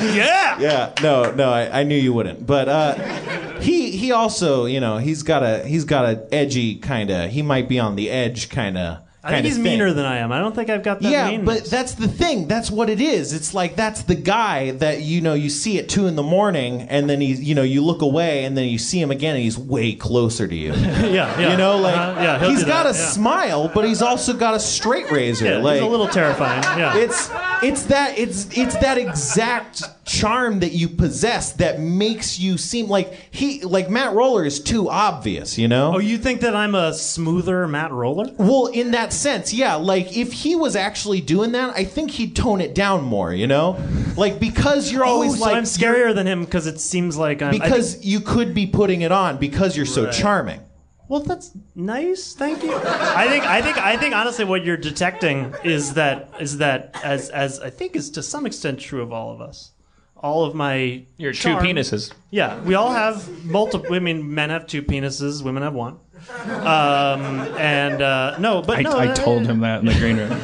Yeah, 0.00 0.60
Yeah, 0.60 0.92
no, 1.02 1.32
no, 1.32 1.50
I, 1.50 1.80
I 1.80 1.82
knew 1.82 1.96
you 1.96 2.12
wouldn't. 2.12 2.46
But 2.46 2.68
uh, 2.68 2.94
he 3.58 3.90
he 3.90 4.12
also, 4.12 4.66
you 4.66 4.78
know, 4.78 4.98
he's 4.98 5.24
got 5.24 5.42
a 5.42 5.64
he's 5.66 5.84
got 5.84 6.04
a 6.04 6.28
edgy 6.32 6.76
kind 6.76 7.10
of. 7.10 7.30
He 7.30 7.42
might 7.42 7.68
be 7.68 7.80
on 7.80 7.96
the 7.96 8.08
edge 8.10 8.48
kind 8.48 8.78
of. 8.78 8.98
I 9.24 9.30
think 9.32 9.46
he's 9.46 9.58
meaner 9.58 9.92
than 9.92 10.04
I 10.06 10.18
am. 10.18 10.30
I 10.30 10.38
don't 10.38 10.54
think 10.54 10.70
I've 10.70 10.84
got 10.84 11.00
that. 11.02 11.10
yeah, 11.10 11.28
meanness. 11.28 11.44
but 11.62 11.70
that's 11.70 11.94
the 11.94 12.06
thing. 12.06 12.46
That's 12.46 12.70
what 12.70 12.88
it 12.88 13.00
is. 13.00 13.32
It's 13.32 13.52
like 13.52 13.74
that's 13.74 14.02
the 14.02 14.14
guy 14.14 14.70
that 14.72 15.02
you 15.02 15.20
know 15.20 15.34
you 15.34 15.50
see 15.50 15.78
at 15.78 15.88
two 15.88 16.06
in 16.06 16.14
the 16.14 16.22
morning, 16.22 16.82
and 16.82 17.10
then 17.10 17.20
he's 17.20 17.40
you 17.42 17.54
know 17.54 17.62
you 17.62 17.84
look 17.84 18.00
away, 18.00 18.44
and 18.44 18.56
then 18.56 18.68
you 18.68 18.78
see 18.78 19.00
him 19.00 19.10
again, 19.10 19.34
and 19.34 19.42
he's 19.42 19.58
way 19.58 19.92
closer 19.94 20.46
to 20.46 20.54
you. 20.54 20.72
yeah, 20.72 21.04
yeah. 21.40 21.50
You 21.50 21.56
know, 21.56 21.76
like 21.78 21.96
Uh-huh, 21.96 22.20
yeah, 22.20 22.48
he's 22.48 22.62
got 22.64 22.84
that, 22.84 22.94
a 22.94 22.98
yeah. 22.98 23.04
smile, 23.06 23.68
but 23.74 23.84
he's 23.84 24.02
also 24.02 24.34
got 24.34 24.54
a 24.54 24.60
straight 24.60 25.10
razor. 25.10 25.46
Yeah, 25.46 25.58
like 25.58 25.74
he's 25.74 25.82
a 25.82 25.86
little 25.90 26.08
terrifying. 26.08 26.62
Yeah, 26.78 26.96
it's 26.96 27.28
it's 27.62 27.82
that 27.86 28.16
it's 28.18 28.56
it's 28.56 28.76
that 28.76 28.98
exact 28.98 29.82
charm 30.08 30.60
that 30.60 30.72
you 30.72 30.88
possess 30.88 31.52
that 31.52 31.78
makes 31.78 32.38
you 32.38 32.56
seem 32.56 32.88
like 32.88 33.12
he 33.30 33.62
like 33.62 33.90
Matt 33.90 34.14
Roller 34.14 34.44
is 34.44 34.58
too 34.58 34.88
obvious, 34.88 35.58
you 35.58 35.68
know? 35.68 35.94
Oh, 35.94 35.98
you 35.98 36.18
think 36.18 36.40
that 36.40 36.56
I'm 36.56 36.74
a 36.74 36.92
smoother 36.94 37.68
Matt 37.68 37.92
Roller? 37.92 38.32
well, 38.38 38.66
in 38.66 38.92
that 38.92 39.12
sense, 39.12 39.52
yeah. 39.52 39.74
Like 39.74 40.16
if 40.16 40.32
he 40.32 40.56
was 40.56 40.74
actually 40.74 41.20
doing 41.20 41.52
that, 41.52 41.76
I 41.76 41.84
think 41.84 42.10
he'd 42.12 42.34
tone 42.34 42.60
it 42.60 42.74
down 42.74 43.04
more, 43.04 43.32
you 43.32 43.46
know? 43.46 43.78
Like 44.16 44.40
because 44.40 44.90
you're 44.90 45.04
oh, 45.04 45.08
always 45.10 45.34
oh, 45.34 45.36
so 45.36 45.44
like 45.44 45.56
I'm 45.56 45.64
scarier 45.64 46.14
than 46.14 46.26
him 46.26 46.44
because 46.44 46.66
it 46.66 46.80
seems 46.80 47.16
like 47.16 47.42
I'm. 47.42 47.48
I 47.48 47.50
think- 47.52 47.64
because 47.64 48.04
you 48.04 48.20
could 48.20 48.54
be 48.54 48.66
putting 48.66 49.02
it 49.02 49.12
on 49.12 49.36
because 49.36 49.76
you're 49.76 49.86
so 49.86 50.04
Right. 50.04 50.12
charming. 50.12 50.60
well, 51.08 51.20
that's 51.20 51.52
nice. 51.74 52.34
Thank 52.34 52.62
you. 52.62 52.74
I 52.74 53.28
think. 53.28 53.44
I 53.44 53.62
think. 53.62 53.78
I 53.78 53.96
think. 53.96 54.14
Honestly, 54.14 54.44
what 54.44 54.64
you're 54.64 54.76
detecting 54.76 55.54
is 55.64 55.94
that 55.94 56.30
is 56.40 56.58
that 56.58 56.98
as 57.04 57.30
as 57.30 57.60
I 57.60 57.70
think 57.70 57.96
is 57.96 58.10
to 58.10 58.22
some 58.22 58.46
extent 58.46 58.80
true 58.80 59.02
of 59.02 59.12
all 59.12 59.32
of 59.32 59.40
us. 59.40 59.72
All 60.20 60.44
of 60.44 60.54
my 60.54 61.04
Your 61.16 61.32
two 61.32 61.56
penises. 61.56 62.12
Yeah, 62.30 62.60
we 62.62 62.74
all 62.74 62.90
have 62.90 63.44
multiple. 63.44 63.94
I 63.94 63.98
mean, 64.00 64.34
men 64.34 64.50
have 64.50 64.66
two 64.66 64.82
penises, 64.82 65.42
women 65.42 65.62
have 65.62 65.74
one. 65.74 65.98
Um, 66.44 67.22
and 67.56 68.02
uh, 68.02 68.36
no, 68.38 68.60
but 68.62 68.78
I, 68.78 68.82
no, 68.82 68.90
I 68.98 69.08
uh, 69.08 69.14
told 69.14 69.46
him 69.46 69.60
that 69.60 69.80
in 69.80 69.86
the 69.86 69.94
green 69.94 70.16
room. 70.16 70.30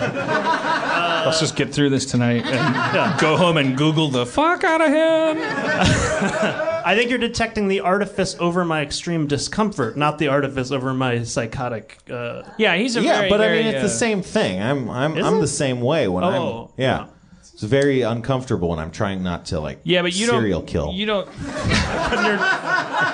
Let's 1.25 1.41
just 1.41 1.57
get 1.57 1.73
through 1.73 1.91
this 1.91 2.07
tonight 2.07 2.45
and 2.47 3.21
go 3.21 3.37
home 3.37 3.57
and 3.57 3.77
Google 3.77 4.09
the 4.09 4.27
fuck 4.27 4.63
out 4.63 4.81
of 4.81 4.89
him. 4.89 5.39
I 6.87 6.95
think 6.95 7.09
you're 7.09 7.19
detecting 7.19 7.69
the 7.69 7.81
artifice 7.81 8.37
over 8.39 8.63
my 8.65 8.83
extreme 8.83 9.27
discomfort, 9.27 9.97
not 9.97 10.19
the 10.19 10.29
artifice 10.29 10.71
over 10.71 10.93
my 10.93 11.23
psychotic. 11.25 11.99
Uh, 12.11 12.43
Yeah, 12.59 12.77
he's 12.77 12.97
a 12.97 13.03
yeah, 13.03 13.17
very, 13.21 13.31
but 13.31 13.41
I 13.41 13.47
very, 13.47 13.59
mean, 13.65 13.67
it's 13.69 13.79
uh, 13.79 13.83
the 13.85 13.89
same 13.89 14.21
thing. 14.23 14.61
I'm 14.63 14.91
I'm 14.91 15.17
I'm 15.17 15.37
it? 15.37 15.41
the 15.41 15.49
same 15.49 15.81
way 15.81 16.09
when 16.09 16.25
Oh, 16.25 16.65
I'm 16.77 16.83
yeah. 16.83 17.07
It's 17.55 17.63
very 17.63 18.03
uncomfortable 18.03 18.69
when 18.71 18.81
I'm 18.81 18.91
trying 18.91 19.23
not 19.23 19.47
to 19.47 19.61
like 19.61 19.79
Yeah, 19.85 20.03
but 20.03 20.13
you 20.13 20.27
serial 20.27 20.59
don't. 20.61 20.67
kill. 20.67 20.93
You 20.93 21.07
don't. 21.07 21.29
when 22.11 22.25
you're 22.27 22.39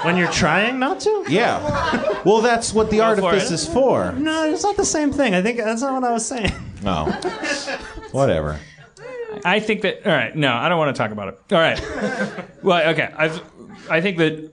when 0.04 0.16
you're 0.16 0.32
trying 0.32 0.78
not 0.78 0.98
to. 1.00 1.24
yeah. 1.28 2.22
Well, 2.24 2.40
that's 2.40 2.72
what 2.72 2.90
the 2.90 2.96
Go 2.98 3.16
for 3.16 3.22
artifice 3.26 3.50
it. 3.50 3.54
is 3.54 3.68
for. 3.68 4.12
No, 4.12 4.50
it's 4.50 4.62
not 4.62 4.76
the 4.78 4.84
same 4.84 5.12
thing. 5.12 5.34
I 5.34 5.42
think 5.42 5.58
that's 5.58 5.82
not 5.82 5.92
what 5.92 6.04
I 6.04 6.12
was 6.12 6.24
saying. 6.26 6.52
No. 6.82 7.04
Whatever. 8.12 8.58
I 9.44 9.60
think 9.60 9.82
that. 9.82 10.06
All 10.06 10.12
right. 10.12 10.34
No, 10.34 10.52
I 10.54 10.68
don't 10.70 10.78
want 10.78 10.94
to 10.96 10.98
talk 10.98 11.10
about 11.12 11.28
it. 11.28 11.38
All 11.52 11.58
right. 11.60 11.78
Well, 12.62 12.88
okay. 12.90 13.12
I've. 13.16 13.42
I 13.90 14.00
think 14.00 14.16
that. 14.18 14.50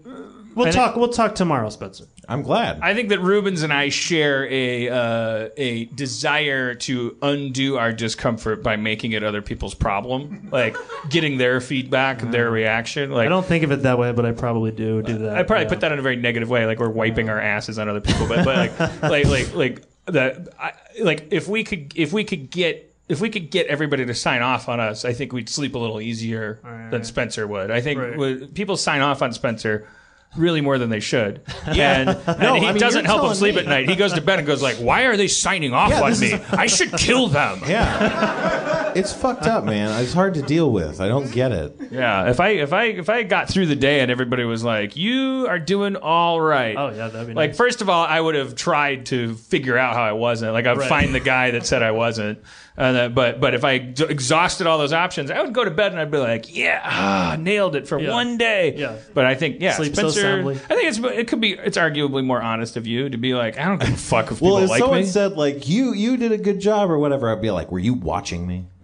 We'll 0.58 0.68
I 0.68 0.72
thi- 0.72 0.76
talk. 0.76 0.96
We'll 0.96 1.10
talk 1.10 1.36
tomorrow, 1.36 1.70
Spencer. 1.70 2.06
I'm 2.28 2.42
glad. 2.42 2.80
I 2.82 2.96
think 2.96 3.10
that 3.10 3.22
Rubens 3.22 3.62
and 3.62 3.72
I 3.72 3.90
share 3.90 4.48
a 4.52 4.90
uh, 4.90 5.50
a 5.56 5.86
desire 5.86 6.74
to 6.74 7.16
undo 7.22 7.78
our 7.78 7.94
discomfort 7.94 8.64
by 8.64 8.76
making 8.76 9.12
it 9.12 9.24
other 9.24 9.44
people's 9.44 9.76
problem, 9.76 10.50
like 10.52 10.76
getting 11.10 11.38
their 11.38 11.62
feedback, 11.62 12.20
their 12.32 12.50
reaction. 12.50 13.12
Like 13.12 13.28
I 13.28 13.30
don't 13.30 13.46
think 13.46 13.64
of 13.64 13.72
it 13.72 13.84
that 13.84 14.00
way, 14.00 14.12
but 14.14 14.26
I 14.26 14.32
probably 14.32 14.72
do 14.72 15.04
do 15.04 15.20
that. 15.20 15.38
I 15.38 15.44
probably 15.44 15.66
yeah. 15.66 15.70
put 15.70 15.82
that 15.82 15.92
in 15.92 16.00
a 16.00 16.02
very 16.02 16.16
negative 16.16 16.50
way, 16.50 16.66
like 16.66 16.80
we're 16.80 16.90
wiping 16.90 17.30
our 17.30 17.40
asses 17.40 17.78
on 17.78 17.88
other 17.88 18.02
people. 18.02 18.28
But, 18.28 18.44
but 18.44 18.58
like, 18.58 19.02
like, 19.04 19.26
like, 19.28 19.56
like 19.56 19.84
that. 20.08 20.50
I, 20.60 20.74
like 21.00 21.28
if 21.32 21.48
we 21.48 21.64
could, 21.64 21.94
if 21.96 22.12
we 22.14 22.24
could 22.24 22.50
get, 22.50 22.96
if 23.08 23.22
we 23.22 23.30
could 23.30 23.52
get 23.52 23.68
everybody 23.68 24.06
to 24.08 24.14
sign 24.16 24.42
off 24.42 24.68
on 24.68 24.80
us, 24.80 25.06
I 25.06 25.14
think 25.14 25.34
we'd 25.34 25.50
sleep 25.50 25.76
a 25.76 25.78
little 25.78 26.02
easier 26.02 26.60
than 26.92 27.04
Spencer 27.04 27.46
would. 27.46 27.70
I 27.72 27.80
think 27.80 28.00
Right. 28.02 28.54
people 28.54 28.76
sign 28.76 29.02
off 29.02 29.22
on 29.22 29.32
Spencer. 29.34 29.88
Really 30.36 30.62
more 30.62 30.78
than 30.78 30.90
they 30.92 31.00
should, 31.00 31.42
and, 31.66 32.10
and 32.10 32.58
he 32.58 32.68
I 32.68 32.72
mean, 32.72 32.78
doesn't 32.80 33.06
help 33.06 33.24
him 33.28 33.34
sleep 33.34 33.56
me. 33.56 33.62
at 33.62 33.68
night. 33.68 33.90
He 33.90 33.96
goes 33.96 34.14
to 34.14 34.22
bed 34.22 34.38
and 34.38 34.46
goes 34.48 34.62
like, 34.62 34.76
"Why 34.76 35.04
are 35.06 35.18
they 35.18 35.28
signing 35.28 35.74
off 35.74 35.90
Yeah, 35.90 36.02
on 36.04 36.20
me? 36.20 36.34
is- 36.34 36.54
I 36.54 36.68
should 36.68 36.92
kill 36.94 37.28
them." 37.28 37.62
Yeah. 37.68 38.94
It's 38.96 39.14
fucked 39.14 39.44
up, 39.48 39.64
man. 39.64 40.02
It's 40.04 40.14
hard 40.14 40.34
to 40.36 40.42
deal 40.44 40.72
with. 40.72 41.00
I 41.02 41.08
don't 41.08 41.32
get 41.32 41.52
it. 41.52 41.76
Yeah, 41.92 42.30
if 42.30 42.40
I 42.40 42.50
if 42.50 42.72
I 42.74 42.84
if 42.86 43.10
I 43.10 43.24
got 43.24 43.48
through 43.50 43.66
the 43.68 43.76
day 43.76 44.00
and 44.02 44.12
everybody 44.12 44.44
was 44.44 44.64
like, 44.64 44.96
"You 44.96 45.48
are 45.50 45.60
doing 45.60 45.96
all 45.96 46.40
right," 46.40 46.76
Oh 46.78 46.90
yeah, 46.90 47.08
that'd 47.08 47.28
be 47.28 47.34
like 47.34 47.52
nice. 47.52 47.58
first 47.58 47.82
of 47.82 47.90
all, 47.90 48.06
I 48.06 48.20
would 48.20 48.36
have 48.36 48.54
tried 48.56 49.08
to 49.08 49.36
figure 49.36 49.78
out 49.78 49.96
how 49.96 50.04
I 50.04 50.12
wasn't. 50.12 50.54
Like 50.54 50.68
I'd 50.68 50.78
Right. 50.78 50.90
find 50.90 51.16
the 51.16 51.20
guy 51.20 51.52
that 51.52 51.66
said 51.66 51.82
I 51.82 51.92
wasn't. 51.92 52.40
And 52.80 52.96
then, 52.96 53.14
but 53.16 53.40
but 53.40 53.56
if 53.56 53.64
I 53.64 53.80
d- 53.80 54.06
exhausted 54.08 54.68
all 54.68 54.78
those 54.78 54.94
options, 54.94 55.32
I 55.32 55.42
would 55.42 55.52
go 55.52 55.64
to 55.64 55.72
bed 55.72 55.94
and 55.94 56.00
I'd 56.00 56.12
be 56.12 56.20
like, 56.20 56.56
"Yeah, 56.56 56.80
ah, 56.84 57.36
nailed 57.40 57.76
it 57.76 57.88
for 57.88 58.00
Yeah. 58.00 58.12
one 58.12 58.38
day." 58.38 58.76
Yeah. 58.78 58.98
But 59.16 59.26
I 59.26 59.34
think 59.34 59.62
yeah, 59.62 59.74
Sleep 59.74 59.96
so 59.96 60.10
Spencer. 60.10 60.22
soundly. 60.22 60.56
I 60.70 60.76
think 60.76 60.84
it's 60.84 61.00
it 61.00 61.28
could 61.28 61.42
be 61.42 61.54
it's 61.54 61.76
arguably 61.78 62.24
more 62.24 62.40
honest 62.40 62.78
of 62.78 62.86
you 62.86 63.10
to 63.10 63.18
be 63.18 63.34
like, 63.34 63.58
"I 63.58 63.66
don't 63.66 63.80
give 63.82 63.90
a 63.96 63.98
fuck 63.98 64.32
if 64.32 64.42
Well, 64.42 64.58
people 64.58 64.64
if 64.66 64.70
like 64.70 64.80
someone 64.82 65.00
me." 65.00 65.06
said 65.08 65.32
like 65.38 65.68
you 65.68 65.94
you 65.94 66.18
did 66.18 66.32
a 66.32 66.38
good 66.38 66.60
job 66.60 66.92
or 66.92 67.00
whatever, 67.00 67.32
I'd 67.32 67.42
be 67.42 67.50
like, 67.50 67.72
were 67.72 67.80
you 67.80 67.96
watching 67.96 68.46
me? 68.46 68.68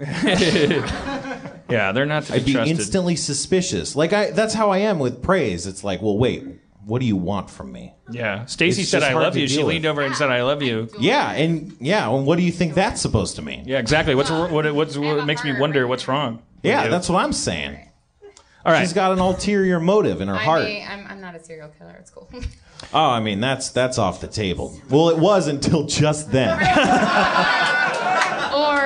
yeah, 1.69 1.91
they're 1.91 2.05
not 2.05 2.23
to 2.23 2.31
be, 2.33 2.37
I'd 2.39 2.45
be 2.45 2.53
trusted. 2.53 2.77
instantly 2.79 3.15
suspicious. 3.15 3.95
Like 3.95 4.13
I 4.13 4.31
that's 4.31 4.53
how 4.53 4.69
I 4.71 4.79
am 4.79 4.99
with 4.99 5.21
praise. 5.21 5.65
It's 5.67 5.83
like, 5.83 6.01
well, 6.01 6.17
wait, 6.17 6.43
what 6.85 6.99
do 6.99 7.05
you 7.05 7.15
want 7.15 7.49
from 7.49 7.71
me? 7.71 7.93
yeah, 8.11 8.45
Stacy 8.45 8.81
It's 8.81 8.91
said, 8.91 8.99
just 8.99 9.09
"I 9.09 9.13
hard 9.13 9.23
love 9.23 9.33
to 9.33 9.39
you." 9.39 9.47
She 9.47 9.57
deal 9.57 9.65
leaned 9.67 9.83
with. 9.85 9.91
over 9.91 10.01
and 10.01 10.15
said, 10.15 10.29
"I 10.29 10.43
love 10.43 10.61
you." 10.61 10.89
Yeah, 10.99 11.31
and 11.31 11.75
yeah, 11.79 12.09
and 12.09 12.25
what 12.25 12.37
do 12.37 12.43
you 12.43 12.51
think 12.51 12.73
that's 12.73 13.01
supposed 13.01 13.35
to 13.37 13.41
mean? 13.41 13.63
Yeah, 13.67 13.79
exactly. 13.79 14.15
What's 14.15 14.29
what 14.29 14.73
what's 14.73 14.97
what 14.97 15.25
makes 15.25 15.43
me 15.43 15.57
wonder 15.59 15.87
what's 15.87 16.07
wrong? 16.07 16.35
with 16.35 16.43
Yeah, 16.63 16.85
you? 16.85 16.89
that's 16.91 17.09
what 17.09 17.23
I'm 17.23 17.33
saying. 17.33 17.77
all 18.65 18.71
right. 18.73 18.81
She's 18.81 18.93
got 18.93 19.11
an 19.11 19.19
ulterior 19.19 19.79
motive 19.79 20.21
in 20.21 20.27
her 20.27 20.35
I 20.35 20.43
heart. 20.43 20.63
mean, 20.65 20.85
I'm, 20.89 21.05
I'm 21.07 21.21
not 21.21 21.35
a 21.35 21.43
serial 21.43 21.69
killer. 21.77 21.95
It's 21.99 22.09
cool. 22.11 22.29
Oh, 22.93 23.09
I 23.11 23.21
mean 23.21 23.39
that's 23.39 23.69
that's 23.69 23.97
off 23.97 24.19
the 24.19 24.27
table. 24.27 24.77
Well, 24.89 25.07
it 25.09 25.17
was 25.17 25.47
until 25.47 25.85
just 25.85 26.31
then. 26.33 26.49
or 28.53 28.77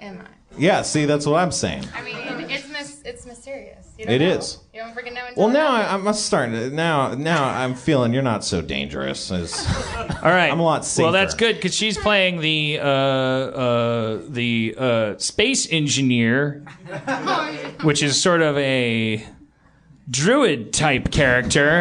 am 0.00 0.20
I? 0.20 0.26
yeah, 0.58 0.82
see, 0.82 1.06
that's 1.06 1.24
what 1.26 1.40
I'm 1.40 1.50
saying. 1.50 1.84
I 1.94 2.02
mean, 2.02 2.16
it's 2.50 2.68
mis- 2.68 3.00
it's 3.04 3.24
mysterious. 3.26 3.73
You 3.98 4.06
It 4.08 4.18
know. 4.20 4.26
is. 4.26 4.58
You 4.72 4.80
don't 4.80 4.92
freaking 4.92 5.14
know. 5.14 5.24
Until 5.28 5.44
Well, 5.44 5.52
now 5.52 5.72
I, 5.72 5.82
happens. 5.82 6.06
I'm 6.08 6.14
starting 6.14 6.74
now 6.74 7.14
now 7.14 7.44
I'm 7.44 7.74
feeling 7.76 8.12
you're 8.12 8.22
not 8.24 8.44
so 8.44 8.60
dangerous. 8.60 9.30
As, 9.30 9.64
All 10.22 10.30
right. 10.30 10.50
I'm 10.50 10.58
a 10.58 10.64
lot 10.64 10.84
safer. 10.84 11.04
Well, 11.04 11.12
that's 11.12 11.34
good 11.34 11.54
because 11.56 11.74
she's 11.74 11.96
playing 11.96 12.40
the 12.40 12.80
uh, 12.80 12.84
uh, 12.86 14.20
the 14.28 14.74
uh, 14.76 15.18
space 15.18 15.68
engineer, 15.70 16.64
which 17.82 18.02
is 18.02 18.20
sort 18.20 18.42
of 18.42 18.58
a 18.58 19.24
druid 20.10 20.72
type 20.72 21.10
character 21.12 21.80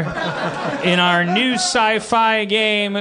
in 0.84 1.00
our 1.00 1.26
new 1.26 1.54
sci-fi 1.56 2.46
game, 2.46 2.96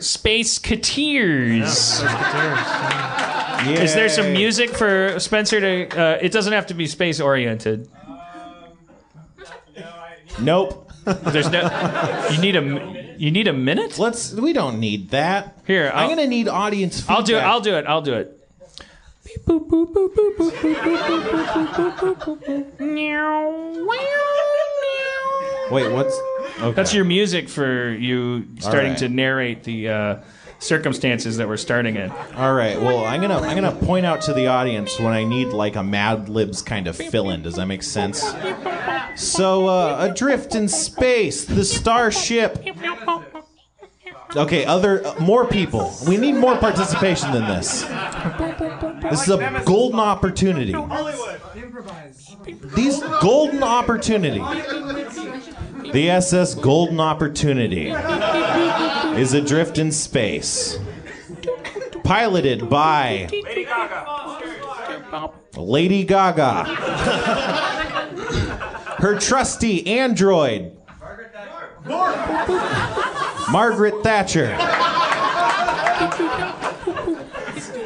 Space 0.00 0.58
Cateers. 0.58 2.02
yeah. 2.02 3.68
Is 3.80 3.94
there 3.94 4.08
some 4.08 4.32
music 4.32 4.70
for 4.70 5.18
Spencer 5.18 5.60
to? 5.60 5.88
Uh, 6.00 6.18
it 6.20 6.32
doesn't 6.32 6.52
have 6.52 6.66
to 6.66 6.74
be 6.74 6.86
space 6.86 7.20
oriented. 7.20 7.88
Nope. 10.40 10.90
There's 11.04 11.50
no. 11.50 11.62
You 12.30 12.40
need 12.40 12.56
a. 12.56 13.16
You 13.18 13.30
need 13.30 13.48
a 13.48 13.52
minute. 13.52 13.98
Let's. 13.98 14.32
We 14.32 14.52
don't 14.52 14.78
need 14.78 15.10
that. 15.10 15.58
Here, 15.66 15.90
I'm 15.92 16.04
I'll- 16.04 16.08
gonna 16.10 16.26
need 16.26 16.48
audience. 16.48 17.00
Feedback. 17.00 17.16
I'll 17.16 17.22
do 17.24 17.36
it. 17.36 17.40
I'll 17.40 17.60
do 17.60 17.74
it. 17.74 17.86
I'll 17.86 18.02
do 18.02 18.14
it. 18.14 18.34
Wait, 25.70 25.92
what's? 25.92 26.18
Okay. 26.60 26.72
That's 26.72 26.94
your 26.94 27.04
music 27.04 27.48
for 27.48 27.90
you 27.90 28.46
starting 28.58 28.90
right. 28.90 28.98
to 28.98 29.08
narrate 29.08 29.64
the 29.64 29.88
uh, 29.88 30.16
circumstances 30.58 31.36
that 31.36 31.48
we're 31.48 31.56
starting 31.56 31.96
in. 31.96 32.10
All 32.36 32.54
right. 32.54 32.80
Well, 32.80 33.04
I'm 33.04 33.20
gonna 33.20 33.38
I'm 33.38 33.54
gonna 33.54 33.74
point 33.86 34.06
out 34.06 34.20
to 34.22 34.32
the 34.32 34.48
audience 34.48 34.98
when 34.98 35.12
I 35.12 35.24
need 35.24 35.48
like 35.48 35.76
a 35.76 35.82
Mad 35.82 36.28
Libs 36.28 36.62
kind 36.62 36.86
of 36.86 36.96
fill 36.96 37.30
in. 37.30 37.42
Does 37.42 37.56
that 37.56 37.66
make 37.66 37.82
sense? 37.82 38.22
So, 39.16 39.66
uh, 39.66 40.08
adrift 40.10 40.54
in 40.54 40.68
space, 40.68 41.44
the 41.44 41.64
starship. 41.64 42.64
Okay, 44.36 44.64
other 44.66 45.06
uh, 45.06 45.14
more 45.20 45.46
people. 45.46 45.92
We 46.06 46.18
need 46.18 46.34
more 46.34 46.56
participation 46.56 47.32
than 47.32 47.48
this. 47.48 47.82
This 49.10 49.22
is 49.22 49.30
a 49.30 49.62
golden 49.64 50.00
opportunity. 50.00 50.74
These 52.74 53.00
golden 53.22 53.62
opportunity. 53.62 54.40
The 55.92 56.10
SS 56.10 56.54
Golden 56.54 57.00
Opportunity 57.00 57.88
is 59.18 59.32
adrift 59.32 59.78
in 59.78 59.90
space. 59.90 60.78
Piloted 62.04 62.68
by 62.68 63.28
Lady 65.56 66.04
Gaga. 66.04 66.64
Her 68.98 69.18
trusty 69.18 69.86
android, 69.86 70.76
Margaret 73.50 74.02
Thatcher. 74.02 74.56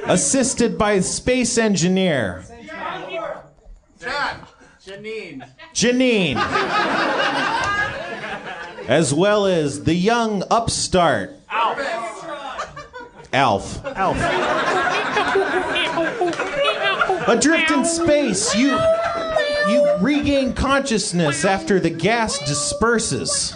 Assisted 0.06 0.76
by 0.76 1.00
space 1.00 1.56
engineer 1.56 2.44
Janine. 4.84 5.48
Janine. 5.72 6.36
As 8.88 9.14
well 9.14 9.46
as 9.46 9.84
the 9.84 9.94
young 9.94 10.42
upstart, 10.50 11.36
Alf. 13.32 13.84
Alf. 13.84 14.16
Adrift 17.28 17.70
in 17.70 17.84
space, 17.84 18.56
you 18.56 18.76
you 19.68 19.96
regain 20.00 20.52
consciousness 20.52 21.44
after 21.44 21.78
the 21.78 21.90
gas 21.90 22.38
disperses. 22.40 23.54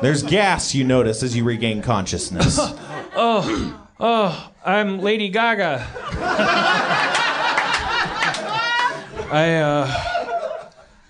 There's 0.00 0.22
gas 0.22 0.74
you 0.74 0.84
notice 0.84 1.22
as 1.22 1.36
you 1.36 1.44
regain 1.44 1.82
consciousness. 1.82 2.58
Oh, 3.20 3.88
oh, 3.98 4.50
I'm 4.64 5.00
Lady 5.00 5.28
Gaga. 5.28 5.84
I 9.30 9.56
uh, 9.56 10.07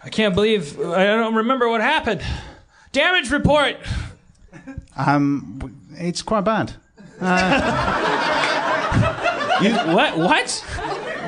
I 0.08 0.10
can't 0.10 0.34
believe 0.34 0.80
I 0.80 1.04
don't 1.04 1.34
remember 1.34 1.68
what 1.68 1.82
happened. 1.82 2.22
Damage 2.92 3.30
report. 3.30 3.76
Um, 4.96 5.78
it's 5.98 6.22
quite 6.22 6.44
bad. 6.44 6.72
What? 9.60 10.16
What? 10.16 10.64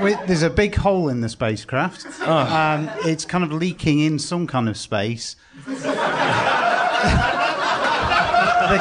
Wait, 0.01 0.17
There's 0.29 0.45
a 0.45 0.51
big 0.51 0.77
hole 0.77 1.09
in 1.09 1.21
the 1.21 1.29
spacecraft. 1.29 2.07
Um, 2.27 2.89
it's 3.05 3.25
kind 3.27 3.43
of 3.45 3.53
leaking 3.53 3.99
in 3.99 4.21
some 4.21 4.47
kind 4.47 4.69
of 4.69 4.77
space. 4.77 5.35
the 5.67 5.75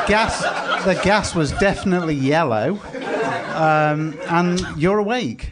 gas, 0.07 0.43
the 0.85 0.93
gas 1.03 1.33
was 1.33 1.51
definitely 1.53 2.13
yellow. 2.13 2.79
um, 3.55 4.17
and 4.29 4.61
you're 4.77 4.99
awake. 4.99 5.51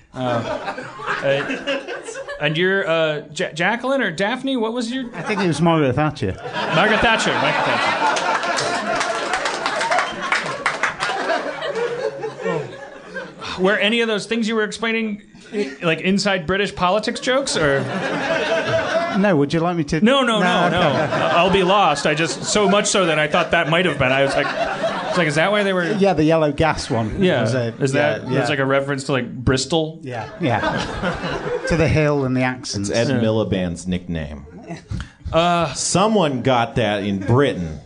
And 2.39 2.55
you're 2.57 2.87
uh, 2.87 3.23
Ja- 3.33 3.51
Jacqueline 3.51 4.01
or 4.01 4.11
Daphne? 4.11 4.57
What 4.57 4.73
was 4.73 4.91
your 4.91 5.05
I 5.15 5.21
think 5.23 5.41
it 5.41 5.47
was 5.47 5.59
Margaret 5.61 5.93
Thatcher. 5.93 6.33
Margaret 6.75 6.99
Thatcher? 6.99 7.31
Margaret 7.33 7.63
Thatcher. 7.65 9.07
Were 13.59 13.77
any 13.77 14.01
of 14.01 14.07
those 14.07 14.27
things 14.27 14.47
you 14.47 14.55
were 14.55 14.63
explaining 14.63 15.23
like 15.81 16.01
inside 16.01 16.45
British 16.45 16.75
politics 16.75 17.19
jokes 17.19 17.57
or 17.57 17.79
No, 19.17 19.35
would 19.35 19.51
you 19.53 19.59
like 19.61 19.77
me 19.77 19.83
to? 19.85 20.01
no 20.01 20.21
no 20.21 20.39
no 20.39 20.69
no, 20.69 20.77
okay. 20.77 21.13
I'll 21.33 21.51
be 21.51 21.63
lost 21.63 22.05
I 22.05 22.13
just 22.13 22.43
so 22.43 22.69
much 22.69 22.85
so 22.85 23.05
that 23.07 23.17
I 23.17 23.27
thought 23.27 23.51
that 23.51 23.69
might 23.69 23.85
have 23.85 23.97
been 23.97 24.11
I 24.11 24.23
was 24.23 24.35
like 24.35 24.45
I 25.17 25.19
was 25.19 25.25
like 25.25 25.27
is 25.29 25.35
that 25.35 25.51
why 25.51 25.63
they 25.63 25.73
were 25.73 25.91
Yeah, 25.93 26.13
the 26.13 26.23
yellow 26.23 26.51
gas 26.51 26.89
one. 26.89 27.23
yeah 27.23 27.41
was 27.41 27.53
it. 27.53 27.81
is 27.81 27.91
that 27.93 28.29
Yeah, 28.29 28.39
it's 28.41 28.49
like 28.49 28.59
a 28.59 28.65
reference 28.65 29.05
to 29.05 29.13
like 29.13 29.33
Bristol 29.35 29.99
yeah, 30.03 30.29
yeah. 30.39 31.63
to 31.67 31.75
the 31.77 31.87
hill 31.87 32.25
and 32.25 32.35
the 32.37 32.41
accents. 32.43 32.89
It's 32.89 32.97
Ed 32.97 33.07
Miliband's 33.21 33.87
nickname. 33.87 34.45
Uh, 35.33 35.73
Someone 35.73 36.41
got 36.41 36.75
that 36.75 37.03
in 37.03 37.19
Britain. 37.19 37.79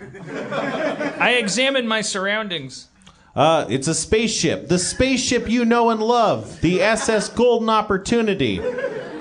I 1.19 1.35
examined 1.39 1.87
my 1.87 2.01
surroundings 2.01 2.87
Uh, 3.35 3.65
it's 3.69 3.87
a 3.87 3.93
spaceship. 3.95 4.67
The 4.67 4.77
spaceship 4.77 5.49
you 5.49 5.63
know 5.65 5.89
and 5.89 6.01
love. 6.03 6.59
The 6.61 6.81
SS 6.81 7.29
Golden 7.29 7.69
Opportunity. 7.69 8.59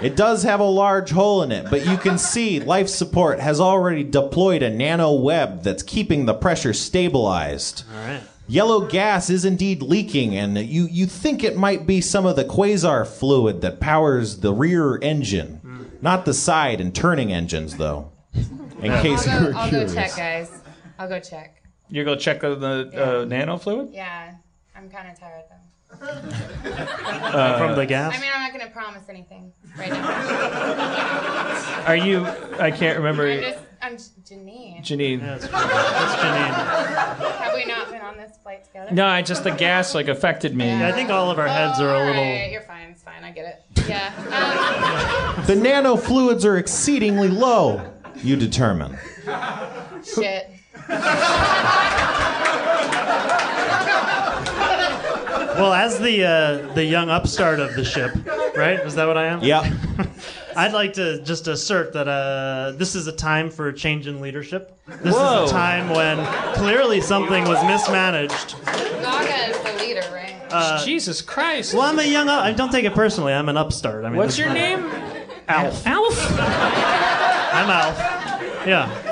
It 0.03 0.17
does 0.17 0.43
have 0.45 0.61
a 0.61 0.65
large 0.65 1.11
hole 1.11 1.43
in 1.43 1.53
it, 1.53 1.67
but 1.71 1.87
you 1.87 1.97
can 1.97 2.17
see 2.19 2.61
life 2.61 2.89
support 2.89 3.39
has 3.41 3.61
already 3.61 4.03
deployed 4.05 4.63
a 4.63 4.71
nano 4.71 5.13
web 5.13 5.63
that's 5.63 5.83
keeping 5.83 6.27
the 6.27 6.35
pressure 6.35 6.73
stabilized. 6.73 7.85
All 7.93 7.99
right. 8.07 8.23
Yellow 8.49 8.87
gas 8.89 9.31
is 9.31 9.45
indeed 9.45 9.81
leaking, 9.83 10.35
and 10.37 10.59
you, 10.59 10.89
you 10.91 11.07
think 11.07 11.45
it 11.45 11.57
might 11.57 11.87
be 11.87 12.01
some 12.01 12.27
of 12.27 12.35
the 12.35 12.45
quasar 12.45 13.07
fluid 13.07 13.61
that 13.61 13.79
powers 13.79 14.39
the 14.41 14.53
rear 14.53 14.99
engine. 15.01 15.61
Not 16.03 16.25
the 16.25 16.35
side 16.35 16.81
and 16.81 16.93
turning 16.95 17.33
engines, 17.33 17.77
though. 17.77 18.11
In 18.35 18.91
case 19.03 19.27
you 19.27 19.33
I'll 19.33 19.45
were 19.45 19.55
I'll 19.55 19.69
curious. 19.69 19.93
go 19.95 20.01
check, 20.01 20.17
guys. 20.17 20.51
I'll 20.99 21.09
go 21.09 21.21
check. 21.21 21.63
you 21.91 22.05
go 22.05 22.17
check 22.17 22.41
the, 22.41 22.55
the 22.57 23.21
uh, 23.21 23.25
nano 23.27 23.57
fluid 23.59 23.91
Yeah, 23.93 24.35
I'm 24.75 24.89
kind 24.91 25.09
of 25.11 25.21
tired 25.21 25.45
though. 25.51 25.57
From 25.99 27.75
the 27.77 27.87
gas. 27.87 28.15
I 28.17 28.21
mean, 28.21 28.31
I'm 28.35 28.41
not 28.43 28.53
going 28.53 28.65
to 28.67 28.73
promise 28.73 29.03
anything 29.09 29.53
right 29.79 29.91
now. 29.91 31.85
are 31.87 31.97
you 31.97 32.27
I 32.59 32.71
can't 32.71 32.97
remember 32.99 33.27
I'm 33.29 33.41
just, 33.43 33.59
I'm 33.83 33.93
just 33.97 34.23
Janine. 34.25 34.81
Janine 34.85 35.21
That's, 35.21 35.47
that's 35.49 36.15
Janine. 36.15 37.31
Have 37.39 37.55
we 37.55 37.65
not 37.67 37.91
been 37.91 38.01
on 38.01 38.17
this 38.17 38.39
flight 38.43 38.65
together? 38.65 38.91
no 38.93 39.07
I 39.07 39.23
just 39.23 39.45
the 39.45 39.51
gas 39.51 39.95
like 39.95 40.09
affected 40.09 40.55
me 40.55 40.67
Yeah, 40.67 40.89
I 40.89 40.93
think 40.93 41.11
all 41.11 41.31
of 41.31 41.39
our 41.39 41.49
heads 41.49 41.79
Oh, 41.81 41.85
are 41.87 41.95
a 41.95 41.99
all 41.99 42.07
little. 42.07 42.23
right, 42.23 42.51
You're 42.53 42.63
fine. 42.63 42.91
It's 42.91 43.03
fine. 43.03 43.25
I 43.25 43.31
get 43.33 43.47
it. 43.47 43.63
Yeah. 43.89 45.35
Um, 45.37 45.45
The 45.47 45.57
nano 45.57 45.97
fluids 45.97 46.45
are 46.45 46.57
exceedingly 46.57 47.29
low, 47.29 47.83
you 48.17 48.37
determine. 48.37 48.97
shit. 50.05 50.51
Well, 55.61 55.73
as 55.75 55.99
the 55.99 56.25
uh, 56.25 56.75
the 56.75 56.85
young 56.85 57.11
upstart 57.11 57.61
of 57.61 57.75
the 57.75 57.85
ship, 57.85 58.15
right? 58.57 58.81
Is 58.81 58.95
that 58.95 59.07
what 59.07 59.19
I 59.19 59.27
am? 59.27 59.43
Yeah. 59.43 59.71
I'd 60.57 60.73
like 60.73 60.95
to 60.95 61.23
just 61.23 61.47
assert 61.49 61.93
that 61.93 62.09
uh, 62.09 62.73
this 62.77 62.95
is 62.95 63.07
a 63.07 63.13
time 63.13 63.51
for 63.51 63.69
a 63.69 63.73
change 63.73 64.07
in 64.07 64.21
leadership. 64.21 64.79
This 65.03 65.15
Whoa. 65.15 65.45
is 65.45 65.51
a 65.51 65.55
time 65.55 65.91
when 65.91 66.25
clearly 66.55 67.01
something 67.01 67.45
was 67.45 67.63
mismanaged. 67.65 68.57
Gaga 68.65 69.51
is 69.51 69.59
the 69.59 69.85
leader, 69.85 70.09
right? 70.13 70.37
Uh, 70.51 70.85
Jesus 70.85 71.23
Christ 71.23 71.75
Well, 71.75 71.83
I'm 71.83 71.99
a 71.99 72.05
young. 72.05 72.29
I 72.29 72.53
don't 72.53 72.73
take 72.73 72.85
it 72.85 72.95
personally. 72.95 73.33
I'm 73.33 73.49
an 73.49 73.57
upstart. 73.57 74.05
I 74.05 74.09
mean, 74.09 74.17
what's 74.17 74.39
your 74.39 74.53
name 74.53 74.91
Alf. 75.49 75.87
Alf 75.87 76.27
I'm 76.39 77.71
Alf. 77.71 78.67
Yeah. 78.67 79.10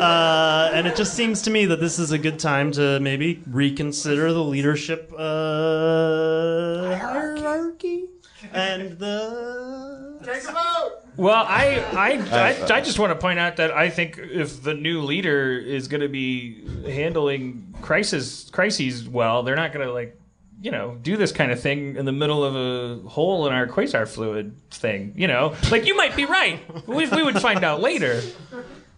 Uh, 0.00 0.70
and 0.74 0.86
it 0.86 0.94
just 0.96 1.14
seems 1.14 1.42
to 1.42 1.50
me 1.50 1.66
that 1.66 1.80
this 1.80 1.98
is 1.98 2.12
a 2.12 2.18
good 2.18 2.38
time 2.38 2.70
to 2.72 3.00
maybe 3.00 3.42
reconsider 3.46 4.32
the 4.32 4.42
leadership 4.44 5.12
uh, 5.16 6.96
hierarchy 6.96 8.06
and 8.52 8.98
the. 8.98 10.18
Take 10.22 10.44
a 10.44 10.52
vote! 10.52 10.92
Well, 11.16 11.44
I 11.48 11.76
I, 11.92 12.12
I, 12.30 12.76
I 12.76 12.80
just 12.80 12.98
want 12.98 13.10
to 13.12 13.18
point 13.18 13.38
out 13.38 13.56
that 13.56 13.70
I 13.70 13.88
think 13.88 14.18
if 14.18 14.62
the 14.62 14.74
new 14.74 15.00
leader 15.02 15.56
is 15.56 15.88
going 15.88 16.00
to 16.02 16.08
be 16.08 16.66
handling 16.90 17.74
crisis 17.80 18.50
crises 18.50 19.08
well, 19.08 19.42
they're 19.42 19.56
not 19.56 19.72
going 19.72 19.86
to 19.86 19.92
like 19.92 20.18
you 20.60 20.70
know 20.70 20.98
do 21.02 21.16
this 21.16 21.32
kind 21.32 21.52
of 21.52 21.60
thing 21.60 21.96
in 21.96 22.04
the 22.04 22.12
middle 22.12 22.44
of 22.44 22.54
a 22.56 23.08
hole 23.08 23.46
in 23.46 23.52
our 23.52 23.66
quasar 23.66 24.06
fluid 24.06 24.56
thing. 24.70 25.14
You 25.16 25.28
know, 25.28 25.54
like 25.70 25.86
you 25.86 25.96
might 25.96 26.16
be 26.16 26.26
right. 26.26 26.60
We, 26.86 27.08
we 27.08 27.22
would 27.22 27.40
find 27.40 27.64
out 27.64 27.80
later. 27.80 28.20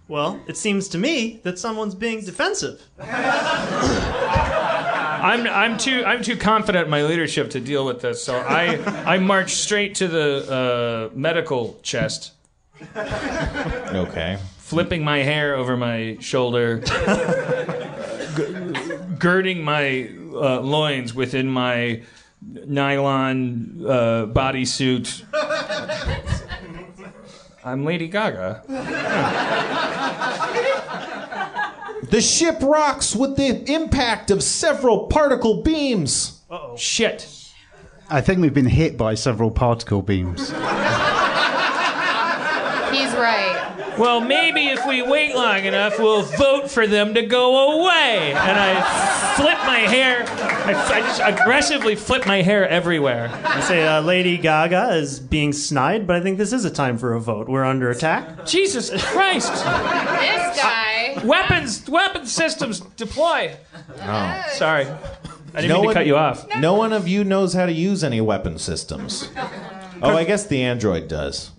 Well, 0.08 0.40
it 0.46 0.56
seems 0.56 0.88
to 0.88 0.98
me 0.98 1.40
that 1.44 1.58
someone's 1.58 1.94
being 1.94 2.24
defensive. 2.24 2.82
I'm 5.20 5.46
I'm 5.46 5.76
too 5.78 6.04
I'm 6.06 6.22
too 6.22 6.36
confident 6.36 6.84
in 6.86 6.90
my 6.90 7.02
leadership 7.02 7.50
to 7.50 7.60
deal 7.60 7.84
with 7.84 8.00
this. 8.00 8.22
So 8.24 8.38
I 8.38 8.78
I 9.04 9.18
march 9.18 9.54
straight 9.54 9.94
to 9.96 10.08
the 10.08 11.10
uh, 11.12 11.16
medical 11.16 11.78
chest. 11.82 12.32
Okay. 12.96 14.38
flipping 14.58 15.02
my 15.04 15.18
hair 15.18 15.56
over 15.56 15.76
my 15.76 16.16
shoulder, 16.20 16.78
g- 16.80 16.86
girding 19.18 19.64
my 19.64 20.08
uh, 20.32 20.60
loins 20.60 21.12
within 21.12 21.48
my 21.50 22.02
nylon 22.42 23.82
uh, 23.84 24.26
bodysuit. 24.26 25.24
I'm 27.68 27.84
Lady 27.84 28.08
Gaga. 28.08 28.62
The 32.10 32.22
ship 32.22 32.56
rocks 32.62 33.14
with 33.14 33.36
the 33.36 33.70
impact 33.70 34.30
of 34.30 34.42
several 34.42 35.08
particle 35.08 35.62
beams. 35.62 36.40
oh 36.48 36.74
Shit. 36.74 37.28
I 38.08 38.22
think 38.22 38.40
we've 38.40 38.54
been 38.54 38.64
hit 38.64 38.96
by 38.96 39.14
several 39.14 39.50
particle 39.50 40.00
beams. 40.00 40.48
He's 40.48 40.56
right. 43.12 43.57
Well, 43.98 44.20
maybe 44.20 44.68
if 44.68 44.86
we 44.86 45.02
wait 45.02 45.34
long 45.34 45.64
enough, 45.64 45.98
we'll 45.98 46.22
vote 46.22 46.70
for 46.70 46.86
them 46.86 47.14
to 47.14 47.22
go 47.26 47.80
away. 47.80 48.32
And 48.32 48.58
I 48.58 49.34
flip 49.36 49.58
my 49.66 49.78
hair. 49.78 50.24
I, 50.28 50.72
I 50.94 51.00
just 51.00 51.20
aggressively 51.24 51.94
flip 51.96 52.26
my 52.26 52.42
hair 52.42 52.68
everywhere. 52.68 53.28
I 53.44 53.60
say 53.60 53.86
uh, 53.86 54.00
Lady 54.02 54.38
Gaga 54.38 54.90
is 54.94 55.18
being 55.18 55.52
snide, 55.52 56.06
but 56.06 56.16
I 56.16 56.20
think 56.20 56.38
this 56.38 56.52
is 56.52 56.64
a 56.64 56.70
time 56.70 56.96
for 56.98 57.14
a 57.14 57.20
vote. 57.20 57.48
We're 57.48 57.64
under 57.64 57.90
attack. 57.90 58.46
Jesus 58.46 58.90
Christ! 59.06 59.52
This 59.52 59.62
guy. 60.60 61.20
Weapons, 61.24 61.88
weapon 61.88 62.26
systems 62.26 62.80
deploy. 62.80 63.56
Oh. 64.02 64.42
Sorry, 64.52 64.86
I 64.86 65.60
didn't 65.62 65.68
No 65.70 65.74
mean 65.76 65.82
to 65.82 65.86
one- 65.86 65.94
cut 65.94 66.06
you 66.06 66.16
off. 66.16 66.46
No 66.58 66.74
one 66.74 66.92
of 66.92 67.08
you 67.08 67.24
knows 67.24 67.54
how 67.54 67.66
to 67.66 67.72
use 67.72 68.04
any 68.04 68.20
weapon 68.20 68.58
systems. 68.58 69.28
Oh, 70.00 70.16
I 70.16 70.22
guess 70.22 70.46
the 70.46 70.62
android 70.62 71.08
does. 71.08 71.50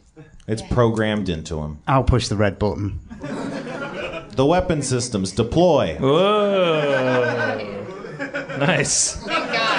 It's 0.49 0.63
programmed 0.63 1.29
into 1.29 1.59
him. 1.59 1.77
I'll 1.87 2.03
push 2.03 2.27
the 2.27 2.35
red 2.35 2.57
button. 2.57 2.99
The 4.31 4.43
weapon 4.43 4.81
systems 4.81 5.31
deploy. 5.31 5.95
Whoa, 5.99 7.55
nice. 8.57 9.15
Thank 9.17 9.53
God. 9.53 9.75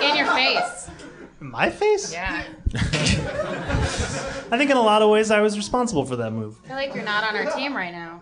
In 0.00 0.16
your 0.16 0.26
face. 0.26 0.88
My 1.40 1.70
face? 1.70 2.12
Yeah. 2.12 2.44
I 2.74 4.56
think 4.56 4.70
in 4.70 4.76
a 4.76 4.82
lot 4.82 5.02
of 5.02 5.10
ways 5.10 5.32
I 5.32 5.40
was 5.40 5.56
responsible 5.56 6.04
for 6.04 6.14
that 6.16 6.30
move. 6.30 6.56
I 6.64 6.68
feel 6.68 6.76
like 6.76 6.94
you're 6.94 7.02
not 7.04 7.24
on 7.24 7.34
our 7.34 7.50
team 7.56 7.74
right 7.76 7.92
now. 7.92 8.20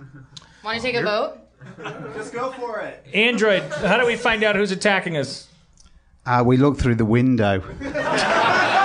Want 0.64 0.78
to 0.78 0.82
take 0.82 0.94
a 0.96 1.02
vote? 1.02 1.36
Just 2.14 2.32
go 2.32 2.50
for 2.52 2.80
it. 2.80 3.04
Android, 3.12 3.62
how 3.72 3.98
do 3.98 4.06
we 4.06 4.16
find 4.16 4.42
out 4.42 4.56
who's 4.56 4.70
attacking 4.70 5.18
us? 5.18 5.48
Uh, 6.24 6.42
we 6.46 6.56
look 6.56 6.78
through 6.78 6.94
the 6.94 7.04
window. 7.04 7.62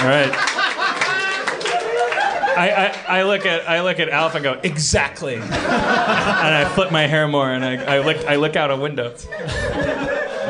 All 0.00 0.06
right. 0.06 0.30
I, 2.58 2.92
I, 3.08 3.18
I 3.18 3.22
look 3.22 3.46
at 3.46 3.68
I 3.68 3.82
look 3.82 4.00
at 4.00 4.08
Alpha 4.08 4.38
and 4.38 4.44
go 4.44 4.60
exactly, 4.64 5.34
and 5.36 5.44
I 5.44 6.68
flip 6.74 6.90
my 6.90 7.06
hair 7.06 7.28
more 7.28 7.52
and 7.52 7.64
I, 7.64 7.96
I 7.96 8.00
look 8.00 8.16
I 8.26 8.36
look 8.36 8.56
out 8.56 8.70
a 8.70 8.76
window. 8.76 9.14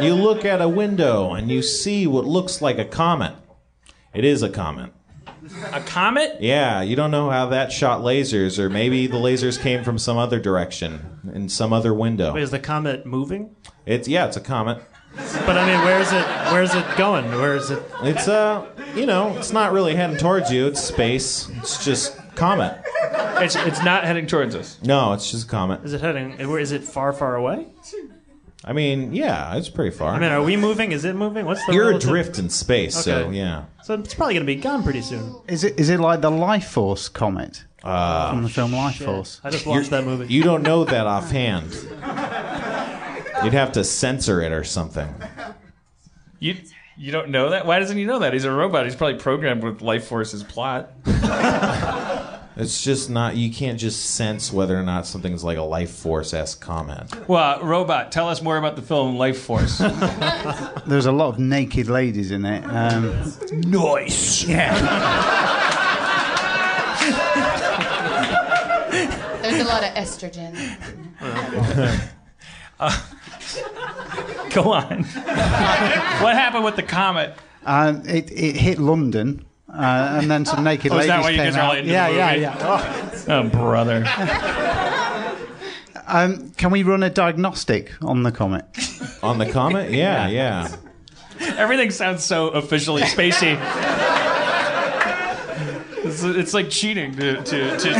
You 0.03 0.15
look 0.15 0.45
at 0.45 0.63
a 0.63 0.69
window 0.69 1.33
and 1.35 1.51
you 1.51 1.61
see 1.63 2.07
what 2.07 2.25
looks 2.25 2.63
like 2.63 2.79
a 2.79 2.85
comet. 2.85 3.35
It 4.15 4.25
is 4.25 4.43
a 4.43 4.49
comet. 4.49 4.93
A 5.73 5.81
comet? 5.81 6.37
Yeah, 6.41 6.83
you 6.83 6.95
don't 6.97 7.11
know 7.11 7.31
how 7.31 7.47
that 7.47 7.73
shot 7.73 8.03
lasers, 8.03 8.59
or 8.59 8.69
maybe 8.69 9.07
the 9.07 9.17
lasers 9.17 9.61
came 9.61 9.83
from 9.83 9.99
some 9.99 10.17
other 10.17 10.39
direction 10.39 11.21
in 11.35 11.49
some 11.49 11.73
other 11.73 11.93
window. 11.95 12.35
Wait, 12.35 12.43
is 12.43 12.51
the 12.51 12.59
comet 12.59 13.07
moving? 13.07 13.57
It's 13.87 14.09
yeah, 14.09 14.27
it's 14.27 14.37
a 14.37 14.43
comet. 14.43 14.83
But 15.47 15.59
I 15.59 15.67
mean, 15.67 15.85
where's 15.85 16.13
it? 16.13 16.25
Where's 16.53 16.75
it 16.75 16.85
going? 16.97 17.27
Where 17.33 17.57
is 17.57 17.71
it? 17.71 17.83
It's 18.03 18.29
uh, 18.29 18.67
you 18.95 19.07
know, 19.07 19.37
it's 19.37 19.53
not 19.53 19.73
really 19.73 19.95
heading 19.95 20.17
towards 20.17 20.53
you. 20.53 20.67
It's 20.67 20.81
space. 20.81 21.49
It's 21.57 21.85
just 21.85 22.17
Comet. 22.35 22.81
It's 23.41 23.57
it's 23.57 23.83
not 23.83 24.05
heading 24.05 24.27
towards 24.27 24.55
us. 24.55 24.79
No, 24.83 25.13
it's 25.13 25.31
just 25.31 25.47
a 25.47 25.51
comet. 25.51 25.83
Is 25.85 25.93
it 25.93 26.01
heading? 26.01 26.33
Is 26.33 26.73
it? 26.73 26.85
Far, 26.85 27.13
far 27.13 27.35
away? 27.37 27.67
I 28.65 28.73
mean, 28.73 29.13
yeah, 29.15 29.57
it's 29.57 29.69
pretty 29.69 29.97
far. 29.97 30.13
I 30.15 30.19
mean, 30.19 30.31
are 30.31 30.43
we 30.43 30.57
moving? 30.57 30.93
Is 30.93 31.05
it 31.05 31.15
moving? 31.17 31.47
What's 31.47 31.65
the? 31.67 31.73
You're 31.73 31.87
relative- 31.89 32.09
adrift 32.11 32.39
in 32.39 32.49
space, 32.51 32.97
so 32.97 33.15
Okay. 33.27 33.37
yeah. 33.37 33.65
So 33.85 33.95
it's 33.95 34.15
probably 34.15 34.35
going 34.35 34.47
to 34.47 34.55
be 34.55 34.61
gone 34.61 34.83
pretty 34.83 35.03
soon. 35.03 35.35
Is 35.49 35.65
it 35.65 35.79
is 35.81 35.89
it 35.89 35.99
like 36.01 36.21
the 36.21 36.31
Life 36.31 36.69
Force 36.69 37.09
comet 37.09 37.65
Uh, 37.83 38.31
from 38.31 38.43
the 38.43 38.49
film 38.49 38.73
Life 38.73 38.97
Force? 39.03 39.41
I 39.43 39.51
just 39.51 39.65
watched 39.67 39.91
that 39.91 40.05
movie. 40.05 40.33
You 40.33 40.43
don't 40.43 40.63
know 40.63 40.85
that 40.85 41.07
offhand. 41.07 41.73
You'd 43.45 43.53
have 43.55 43.73
to 43.73 43.85
censor 43.85 44.41
it 44.41 44.53
or 44.53 44.65
something. 44.65 45.13
You 46.41 46.55
you 46.97 47.11
don't 47.11 47.31
know 47.31 47.51
that? 47.51 47.67
Why 47.67 47.81
doesn't 47.81 47.97
he 47.97 48.05
know 48.05 48.21
that? 48.21 48.33
He's 48.33 48.45
a 48.45 48.53
robot. 48.53 48.85
He's 48.85 48.95
probably 48.95 49.19
programmed 49.19 49.65
with 49.65 49.83
Life 49.83 50.07
Force's 50.07 50.45
plot. 50.45 50.93
It's 52.59 52.83
just 52.83 53.09
not. 53.09 53.37
You 53.37 53.53
can't 53.53 53.79
just 53.79 54.17
sense 54.17 54.53
whether 54.53 54.77
or 54.77 54.83
not 54.83 55.07
something's 55.07 55.45
like 55.45 55.59
a 55.59 55.63
life 55.63 55.93
force 55.93 56.35
esque 56.35 56.61
comment. 56.61 57.29
Well, 57.29 57.63
robot, 57.63 58.11
tell 58.11 58.29
us 58.29 58.43
more 58.43 58.57
about 58.57 58.75
the 58.75 58.83
film 58.83 59.17
Life 59.17 59.41
Force. 59.43 59.79
There's 60.87 61.07
a 61.07 61.13
lot 61.13 61.29
of 61.29 61.39
naked 61.39 61.87
ladies 61.89 62.33
in 62.33 62.45
it. 62.45 62.65
Um, 62.65 63.15
nice. 63.61 64.43
yeah. 64.43 64.75
There's 69.41 69.61
a 69.61 69.65
lot 69.65 69.85
of 69.85 69.95
estrogen. 69.95 70.59
Go 74.53 74.73
on. 74.73 75.05
what 75.05 76.35
happened 76.35 76.65
with 76.65 76.77
the 76.77 76.83
comet? 76.83 77.35
Um, 77.65 78.03
it, 78.07 78.31
it 78.33 78.57
hit 78.57 78.79
London, 78.79 79.45
uh, 79.73 80.19
and 80.21 80.31
then 80.31 80.45
some 80.47 80.65
naked 80.65 80.91
Oh, 80.93 80.99
is 80.99 81.07
ladies 81.07 81.09
that 81.09 81.21
why 81.23 81.31
you 81.31 81.37
came 81.37 81.47
guys 81.47 81.57
are 81.57 81.61
out. 81.61 81.71
all 81.71 81.73
into 81.77 81.87
the 81.89 81.93
yeah, 81.93 82.09
yeah, 82.09 82.31
movie? 82.31 82.41
yeah, 82.43 83.35
Oh, 83.37 83.49
brother. 83.49 84.05
Um, 86.11 86.53
can 86.53 86.71
we 86.71 86.85
run 86.85 87.03
a 87.03 87.11
diagnostic 87.11 87.93
on 88.03 88.23
the 88.23 88.33
comet? 88.33 88.65
On 89.23 89.37
the 89.37 89.45
comet? 89.45 89.91
Yeah, 89.91 90.27
yeah. 90.29 90.75
Everything 91.59 91.91
sounds 91.91 92.25
so 92.25 92.49
officially 92.49 93.03
spacey. 93.03 93.59
It's, 96.03 96.23
it's 96.23 96.55
like 96.55 96.71
cheating 96.71 97.15
to, 97.17 97.43
to, 97.43 97.77
to 97.77 97.95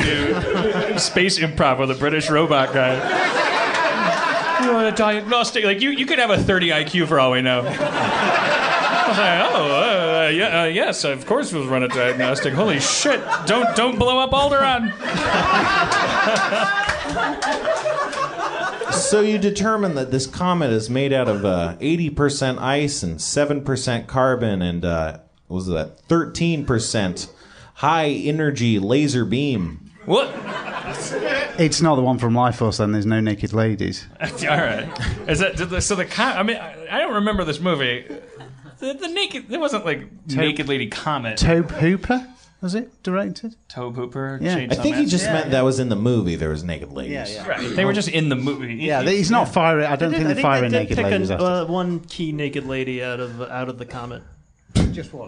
do 0.93 0.99
space 0.99 1.39
improv 1.39 1.81
with 1.81 1.91
a 1.91 1.95
British 1.97 2.31
robot 2.31 2.73
guy. 2.73 2.95
A 4.69 4.93
diagnostic? 4.93 5.65
Like 5.65 5.81
you, 5.81 5.91
you 5.91 6.07
could 6.07 6.19
have 6.19 6.31
a 6.31 6.39
30 6.43 6.69
IQ 6.69 7.09
for 7.09 7.19
all 7.19 7.33
we 7.33 7.43
know. 7.43 7.61
I 7.67 9.09
was 9.09 9.19
like, 9.19 9.51
oh, 9.53 10.27
uh, 10.27 10.29
yeah, 10.29 10.63
uh, 10.63 10.65
yes, 10.67 11.05
of 11.05 11.25
course 11.27 11.53
we'll 11.53 11.67
run 11.67 11.83
a 11.83 11.89
diagnostic. 11.89 12.53
Holy 12.53 12.79
shit! 12.79 13.21
Don't 13.47 13.75
don't 13.75 13.99
blow 13.99 14.19
up 14.19 14.31
Alderaan. 14.31 14.93
So 18.91 19.21
you 19.21 19.39
determine 19.39 19.95
that 19.95 20.11
this 20.11 20.27
comet 20.27 20.71
is 20.71 20.91
made 20.91 21.13
out 21.13 21.29
of 21.29 21.45
uh, 21.45 21.77
80% 21.81 22.59
ice 22.59 23.03
and 23.03 23.19
7% 23.19 24.07
carbon 24.07 24.61
and 24.61 24.85
uh, 24.85 25.19
what 25.47 25.57
was 25.57 25.67
that 25.69 26.07
13% 26.09 27.31
high 27.75 28.09
energy 28.09 28.79
laser 28.79 29.25
beam. 29.25 29.91
What? 30.05 30.29
It's 31.59 31.81
not 31.83 31.97
the 31.97 32.03
one 32.03 32.19
from 32.19 32.35
Life 32.35 32.57
Force, 32.57 32.77
then. 32.79 32.93
There's 32.93 33.07
no 33.07 33.21
naked 33.21 33.53
ladies. 33.53 34.07
All 34.21 34.29
right. 34.57 34.89
Is 35.29 35.41
that 35.41 35.57
did 35.57 35.71
the- 35.71 35.81
so? 35.81 35.95
The 35.97 36.05
com- 36.07 36.37
I 36.39 36.43
mean, 36.43 36.57
I, 36.57 36.87
I 36.91 36.99
don't 37.01 37.15
remember 37.15 37.45
this 37.45 37.61
movie. 37.61 38.07
The, 38.79 38.95
the 38.95 39.09
naked. 39.09 39.49
There 39.49 39.59
wasn't 39.61 39.85
like 39.85 40.09
naked 40.29 40.69
lady 40.69 40.87
comet. 40.87 41.37
Tobe 41.39 41.71
Hooper 41.73 42.27
was 42.61 42.75
it 42.75 43.03
directed? 43.03 43.55
Tobe 43.69 43.97
Hooper. 43.97 44.39
Yeah. 44.41 44.55
I 44.71 44.75
think 44.75 44.97
he 44.97 45.03
Man. 45.03 45.09
just 45.09 45.25
meant 45.27 45.51
that 45.51 45.63
was 45.65 45.79
in 45.81 45.89
the 45.89 45.97
movie. 45.97 46.35
There 46.37 46.49
was 46.51 46.63
naked 46.65 46.93
ladies. 46.93 47.35
Yeah, 47.35 47.47
Right. 47.49 47.75
They 47.75 47.85
were 47.85 47.93
just 47.93 48.09
in 48.09 48.29
the 48.29 48.37
movie. 48.37 48.75
Yeah, 48.77 49.03
he's 49.03 49.31
not 49.31 49.49
firing. 49.49 49.87
I 49.87 49.97
don't 49.97 50.11
They 50.13 50.19
think 50.19 50.29
did- 50.29 50.37
they're 50.39 50.43
firing 50.43 50.71
they 50.73 50.87
did 50.87 50.97
naked 50.97 50.97
pick 50.97 51.13
ladies. 51.13 51.31
a, 51.31 51.39
uh, 51.39 51.65
one 51.67 52.01
key 52.01 52.31
naked 52.33 52.67
lady 52.67 53.03
out 53.03 53.21
of 53.21 53.41
out 53.43 53.69
of 53.69 53.79
the 53.79 53.85
comet. 53.87 54.23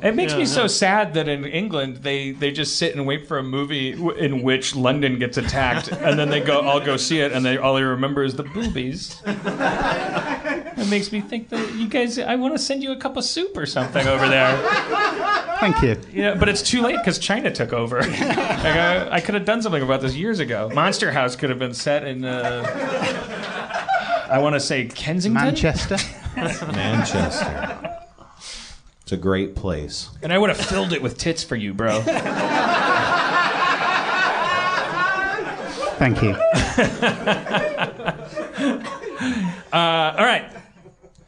It 0.02 0.14
makes 0.14 0.32
me 0.34 0.40
Yeah, 0.40 0.44
so 0.46 0.66
sad 0.66 1.14
that 1.14 1.28
in 1.28 1.44
England 1.44 1.98
they, 1.98 2.32
they 2.32 2.50
just 2.50 2.76
sit 2.78 2.94
and 2.94 3.06
wait 3.06 3.26
for 3.28 3.38
a 3.38 3.42
movie 3.42 3.92
w- 3.92 4.16
in 4.16 4.42
which 4.42 4.74
London 4.74 5.18
gets 5.18 5.36
attacked, 5.36 5.90
and 5.92 6.18
then 6.18 6.28
they 6.30 6.40
go 6.40 6.60
all 6.60 6.80
go 6.80 6.96
see 6.96 7.20
it, 7.20 7.32
and 7.32 7.44
they 7.44 7.56
all 7.56 7.74
they 7.74 7.82
remember 7.82 8.22
is 8.22 8.34
the 8.34 8.42
boobies. 8.44 9.20
It 9.26 10.88
makes 10.88 11.12
me 11.12 11.20
think 11.20 11.48
that 11.50 11.74
you 11.74 11.88
guys. 11.88 12.18
I 12.18 12.36
want 12.36 12.54
to 12.54 12.58
send 12.58 12.82
you 12.82 12.92
a 12.92 12.96
cup 12.96 13.16
of 13.16 13.24
soup 13.24 13.56
or 13.56 13.66
something 13.66 14.06
over 14.06 14.28
there. 14.28 14.56
Thank 15.60 15.82
you. 15.82 15.96
You 16.12 16.22
know, 16.22 16.34
but 16.36 16.48
it's 16.48 16.62
too 16.62 16.80
late 16.80 16.96
because 16.96 17.18
China 17.18 17.50
took 17.50 17.72
over. 17.72 18.00
like, 18.00 18.10
I, 18.20 19.08
I 19.16 19.20
could 19.20 19.34
have 19.34 19.44
done 19.44 19.60
something 19.60 19.82
about 19.82 20.00
this 20.00 20.14
years 20.14 20.38
ago. 20.40 20.70
Monster 20.72 21.12
House 21.12 21.36
could 21.36 21.50
have 21.50 21.58
been 21.58 21.74
set 21.74 22.04
in. 22.06 22.24
Uh, 22.24 22.64
I 24.30 24.38
want 24.38 24.54
to 24.54 24.60
say 24.60 24.86
Kensington, 24.86 25.34
Manchester. 25.34 25.96
Manchester. 26.36 27.96
It's 29.10 29.18
a 29.18 29.20
great 29.20 29.56
place. 29.56 30.08
and 30.22 30.32
I 30.32 30.38
would 30.38 30.50
have 30.50 30.56
filled 30.56 30.92
it 30.92 31.02
with 31.02 31.18
tits 31.18 31.42
for 31.42 31.56
you, 31.56 31.74
bro. 31.74 32.00
Thank 35.98 36.22
you. 36.22 36.36
Uh, 39.72 40.14
all 40.18 40.24
right. 40.24 40.50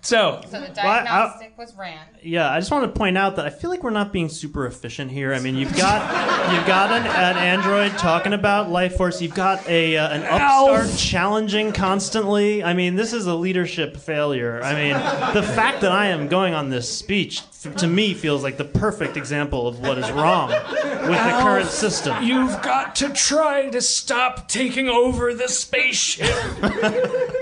So 0.04 0.40
So 0.50 0.60
the 0.60 0.66
I- 0.66 0.70
I- 0.70 0.72
diagnostic 1.04 1.56
was 1.56 1.74
ran. 1.78 1.98
Yeah, 2.24 2.50
I 2.50 2.58
just 2.58 2.70
want 2.72 2.84
to 2.92 2.98
point 2.98 3.16
out 3.16 3.36
that 3.36 3.46
I 3.46 3.50
feel 3.50 3.70
like 3.70 3.82
we're 3.84 3.90
not 3.90 4.12
being 4.12 4.28
super 4.28 4.66
efficient 4.66 5.10
here. 5.12 5.32
I 5.32 5.38
mean, 5.38 5.54
you've 5.56 5.76
got 5.76 6.52
you've 6.52 6.66
got 6.66 6.90
an, 6.90 7.06
an 7.06 7.36
android 7.36 7.96
talking 7.98 8.32
about 8.32 8.68
life 8.70 8.96
force. 8.96 9.22
You've 9.22 9.34
got 9.34 9.68
a 9.68 9.96
uh, 9.96 10.08
an 10.08 10.22
upstart 10.24 10.96
challenging 10.98 11.72
constantly. 11.72 12.62
I 12.64 12.74
mean, 12.74 12.96
this 12.96 13.12
is 13.12 13.26
a 13.26 13.34
leadership 13.34 13.96
failure. 13.96 14.60
I 14.62 14.74
mean, 14.74 14.94
the 15.34 15.42
fact 15.42 15.80
that 15.82 15.92
I 15.92 16.06
am 16.08 16.26
going 16.28 16.54
on 16.54 16.68
this 16.70 16.92
speech 16.92 17.42
to 17.76 17.86
me 17.86 18.12
feels 18.12 18.42
like 18.42 18.56
the 18.56 18.64
perfect 18.64 19.16
example 19.16 19.68
of 19.68 19.78
what 19.80 19.96
is 19.98 20.10
wrong 20.10 20.48
with 20.50 21.22
the 21.22 21.38
current 21.42 21.68
system. 21.68 22.20
You've 22.24 22.60
got 22.62 22.96
to 22.96 23.08
try 23.10 23.70
to 23.70 23.80
stop 23.80 24.48
taking 24.48 24.88
over 24.88 25.32
the 25.32 25.48
spaceship. 25.48 26.26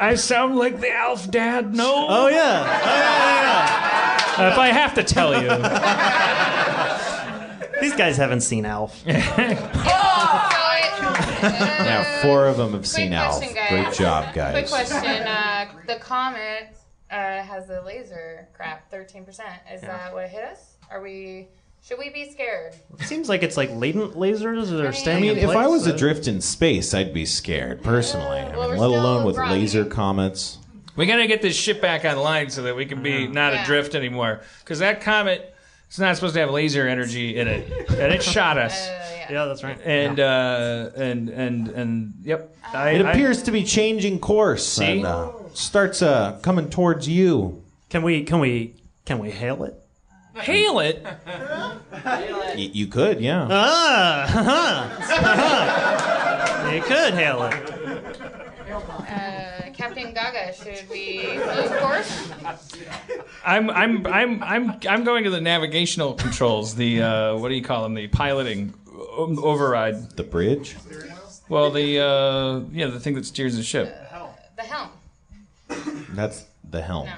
I 0.00 0.14
sound 0.16 0.56
like 0.56 0.80
the 0.80 0.90
Alf 0.92 1.30
Dad, 1.30 1.74
no? 1.74 2.06
Oh 2.08 2.28
yeah, 2.28 2.36
oh, 2.36 2.86
yeah, 2.94 4.38
yeah, 4.38 4.52
if 4.52 4.58
I 4.58 4.68
have 4.68 4.94
to 4.94 5.02
tell 5.04 5.32
you. 5.42 5.48
These 7.80 7.94
guys 7.96 8.16
haven't 8.16 8.42
seen 8.42 8.64
Alf. 8.66 9.02
Now, 11.42 12.20
four 12.22 12.46
of 12.46 12.56
them 12.58 12.72
have 12.72 12.86
seen 12.86 13.08
Quick 13.08 13.18
Alf. 13.20 13.40
guys. 13.54 13.68
Great 13.70 13.94
job, 13.94 14.24
Quick 14.24 14.34
guys. 14.34 14.68
question. 14.70 14.98
Uh, 15.26 15.66
the 15.86 15.96
comet 15.96 16.76
uh, 17.10 17.42
has 17.42 17.70
a 17.70 17.80
laser 17.84 18.48
crap, 18.52 18.90
13%. 18.92 19.28
Is 19.72 19.80
that 19.80 20.12
what 20.12 20.28
hit 20.28 20.44
us? 20.44 20.76
Are 20.90 21.00
we. 21.00 21.48
Should 21.82 21.98
we 21.98 22.10
be 22.10 22.30
scared? 22.30 22.74
It 22.98 23.06
seems 23.06 23.28
like 23.28 23.42
it's 23.42 23.56
like 23.56 23.70
latent 23.72 24.14
lasers 24.14 24.70
or 24.70 24.84
are 24.84 24.88
I 24.88 24.92
staying 24.92 25.16
I 25.16 25.20
mean, 25.20 25.30
in 25.32 25.38
if 25.38 25.50
I 25.50 25.64
place. 25.64 25.68
was 25.70 25.86
adrift 25.86 26.28
in 26.28 26.40
space, 26.40 26.94
I'd 26.94 27.12
be 27.14 27.24
scared 27.26 27.82
personally. 27.82 28.38
I 28.40 28.56
well, 28.56 28.68
mean, 28.70 28.78
we're 28.78 28.86
let 28.88 28.98
alone 28.98 29.24
with 29.26 29.36
groggy. 29.36 29.54
laser 29.60 29.84
comets. 29.84 30.58
We 30.96 31.06
got 31.06 31.16
to 31.16 31.26
get 31.26 31.40
this 31.42 31.56
ship 31.56 31.80
back 31.80 32.04
online 32.04 32.50
so 32.50 32.62
that 32.64 32.76
we 32.76 32.84
can 32.84 33.02
be 33.02 33.26
not 33.26 33.54
Yeah. 33.54 33.62
adrift 33.64 33.94
anymore. 33.94 34.42
Because 34.60 34.80
that 34.80 35.00
comet 35.00 35.54
is 35.90 35.98
not 35.98 36.14
supposed 36.16 36.34
to 36.34 36.40
have 36.40 36.50
laser 36.50 36.86
energy 36.86 37.36
in 37.38 37.48
it. 37.48 37.88
And 37.90 38.12
it 38.12 38.22
shot 38.22 38.58
us. 38.66 38.74
Uh, 38.88 39.06
yeah. 39.16 39.32
Yeah, 39.32 39.44
that's 39.46 39.62
right. 39.64 39.80
And, 39.84 40.20
uh, 40.20 40.90
and, 40.96 41.28
and, 41.30 41.68
and, 41.68 42.12
yep. 42.22 42.54
I, 42.74 42.90
It 42.90 43.06
I- 43.06 43.10
appears 43.12 43.42
to 43.44 43.52
be 43.52 43.64
changing 43.64 44.18
course 44.18 44.66
See? 44.66 44.84
and 44.84 45.06
uh, 45.06 45.30
starts 45.54 46.02
uh, 46.02 46.38
coming 46.42 46.68
towards 46.68 47.08
you. 47.08 47.62
Can 47.88 48.02
we? 48.02 48.24
Can 48.24 48.38
we? 48.40 48.74
Can 49.06 49.18
we 49.20 49.30
hail 49.30 49.62
it? 49.64 49.79
Hail 50.34 50.78
it. 50.80 51.04
Y- 52.04 52.70
you 52.72 52.86
could, 52.86 53.20
yeah. 53.20 53.46
Ah, 53.50 54.88
huh. 56.62 56.72
you 56.74 56.82
could 56.82 57.14
hail 57.14 57.42
it. 57.44 58.20
Uh, 58.70 59.70
Captain 59.74 60.12
Gaga, 60.14 60.52
should 60.54 60.88
we 60.88 61.26
lose 61.36 61.70
course? 61.80 62.30
I'm 63.44 63.68
I'm 63.70 64.06
I'm 64.06 64.42
I'm 64.42 64.78
I'm 64.88 65.04
going 65.04 65.24
to 65.24 65.30
the 65.30 65.40
navigational 65.40 66.14
controls. 66.14 66.74
The 66.76 67.02
uh, 67.02 67.36
what 67.36 67.48
do 67.48 67.54
you 67.54 67.62
call 67.62 67.82
them? 67.82 67.94
The 67.94 68.06
piloting 68.08 68.72
override. 69.16 70.10
The 70.16 70.22
bridge. 70.22 70.76
Well, 71.48 71.70
the 71.72 71.98
uh, 71.98 72.60
yeah, 72.72 72.86
the 72.86 73.00
thing 73.00 73.14
that 73.14 73.26
steers 73.26 73.56
the 73.56 73.62
ship 73.64 73.88
The 74.56 74.62
helm. 74.62 74.90
That's 76.14 76.44
the 76.68 76.82
helm. 76.82 77.06
No. 77.06 77.14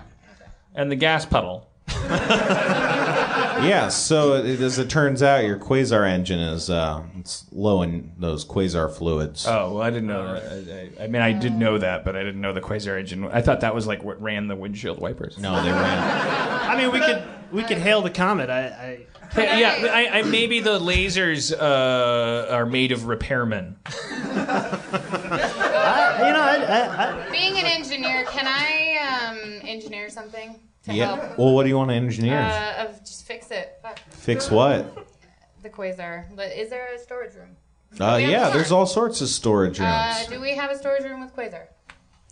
and 0.74 0.90
the 0.90 0.96
gas 0.96 1.26
pedal. 1.26 1.68
Yeah, 3.62 3.88
so 3.88 4.34
it, 4.34 4.60
as 4.60 4.78
it 4.78 4.90
turns 4.90 5.22
out, 5.22 5.44
your 5.44 5.56
quasar 5.56 6.08
engine 6.08 6.40
is 6.40 6.68
uh, 6.68 7.02
it's 7.18 7.46
low 7.52 7.82
in 7.82 8.12
those 8.18 8.44
quasar 8.44 8.92
fluids. 8.92 9.46
Oh 9.46 9.74
well, 9.74 9.82
I 9.82 9.90
didn't 9.90 10.08
know. 10.08 10.34
That. 10.34 10.90
I, 10.98 11.02
I, 11.02 11.04
I 11.04 11.06
mean, 11.06 11.22
I 11.22 11.32
did 11.32 11.54
know 11.54 11.78
that, 11.78 12.04
but 12.04 12.16
I 12.16 12.24
didn't 12.24 12.40
know 12.40 12.52
the 12.52 12.60
quasar 12.60 12.98
engine. 12.98 13.24
I 13.26 13.40
thought 13.40 13.60
that 13.60 13.74
was 13.74 13.86
like 13.86 14.02
what 14.02 14.20
ran 14.20 14.48
the 14.48 14.56
windshield 14.56 15.00
wipers. 15.00 15.38
No, 15.38 15.62
they 15.62 15.70
ran. 15.70 15.80
I 16.70 16.76
mean, 16.76 16.90
we 16.92 16.98
could 17.00 17.22
we 17.52 17.62
could 17.62 17.78
hail 17.78 18.02
the 18.02 18.10
comet. 18.10 18.50
I, 18.50 18.60
I 18.66 19.06
Hey, 19.32 19.60
yeah, 19.60 19.88
I, 19.90 20.18
I, 20.18 20.22
maybe 20.24 20.60
the 20.60 20.78
lasers 20.78 21.58
uh, 21.58 22.52
are 22.54 22.66
made 22.66 22.92
of 22.92 23.00
repairmen. 23.02 23.76
I- 23.86 24.78
you 26.26 26.32
know, 26.34 26.42
I, 26.42 26.56
I, 26.56 27.26
I, 27.26 27.30
Being 27.30 27.56
an 27.56 27.64
engineer, 27.64 28.24
can 28.26 28.46
I 28.46 29.30
um, 29.30 29.60
engineer 29.66 30.10
something 30.10 30.60
to 30.84 30.92
Yeah. 30.94 31.16
help? 31.16 31.38
Well, 31.38 31.52
what 31.54 31.62
do 31.64 31.68
you 31.68 31.76
want 31.76 31.90
to 31.90 31.94
engineer? 31.96 32.38
Uh, 32.40 32.84
of 32.86 32.98
just 33.00 33.24
fix 33.26 33.50
it. 33.50 33.78
Fuck. 33.82 33.98
Fix 34.10 34.50
what? 34.50 35.06
The 35.62 35.70
quasar. 35.70 36.24
But 36.34 36.52
is 36.52 36.70
there 36.70 36.92
a 36.94 36.98
storage 36.98 37.34
room? 37.34 37.56
Uh, 38.00 38.16
yeah, 38.16 38.50
there's 38.50 38.72
all 38.72 38.86
sorts 38.86 39.20
of 39.20 39.28
storage 39.28 39.78
Uh, 39.80 39.84
rooms. 40.16 40.26
do 40.28 40.40
we 40.40 40.54
have 40.56 40.70
a 40.70 40.78
storage 40.78 41.04
room 41.04 41.20
with 41.20 41.34
quasar? 41.36 41.66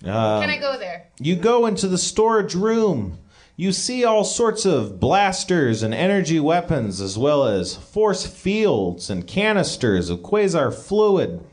Uh, 0.05 0.41
Can 0.41 0.49
I 0.51 0.57
go 0.59 0.79
there? 0.79 1.09
You 1.19 1.37
go 1.37 1.67
into 1.67 1.87
the 1.87 1.99
storage 1.99 2.55
room. 2.55 3.19
You 3.57 3.73
see 3.73 4.05
all 4.07 4.25
sorts 4.25 4.65
of 4.65 4.99
blasters 4.99 5.83
and 5.83 5.93
energy 5.93 6.41
weapons, 6.41 7.03
as 7.03 7.19
well 7.19 7.45
as 7.45 7.75
force 7.77 8.25
fields 8.27 9.11
and 9.11 9.27
canisters 9.27 10.09
of 10.09 10.21
quasar 10.21 10.73
fluid. 10.73 11.45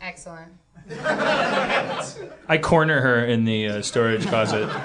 Excellent. 0.00 0.52
I 2.48 2.58
corner 2.60 3.00
her 3.00 3.24
in 3.24 3.44
the 3.44 3.68
uh, 3.68 3.82
storage 3.82 4.26
closet, 4.26 4.68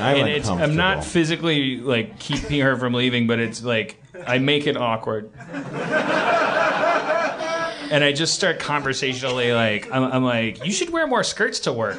I'm 0.00 0.16
and 0.16 0.28
it's 0.28 0.48
I'm 0.48 0.76
not 0.76 1.04
physically 1.04 1.76
like 1.78 2.18
keeping 2.18 2.60
her 2.60 2.76
from 2.76 2.94
leaving, 2.94 3.26
but 3.26 3.38
it's 3.38 3.62
like 3.62 4.02
I 4.26 4.38
make 4.38 4.66
it 4.66 4.76
awkward. 4.76 5.30
And 7.92 8.04
I 8.04 8.12
just 8.12 8.34
start 8.34 8.60
conversationally 8.60 9.52
like 9.52 9.90
I'm, 9.92 10.04
I'm 10.04 10.24
like 10.24 10.64
you 10.64 10.72
should 10.72 10.90
wear 10.90 11.06
more 11.06 11.24
skirts 11.24 11.58
to 11.60 11.72
work. 11.72 11.98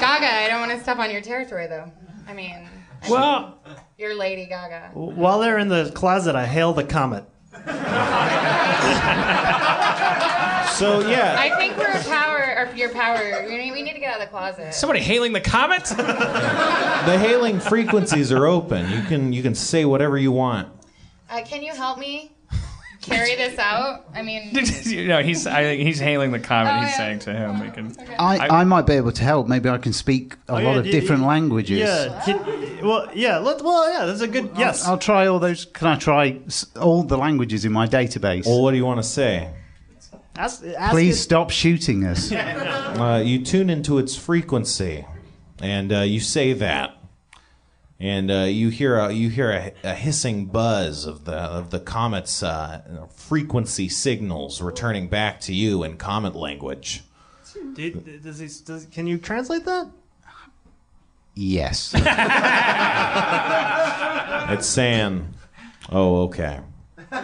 Gaga, 0.00 0.26
I 0.26 0.46
don't 0.48 0.60
want 0.60 0.72
to 0.72 0.80
step 0.80 0.98
on 0.98 1.10
your 1.10 1.20
territory, 1.20 1.66
though. 1.68 1.90
I 2.28 2.34
mean, 2.34 2.68
Well, 3.08 3.58
you're 3.98 4.14
Lady 4.14 4.46
Gaga. 4.46 4.90
while 4.94 5.38
they're 5.38 5.58
in 5.58 5.68
the 5.68 5.90
closet, 5.94 6.34
I 6.34 6.44
hail 6.46 6.72
the 6.72 6.84
comet. 6.84 7.24
So 10.76 11.08
yeah, 11.08 11.36
I 11.38 11.56
think 11.56 11.74
we're 11.78 11.90
a 11.90 12.04
power, 12.04 12.54
or 12.58 12.76
your 12.76 12.90
power. 12.90 13.46
We 13.48 13.56
need, 13.56 13.72
we 13.72 13.82
need 13.82 13.94
to 13.94 13.98
get 13.98 14.12
out 14.14 14.20
of 14.20 14.26
the 14.26 14.30
closet. 14.30 14.74
somebody 14.74 15.00
hailing 15.00 15.32
the 15.32 15.40
comet. 15.40 15.84
the 15.86 17.16
hailing 17.18 17.60
frequencies 17.60 18.30
are 18.30 18.44
open. 18.44 18.90
You 18.90 19.00
can 19.04 19.32
you 19.32 19.42
can 19.42 19.54
say 19.54 19.86
whatever 19.86 20.18
you 20.18 20.32
want. 20.32 20.68
Uh, 21.30 21.40
can 21.46 21.62
you 21.62 21.72
help 21.72 21.98
me 21.98 22.30
carry 23.06 23.34
this 23.36 23.58
out? 23.58 24.04
I 24.14 24.22
mean, 24.22 24.52
no, 25.08 25.22
he's 25.22 25.46
I 25.46 25.62
think 25.62 25.82
he's 25.82 25.98
hailing 25.98 26.32
the 26.32 26.38
comet. 26.38 26.72
Oh, 26.74 26.80
he's 26.80 26.90
yeah. 26.90 26.96
saying 26.96 27.18
to 27.20 27.32
him, 27.32 27.60
we 27.60 27.70
can. 27.70 27.94
I, 28.18 28.38
I- 28.38 28.60
I, 28.60 28.64
might 28.64 28.86
be 28.86 28.94
able 28.94 29.12
to 29.12 29.22
help. 29.24 29.46
Maybe 29.48 29.68
I 29.68 29.78
can 29.78 29.92
speak 29.92 30.34
a 30.48 30.52
Oh, 30.52 30.58
yeah, 30.58 30.66
lot 30.68 30.76
of 30.78 30.84
d- 30.84 30.90
different 30.92 31.22
y- 31.22 31.28
languages. 31.28 31.78
Yeah. 31.78 32.22
can- 32.24 32.86
well, 32.86 33.08
yeah. 33.14 33.38
Let, 33.38 33.62
well, 33.62 33.90
yeah. 33.92 34.06
That's 34.06 34.20
a 34.20 34.28
good. 34.28 34.50
Yes. 34.56 34.86
I'll 34.86 34.98
try 34.98 35.26
all 35.26 35.38
those. 35.38 35.64
Can 35.64 35.88
I 35.88 35.96
try 35.96 36.40
s- 36.46 36.66
all 36.76 37.02
the 37.02 37.16
languages 37.18 37.64
in 37.64 37.72
my 37.72 37.86
database? 37.86 38.46
Well, 38.46 38.62
what 38.62 38.72
do 38.72 38.76
you 38.76 38.84
want 38.86 38.98
to 38.98 39.08
say? 39.08 39.50
ask, 40.36 40.62
ask 40.64 40.90
Please 40.92 41.16
it- 41.16 41.22
stop 41.22 41.50
shooting 41.50 42.04
us. 42.04 42.32
Uh, 42.96 43.22
you 43.24 43.44
tune 43.44 43.68
into 43.68 43.98
its 43.98 44.16
frequency, 44.16 45.04
and 45.60 45.92
uh, 45.92 45.98
you 46.00 46.18
say 46.18 46.54
that, 46.54 46.95
and 47.98 48.30
uh, 48.30 48.40
you 48.44 48.68
hear 48.68 48.96
a, 48.98 49.10
you 49.12 49.28
hear 49.30 49.50
a, 49.50 49.72
a 49.82 49.94
hissing 49.94 50.46
buzz 50.46 51.04
of 51.06 51.24
the 51.24 51.34
of 51.36 51.70
the 51.70 51.80
comet's 51.80 52.42
uh, 52.42 53.06
frequency 53.14 53.88
signals 53.88 54.60
returning 54.60 55.08
back 55.08 55.40
to 55.40 55.54
you 55.54 55.82
in 55.82 55.96
comet 55.96 56.34
language. 56.36 57.02
Do 57.74 57.82
you- 57.82 57.92
does 58.22 58.38
he, 58.38 58.48
does, 58.64 58.86
can 58.86 59.06
you 59.06 59.16
translate 59.18 59.64
that? 59.64 59.88
yes. 61.34 61.94
It's 64.48 64.66
saying, 64.66 65.26
"Oh, 65.90 66.22
okay." 66.24 66.60
All 67.12 67.20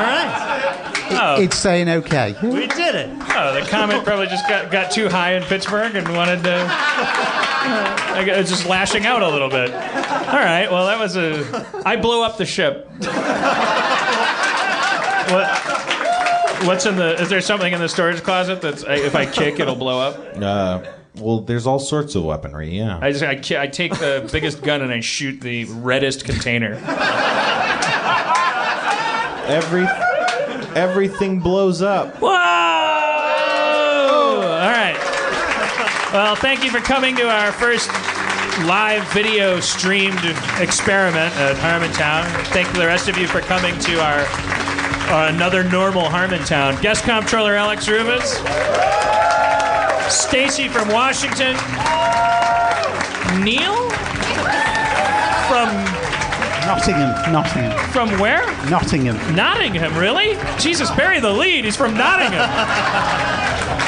right. 0.00 1.38
It's 1.40 1.56
saying 1.58 1.88
okay. 1.90 2.34
We 2.42 2.66
did 2.68 2.94
it. 2.94 3.10
Oh, 3.34 3.54
the 3.54 3.66
comet 3.68 4.04
probably 4.04 4.26
just 4.28 4.48
got, 4.48 4.70
got 4.70 4.90
too 4.90 5.08
high 5.08 5.34
in 5.34 5.42
Pittsburgh 5.42 5.94
and 5.94 6.08
wanted 6.16 6.42
to. 6.44 7.47
I 7.60 8.24
it's 8.26 8.50
just 8.50 8.66
lashing 8.66 9.06
out 9.06 9.22
a 9.22 9.28
little 9.28 9.48
bit. 9.48 9.72
All 9.72 9.80
right. 10.38 10.68
Well, 10.70 10.86
that 10.86 10.98
was 10.98 11.16
a. 11.16 11.82
I 11.86 11.96
blow 11.96 12.22
up 12.22 12.36
the 12.38 12.46
ship. 12.46 12.86
what? 15.30 15.48
What's 16.66 16.86
in 16.86 16.96
the? 16.96 17.20
Is 17.20 17.28
there 17.28 17.40
something 17.40 17.72
in 17.72 17.80
the 17.80 17.88
storage 17.88 18.22
closet 18.22 18.60
that's 18.60 18.82
if 18.86 19.14
I 19.14 19.26
kick 19.26 19.60
it'll 19.60 19.76
blow 19.76 20.00
up? 20.00 20.36
Uh, 20.36 20.82
well, 21.16 21.40
there's 21.40 21.66
all 21.66 21.78
sorts 21.78 22.14
of 22.14 22.24
weaponry. 22.24 22.70
Yeah. 22.70 22.98
I 23.00 23.10
just 23.12 23.24
I, 23.24 23.36
ki- 23.36 23.56
I 23.58 23.66
take 23.66 23.92
the 23.98 24.28
biggest 24.32 24.62
gun 24.62 24.82
and 24.82 24.92
I 24.92 25.00
shoot 25.00 25.40
the 25.40 25.64
reddest 25.66 26.24
container. 26.24 26.74
Every 29.48 29.86
everything 30.76 31.40
blows 31.40 31.80
up. 31.82 32.16
Whoa! 32.16 32.28
All 34.42 34.70
right. 34.70 34.96
Well, 36.12 36.36
thank 36.36 36.64
you 36.64 36.70
for 36.70 36.80
coming 36.80 37.14
to 37.16 37.28
our 37.28 37.52
first 37.52 37.90
live 38.64 39.06
video 39.12 39.60
streamed 39.60 40.24
experiment 40.58 41.36
at 41.36 41.54
Harmontown. 41.56 42.24
Thank 42.46 42.72
the 42.72 42.86
rest 42.86 43.10
of 43.10 43.18
you 43.18 43.26
for 43.26 43.42
coming 43.42 43.78
to 43.80 44.00
our 44.02 44.20
uh, 45.10 45.28
another 45.28 45.62
normal 45.64 46.04
Harmontown. 46.04 46.80
Guest 46.80 47.04
comptroller 47.04 47.56
Alex 47.56 47.88
Rubens, 47.88 48.24
Stacy 50.10 50.66
from 50.68 50.88
Washington, 50.88 51.52
Neil 53.44 53.76
from 55.44 55.68
Nottingham. 56.64 57.32
Nottingham. 57.32 57.92
from 57.92 58.18
where? 58.18 58.46
Nottingham. 58.70 59.36
Nottingham, 59.36 59.94
really? 59.94 60.38
Jesus, 60.58 60.90
bury 60.92 61.20
the 61.20 61.30
lead. 61.30 61.66
He's 61.66 61.76
from 61.76 61.92
Nottingham. 61.92 62.48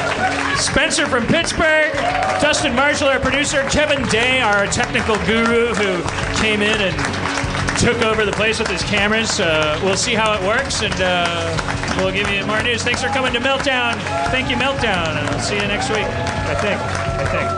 Spencer 0.57 1.07
from 1.07 1.27
Pittsburgh. 1.27 1.93
Dustin 2.41 2.75
Marshall, 2.75 3.09
our 3.09 3.21
producer. 3.21 3.63
Kevin 3.71 4.07
Day, 4.09 4.41
our 4.41 4.67
technical 4.67 5.17
guru 5.27 5.75
who 5.75 6.03
came 6.41 6.63
in 6.63 6.81
and 6.81 6.97
took 7.79 8.03
over 8.03 8.27
the 8.27 8.33
place 8.33 8.59
with 8.59 8.69
his 8.69 8.83
cameras. 8.83 9.41
Uh, 9.41 9.81
we'll 9.83 9.97
see 9.97 10.15
how 10.15 10.35
it 10.35 10.43
works 10.47 10.83
and 10.83 10.93
uh, 11.01 11.97
we'll 11.97 12.13
give 12.13 12.29
you 12.29 12.45
more 12.45 12.63
news. 12.63 12.83
Thanks 12.83 13.03
for 13.03 13.09
coming 13.09 13.33
to 13.33 13.41
Meltdown. 13.41 13.95
Thank 14.31 14.51
you, 14.51 14.57
Meltdown. 14.57 15.17
And 15.17 15.29
I'll 15.29 15.41
see 15.41 15.57
you 15.57 15.63
next 15.63 15.89
week. 15.89 16.05
I 16.05 16.55
think. 16.55 16.81
I 16.81 17.25
think. 17.25 17.49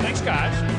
Thanks, 0.00 0.20
guys. 0.22 0.69